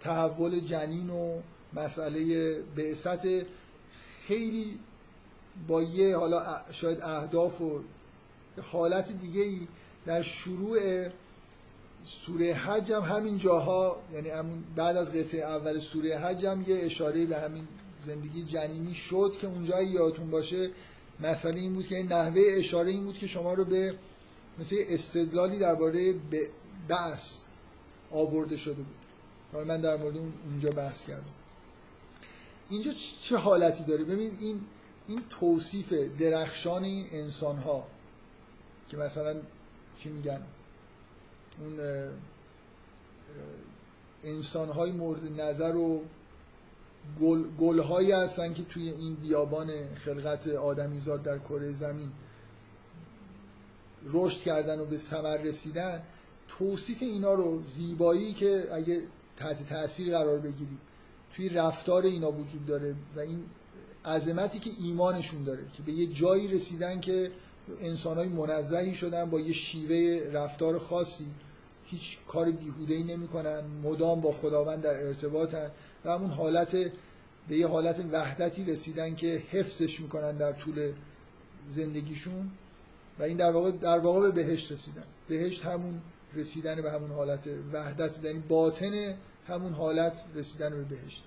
تحول 0.00 0.60
جنین 0.60 1.10
و 1.10 1.40
مسئله 1.72 2.54
بعثت 2.76 3.26
خیلی 4.26 4.78
با 5.68 5.82
یه 5.82 6.16
حالا 6.16 6.56
شاید 6.72 7.02
اهداف 7.02 7.60
و 7.60 7.80
حالت 8.62 9.12
دیگه 9.12 9.42
ای 9.42 9.60
در 10.06 10.22
شروع 10.22 11.08
سوره 12.04 12.54
حج 12.54 12.92
هم 12.92 13.02
همین 13.02 13.38
جاها 13.38 13.96
یعنی 14.14 14.30
بعد 14.76 14.96
از 14.96 15.12
قطعه 15.12 15.40
اول 15.40 15.78
سوره 15.78 16.18
حج 16.18 16.46
هم 16.46 16.64
یه 16.68 16.76
اشاره 16.76 17.26
به 17.26 17.38
همین 17.38 17.68
زندگی 18.06 18.42
جنینی 18.42 18.94
شد 18.94 19.36
که 19.40 19.46
اونجا 19.46 19.82
یادتون 19.82 20.30
باشه 20.30 20.70
مسئله 21.20 21.60
این 21.60 21.74
بود 21.74 21.86
که 21.86 22.02
نحوه 22.02 22.42
اشاره 22.46 22.90
این 22.90 23.04
بود 23.04 23.18
که 23.18 23.26
شما 23.26 23.54
رو 23.54 23.64
به 23.64 23.94
مثل 24.58 24.76
استدلالی 24.88 25.58
درباره 25.58 26.14
بحث 26.88 27.38
آورده 28.10 28.56
شده 28.56 28.74
بود. 28.82 29.66
من 29.66 29.80
در 29.80 29.96
مورد 29.96 30.16
اونجا 30.16 30.68
بحث 30.68 31.06
کردم. 31.06 31.24
اینجا 32.70 32.90
چه 33.20 33.36
حالتی 33.36 33.84
داره؟ 33.84 34.04
ببین 34.04 34.30
این 34.40 34.60
این 35.08 35.20
توصیف 35.30 35.92
درخشان 35.92 36.84
این 36.84 37.06
انسان 37.12 37.56
ها 37.56 37.86
که 38.94 39.00
مثلا 39.00 39.34
چی 39.96 40.08
میگن؟ 40.08 40.40
اون 41.60 41.78
انسان 44.24 44.68
های 44.68 44.92
مورد 44.92 45.40
نظر 45.40 45.76
و 45.76 46.02
گل, 47.20 47.42
گل 47.58 47.78
هایی 47.78 48.12
هستن 48.12 48.54
که 48.54 48.62
توی 48.62 48.88
این 48.90 49.14
بیابان 49.14 49.70
خلقت 49.94 50.48
آدمیزاد 50.48 51.22
در 51.22 51.38
کره 51.38 51.72
زمین 51.72 52.12
رشد 54.04 54.40
کردن 54.40 54.80
و 54.80 54.84
به 54.84 54.98
ثمر 54.98 55.36
رسیدن 55.36 56.02
توصیف 56.48 57.02
اینا 57.02 57.34
رو 57.34 57.62
زیبایی 57.66 58.32
که 58.32 58.68
اگه 58.72 59.00
تحت 59.36 59.68
تاثیر 59.68 60.18
قرار 60.18 60.38
بگیرید 60.38 60.78
توی 61.36 61.48
رفتار 61.48 62.02
اینا 62.02 62.32
وجود 62.32 62.66
داره 62.66 62.94
و 63.16 63.20
این 63.20 63.44
عظمتی 64.04 64.58
که 64.58 64.70
ایمانشون 64.78 65.44
داره 65.44 65.62
که 65.76 65.82
به 65.82 65.92
یه 65.92 66.06
جایی 66.06 66.48
رسیدن 66.48 67.00
که 67.00 67.30
انسان 67.80 68.16
های 68.16 68.28
منزهی 68.28 68.94
شدن 68.94 69.30
با 69.30 69.40
یه 69.40 69.52
شیوه 69.52 70.30
رفتار 70.32 70.78
خاصی. 70.78 71.26
هیچ 71.86 72.18
کار 72.28 72.50
بیهوده 72.50 72.94
ای 72.94 73.02
نمی 73.02 73.28
کنن 73.28 73.64
مدام 73.82 74.20
با 74.20 74.32
خداوند 74.32 74.82
در 74.82 75.06
ارتباطن 75.06 75.70
و 76.04 76.10
همون 76.10 76.30
حالت 76.30 76.72
به 77.48 77.56
یه 77.56 77.66
حالت 77.66 78.04
وحدتی 78.12 78.64
رسیدن 78.64 79.14
که 79.14 79.42
حفظش 79.50 80.00
می‌کنن 80.00 80.36
در 80.36 80.52
طول 80.52 80.92
زندگیشون 81.70 82.50
و 83.18 83.22
این 83.22 83.36
در 83.36 83.50
واقع, 83.50 83.70
در 83.70 83.98
واقع 83.98 84.20
به 84.20 84.30
بهشت 84.30 84.72
رسیدن. 84.72 85.04
بهشت 85.28 85.64
همون 85.64 86.00
رسیدن 86.34 86.82
به 86.82 86.92
همون 86.92 87.10
حالت 87.10 87.48
وحدت 87.72 88.24
یعنی 88.24 88.38
باطن 88.38 89.14
همون 89.48 89.72
حالت 89.72 90.24
رسیدن 90.34 90.70
به 90.70 90.82
بهشت. 90.82 91.24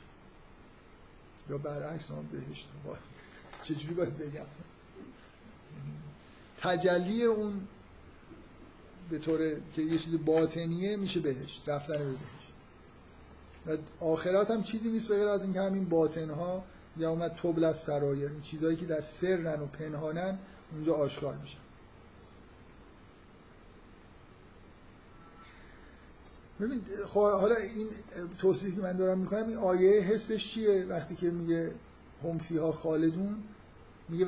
یا 1.50 1.58
برعکس 1.58 2.12
هم 2.12 2.30
بهشت. 2.32 2.68
چجوری 3.64 3.94
باید 3.94 4.18
بگم؟ 4.18 4.46
تجلی 6.58 7.24
اون 7.24 7.68
به 9.10 9.20
طور 9.20 9.40
که 9.74 9.82
یه 9.82 9.98
چیز 9.98 10.26
باطنیه 10.26 10.98
میشه 10.98 11.20
بهشت 11.20 11.70
رفتن 11.70 11.94
به 11.94 12.04
بهشت 12.04 12.48
و 13.68 14.06
آخرات 14.06 14.52
هم 14.52 14.62
چیزی 14.62 14.90
نیست 14.90 15.12
بغیر 15.12 15.28
از 15.28 15.44
اینکه 15.44 15.62
همین 15.62 15.90
باطن 15.90 16.30
ها 16.30 16.64
یا 16.98 17.12
اومد 17.12 17.32
تبل 17.32 17.64
از 17.64 17.78
سرایر 17.78 18.30
این 18.30 18.42
چیزهایی 18.42 18.76
که 18.76 18.86
در 18.86 19.02
سرن 19.02 19.62
و 19.62 19.66
پنهانن 19.66 20.38
اونجا 20.74 20.94
آشکار 20.94 21.36
میشن. 21.36 21.58
ببین 26.60 26.82
خب 27.06 27.20
حالا 27.20 27.56
این 27.56 27.88
توصیفی 28.40 28.76
که 28.76 28.82
من 28.82 28.98
دارم 28.98 29.20
می‌کنم 29.20 29.48
این 29.48 29.58
آیه 29.58 30.02
حسش 30.02 30.54
چیه؟ 30.54 30.86
وقتی 30.86 31.16
که 31.16 31.30
میگه 31.30 31.72
هم 32.24 32.38
فیها 32.38 32.72
خالدون 32.72 33.44
میگه 34.10 34.26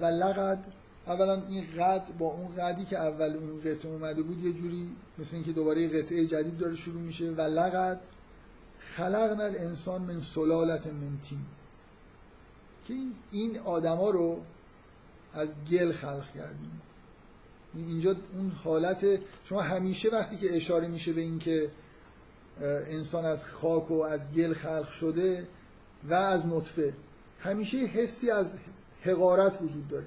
ولقد 0.00 0.64
اولا 1.06 1.42
این 1.48 1.66
قد 1.78 2.08
با 2.18 2.26
اون 2.26 2.54
قدی 2.54 2.84
که 2.84 2.98
اول 2.98 3.36
اون 3.36 3.60
قطعه 3.60 3.92
اومده 3.92 4.22
بود 4.22 4.44
یه 4.44 4.52
جوری 4.52 4.88
مثل 5.18 5.36
اینکه 5.36 5.52
دوباره 5.52 5.88
قطعه 5.88 6.26
جدید 6.26 6.58
داره 6.58 6.74
شروع 6.74 7.00
میشه 7.00 7.30
ولقد 7.30 8.00
خلقنا 8.78 9.44
الانسان 9.44 10.02
من 10.02 10.20
سلالت 10.20 10.86
من 10.86 11.18
تین. 11.22 11.38
که 12.88 12.94
این 13.30 13.58
آدما 13.58 14.10
رو 14.10 14.40
از 15.34 15.54
گل 15.70 15.92
خلق 15.92 16.32
کردیم. 16.34 16.80
اینجا 17.74 18.16
اون 18.36 18.50
حالت 18.50 19.06
شما 19.44 19.60
همیشه 19.60 20.08
وقتی 20.08 20.36
که 20.36 20.56
اشاره 20.56 20.88
میشه 20.88 21.12
به 21.12 21.20
اینکه 21.20 21.70
انسان 22.62 23.24
از 23.24 23.44
خاک 23.44 23.90
و 23.90 24.02
از 24.02 24.20
گل 24.36 24.52
خلق 24.52 24.90
شده 24.90 25.48
و 26.08 26.14
از 26.14 26.46
نطفه 26.46 26.94
همیشه 27.40 27.76
حسی 27.76 28.30
از 28.30 28.52
حقارت 29.02 29.62
وجود 29.62 29.88
داره. 29.88 30.06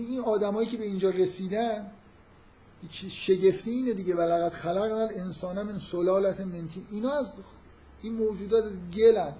این 0.00 0.20
آدمایی 0.20 0.68
که 0.68 0.76
به 0.76 0.84
اینجا 0.84 1.10
رسیدن 1.10 1.90
شگفتی 2.90 3.70
اینه 3.70 3.92
دیگه 3.92 4.14
ولقد 4.14 4.52
خلقنا 4.52 5.00
الانسان 5.00 5.62
من 5.62 5.78
سلالت 5.78 6.40
من 6.40 6.68
اینا 6.90 7.12
از 7.12 7.32
این 8.02 8.12
موجودات 8.12 8.64
از 8.64 8.78
گلن. 8.96 9.32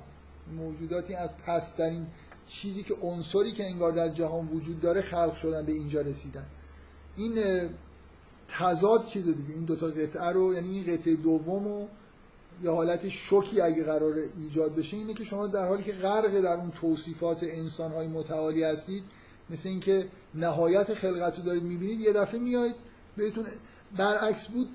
موجوداتی 0.56 1.14
از 1.14 1.36
پسترین 1.36 2.06
چیزی 2.46 2.82
که 2.82 2.94
عنصری 3.02 3.52
که 3.52 3.66
انگار 3.66 3.92
در 3.92 4.08
جهان 4.08 4.48
وجود 4.48 4.80
داره 4.80 5.00
خلق 5.00 5.34
شدن 5.34 5.66
به 5.66 5.72
اینجا 5.72 6.00
رسیدن. 6.00 6.46
این 7.16 7.42
تضاد 8.48 9.06
چیز 9.06 9.24
دیگه. 9.24 9.54
این 9.54 9.64
دوتا 9.64 9.86
قطعه 9.86 10.30
رو 10.30 10.54
یعنی 10.54 10.70
این 10.70 10.96
قطعه 10.96 11.16
دوم 11.16 11.66
و 11.66 11.86
یه 12.62 12.70
حالت 12.70 13.08
شوکی 13.08 13.60
اگه 13.60 13.84
قرار 13.84 14.14
ایجاد 14.42 14.74
بشه 14.74 14.96
اینه 14.96 15.14
که 15.14 15.24
شما 15.24 15.46
در 15.46 15.68
حالی 15.68 15.82
که 15.82 15.92
غرق 15.92 16.40
در 16.40 16.56
اون 16.56 16.70
توصیفات 16.70 17.42
انسانهای 17.42 18.08
متعالی 18.08 18.62
هستید 18.62 19.02
مثل 19.50 19.68
اینکه 19.68 20.08
نهایت 20.36 20.94
خلقت 20.94 21.36
رو 21.38 21.44
دارید 21.44 21.62
می‌بینید 21.62 22.00
یه 22.00 22.12
دفعه 22.12 22.40
میایید 22.40 22.74
بهتون 23.16 23.44
برعکس 23.96 24.46
بود 24.46 24.68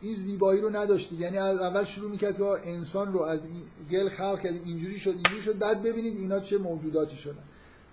این 0.00 0.14
زیبایی 0.14 0.60
رو 0.60 0.76
نداشتید. 0.76 1.20
یعنی 1.20 1.38
از 1.38 1.60
اول 1.60 1.84
شروع 1.84 2.10
می‌کرد 2.10 2.36
که 2.38 2.44
انسان 2.44 3.12
رو 3.12 3.22
از 3.22 3.40
این 3.44 3.62
گل 3.90 4.08
خلق 4.08 4.40
کرد 4.40 4.54
اینجوری 4.64 4.98
شد 4.98 5.10
اینجوری 5.10 5.42
شد 5.42 5.58
بعد 5.58 5.82
ببینید 5.82 6.18
اینا 6.18 6.40
چه 6.40 6.58
موجوداتی 6.58 7.16
شدن. 7.16 7.42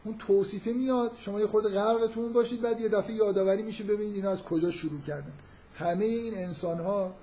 اون 0.06 0.18
توصیفه 0.18 0.74
میاد 0.74 1.12
شما 1.18 1.40
یه 1.40 1.48
خورده 1.48 1.70
غرقتون 1.70 2.34
باشید 2.34 2.62
بعد 2.62 2.82
یه 2.82 2.90
دفعه 2.90 3.16
یادآوری 3.16 3.64
میشه 3.64 3.84
ببینید 3.84 4.16
اینا 4.16 4.30
از 4.30 4.44
کجا 4.44 4.72
شروع 4.72 5.02
کردن. 5.02 5.34
همه 5.76 6.06
این 6.06 6.38
انسان 6.38 6.80
ها 6.80 7.14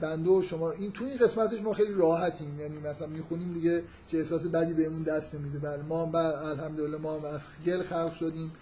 بنده 0.00 0.30
و 0.30 0.42
شما 0.42 0.70
این 0.70 0.92
تو 0.92 1.04
این 1.04 1.16
قسمتش 1.16 1.62
ما 1.62 1.72
خیلی 1.72 1.94
راحتیم. 1.94 2.60
یعنی 2.60 2.78
مثلا 2.78 3.06
می‌خونیم 3.06 3.52
دیگه 3.52 3.82
چه 4.08 4.18
احساس 4.18 4.46
بدی 4.46 4.74
بهمون 4.74 5.02
دست 5.02 5.34
نمیده. 5.34 5.58
بله 5.58 5.82
ما 5.82 6.06
هم 6.06 6.14
الحمدلله 6.14 6.96
ما 6.96 7.18
هم 7.18 7.24
از 7.24 7.46
گل 7.66 7.82
خلق 7.82 8.12
شدیم. 8.12 8.52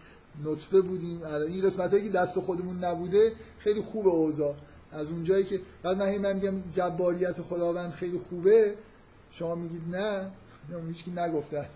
نطفه 0.45 0.81
بودیم. 0.81 1.23
این 1.25 1.63
قسمت 1.63 1.91
هایی 1.91 2.05
که 2.05 2.11
دست 2.11 2.39
خودمون 2.41 2.85
نبوده 2.85 3.33
خیلی 3.59 3.81
خوبه 3.81 4.09
اوضاع. 4.09 4.55
از 4.93 5.09
اونجایی 5.09 5.45
که 5.45 5.61
بعد 5.83 5.99
من 5.99 6.19
من 6.19 6.33
میگم 6.33 6.63
جباریت 6.73 7.43
خداوند 7.43 7.91
خیلی 7.91 8.19
خوبه 8.19 8.75
شما 9.31 9.55
میگید 9.55 9.97
نه 9.97 10.31
هیچ 10.89 11.05
کی 11.05 11.11
نگفته 11.11 11.69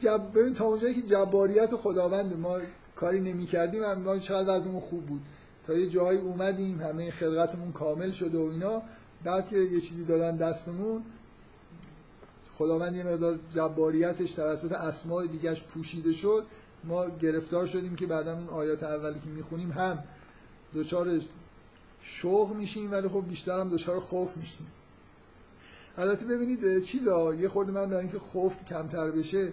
جب... 0.00 0.20
ببین 0.34 0.54
تا 0.54 0.64
اونجایی 0.64 0.94
که 0.94 1.02
جباریت 1.02 1.76
خداوند 1.76 2.38
ما 2.38 2.58
کاری 2.96 3.20
نمی 3.20 3.46
کردیم 3.46 3.92
ما 3.94 4.18
چقدر 4.18 4.56
وضعمون 4.56 4.80
خوب 4.80 5.06
بود. 5.06 5.20
تا 5.66 5.74
یه 5.74 5.88
جایی 5.88 6.18
اومدیم 6.18 6.80
همه 6.80 7.10
خلقتمون 7.10 7.72
کامل 7.72 8.10
شده 8.10 8.38
و 8.38 8.50
اینا 8.50 8.82
بعد 9.24 9.48
که 9.48 9.56
یه 9.56 9.80
چیزی 9.80 10.04
دادن 10.04 10.36
دستمون 10.36 11.02
خداوند 12.58 12.96
یه 12.96 13.04
مقدار 13.04 13.38
جباریتش 13.54 14.32
توسط 14.32 14.72
اسماء 14.72 15.26
دیگهش 15.26 15.62
پوشیده 15.62 16.12
شد. 16.12 16.44
ما 16.84 17.08
گرفتار 17.08 17.66
شدیم 17.66 17.96
که 17.96 18.06
بعدا 18.06 18.32
اون 18.32 18.48
آیات 18.48 18.82
اولی 18.82 19.20
که 19.20 19.26
می‌خونیم 19.26 19.70
هم 19.70 20.04
دوچار 20.74 21.20
شوق 22.02 22.54
میشیم 22.54 22.92
ولی 22.92 23.08
خب 23.08 23.24
بیشتر 23.28 23.60
هم 23.60 23.68
دوچار 23.68 24.00
خوف 24.00 24.36
میشیم. 24.36 24.66
البته 25.98 26.26
ببینید 26.26 26.84
چیزا 26.84 27.34
یه 27.34 27.48
خورده 27.48 27.72
من 27.72 27.90
برای 27.90 28.02
اینکه 28.02 28.18
خوف 28.18 28.64
کمتر 28.64 29.10
بشه 29.10 29.52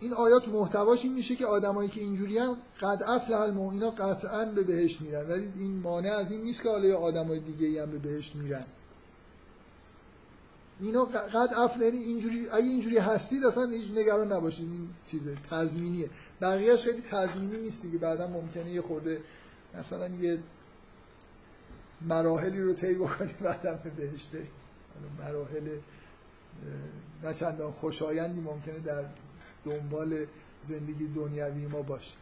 این 0.00 0.12
آیات 0.12 0.48
محتواش 0.48 1.04
این 1.04 1.14
میشه 1.14 1.36
که 1.36 1.46
آدمایی 1.46 1.88
که 1.88 2.00
اینجوری 2.00 2.38
هم 2.38 2.56
قد 2.80 3.02
افلح 3.06 3.40
المؤمنین 3.40 3.90
قطعا 3.90 4.44
به 4.44 4.62
بهشت 4.62 5.00
میرن. 5.00 5.30
ولی 5.30 5.52
این 5.56 5.76
مانع 5.76 6.12
از 6.12 6.30
این 6.30 6.40
نیست 6.40 6.62
که 6.62 6.68
حالا 6.68 6.98
آدمای 6.98 7.40
دیگه 7.40 7.82
هم 7.82 7.90
به 7.90 7.98
بهشت 7.98 8.36
میرن. 8.36 8.64
اینا 10.80 11.04
قد 11.04 11.54
افلح 11.56 11.84
یعنی 11.84 11.98
اینجوری 11.98 12.48
اگه 12.48 12.66
اینجوری 12.66 12.98
هستید 12.98 13.44
اصلا 13.44 13.66
هیچ 13.66 13.90
نگران 13.90 14.32
نباشید 14.32 14.70
این 14.70 14.88
چیزه 15.06 15.36
تضمینیه. 15.50 16.10
بقیهش 16.40 16.84
خیلی 16.84 17.00
تضمینی 17.00 17.56
نیست 17.56 17.82
دیگه. 17.82 17.98
بعدا 17.98 18.26
ممکنه 18.26 18.70
یه 18.70 18.80
خورده 18.80 19.20
مثلا 19.78 20.08
یه 20.08 20.38
مراحلی 22.00 22.62
رو 22.62 22.74
طی 22.74 22.94
بکنیم 22.94 23.34
بعدم 23.40 23.80
به 23.84 23.90
بهشت 23.90 24.30
بریم. 24.30 24.48
مراحل 25.18 25.78
نه 27.24 27.70
خوشایندی 27.70 28.40
ممکنه 28.40 28.78
در 28.78 29.04
دنبال 29.64 30.26
زندگی 30.62 31.08
دنیوی 31.08 31.66
ما 31.66 31.82
باشه. 31.82 32.14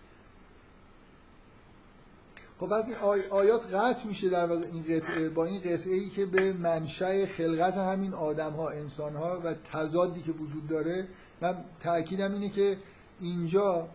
خب 2.61 2.73
از 2.73 2.89
این 2.89 2.97
آیات 3.31 3.75
قطع 3.75 4.07
میشه 4.07 4.29
در 4.29 4.47
واقع 4.47 4.67
این 4.73 4.83
قطعه 4.83 5.29
با 5.29 5.45
این 5.45 5.61
قطعه 5.61 5.95
ای 5.95 6.09
که 6.09 6.27
به 6.27 6.53
منشأ 6.53 7.27
خلقت 7.27 7.77
همین 7.77 8.15
آدم 8.15 8.51
ها 8.51 8.71
انسان 8.71 9.15
ها 9.15 9.41
و 9.45 9.55
تضادی 9.55 10.23
که 10.23 10.33
وجود 10.33 10.69
داره 10.69 11.09
من 11.41 11.57
تاکیدم 11.81 12.33
اینه 12.33 12.49
که 12.49 12.79
اینجا 13.21 13.89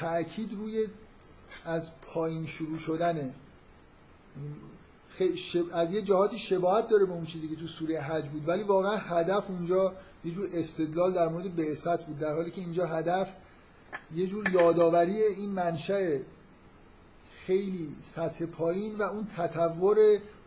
تاکید 0.00 0.54
روی 0.54 0.86
از 1.64 1.90
پایین 2.02 2.46
شروع 2.46 2.78
شدنه. 2.78 3.34
از 5.72 5.92
یه 5.92 6.02
جهاتی 6.02 6.38
شباهت 6.38 6.88
داره 6.88 7.04
به 7.04 7.12
اون 7.12 7.24
چیزی 7.24 7.48
که 7.48 7.56
تو 7.56 7.66
سوره 7.66 8.00
حج 8.00 8.28
بود 8.28 8.48
ولی 8.48 8.62
واقعا 8.62 8.96
هدف 8.96 9.50
اونجا 9.50 9.92
یه 10.24 10.32
جور 10.32 10.48
استدلال 10.52 11.12
در 11.12 11.28
مورد 11.28 11.56
بعثت 11.56 12.06
بود 12.06 12.18
در 12.18 12.32
حالی 12.32 12.50
که 12.50 12.60
اینجا 12.60 12.86
هدف 12.86 13.36
یه 14.14 14.26
جور 14.26 14.50
یادآوری 14.50 15.22
این 15.22 15.50
منشأ 15.50 16.18
خیلی 17.46 17.96
سطح 18.00 18.46
پایین 18.46 18.94
و 18.94 19.02
اون 19.02 19.26
تطور 19.36 19.96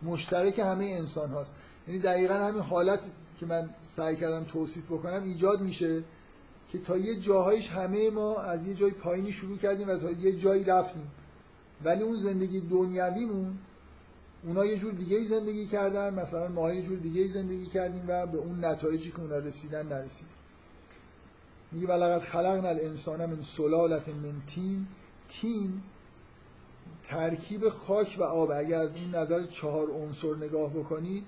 مشترک 0.02 0.60
همه 0.60 0.86
انسان 0.86 1.30
هاست. 1.30 1.56
یعنی 1.88 2.00
دقیقا 2.00 2.34
همین 2.34 2.62
حالت 2.62 3.00
که 3.40 3.46
من 3.46 3.70
سعی 3.84 4.16
کردم 4.16 4.44
توصیف 4.44 4.86
بکنم 4.92 5.24
ایجاد 5.24 5.62
میشه 5.62 6.04
که 6.70 6.80
تا 6.80 6.98
یه 6.98 7.16
جاهایش 7.16 7.70
همه 7.70 8.10
ما 8.10 8.42
از 8.42 8.68
یه 8.68 8.76
جای 8.76 8.92
پایینی 8.92 9.32
شروع 9.32 9.58
کردیم 9.58 9.90
و 9.90 9.96
تا 9.96 10.12
یه 10.12 10.38
جایی 10.38 10.64
رفتیم. 10.64 11.12
ولی 11.84 12.04
اون 12.04 12.16
زندگی 12.16 12.60
دنیویمون 12.60 13.58
اونا 14.44 14.66
یه 14.66 14.78
جور 14.78 14.94
دیگه 14.94 15.24
زندگی 15.24 15.66
کردن 15.66 16.14
مثلا 16.14 16.48
ما 16.48 16.74
یه 16.74 16.82
جور 16.82 16.98
دیگه 16.98 17.28
زندگی 17.28 17.66
کردیم 17.66 18.06
و 18.08 18.26
به 18.26 18.38
اون 18.38 18.66
نتایجی 18.66 19.12
که 19.12 19.20
اونا 19.20 19.38
رسیدن 19.38 19.88
نرسیدیم 19.88 20.34
میگه 21.72 21.88
ولقد 21.88 22.22
خلقنا 22.22 22.70
الانسان 22.70 23.26
من 23.26 23.42
سلالت 23.42 24.10
من 24.10 24.42
تین. 24.48 24.88
تین 25.30 25.82
ترکیب 27.08 27.70
خاک 27.70 28.16
و 28.20 28.24
آب. 28.24 28.52
اگر 28.52 28.80
از 28.80 28.96
این 28.96 29.16
نظر 29.16 29.44
چهار 29.44 29.92
عنصر 29.92 30.36
نگاه 30.36 30.74
بکنید 30.74 31.24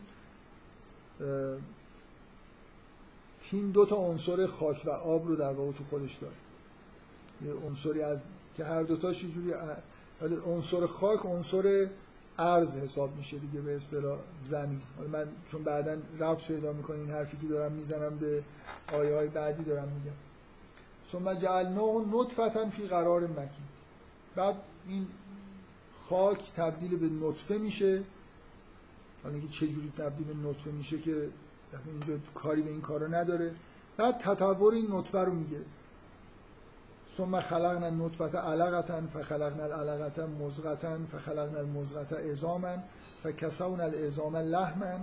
تین 3.41 3.71
دو 3.71 3.85
تا 3.85 3.95
عنصر 3.95 4.45
خاک 4.45 4.83
و 4.85 4.89
آب 4.89 5.27
رو 5.27 5.35
در 5.35 5.53
واقع 5.53 5.71
تو 5.71 5.83
خودش 5.83 6.15
داره 6.15 6.33
یه 7.45 7.53
عنصری 7.53 8.01
از 8.01 8.21
که 8.57 8.65
هر 8.65 8.83
دوتاش 8.83 9.23
یه 9.23 9.29
جوری 9.29 9.53
عنصر 10.45 10.85
خاک 10.85 11.19
عنصر 11.25 11.89
ارز 12.37 12.75
حساب 12.75 13.15
میشه 13.15 13.37
دیگه 13.37 13.61
به 13.61 13.75
اصطلاح 13.75 14.19
زمین. 14.43 14.81
حالا 14.97 15.09
من 15.09 15.27
چون 15.47 15.63
بعدا 15.63 15.97
ربط 16.19 16.47
پیدا 16.47 16.73
می‌کنه 16.73 16.97
این 16.97 17.09
حرفی 17.09 17.37
که 17.37 17.47
دارم 17.47 17.71
می‌زنم 17.71 18.17
به 18.17 18.43
آیه 18.93 19.15
های 19.15 19.27
بعدی 19.27 19.63
دارم 19.63 19.87
میگم. 19.87 20.17
ثم 21.11 21.33
جعلناه 21.33 22.05
نطفه 22.13 22.69
فی 22.69 22.87
قرار 22.87 23.27
مکین. 23.27 23.67
بعد 24.35 24.55
این 24.87 25.07
خاک 26.09 26.53
تبدیل 26.57 26.97
به 26.97 27.27
نطفه 27.27 27.57
میشه. 27.57 28.03
حالا 29.23 29.35
اینکه 29.35 29.49
چه 29.49 29.67
جوری 29.67 29.93
تبدیل 29.97 30.27
به 30.27 30.49
نطفه 30.49 30.71
میشه 30.71 30.99
که 30.99 31.29
اینجا 31.85 32.13
کاری 32.33 32.61
به 32.61 32.69
این 32.69 32.81
کارو 32.81 33.15
نداره. 33.15 33.55
بعد 33.97 34.17
تطور 34.17 34.73
این 34.73 34.87
نطفه 34.91 35.19
رو 35.19 35.33
میگه. 35.33 35.61
ثم 37.17 37.39
خلقنا 37.39 37.85
النطفه 37.85 38.37
علقه 38.37 39.07
فخلقنا 39.07 39.63
العلقه 39.63 40.25
مزغه 40.25 40.97
فخلقنا 41.11 41.59
المزغه 41.59 42.31
عظاما 42.31 42.77
فكسونا 43.23 43.83
العظام 43.83 44.37
لحما 44.37 44.99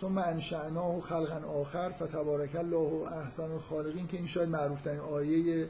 ثم 0.00 0.18
انشأناه 0.18 1.00
خلقا 1.00 1.60
آخر 1.60 1.90
فتبارک 1.90 2.56
الله 2.56 3.12
احسن 3.12 3.50
الخالقین 3.50 4.06
که 4.06 4.16
این 4.16 4.26
شاید 4.26 4.48
معروف 4.48 4.80
ترین 4.80 5.00
آیه 5.00 5.68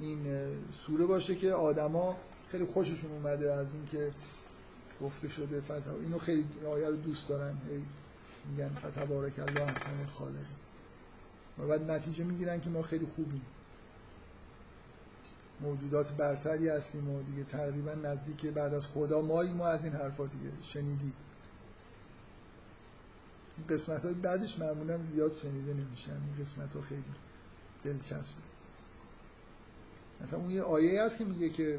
این 0.00 0.26
سوره 0.72 1.06
باشه 1.06 1.34
که 1.34 1.52
آدما 1.52 2.16
خیلی 2.54 2.66
خوششون 2.66 3.10
اومده 3.10 3.52
از 3.52 3.66
اینکه 3.74 4.12
گفته 5.02 5.28
شده 5.28 5.60
فتح 5.60 5.90
اینو 6.00 6.18
خیلی 6.18 6.46
آیه 6.66 6.88
رو 6.88 6.96
دوست 6.96 7.28
دارن. 7.28 7.58
میگن 8.50 8.68
فتبارک 8.68 9.38
الله 9.38 9.62
احسن 9.62 10.00
الخالقین 10.00 10.56
و 11.58 11.66
بعد 11.66 11.90
نتیجه 11.90 12.24
می‌گیرن 12.24 12.60
که 12.60 12.70
ما 12.70 12.82
خیلی 12.82 13.06
خوبیم. 13.06 13.42
موجودات 15.60 16.12
برتری 16.12 16.68
هستیم 16.68 17.10
و 17.10 17.22
دیگه 17.22 17.44
تقریبا 17.44 17.92
نزدیک 17.92 18.46
بعد 18.46 18.74
از 18.74 18.86
خدا 18.86 19.20
مایی 19.20 19.52
ما 19.52 19.66
از 19.66 19.84
این 19.84 19.92
حرفا 19.92 20.26
دیگه 20.26 20.50
شنیدید 20.62 21.14
قسمت 23.70 24.04
های 24.04 24.14
بعدش 24.14 24.58
معمولا 24.58 24.98
زیاد 24.98 25.32
شنیده 25.32 25.74
نمیشن. 25.74 26.12
این 26.12 26.44
قسمت 26.44 26.76
ها 26.76 26.82
خیلی 26.82 27.14
دلچسبه 27.84 28.42
مثلا 30.20 30.38
اون 30.38 30.50
یه 30.50 30.62
آیه 30.62 31.02
هست 31.02 31.18
که 31.18 31.24
میگه 31.24 31.50
که 31.50 31.78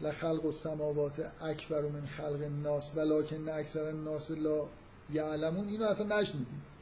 لخلق 0.00 0.46
السماوات 0.46 1.32
اکبر 1.40 1.82
من 1.82 2.06
خلق 2.06 2.42
الناس 2.42 2.96
ولکن 2.96 3.48
اکثر 3.48 3.84
الناس 3.84 4.30
لا 4.30 4.66
یعلمون. 5.12 5.68
اینو 5.68 5.84
اصلا 5.84 6.20
نشنیدید؟ 6.20 6.78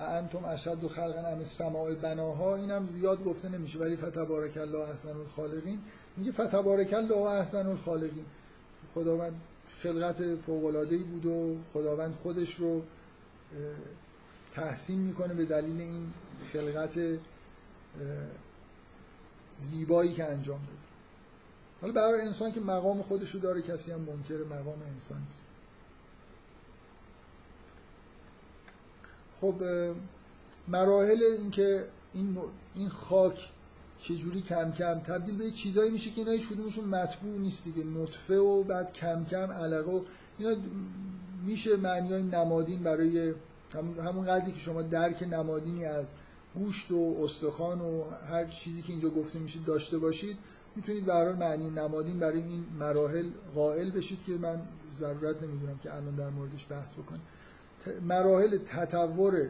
انتم 0.00 0.44
اشد 0.44 0.84
و 0.84 0.88
خلقا 0.88 1.28
ام 1.28 1.38
السماء 1.38 1.94
بناها 1.94 2.56
اینم 2.56 2.86
زیاد 2.86 3.24
گفته 3.24 3.48
نمیشه 3.48 3.78
ولی 3.78 3.96
فتبارک 3.96 4.56
الله 4.56 4.78
احسن 4.78 5.16
الخالقین. 5.16 5.80
میگه 6.16 6.32
فتبارک 6.32 6.92
الله 6.92 7.16
احسن 7.16 7.66
الخالقین. 7.66 8.24
خداوند 8.94 9.40
خلقت 9.82 10.36
فوق 10.36 10.76
ای 10.90 10.98
بود 10.98 11.26
و 11.26 11.56
خداوند 11.72 12.14
خودش 12.14 12.54
رو 12.54 12.82
تحسین 14.54 14.98
می‌کنه 14.98 15.34
به 15.34 15.44
دلیل 15.44 15.80
این 15.80 16.12
خلقت 16.52 16.98
زیبایی 19.60 20.12
که 20.12 20.24
انجام 20.24 20.58
داد 20.58 20.78
حالا 21.80 21.92
برای 21.92 22.20
انسان 22.20 22.52
که 22.52 22.60
مقام 22.60 23.02
خودش 23.02 23.30
رو 23.30 23.40
داره 23.40 23.62
کسی 23.62 23.92
هم 23.92 24.00
منکر 24.00 24.44
مقام 24.44 24.82
انسان 24.94 25.18
نیست. 25.26 25.46
خب 29.40 29.54
مراحل 30.68 31.22
اینکه 31.38 31.84
این 32.12 32.38
این 32.74 32.88
خاک 32.88 33.50
چجوری 33.98 34.40
کم 34.40 34.72
کم 34.72 35.00
تبدیل 35.00 35.36
به 35.36 35.50
چیزایی 35.50 35.90
میشه 35.90 36.10
که 36.10 36.20
اینا 36.20 36.32
هیچ 36.32 36.48
کدومشون 36.48 36.84
مطبوع 36.84 37.38
نیست 37.38 37.64
دیگه. 37.64 37.84
نطفه 37.84 38.36
و 38.36 38.62
بعد 38.62 38.92
کم 38.92 39.24
کم 39.24 39.50
علقه 39.52 39.90
و 39.90 40.02
اینا 40.38 40.56
میشه 41.46 41.76
معنی 41.76 42.22
نمادین 42.22 42.82
برای 42.82 43.34
همون 44.04 44.26
قدری 44.26 44.52
که 44.52 44.58
شما 44.58 44.82
درک 44.82 45.22
نمادینی 45.22 45.84
از 45.84 46.12
گوشت 46.54 46.90
و 46.90 47.16
استخوان 47.24 47.80
و 47.80 48.04
هر 48.30 48.44
چیزی 48.44 48.82
که 48.82 48.92
اینجا 48.92 49.10
گفته 49.10 49.38
میشه 49.38 49.60
داشته 49.66 49.98
باشید 49.98 50.36
می‌تونید 50.76 51.06
برای 51.06 51.34
معنی 51.34 51.70
نمادین 51.70 52.18
برای 52.18 52.42
این 52.42 52.64
مراحل 52.78 53.30
قائل 53.54 53.90
بشید 53.90 54.24
که 54.24 54.32
من 54.32 54.62
ضرورت 54.92 55.42
نمی‌دونم 55.42 55.78
که 55.78 55.94
الان 55.94 56.14
در 56.14 56.28
موردش 56.28 56.66
بحث 56.70 56.92
بکنم. 56.92 57.20
مراحل 58.02 58.58
تطور 58.58 59.48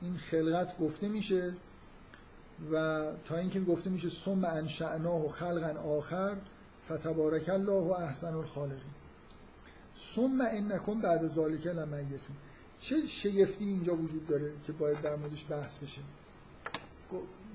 این 0.00 0.16
خلقت 0.16 0.78
گفته 0.78 1.08
میشه 1.08 1.54
و 2.72 3.06
تا 3.24 3.36
اینکه 3.36 3.60
گفته 3.60 3.90
میشه 3.90 4.08
ثم 4.08 4.44
انشأناه 4.44 5.26
و 5.26 5.28
خلقا 5.28 5.80
آخر 5.80 6.36
فتبارک 6.84 7.48
الله 7.48 7.72
و 7.72 7.92
احسن 7.92 8.34
الخالقین. 8.34 8.94
ثم 10.14 10.38
انکم 10.50 11.00
بعد 11.00 11.28
ذالک 11.28 11.66
لمیتون. 11.66 12.36
چه 12.80 13.06
شگفتی 13.06 13.64
اینجا 13.64 13.96
وجود 13.96 14.26
داره 14.26 14.52
که 14.66 14.72
باید 14.72 15.00
در 15.00 15.16
موردش 15.16 15.46
بحث 15.50 15.78
بشه؟ 15.78 16.00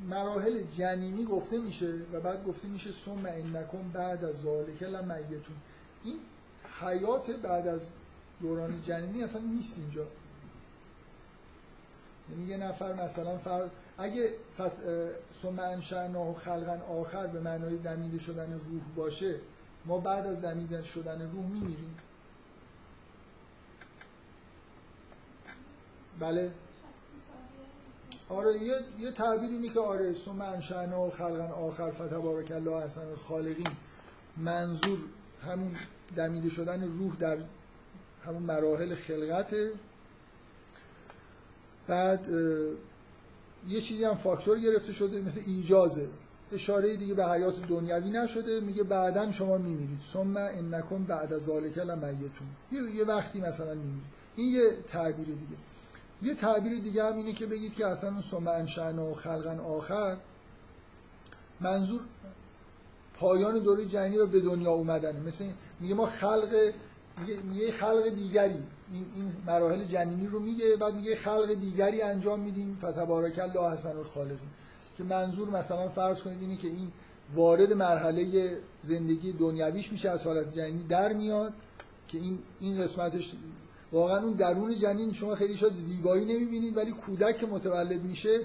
مراحل 0.10 0.62
جنینی 0.62 1.26
گفته 1.26 1.58
میشه 1.58 1.94
و 2.14 2.20
بعد 2.20 2.44
گفته 2.44 2.68
میشه 2.68 2.92
ثم 2.92 3.26
انکم 3.26 3.92
بعد 3.94 4.24
از 4.24 4.36
ذالک 4.42 4.84
لمیتون. 4.84 5.56
این 6.04 6.20
حیات 6.82 7.32
بعد 7.32 7.68
از 7.68 7.90
دوران 8.42 8.82
جنینی 8.82 9.24
اصلا 9.24 9.42
نیست 9.42 9.78
اینجا. 9.78 10.06
یعنی 12.30 12.46
یه 12.46 12.58
نفر 12.58 13.04
مثلا 13.04 13.38
فرض 13.38 13.70
اگه 13.98 14.30
فت... 14.58 14.72
ثم 15.42 15.60
انشأناه 15.60 16.34
خلقا 16.34 16.80
آخر 17.00 17.28
به 17.28 17.40
معنای 17.40 17.78
دمیده 17.78 18.20
شدن 18.20 18.54
روح 18.54 18.82
باشه 18.96 19.36
ما 19.86 19.98
بعد 19.98 20.28
از 20.28 20.42
دمیده 20.42 20.84
شدن 20.84 21.22
روح 21.22 21.46
میمیریم. 21.46 21.98
بله؟ 26.20 26.52
آره 28.30 28.64
یه, 28.64 28.76
یه 29.00 29.12
تعبیر 29.12 29.50
اینه 29.50 29.70
که 29.70 29.80
آره 29.80 30.14
ثم 30.14 30.42
انشأناه 30.42 31.10
خلقا 31.10 31.44
آخر 31.44 31.92
فتبارک 31.92 32.52
الله 32.52 32.72
احسن 32.72 33.08
الخالقین. 33.08 33.68
منظور 34.38 35.00
همون 35.46 35.76
دمیده 36.16 36.50
شدن 36.50 36.84
روح 36.84 37.16
در 37.20 37.38
همون 38.26 38.44
مراحل 38.44 38.96
خلقته. 38.96 39.72
بعد 41.88 42.26
یه 43.68 43.82
چیزی 43.82 44.04
هم 44.04 44.16
فاکتور 44.16 44.60
گرفته 44.60 44.94
شده 44.94 45.22
مثل 45.22 45.42
ایجازه. 45.48 46.08
اشاره 46.52 46.96
دیگه 46.96 47.14
به 47.14 47.26
حیات 47.26 47.68
دنیوی 47.68 48.10
نشده 48.10 48.60
میگه 48.60 48.84
بعدا 48.84 49.32
شما 49.32 49.58
میمیرید. 49.58 50.00
ثم 50.14 50.38
انکم 50.38 51.04
بعد 51.04 51.34
از 51.34 51.42
ذالک 51.42 51.78
لمیتون 51.78 52.48
یه 52.72 53.06
وقتی 53.06 53.42
مثلا 53.42 53.74
میمیرید. 53.74 54.16
این 54.36 54.52
یه 54.52 54.72
تعبیر 54.88 55.26
دیگه. 55.26 55.58
یه 56.22 56.34
تعبیر 56.34 56.80
دیگه 56.80 57.04
هم 57.04 57.18
اینه 57.18 57.34
که 57.34 57.46
بگید 57.46 57.76
که 57.76 57.88
اصلا 57.88 58.22
ثم 58.22 58.48
انشأنا 58.48 59.06
و 59.06 59.14
خلقا 59.14 59.64
آخر 59.64 60.18
منظور 61.62 62.02
پایان 63.14 63.60
دوره 63.60 63.86
جنگی 63.86 64.18
و 64.18 64.26
به 64.26 64.42
دنیا 64.42 64.72
اومدنه. 64.72 65.20
مثل 65.20 65.46
میگه 65.80 65.96
ما 65.96 66.06
خلق 66.06 66.72
میگه 67.44 67.72
خلق 67.72 68.10
دیگری. 68.16 68.64
این, 68.92 69.06
این 69.16 69.34
مراحل 69.48 69.86
جنینی 69.86 70.28
رو 70.28 70.40
میگه 70.40 70.76
بعد 70.76 70.96
میگه 70.96 71.16
خلق 71.16 71.54
دیگری 71.54 72.02
انجام 72.02 72.40
میدیم. 72.40 72.76
فتبارک 72.76 73.40
الله 73.40 73.62
احسن 73.62 73.98
الخالقین. 73.98 74.50
که 74.98 75.04
منظور 75.04 75.50
مثلا 75.50 75.90
فرض 75.90 76.22
کنید 76.22 76.42
اینه 76.42 76.58
که 76.58 76.68
این 76.68 76.92
وارد 77.34 77.74
مرحله 77.74 78.52
زندگی 78.84 79.32
دنیویش 79.32 79.92
میشه 79.92 80.10
از 80.10 80.26
حالت 80.26 80.56
جنینی 80.56 80.84
در 80.84 81.14
میاد 81.14 81.54
که 82.08 82.18
این 82.18 82.40
این 82.60 82.82
قسمتش 82.82 83.34
واقعا 83.92 84.24
اون 84.24 84.34
درون 84.34 84.76
جنین 84.76 85.14
شما 85.14 85.36
خیلی 85.36 85.58
شاید 85.58 85.74
زیبایی 85.74 86.26
نمی‌بینید 86.26 86.78
ولی 86.78 86.92
کودک 86.92 87.38
که 87.38 87.46
متولد 87.46 88.04
میشه 88.04 88.40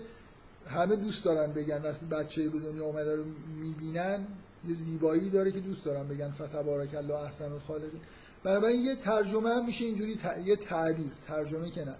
همه 0.67 0.97
دوست 0.97 1.25
دارن 1.25 1.53
بگن. 1.53 1.83
وقتی 1.83 2.07
بچه 2.07 2.49
به 2.49 2.59
دنیا 2.59 2.85
اومده 2.85 3.17
رو 3.17 3.25
می‌بینن 3.61 4.27
یه 4.69 4.75
زیبایی 4.75 5.31
داره 5.31 5.53
که 5.53 5.61
دوست 5.61 5.85
دارن 5.85 6.09
بگن. 6.09 6.31
فتبارک 6.31 6.95
الله 6.95 7.15
احسن 7.15 7.53
الخالقین. 7.53 8.01
بنابراین 8.45 8.81
یه 8.81 8.97
ترجمه 8.97 9.51
هم 9.51 9.67
میشه 9.67 9.85
اینجوری 9.85 10.19
یه 10.45 10.57
تعبیر. 10.57 11.11
ترجمه 11.27 11.71
که 11.71 11.85
نه. 11.85 11.95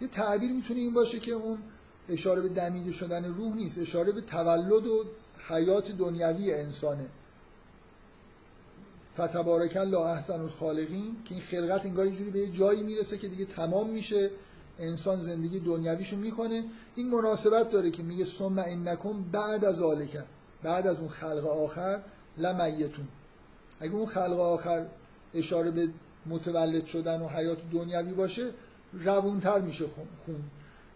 یه 0.00 0.08
تعبیر 0.08 0.52
می‌تونه 0.52 0.80
این 0.80 0.94
باشه 0.94 1.18
که 1.18 1.32
اون 1.32 1.58
اشاره 2.08 2.42
به 2.42 2.48
دمیده 2.48 2.92
شدن 2.92 3.24
روح 3.24 3.56
نیست. 3.56 3.78
اشاره 3.78 4.12
به 4.12 4.20
تولد 4.20 4.86
و 4.86 5.04
حیات 5.48 5.92
دنیوی 5.92 6.54
انسانه. 6.54 7.06
فتبارک 9.16 9.76
الله 9.76 9.98
احسن 9.98 10.40
الخالقین 10.40 11.16
که 11.24 11.34
این 11.34 11.44
خلقت 11.44 11.86
انگار 11.86 12.08
جوری 12.08 12.30
به 12.30 12.46
جایی 12.46 12.82
می‌رسه 12.82 13.18
که 13.18 13.28
دیگه 13.28 13.44
تمام 13.44 13.90
میشه. 13.90 14.30
انسان 14.78 15.20
زندگی 15.20 15.60
دنیویشو 15.60 16.16
می‌کنه. 16.16 16.64
این 16.96 17.10
مناسبت 17.10 17.70
داره 17.70 17.90
که 17.90 18.02
میگه 18.02 18.24
ثم 18.24 18.58
انکم 18.58 19.22
بعد 19.32 19.64
از 19.64 19.76
ذالک 19.76 20.18
بعد 20.62 20.86
از 20.86 20.98
اون 20.98 21.08
خلق 21.08 21.46
آخر 21.46 22.00
لمیتون. 22.38 23.08
اگه 23.80 23.94
اون 23.94 24.06
خلق 24.06 24.40
آخر 24.40 24.86
اشاره 25.34 25.70
به 25.70 25.88
متولد 26.26 26.86
شدن 26.86 27.20
و 27.20 27.28
حیات 27.28 27.58
دنیوی 27.72 28.12
باشه 28.12 28.50
روونتر 28.92 29.60
میشه 29.60 29.84
خون 29.86 30.40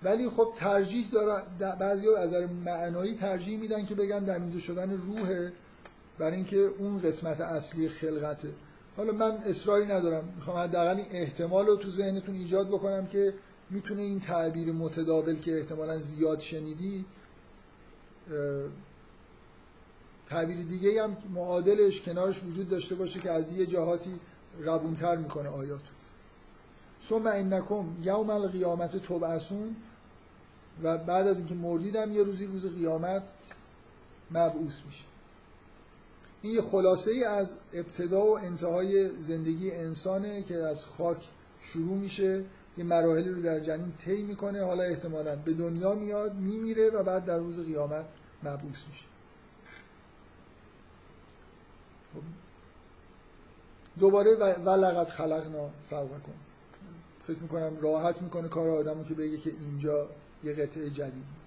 ولی 0.02 0.28
خب 0.28 0.52
ترجیح 0.56 1.06
داره 1.12 1.42
بعضی 1.78 2.08
از 2.08 2.28
نظر 2.28 2.46
معنایی 2.46 3.14
ترجیح 3.14 3.58
میدن 3.58 3.86
که 3.86 3.94
بگن 3.94 4.24
دمیده 4.24 4.60
شدن 4.60 4.90
روحه 4.90 5.52
برای 6.20 6.36
اینکه 6.36 6.56
اون 6.56 7.00
قسمت 7.00 7.40
اصلی 7.40 7.88
خلقته. 7.88 8.48
حالا 8.96 9.12
من 9.12 9.30
اصراری 9.30 9.86
ندارم. 9.86 10.32
می‌خوام 10.36 10.56
حداقل 10.56 10.96
این 10.96 11.06
احتمال 11.10 11.66
رو 11.66 11.76
تو 11.76 11.90
ذهنتون 11.90 12.34
ایجاد 12.34 12.68
بکنم 12.68 13.06
که 13.06 13.34
می‌تونه 13.70 14.02
این 14.02 14.20
تعبیر 14.20 14.72
متداول 14.72 15.36
که 15.36 15.58
احتمالا 15.58 15.98
زیاد 15.98 16.40
شنیدی 16.40 17.04
تعبیر 20.26 20.56
دیگه 20.56 21.02
هم 21.02 21.16
معادلش 21.34 22.00
کنارش 22.00 22.44
وجود 22.44 22.68
داشته 22.68 22.94
باشه 22.94 23.20
که 23.20 23.30
از 23.30 23.52
یه 23.52 23.66
جهاتی 23.66 24.20
روونتر 24.60 25.16
می‌کنه 25.16 25.48
آیات. 25.48 25.84
ثم 27.08 27.26
انکم 27.26 27.84
یوم 28.02 28.30
القیامت 28.30 28.96
تبعثون 28.96 29.76
و 30.82 30.98
بعد 30.98 31.26
از 31.26 31.38
اینکه 31.38 31.54
مردیدم 31.54 32.12
یه 32.12 32.22
روزی 32.22 32.46
روز 32.46 32.66
قیامت 32.66 33.22
مبعوث 34.30 34.78
میشه. 34.86 35.09
این 36.42 36.54
یه 36.54 36.60
خلاصه 36.60 37.10
ای 37.10 37.24
از 37.24 37.54
ابتدا 37.72 38.26
و 38.26 38.38
انتهای 38.38 39.08
زندگی 39.22 39.70
انسانه 39.70 40.42
که 40.42 40.54
از 40.56 40.84
خاک 40.84 41.28
شروع 41.60 41.96
میشه. 41.96 42.44
یه 42.78 42.84
مراحلی 42.84 43.28
رو 43.28 43.42
در 43.42 43.60
جنین 43.60 43.92
طی 43.98 44.22
می‌کنه. 44.22 44.64
حالا 44.64 44.82
احتمالا 44.82 45.36
به 45.36 45.52
دنیا 45.52 45.94
میاد 45.94 46.34
میمیره 46.34 46.90
و 46.90 47.02
بعد 47.02 47.24
در 47.24 47.38
روز 47.38 47.60
قیامت 47.60 48.06
مبعوث 48.42 48.86
میشه. 48.88 49.04
خب. 52.14 52.22
دوباره 53.98 54.34
ولقد 54.64 55.08
خلقنا 55.08 55.70
فوقکم 55.90 56.32
فکر 57.22 57.38
می‌کنم 57.38 57.76
راحت 57.80 58.22
می‌کنه 58.22 58.48
کار 58.48 58.68
آدمو 58.70 59.04
که 59.04 59.14
بگه 59.14 59.36
که 59.36 59.50
اینجا 59.50 60.08
یه 60.44 60.52
قطعه 60.52 60.90
جدیدی. 60.90 61.39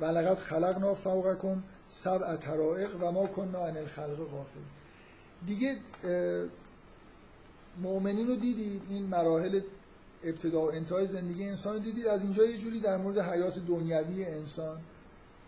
ولقد 0.00 0.38
خلقنا 0.38 0.94
فوقکم 0.94 1.62
سبع 1.88 2.36
طرائق 2.36 2.90
و 3.00 3.12
ما 3.12 3.26
کننا 3.26 3.66
عن 3.66 3.76
الخلق 3.76 4.16
غافل 4.16 4.60
دیگه 5.46 5.76
مؤمنین 7.82 8.26
رو 8.26 8.36
دیدید؟ 8.36 8.82
این 8.88 9.06
مراحل 9.06 9.60
ابتدا 10.24 10.60
و 10.60 10.72
انتهای 10.72 11.06
زندگی 11.06 11.44
انسان 11.44 11.74
رو 11.74 11.78
دیدید؟ 11.78 12.06
از 12.06 12.22
اینجا 12.22 12.44
یه 12.44 12.58
جوری 12.58 12.80
در 12.80 12.96
مورد 12.96 13.18
حیات 13.18 13.58
دنیوی 13.58 14.24
انسان 14.24 14.80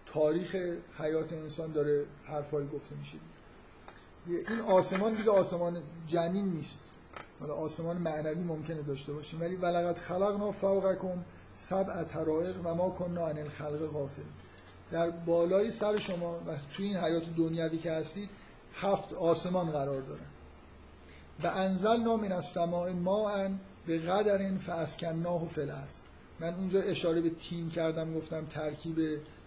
تاریخ 0.07 0.57
حیات 0.99 1.33
انسان 1.33 1.73
داره 1.73 2.05
حرفایی 2.25 2.69
گفته 2.69 2.97
میشه. 2.97 3.19
این 4.27 4.61
آسمان 4.61 5.15
دیگه 5.15 5.31
آسمان 5.31 5.83
جنین 6.07 6.45
نیست. 6.45 6.81
حالا 7.41 7.55
آسمان 7.55 7.97
معنوی 7.97 8.43
ممکنه 8.43 8.83
داشته 8.83 9.13
باشیم 9.13 9.41
ولی 9.41 9.57
ولقد 9.57 9.99
خلقنا 9.99 10.53
فوقکم 10.53 11.25
سبع 11.53 12.05
طرائق 12.05 12.55
و 12.65 12.75
ما 12.75 12.91
کننا 12.91 13.29
عن 13.29 13.39
الخلق 13.39 13.87
غافل. 13.87 14.23
در 14.91 15.11
بالای 15.11 15.71
سر 15.71 15.97
شما 15.97 16.35
و 16.35 16.51
توی 16.77 16.87
این 16.87 16.97
حیات 16.97 17.23
دنیوی 17.37 17.79
که 17.79 17.93
هستید 17.93 18.29
هفت 18.75 19.13
آسمان 19.13 19.71
قرار 19.71 20.01
داره. 20.01 20.23
و 21.43 21.47
انزل 21.47 21.97
من 21.97 22.93
ما 22.93 23.33
به 23.87 23.99
قدر 23.99 24.57
فاسکناه 24.59 25.49
فی 25.49 25.61
الارض. 25.61 25.97
من 26.41 26.55
اونجا 26.55 26.81
اشاره 26.81 27.21
به 27.21 27.31
تیم 27.31 27.71
کردم 27.71 28.15
گفتم 28.15 28.47
ترکیب 28.47 28.97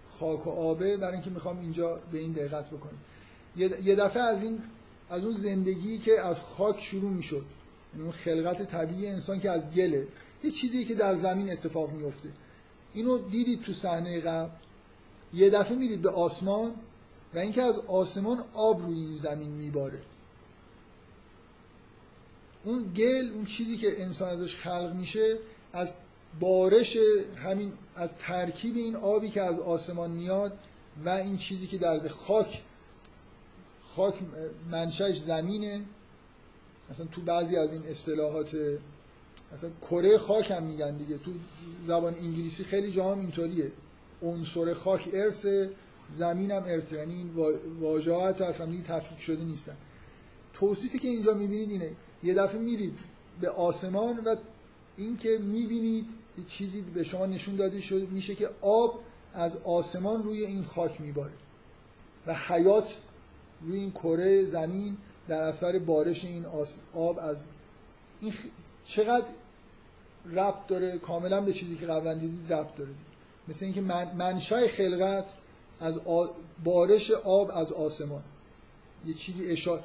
خاک 0.08 0.48
و 0.48 0.50
آبه 0.50 0.98
برای 0.98 1.14
اینکه 1.14 1.30
می‌خوام 1.30 1.60
اینجا 1.60 2.00
به 2.12 2.18
این 2.18 2.32
دقت 2.32 2.68
بکنیم 2.68 3.00
یه 3.84 3.96
دفعه 3.96 4.24
از 4.24 4.44
این 4.44 4.62
از 5.10 5.24
اون 5.24 5.34
زندگی 5.34 5.98
که 5.98 6.22
از 6.22 6.42
خاک 6.42 6.82
شروع 6.82 7.12
می‌شد 7.12 7.46
یعنی 7.94 8.04
اون 8.04 8.12
خلقت 8.12 8.64
طبیعی 8.64 9.08
انسان 9.08 9.40
که 9.40 9.52
از 9.52 9.72
گله 9.72 10.08
یه 10.44 10.52
چیزی 10.52 10.86
که 10.86 10.96
در 10.96 11.16
زمین 11.16 11.52
اتفاق 11.52 11.92
میفته 11.92 12.30
اینو 12.94 13.18
دیدید 13.18 13.62
تو 13.62 13.74
صحنه 13.74 14.20
قبل. 14.20 14.50
یه 15.34 15.50
دفعه 15.50 15.78
میرید 15.78 16.02
به 16.02 16.10
آسمان 16.10 16.72
و 17.34 17.40
اینکه 17.40 17.62
از 17.62 17.80
آسمان 17.80 18.44
آب 18.54 18.82
روی 18.82 19.18
زمین 19.18 19.50
میباره. 19.50 20.00
اون 22.64 22.94
گل 22.94 23.32
اون 23.34 23.46
چیزی 23.46 23.78
که 23.78 24.02
انسان 24.02 24.30
ازش 24.30 24.56
خلق 24.56 24.94
میشه 24.96 25.38
از 25.74 25.94
بارش 26.40 26.98
همین 27.44 27.74
از 27.96 28.18
ترکیب 28.18 28.76
این 28.76 28.96
آبی 28.96 29.30
که 29.30 29.42
از 29.42 29.60
آسمان 29.60 30.12
میاد 30.12 30.58
و 31.06 31.10
این 31.10 31.38
چیزی 31.38 31.68
که 31.68 31.78
در 31.78 32.08
خاک 32.08 32.64
خاک 33.82 34.16
منشأش 34.72 35.20
زمینه. 35.22 35.82
مثلا 36.90 37.06
تو 37.06 37.22
بعضی 37.22 37.56
از 37.56 37.74
این 37.74 37.84
اصطلاحات 37.84 38.58
مثلا 39.54 39.70
کره 39.82 40.18
خاک 40.18 40.52
هم 40.52 40.64
میگن 40.64 40.98
دیگه. 40.98 41.18
تو 41.18 41.32
زبان 41.88 42.16
انگلیسی 42.16 42.64
خیلی 42.64 42.92
جا 42.92 43.12
هم 43.12 43.20
اینطوریه. 43.20 43.72
عنصر 44.22 44.74
خاک 44.74 45.10
ارث 45.14 45.46
زمین 46.12 46.52
هم 46.52 46.64
ارث. 46.68 46.92
یعنی 46.92 47.14
این 47.14 47.30
واژه‌ها 47.82 48.34
تا 48.34 48.46
اصلا 48.46 48.68
تفکیک 48.88 49.22
شده 49.22 49.44
نیستن. 49.44 49.76
توصیفی 50.54 51.00
که 51.00 51.08
اینجا 51.08 51.34
می‌بینید 51.34 51.70
اینه. 51.70 51.92
یه 52.24 52.34
دفعه 52.34 52.60
میرید 52.60 53.00
به 53.42 53.50
آسمان 53.50 54.20
و 54.20 54.36
اینکه 54.98 55.38
می‌بینید 55.38 56.06
یه 56.38 56.44
چیزی 56.44 56.82
به 56.82 57.04
شما 57.04 57.26
نشون 57.26 57.56
داده 57.56 57.82
شده 57.82 58.06
میشه 58.06 58.36
که 58.36 58.50
آب 58.62 59.00
از 59.34 59.58
آسمان 59.58 60.24
روی 60.24 60.46
این 60.46 60.64
خاک 60.64 61.02
میباره. 61.02 61.34
و 62.28 62.34
حیات 62.34 62.98
روی 63.62 63.80
این 63.80 63.92
کره 63.92 64.46
زمین 64.46 64.98
در 65.28 65.42
اثر 65.42 65.80
بارش 65.80 66.26
این 66.26 66.46
آب 66.94 67.20
از 67.20 67.46
این 68.22 68.34
چقدر 68.86 69.26
ربط 70.32 70.68
داره. 70.68 70.98
کاملا 70.98 71.42
به 71.42 71.54
چیزی 71.54 71.76
که 71.76 71.86
قبلا 71.86 72.14
دیدید 72.14 72.54
ربط 72.54 72.76
داره 72.76 72.90
دید. 72.90 73.14
مثل 73.48 73.66
اینکه 73.66 73.82
من... 73.82 74.16
منشأ 74.16 74.68
خلقت 74.68 75.34
از 75.80 76.02
بارش 76.64 77.12
آب 77.12 77.52
از 77.56 77.72
آسمان. 77.72 78.24
یه 79.06 79.14
چیزی 79.14 79.46
اشاره 79.46 79.84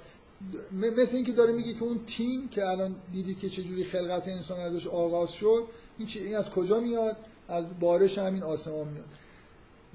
مثل 0.73 1.16
اینکه 1.16 1.32
داره 1.32 1.52
میگه 1.52 1.74
که 1.74 1.82
اون 1.82 2.01
تیم 2.06 2.48
که 2.48 2.66
الان 2.66 2.97
دیدید 3.12 3.39
که 3.39 3.48
چجوری 3.48 3.85
خلقت 3.85 4.28
انسان 4.28 4.60
ازش 4.60 4.86
آغاز 4.86 5.32
شد 5.32 5.65
این, 5.98 6.06
چی... 6.06 6.19
این 6.19 6.36
از 6.36 6.51
کجا 6.51 6.81
میاد؟ 6.81 7.16
از 7.48 7.65
بارش 7.81 8.19
همین 8.19 8.43
آسمان 8.43 8.89
میاد. 8.89 9.06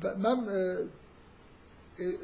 و 0.04 0.18
من 0.18 0.48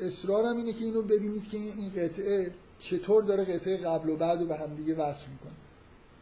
اصرارم 0.01 0.57
اینه 0.57 0.73
که 0.73 0.85
اینو 0.85 1.01
ببینید 1.01 1.49
که 1.49 1.57
این 1.57 1.89
قطعه 1.89 2.51
چطور 2.79 3.23
داره 3.23 3.43
قطعه 3.45 3.77
قبل 3.77 4.09
و 4.09 4.15
بعد 4.15 4.39
رو 4.39 4.45
به 4.45 4.55
هم 4.55 4.75
دیگه 4.75 4.95
وصل 4.95 5.27
می‌کنه. 5.27 5.51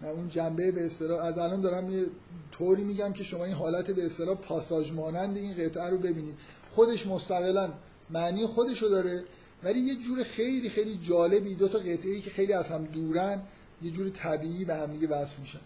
اون 0.01 0.27
جنبه 0.29 0.71
به 0.71 0.85
اصطلاح 0.85 1.25
از 1.25 1.37
الان 1.37 1.61
دارم 1.61 1.89
یه 1.89 2.05
طوری 2.51 2.83
میگم 2.83 3.13
که 3.13 3.23
شما 3.23 3.45
این 3.45 3.53
حالت 3.53 3.91
به 3.91 4.05
اصطلاح 4.05 4.35
پاساژ 4.35 4.91
مانند 4.91 5.37
این 5.37 5.53
قطعه 5.53 5.89
رو 5.89 5.97
ببینید. 5.97 6.35
خودش 6.69 7.07
مستقلا 7.07 7.69
معنی 8.09 8.45
خودش 8.45 8.81
رو 8.81 8.89
داره 8.89 9.23
ولی 9.63 9.79
یه 9.79 9.95
جور 9.95 10.23
خیلی 10.23 10.69
خیلی 10.69 10.97
جالبی 10.97 11.55
دو 11.55 11.67
تا 11.67 11.77
قطعه 11.77 12.19
که 12.19 12.29
خیلی 12.29 12.53
از 12.53 12.67
هم 12.67 12.85
دورن 12.85 13.41
یه 13.81 13.91
جور 13.91 14.09
طبیعی 14.09 14.65
به 14.65 14.75
هم 14.75 14.91
دیگه 14.91 15.07
وصل 15.07 15.41
میشن. 15.41 15.59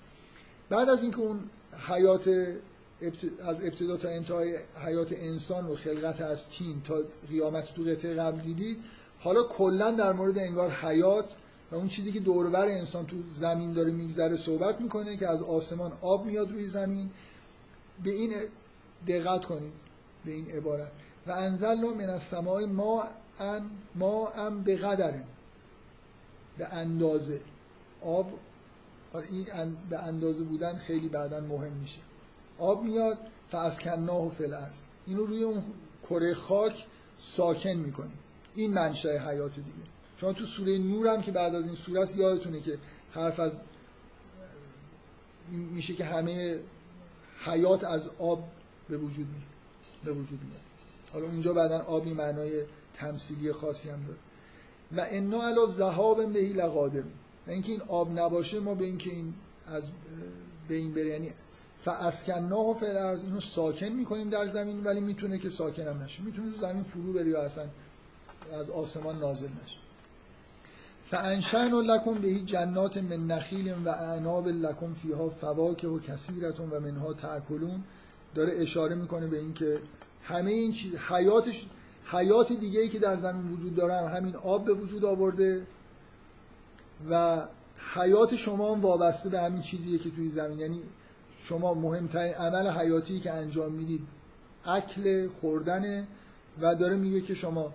بعد 0.70 0.90
از 0.90 1.02
اینکه 1.02 1.20
اون 1.20 1.40
حیات 1.88 2.28
از 3.46 3.64
ابتدا 3.64 3.98
تا 3.98 4.10
انتهای 4.10 4.58
حیات 4.86 5.14
انسان 5.14 5.66
و 5.66 5.76
خلقت 5.76 6.22
از 6.22 6.50
تین 6.50 6.82
تا 6.82 6.96
قیامت 7.30 7.74
تو 7.74 7.84
قطعه 7.84 8.14
قبل 8.14 8.42
دیدید 8.42 8.78
حالا 9.20 9.44
کلا 9.44 9.92
در 9.92 10.14
مورد 10.14 10.38
انگار 10.38 10.70
حیات 10.70 11.36
و 11.72 11.76
اون 11.76 11.88
چیزی 11.88 12.12
که 12.12 12.20
دوربر 12.20 12.68
انسان 12.68 13.06
تو 13.06 13.16
زمین 13.30 13.74
داره 13.74 13.92
میگذره 13.92 14.38
صحبت 14.38 14.82
می‌کنه 14.82 15.18
که 15.18 15.28
از 15.28 15.44
آسمان 15.44 15.92
آب 16.02 16.26
میاد 16.26 16.52
روی 16.52 16.68
زمین 16.68 17.10
به 18.04 18.12
این 18.12 18.34
دقت 19.08 19.46
کنید 19.46 19.74
به 20.26 20.32
این 20.32 20.48
عبارت. 20.52 20.92
و 21.28 21.32
انزلنا 21.32 21.94
من 21.94 22.10
السماء 22.10 22.66
ما 22.66 23.04
ان 23.40 23.70
ما 23.96 24.28
ام 24.28 24.64
به 24.64 24.76
قدره 24.76 25.24
به 26.58 26.74
اندازه. 26.74 27.42
آب 28.02 28.32
این 29.32 29.46
به 29.90 30.00
اندازه 30.00 30.44
بودن 30.44 30.78
خیلی 30.78 31.10
بعدا 31.10 31.40
مهم 31.40 31.72
میشه. 31.72 32.00
آب 32.60 32.84
میاد 32.84 33.18
فاسکناه 33.50 34.30
فی 34.30 34.44
الارض. 34.44 34.84
اینو 35.08 35.26
روی 35.26 35.44
اون 35.44 35.64
کره 36.10 36.34
خاک 36.34 36.86
ساکن 37.18 37.70
می‌کنیم. 37.70 38.20
این 38.56 38.74
منشأ 38.74 39.18
حیات 39.30 39.56
دیگه. 39.56 39.91
شما 40.22 40.34
تو 40.34 40.46
سوره 40.46 40.78
نور 40.78 41.08
هم 41.08 41.22
که 41.22 41.32
بعد 41.32 41.56
از 41.56 41.66
این 41.66 41.76
سوره 41.76 42.02
است 42.02 42.16
یادتونه 42.16 42.62
که 42.62 42.78
حرف 43.12 43.40
از 43.40 43.62
میشه 45.52 45.94
که 45.94 46.06
همه 46.06 46.60
حیات 47.46 47.84
از 47.84 48.10
آب 48.20 48.44
به 48.90 48.98
وجود 48.98 49.28
میاد 49.28 49.44
به 50.06 50.12
وجود 50.12 50.40
میاد. 50.44 50.62
حالا 51.14 51.30
اینجا 51.30 51.54
بعدا 51.54 51.80
آبی 51.80 52.14
معنای 52.14 52.64
تمثیلی 52.94 53.52
خاصی 53.52 53.90
هم 53.90 54.04
داره. 54.04 54.20
و 54.98 55.06
انا 55.16 55.48
علی 55.48 55.66
ذهاب 55.68 56.34
بهی 56.34 56.54
لقادر 56.54 57.04
اینکه 57.48 57.72
این 57.72 57.82
آب 57.82 58.20
نباشه 58.20 58.60
ما 58.60 58.76
به 58.76 58.86
اینکه 58.86 59.10
این 59.10 59.34
از 59.68 59.84
به 60.68 60.76
این 60.76 60.94
بره. 60.94 61.06
یعنی 61.06 61.30
فاسکناه 61.84 62.76
فی 62.76 62.86
الارض 62.86 63.24
اینو 63.24 63.40
ساکن 63.40 63.90
می‌کنیم 63.90 64.30
در 64.30 64.48
زمین 64.48 64.84
ولی 64.84 65.00
می‌تونه 65.00 65.38
که 65.38 65.50
ساکن 65.50 65.88
هم 65.88 66.04
نشه. 66.04 66.24
می‌تونه 66.24 66.52
تو 66.52 66.58
زمین 66.58 66.84
فرو 66.84 67.14
بره 67.14 67.30
یا 67.30 67.42
اصلا 67.42 67.66
از 68.54 68.70
آسمان 68.70 69.20
نازل 69.20 69.50
نشه. 69.64 69.78
فانشأن 71.12 71.74
لکم 71.74 72.14
به 72.14 72.34
جنات 72.34 72.98
من 72.98 73.28
نخیل 73.28 73.74
و 73.86 73.90
اعناب 73.90 74.48
لکم 74.48 74.94
فیها 74.94 75.30
فواکه 75.30 75.88
و 75.88 76.00
کثیرتون 76.00 76.70
و 76.70 76.80
منها 76.80 77.14
تاکلون 77.14 77.84
داره 78.36 78.54
اشاره 78.56 78.96
می‌کنه 78.96 79.28
به 79.28 79.40
اینکه 79.40 79.80
همه 80.24 80.52
این 80.52 80.72
چیز 80.72 80.96
حیاتش 80.96 81.66
حیات 82.06 82.52
دیگه 82.52 82.80
ای 82.80 82.90
که 82.90 83.00
در 83.00 83.18
زمین 83.18 83.54
وجود 83.54 83.76
داره 83.76 84.10
همین 84.10 84.36
آب 84.36 84.66
به 84.66 84.74
وجود 84.74 85.06
آورده 85.06 85.68
و 87.10 87.44
حیات 87.96 88.36
شما 88.36 88.76
هم 88.76 88.82
وابسته 88.82 89.30
به 89.30 89.40
همین 89.40 89.62
چیزیه 89.62 89.98
که 89.98 90.10
توی 90.10 90.30
زمین. 90.30 90.60
یعنی 90.60 90.80
شما 91.38 91.74
مهمترین 91.74 92.34
عمل 92.34 92.70
حیاتی 92.70 93.20
که 93.20 93.32
انجام 93.32 93.72
می‌دید 93.72 94.08
اکل 94.66 95.28
خوردنه 95.30 96.08
و 96.62 96.76
داره 96.76 96.96
میگه 96.96 97.22
که 97.22 97.34
شما 97.34 97.74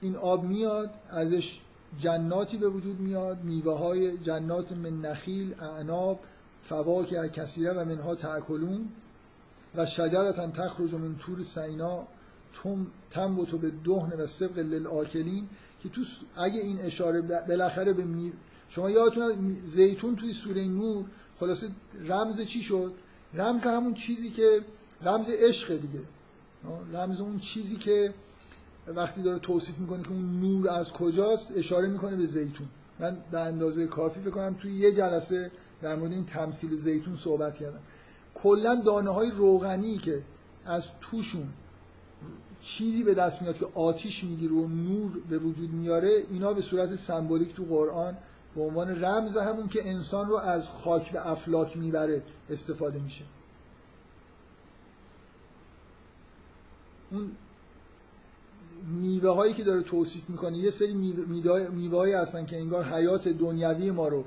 این 0.00 0.16
آب 0.16 0.44
میاد 0.44 0.90
ازش 1.10 1.60
جناتی 1.98 2.56
به 2.56 2.68
وجود 2.68 3.00
میاد 3.00 3.44
میوه 3.44 3.78
های 3.78 4.18
جنات 4.18 4.72
من 4.72 5.00
نخیل 5.00 5.54
اعناب 5.60 6.20
فواکه 6.64 7.28
کثیره 7.28 7.72
و 7.72 7.84
منها 7.84 8.14
تاکلون 8.14 8.88
و 9.74 9.86
شجرتا 9.86 10.46
تخرج 10.46 10.94
من 10.94 11.16
تور 11.16 11.42
سینا 11.42 12.06
تم 13.10 13.44
تو 13.44 13.58
به 13.58 13.72
دهن 13.84 14.20
و 14.20 14.26
سبق 14.26 14.58
للآکلین 14.58 15.48
که 15.82 15.88
تو 15.88 16.02
اگه 16.36 16.60
این 16.60 16.80
اشاره 16.80 17.20
بالاخره 17.20 17.92
به 17.92 18.04
می... 18.04 18.32
شما 18.68 18.90
یادتون 18.90 19.56
زیتون 19.66 20.16
توی 20.16 20.32
سوره 20.32 20.64
نور 20.64 21.04
خلاصه 21.40 21.68
رمز 22.04 22.40
چی 22.40 22.62
شد؟ 22.62 22.92
رمز 23.34 23.62
همون 23.62 23.94
چیزی 23.94 24.30
که 24.30 24.60
رمز 25.02 25.30
عشق 25.30 25.76
دیگه. 25.76 26.00
رمز 26.92 27.20
اون 27.20 27.38
چیزی 27.38 27.76
که 27.76 28.14
وقتی 28.96 29.22
داره 29.22 29.38
توصیف 29.38 29.78
می‌کنه 29.78 30.02
که 30.02 30.10
اون 30.10 30.40
نور 30.40 30.68
از 30.68 30.92
کجاست 30.92 31.52
اشاره 31.56 31.88
می‌کنه 31.88 32.16
به 32.16 32.26
زیتون. 32.26 32.68
من 32.98 33.16
به 33.30 33.40
اندازه 33.40 33.86
کافی 33.86 34.20
بکنم 34.20 34.54
توی 34.54 34.74
یه 34.74 34.92
جلسه 34.92 35.50
در 35.82 35.96
مورد 35.96 36.12
این 36.12 36.26
تمثیل 36.26 36.76
زیتون 36.76 37.16
صحبت 37.16 37.54
کردم. 37.54 37.80
کلا 38.34 38.74
دانه 38.74 39.10
های 39.10 39.30
روغنی 39.30 39.98
که 39.98 40.22
از 40.64 40.86
توشون 41.00 41.48
چیزی 42.60 43.02
به 43.02 43.14
دست 43.14 43.42
میاد 43.42 43.58
که 43.58 43.66
آتیش 43.74 44.24
می‌گیره 44.24 44.54
و 44.54 44.68
نور 44.68 45.10
به 45.30 45.38
وجود 45.38 45.72
میاره 45.72 46.22
اینا 46.30 46.52
به 46.52 46.62
صورت 46.62 46.96
سمبولیک 46.96 47.54
تو 47.54 47.64
قرآن 47.64 48.16
به 48.54 48.62
عنوان 48.62 49.04
رمز 49.04 49.36
همون 49.36 49.68
که 49.68 49.88
انسان 49.88 50.28
رو 50.28 50.36
از 50.36 50.68
خاک 50.68 51.12
به 51.12 51.28
افلاک 51.28 51.76
می‌بره 51.76 52.22
استفاده 52.50 52.98
میشه. 52.98 53.24
اون 57.10 57.30
میوه 58.88 59.30
هایی 59.30 59.54
که 59.54 59.64
داره 59.64 59.82
توصیف 59.82 60.30
می‌کنه 60.30 60.58
یه 60.58 60.70
سری 60.70 60.94
میوه 61.72 61.96
هایی 61.96 62.12
هستن 62.12 62.46
که 62.46 62.56
انگار 62.56 62.84
حیات 62.84 63.28
دنیوی 63.28 63.90
ما 63.90 64.08
رو 64.08 64.24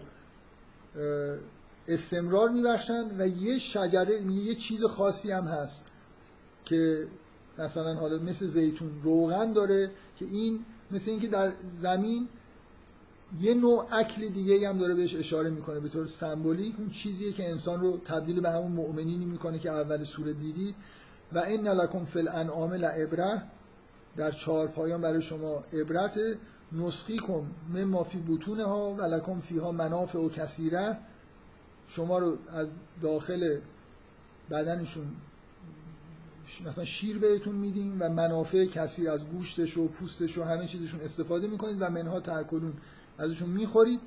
استمرار 1.87 2.49
میبخشن 2.49 3.03
و 3.17 3.27
یه 3.27 3.59
شجره 3.59 4.21
یه 4.21 4.55
چیز 4.55 4.83
خاصی 4.83 5.31
هم 5.31 5.43
هست 5.43 5.85
که 6.65 7.07
مثلا 7.57 7.93
حالا 7.93 8.17
مثل 8.17 8.45
زیتون 8.45 8.89
روغن 9.03 9.53
داره 9.53 9.91
که 10.19 10.25
این 10.25 10.59
مثل 10.91 11.11
اینکه 11.11 11.27
در 11.27 11.51
زمین 11.81 12.27
یه 13.41 13.53
نوع 13.53 13.87
اکل 13.91 14.27
دیگه 14.27 14.69
هم 14.69 14.77
داره 14.77 14.93
بهش 14.93 15.15
اشاره 15.15 15.49
می‌کنه 15.49 15.79
به 15.79 15.89
طور 15.89 16.05
سمبولیک. 16.05 16.75
اون 16.77 16.89
چیزیه 16.89 17.31
که 17.31 17.49
انسان 17.49 17.79
رو 17.79 17.97
تبدیل 18.05 18.39
به 18.39 18.49
همون 18.49 18.71
مؤمنینی 18.71 19.25
می‌کنه 19.25 19.59
که 19.59 19.71
اول 19.71 20.03
سوره 20.03 20.33
دیدی 20.33 20.75
و 21.33 21.39
این 21.39 21.67
لکم 21.67 22.05
فی 22.05 22.19
الانعام 22.19 22.73
لعبره. 22.73 23.43
در 24.17 24.31
چهار 24.31 24.67
پایان 24.67 25.01
برای 25.01 25.21
شما 25.21 25.63
عبرت. 25.73 26.19
نسخی 26.71 27.17
کن 27.17 27.51
مما 27.73 28.03
فی 28.03 28.23
بطونه 28.27 28.65
ها 28.65 28.93
و 28.93 29.01
لکم 29.01 29.39
فیها 29.39 29.71
منافع 29.71 30.19
و 30.19 30.29
کثیره. 30.29 30.97
شما 31.87 32.19
رو 32.19 32.37
از 32.53 32.75
داخل 33.01 33.59
بدنشون 34.51 35.07
مثلا 36.65 36.85
شیر 36.85 37.19
بهتون 37.19 37.55
میدیم 37.55 37.97
و 37.99 38.09
منافع 38.09 38.65
کثیر 38.65 39.09
از 39.09 39.25
گوشتش 39.25 39.77
و 39.77 39.87
پوستش 39.87 40.37
و 40.37 40.43
همه 40.43 40.67
چیزشون 40.67 41.01
استفاده 41.01 41.47
می‌کنید 41.47 41.77
و 41.81 41.89
منها 41.89 42.19
ترکلون 42.19 42.73
ازشون 43.17 43.49
می‌خورید. 43.49 43.99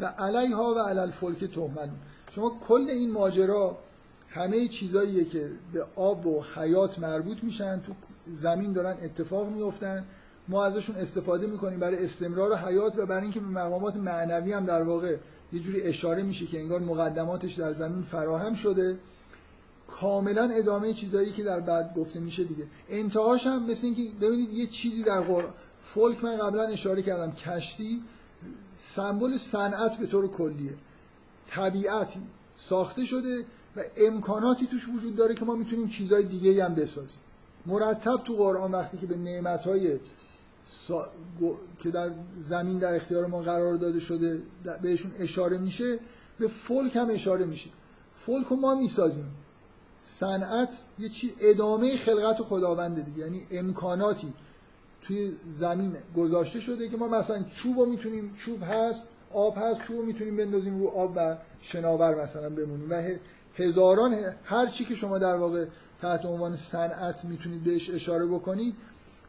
و 0.00 0.06
علیها 0.06 0.74
و 0.74 0.78
علل 0.78 1.10
فلک 1.10 1.44
تهمنون 1.44 1.98
شما 2.30 2.58
کل 2.68 2.86
این 2.90 3.12
ماجرا 3.12 3.78
همه 4.28 4.68
چیزاییه 4.68 5.24
که 5.24 5.50
به 5.72 5.86
آب 5.96 6.26
و 6.26 6.42
حیات 6.54 6.98
مربوط 6.98 7.44
میشن. 7.44 7.80
تو 7.80 7.92
زمین 8.34 8.72
دارن 8.72 8.96
اتفاق 9.02 9.48
میفتن 9.48 10.04
ما 10.48 10.64
ازشون 10.64 10.96
استفاده 10.96 11.46
می‌کنیم 11.46 11.78
برای 11.78 12.04
استمرار 12.04 12.56
حیات 12.56 12.98
و 12.98 13.06
برای 13.06 13.22
اینکه 13.22 13.40
به 13.40 13.46
مقامات 13.46 13.96
معنوی 13.96 14.52
هم 14.52 14.64
در 14.64 14.82
واقع 14.82 15.16
یه 15.52 15.60
جوری 15.60 15.82
اشاره 15.82 16.22
میشه 16.22 16.46
که 16.46 16.60
انگار 16.60 16.80
مقدماتش 16.80 17.54
در 17.54 17.72
زمین 17.72 18.02
فراهم 18.02 18.54
شده. 18.54 18.98
کاملا 19.88 20.42
ادامه 20.42 20.92
چیزایی 20.92 21.32
که 21.32 21.42
در 21.42 21.60
بعد 21.60 21.94
گفته 21.94 22.20
میشه 22.20 22.44
دیگه. 22.44 22.66
انتهاش 22.88 23.46
هم 23.46 23.70
مثل 23.70 23.86
اینکه 23.86 24.02
ببینید 24.20 24.52
یه 24.52 24.66
چیزی 24.66 25.02
در 25.02 25.20
قرآن 25.20 25.52
فولک 25.82 26.24
من 26.24 26.36
قبلا 26.36 26.62
اشاره 26.62 27.02
کردم. 27.02 27.32
کشتی 27.32 28.02
سمبل 28.78 29.36
صنعت 29.36 29.96
به 29.96 30.06
طور 30.06 30.28
کلیه. 30.28 30.74
طبیعت 31.50 32.12
ساخته 32.56 33.04
شده 33.04 33.44
و 33.76 33.80
امکاناتی 33.96 34.66
توش 34.66 34.88
وجود 34.88 35.16
داره 35.16 35.34
که 35.34 35.44
ما 35.44 35.54
می‌تونیم 35.54 35.88
چیزهای 35.88 36.22
دیگه 36.22 36.64
هم 36.64 36.74
بسازیم. 36.74 37.18
مرتب 37.66 38.16
تو 38.24 38.34
قرآن 38.34 38.72
وقتی 38.72 38.98
که 38.98 39.06
به 39.06 39.16
نعمتهای 39.16 39.98
سا... 40.66 41.06
که 41.78 41.90
در 41.90 42.10
زمین 42.40 42.78
در 42.78 42.94
اختیار 42.94 43.26
ما 43.26 43.42
قرار 43.42 43.74
داده 43.74 44.00
شده 44.00 44.42
بهشون 44.82 45.10
اشاره 45.18 45.58
میشه 45.58 45.98
به 46.38 46.48
فولک 46.48 46.96
هم 46.96 47.10
اشاره 47.10 47.44
میشه. 47.44 47.70
فولک 48.14 48.46
رو 48.46 48.56
ما 48.56 48.74
می‌سازیم. 48.74 49.30
صنعت 50.00 50.68
یه 50.98 51.08
چیز 51.08 51.30
ادامه 51.40 51.96
خلقت 51.96 52.42
خداونده 52.42 53.02
دیگه. 53.02 53.18
یعنی 53.18 53.42
امکاناتی 53.50 54.32
توی 55.02 55.32
زمین 55.52 55.96
گذاشته 56.16 56.60
شده 56.60 56.88
که 56.88 56.96
ما 56.96 57.08
مثلا 57.08 57.42
چوب 57.42 57.78
رو 57.78 57.86
می‌تونیم 57.86 58.34
چوب 58.38 58.62
هست 58.62 59.02
آب 59.32 59.54
هست 59.58 59.82
چوب 59.82 59.96
رو 59.96 60.04
می‌تونیم 60.04 60.36
بندازیم 60.36 60.80
رو 60.80 60.88
آب 60.88 61.12
و 61.16 61.36
شناور 61.62 62.22
مثلا 62.22 62.50
بمونیم. 62.50 62.90
و 62.90 63.02
هزاران 63.54 64.18
هر 64.44 64.66
چی 64.66 64.84
که 64.84 64.94
شما 64.94 65.18
در 65.18 65.36
واقع 65.36 65.66
تحت 66.02 66.24
عنوان 66.26 66.56
صنعت 66.56 67.24
می‌تونید 67.24 67.64
بهش 67.64 67.90
اشاره 67.90 68.26
بکنید. 68.26 68.74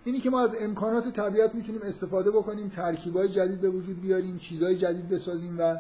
اینی 0.06 0.20
که 0.20 0.30
ما 0.30 0.42
از 0.42 0.56
امکانات 0.60 1.14
طبیعت 1.14 1.56
می‌تونیم 1.56 1.82
استفاده 1.82 2.32
بکنیم 2.32 2.70
ترکیبای 2.70 3.30
جدید 3.30 3.62
به 3.62 3.70
وجود 3.70 4.02
بیاریم 4.02 4.38
چیزهای 4.38 4.76
جدید 4.76 5.10
بسازیم 5.10 5.56
و 5.60 5.80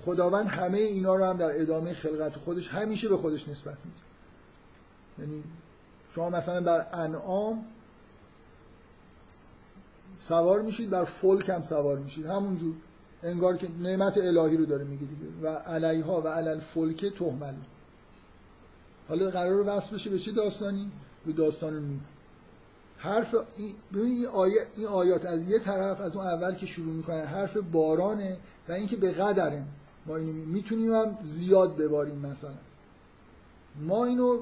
خداوند 0.00 0.46
همه 0.46 0.78
اینا 0.78 1.14
رو 1.14 1.24
هم 1.24 1.36
در 1.36 1.60
ادامه 1.60 1.92
خلقت 1.92 2.36
خودش 2.36 2.68
همیشه 2.68 3.08
به 3.08 3.16
خودش 3.16 3.48
نسبت 3.48 3.76
میده. 3.84 3.96
یعنی 5.18 5.44
شما 6.10 6.30
مثلا 6.30 6.60
بر 6.60 6.86
انعام 6.92 7.64
سوار 10.16 10.62
میشید 10.62 10.90
بر 10.90 11.04
فلک 11.04 11.48
هم 11.48 11.60
سوار 11.60 11.98
میشید. 11.98 12.26
همونجور 12.26 12.74
انگار 13.22 13.56
که 13.56 13.68
نعمت 13.80 14.18
الهی 14.18 14.56
رو 14.56 14.66
داره 14.66 14.84
میگه 14.84 15.06
دیگه. 15.06 15.26
و 15.42 15.48
علیها 15.48 16.22
و 16.22 16.28
علل 16.28 16.58
فلک 16.58 17.04
تهمل 17.04 17.54
حالا 19.08 19.30
قرار 19.30 19.64
وصل 19.66 19.94
بشه 19.94 20.10
به 20.10 20.18
چه 20.18 20.32
داستانی؟ 20.32 20.90
به 21.26 21.32
داستان 21.32 21.74
نوح 21.74 22.00
حرف 22.98 23.34
این 23.56 23.72
این, 23.94 24.26
این 24.76 24.86
آیات 24.86 25.24
از 25.24 25.48
یه 25.48 25.58
طرف 25.58 26.00
از 26.00 26.16
اون 26.16 26.26
اول 26.26 26.54
که 26.54 26.66
شروع 26.66 26.94
می‌کنه 26.94 27.24
حرف 27.24 27.56
بارانه 27.56 28.36
و 28.68 28.72
اینکه 28.72 28.96
به 28.96 29.12
قدره. 29.12 29.64
ما 30.06 30.16
اینو 30.16 30.32
می‌تونیم 30.32 30.94
هم 30.94 31.18
زیاد 31.24 31.76
بباریم 31.76 32.18
مثلا. 32.18 32.54
ما 33.80 34.04
اینو 34.04 34.40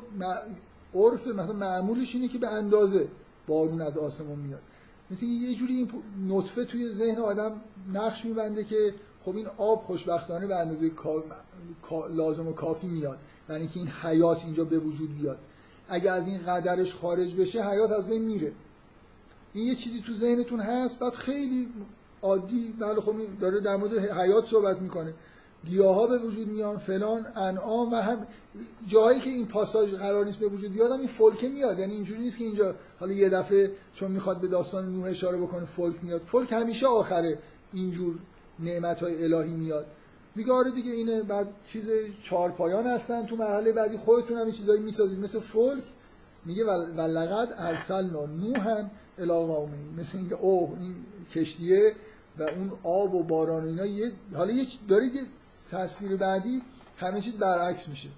عرف 0.95 1.27
مثلا 1.27 1.53
معمولش 1.53 2.15
اینه 2.15 2.29
که 2.29 2.39
به 2.39 2.49
اندازه 2.49 3.09
بارون 3.47 3.81
از 3.81 3.99
آسمون 3.99 4.39
میاد. 4.39 4.63
مثل 5.11 5.27
یه 5.27 5.55
جوری 5.55 5.75
این 5.75 5.91
نطفه 6.29 6.65
توی 6.65 6.89
ذهن 6.89 7.19
آدم 7.19 7.61
نقش 7.93 8.25
میبنده 8.25 8.65
که 8.65 8.95
خب 9.23 9.37
این 9.37 9.47
آب 9.47 9.81
خوشبختانه 9.81 10.47
به 10.47 10.57
اندازه 10.57 10.91
لازم 12.11 12.49
و 12.49 12.53
کافی 12.53 12.87
میاد. 12.87 13.19
یعنی 13.51 13.67
که 13.67 13.81
این 13.81 13.89
حیات 13.89 14.45
اینجا 14.45 14.65
به 14.65 14.79
وجود 14.79 15.19
بیاد. 15.19 15.39
اگه 15.89 16.11
از 16.11 16.27
این 16.27 16.39
قدرش 16.39 16.95
خارج 16.95 17.35
بشه 17.35 17.71
حیات 17.71 17.91
از 17.91 18.07
بین 18.07 18.23
میره. 18.23 18.53
این 19.53 19.67
یه 19.67 19.75
چیزی 19.75 20.01
تو 20.01 20.13
ذهنتون 20.13 20.61
هست 20.61 20.99
بعد 20.99 21.13
خیلی 21.13 21.69
عادی 22.23 22.75
بله 22.79 23.01
خب 23.01 23.15
داره 23.41 23.61
در 23.61 23.77
مورد 23.77 23.99
حیات 23.99 24.47
صحبت 24.47 24.83
می‌کنه. 24.83 25.15
گیاه 25.67 26.09
به 26.09 26.19
وجود 26.19 26.49
میان 26.49 26.79
فلان 26.79 27.27
انعام 27.37 27.93
و 27.93 27.97
هم 27.97 28.27
جایی 28.87 29.21
که 29.21 29.31
این 29.31 29.47
پاساژ 29.47 29.95
قرار 29.95 30.25
نیست 30.25 30.39
به 30.39 30.47
وجود 30.47 30.73
بیاد 30.73 30.93
این 30.93 31.07
فولک 31.07 31.45
میاد. 31.45 31.79
یعنی 31.79 31.95
اینجوری 31.95 32.21
نیست 32.21 32.39
که 32.39 32.45
اینجا 32.45 32.75
حالا 33.01 33.13
یه 33.13 33.29
دفعه 33.29 33.73
چون 33.95 34.11
می‌خواد 34.11 34.41
به 34.41 34.49
داستان 34.49 34.89
نوح 34.89 35.07
اشاره 35.07 35.39
بکنه 35.39 35.65
فولک 35.65 35.97
میاد. 36.03 36.21
فولک 36.21 36.53
همیشه 36.53 36.87
آخره 36.87 37.39
اینجور 37.73 38.15
نعمت 38.59 39.03
های 39.03 39.25
الهی 39.25 39.53
میاد. 39.53 39.87
میگه 40.35 40.53
آره 40.53 40.71
دیگه 40.71 40.93
اینه 40.93 41.23
بعد 41.23 41.49
چیز 41.67 41.91
چهار 42.23 42.51
پایان 42.51 42.87
هستن 42.87 43.27
تو 43.27 43.37
مرحله 43.37 43.73
بعدی 43.73 43.97
خودتون 43.97 44.39
هم 44.39 44.53
چیزایی 44.53 44.81
می‌سازید. 44.81 45.21
مثل 45.21 45.41
فولک 45.41 45.85
میگه 46.45 46.65
و 46.97 47.01
لقد 47.01 47.55
ارسلنا 47.59 48.27
نوحا 48.27 48.85
الی 49.19 49.29
قومه. 49.29 49.77
مثل 49.99 50.19
اینکه 50.19 50.35
اوه 50.35 50.79
این 50.81 50.95
کشتیه 51.31 51.95
و 52.39 52.43
اون 52.43 52.73
آب 52.83 53.15
و 53.15 53.23
باران 53.23 53.65
و 53.65 53.67
اینا 53.67 53.87
یه 53.87 54.13
حالا 54.35 54.53
یه 54.53 54.67
دارید 54.89 55.15
یه 55.15 55.23
تصویر 55.71 56.17
بعدی 56.17 56.63
همه 56.99 57.21
چیز 57.21 57.35
برعکس 57.35 57.89
میشه. 57.89 58.09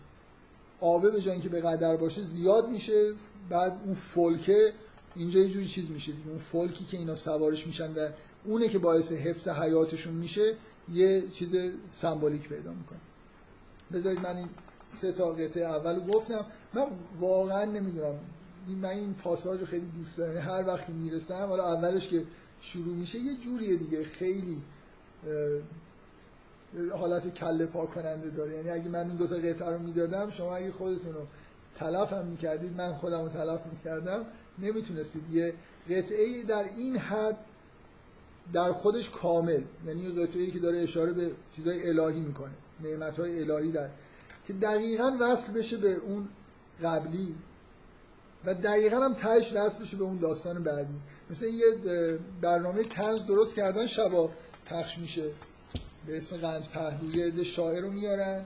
آبه 0.81 1.11
به 1.11 1.31
اینکه 1.31 1.49
به 1.49 1.61
قدر 1.61 1.97
باشه 1.97 2.23
زیاد 2.23 2.69
میشه 2.69 3.13
بعد 3.51 3.81
اون 3.85 3.95
فولکه 3.95 4.73
اینجا 5.17 5.41
یه 5.41 5.49
جوری 5.49 5.67
چیز 5.67 5.91
میشه 5.91 6.13
دیگه. 6.13 6.29
اون 6.29 6.39
فولکی 6.39 6.85
که 6.85 6.97
اینا 6.97 7.15
سوارش 7.15 7.67
میشن 7.67 7.93
و 7.95 8.09
اونه 8.45 8.69
که 8.69 8.79
باعث 8.79 9.13
حفظ 9.13 9.49
حیاتشون 9.49 10.15
میشه 10.15 10.55
یه 10.93 11.29
چیز 11.29 11.55
سمبولیک 11.93 12.49
پیدا 12.49 12.71
می‌کنه. 12.71 12.99
بذارید 13.93 14.21
من 14.21 14.37
این 14.37 14.49
سه 14.89 15.13
تا 15.13 15.33
قطعه 15.33 15.65
اول 15.65 16.01
گفتم. 16.01 16.47
من 16.75 16.87
واقعا 17.21 17.65
نمی‌دونم. 17.65 18.15
من 18.69 18.89
این 18.89 19.15
پاساژ 19.15 19.61
رو 19.61 19.67
خیلی 19.67 19.87
دوست 19.99 20.19
دارم. 20.19 20.39
هر 20.39 20.67
وقتی 20.67 20.93
می‌رسم 20.93 21.47
حالا 21.47 21.75
اولش 21.75 22.09
که 22.09 22.23
شروع 22.61 22.95
میشه 22.95 23.19
یه 23.19 23.37
جوریه 23.37 23.77
دیگه. 23.77 24.05
خیلی 24.05 24.63
حالت 26.99 27.35
کله 27.35 27.67
پا 27.67 27.87
کننده 27.87 28.31
داره. 28.31 28.57
یعنی 28.57 28.71
اگه 28.71 28.89
من 28.89 29.09
این 29.09 29.17
دو 29.17 29.27
تا 29.27 29.37
قطعه 29.37 29.71
رو 29.71 29.79
می‌دادم 29.79 30.31
شما 30.31 30.57
اگه 30.57 30.73
خودتون 30.73 31.15
رو 31.15 31.21
تلف 31.75 32.13
هم 32.13 32.27
می‌کردید 32.27 32.77
من 32.77 32.95
خودم 32.95 33.23
رو 33.23 33.29
تلف 33.29 33.67
می‌کردم 33.67 34.27
نمی‌تونستید. 34.59 35.23
یه 35.33 35.55
قطعه 35.91 36.43
در 36.43 36.65
این 36.77 36.97
حد 36.97 37.37
در 38.53 38.73
خودش 38.73 39.11
کامل 39.11 39.61
یعنی 39.87 40.09
قطعه 40.09 40.43
ای 40.43 40.51
که 40.51 40.59
داره 40.59 40.79
اشاره 40.79 41.13
به 41.13 41.31
چیزای 41.53 41.89
الهی 41.89 42.21
می‌کنه 42.21 42.53
نعمت 42.81 43.21
های 43.21 43.51
الهی 43.51 43.71
در 43.71 43.89
که 44.47 44.53
دقیقا 44.53 45.17
وصل 45.21 45.53
بشه 45.53 45.77
به 45.77 45.95
اون 45.95 46.29
قبلی 46.83 47.35
و 48.45 48.55
دقیقا 48.55 48.97
هم 48.97 49.15
تهش 49.15 49.53
وصل 49.53 49.83
بشه 49.83 49.97
به 49.97 50.05
اون 50.05 50.19
داستان 50.19 50.63
بعدی. 50.63 50.95
مثل 51.31 51.47
یه 51.47 51.67
برنامه 52.41 52.83
تنز 52.83 53.27
درست 53.27 53.55
کردن 53.55 53.87
شبا 53.87 54.31
پخش 54.67 54.99
میشه. 54.99 55.25
به 56.07 56.17
اسم 56.17 56.37
قنج 56.37 56.69
پهلوی 56.69 57.45
شاعر 57.45 57.81
رو 57.81 57.91
میارن. 57.91 58.45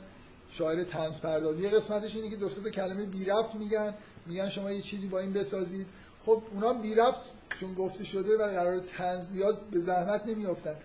شاعر 0.50 0.84
تنز 0.84 1.20
پردازی 1.20 1.62
یه 1.62 1.68
قسمتش 1.68 2.16
اینه 2.16 2.30
که 2.30 2.36
دو 2.36 2.48
تا 2.48 2.70
کلمه 2.70 3.04
بی 3.04 3.24
رفت 3.24 3.54
میگن. 3.54 3.94
میگن 4.26 4.48
شما 4.48 4.72
یه 4.72 4.80
چیزی 4.80 5.06
با 5.06 5.18
این 5.18 5.32
بسازید. 5.32 5.86
خب 6.26 6.42
اونا 6.52 6.72
بی 6.72 6.94
رفت 6.94 7.20
چون 7.60 7.74
گفته 7.74 8.04
شده 8.04 8.36
و 8.36 8.42
قرار 8.42 8.78
تنز 8.78 9.24
زیاد 9.24 9.58
به 9.70 9.80
زحمت 9.80 10.26
نمیافتن. 10.26 10.76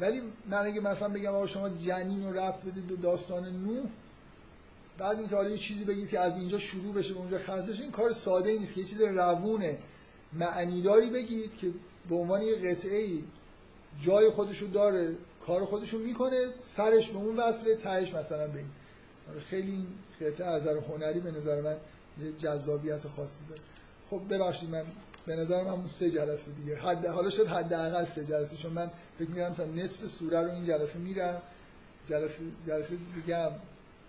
ولی 0.00 0.22
من 0.50 0.66
اگه 0.66 0.80
مثلا 0.80 1.08
بگم 1.08 1.34
آقا 1.34 1.46
شما 1.46 1.68
جنین 1.68 2.26
رو 2.26 2.38
رفت 2.38 2.66
بدید 2.66 2.86
به 2.86 2.96
داستان 2.96 3.44
نوح 3.44 3.86
بعد 4.98 5.18
اینکه 5.18 5.36
حالا 5.36 5.50
یه 5.50 5.58
چیزی 5.58 5.84
بگید 5.84 6.08
که 6.08 6.20
از 6.20 6.36
اینجا 6.36 6.58
شروع 6.58 6.94
بشه 6.94 7.14
به 7.14 7.20
اونجا 7.20 7.38
ختم 7.38 7.66
بشه 7.66 7.82
این 7.82 7.92
کار 7.92 8.12
ساده 8.12 8.50
ای 8.50 8.58
نیست 8.58 8.74
که 8.74 8.80
یه 8.80 8.86
چیز 8.86 9.00
روونه 9.00 9.78
معنیداری 10.32 11.10
بگید 11.10 11.56
که 11.56 11.70
به 12.08 12.14
عنوان 12.14 12.42
یه 12.42 12.54
قطعه 12.54 12.98
ای 12.98 13.24
جای 14.00 14.30
خودشو 14.30 14.66
داره 14.66 15.16
کار 15.40 15.64
خودشو 15.64 15.98
می‌کنه 15.98 16.48
سرش 16.58 17.10
به 17.10 17.16
اون 17.16 17.36
وصله 17.36 17.74
تهش 17.74 18.14
مثلا 18.14 18.46
به 18.46 18.60
خیلی 19.50 19.72
این 19.72 19.86
از 20.28 20.62
نظر 20.62 20.76
هنری 20.76 21.20
به 21.20 21.30
نظر 21.30 21.60
من 21.60 21.76
یه 22.22 22.32
جذابیت 22.32 23.08
خاصی 23.08 23.44
داره. 23.48 23.60
خب 24.10 24.34
ببخشید 24.34 24.70
من 24.70 24.84
به 25.26 25.36
نظر 25.36 25.62
من 25.64 25.70
اون 25.70 25.86
سه 25.86 26.10
جلسه 26.10 26.52
دیگه. 26.52 26.76
حد 26.76 27.06
حالا 27.06 27.30
شد 27.30 27.46
حداقل 27.46 28.04
سه 28.04 28.24
جلسه 28.24 28.56
چون 28.56 28.72
من 28.72 28.90
فکر 29.18 29.28
می‌کردم 29.28 29.54
تا 29.54 29.64
نصف 29.64 30.06
سوره 30.06 30.40
رو 30.40 30.50
این 30.50 30.64
جلسه 30.64 30.98
میرم. 30.98 31.42
جلسه 32.08 32.44
جلسه 32.66 32.96
دیگه 33.14 33.36
هم 33.36 33.52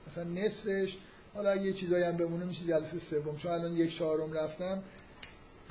مثلا 0.07 0.23
نصفش. 0.23 0.97
حالا 1.33 1.55
یه 1.55 1.73
چیزایی 1.73 2.03
هم 2.03 2.17
بمونه 2.17 2.45
میشه 2.45 2.65
جلسه 2.65 2.99
سوم. 2.99 3.35
چون 3.35 3.51
الان 3.51 3.77
یک 3.77 3.95
چهارم 3.95 4.33
رفتم 4.33 4.83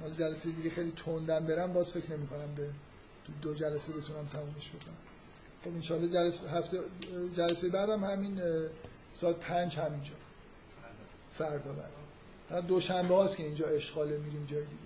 حالا 0.01 0.15
جلسه 0.15 0.51
دیگه 0.51 0.71
خیلی 0.71 0.93
تندم 1.05 1.47
برم 1.47 1.73
باز 1.73 1.93
فکر 1.93 2.17
نمی 2.17 2.27
کنم 2.27 2.55
به 2.57 2.69
دو 3.43 3.55
جلسه 3.55 3.93
بتونم 3.93 4.29
تمومش 4.33 4.71
بکنم. 4.71 4.97
خب 5.65 5.75
انشالله 5.75 6.09
جلسه 6.09 6.51
هفته 6.51 6.79
جلسه 7.37 7.69
بعدم 7.69 8.05
همین 8.05 8.41
ساعت 9.15 9.37
پنج 9.37 9.77
همینجا. 9.77 10.13
فردا 11.33 11.75
بعد 12.51 12.67
دوشنبه 12.67 13.15
هاست 13.15 13.37
که 13.37 13.43
اینجا 13.43 13.67
اشغاله 13.67 14.19
میریم 14.19 14.47
جای 14.51 14.65
دیگه. 14.65 14.84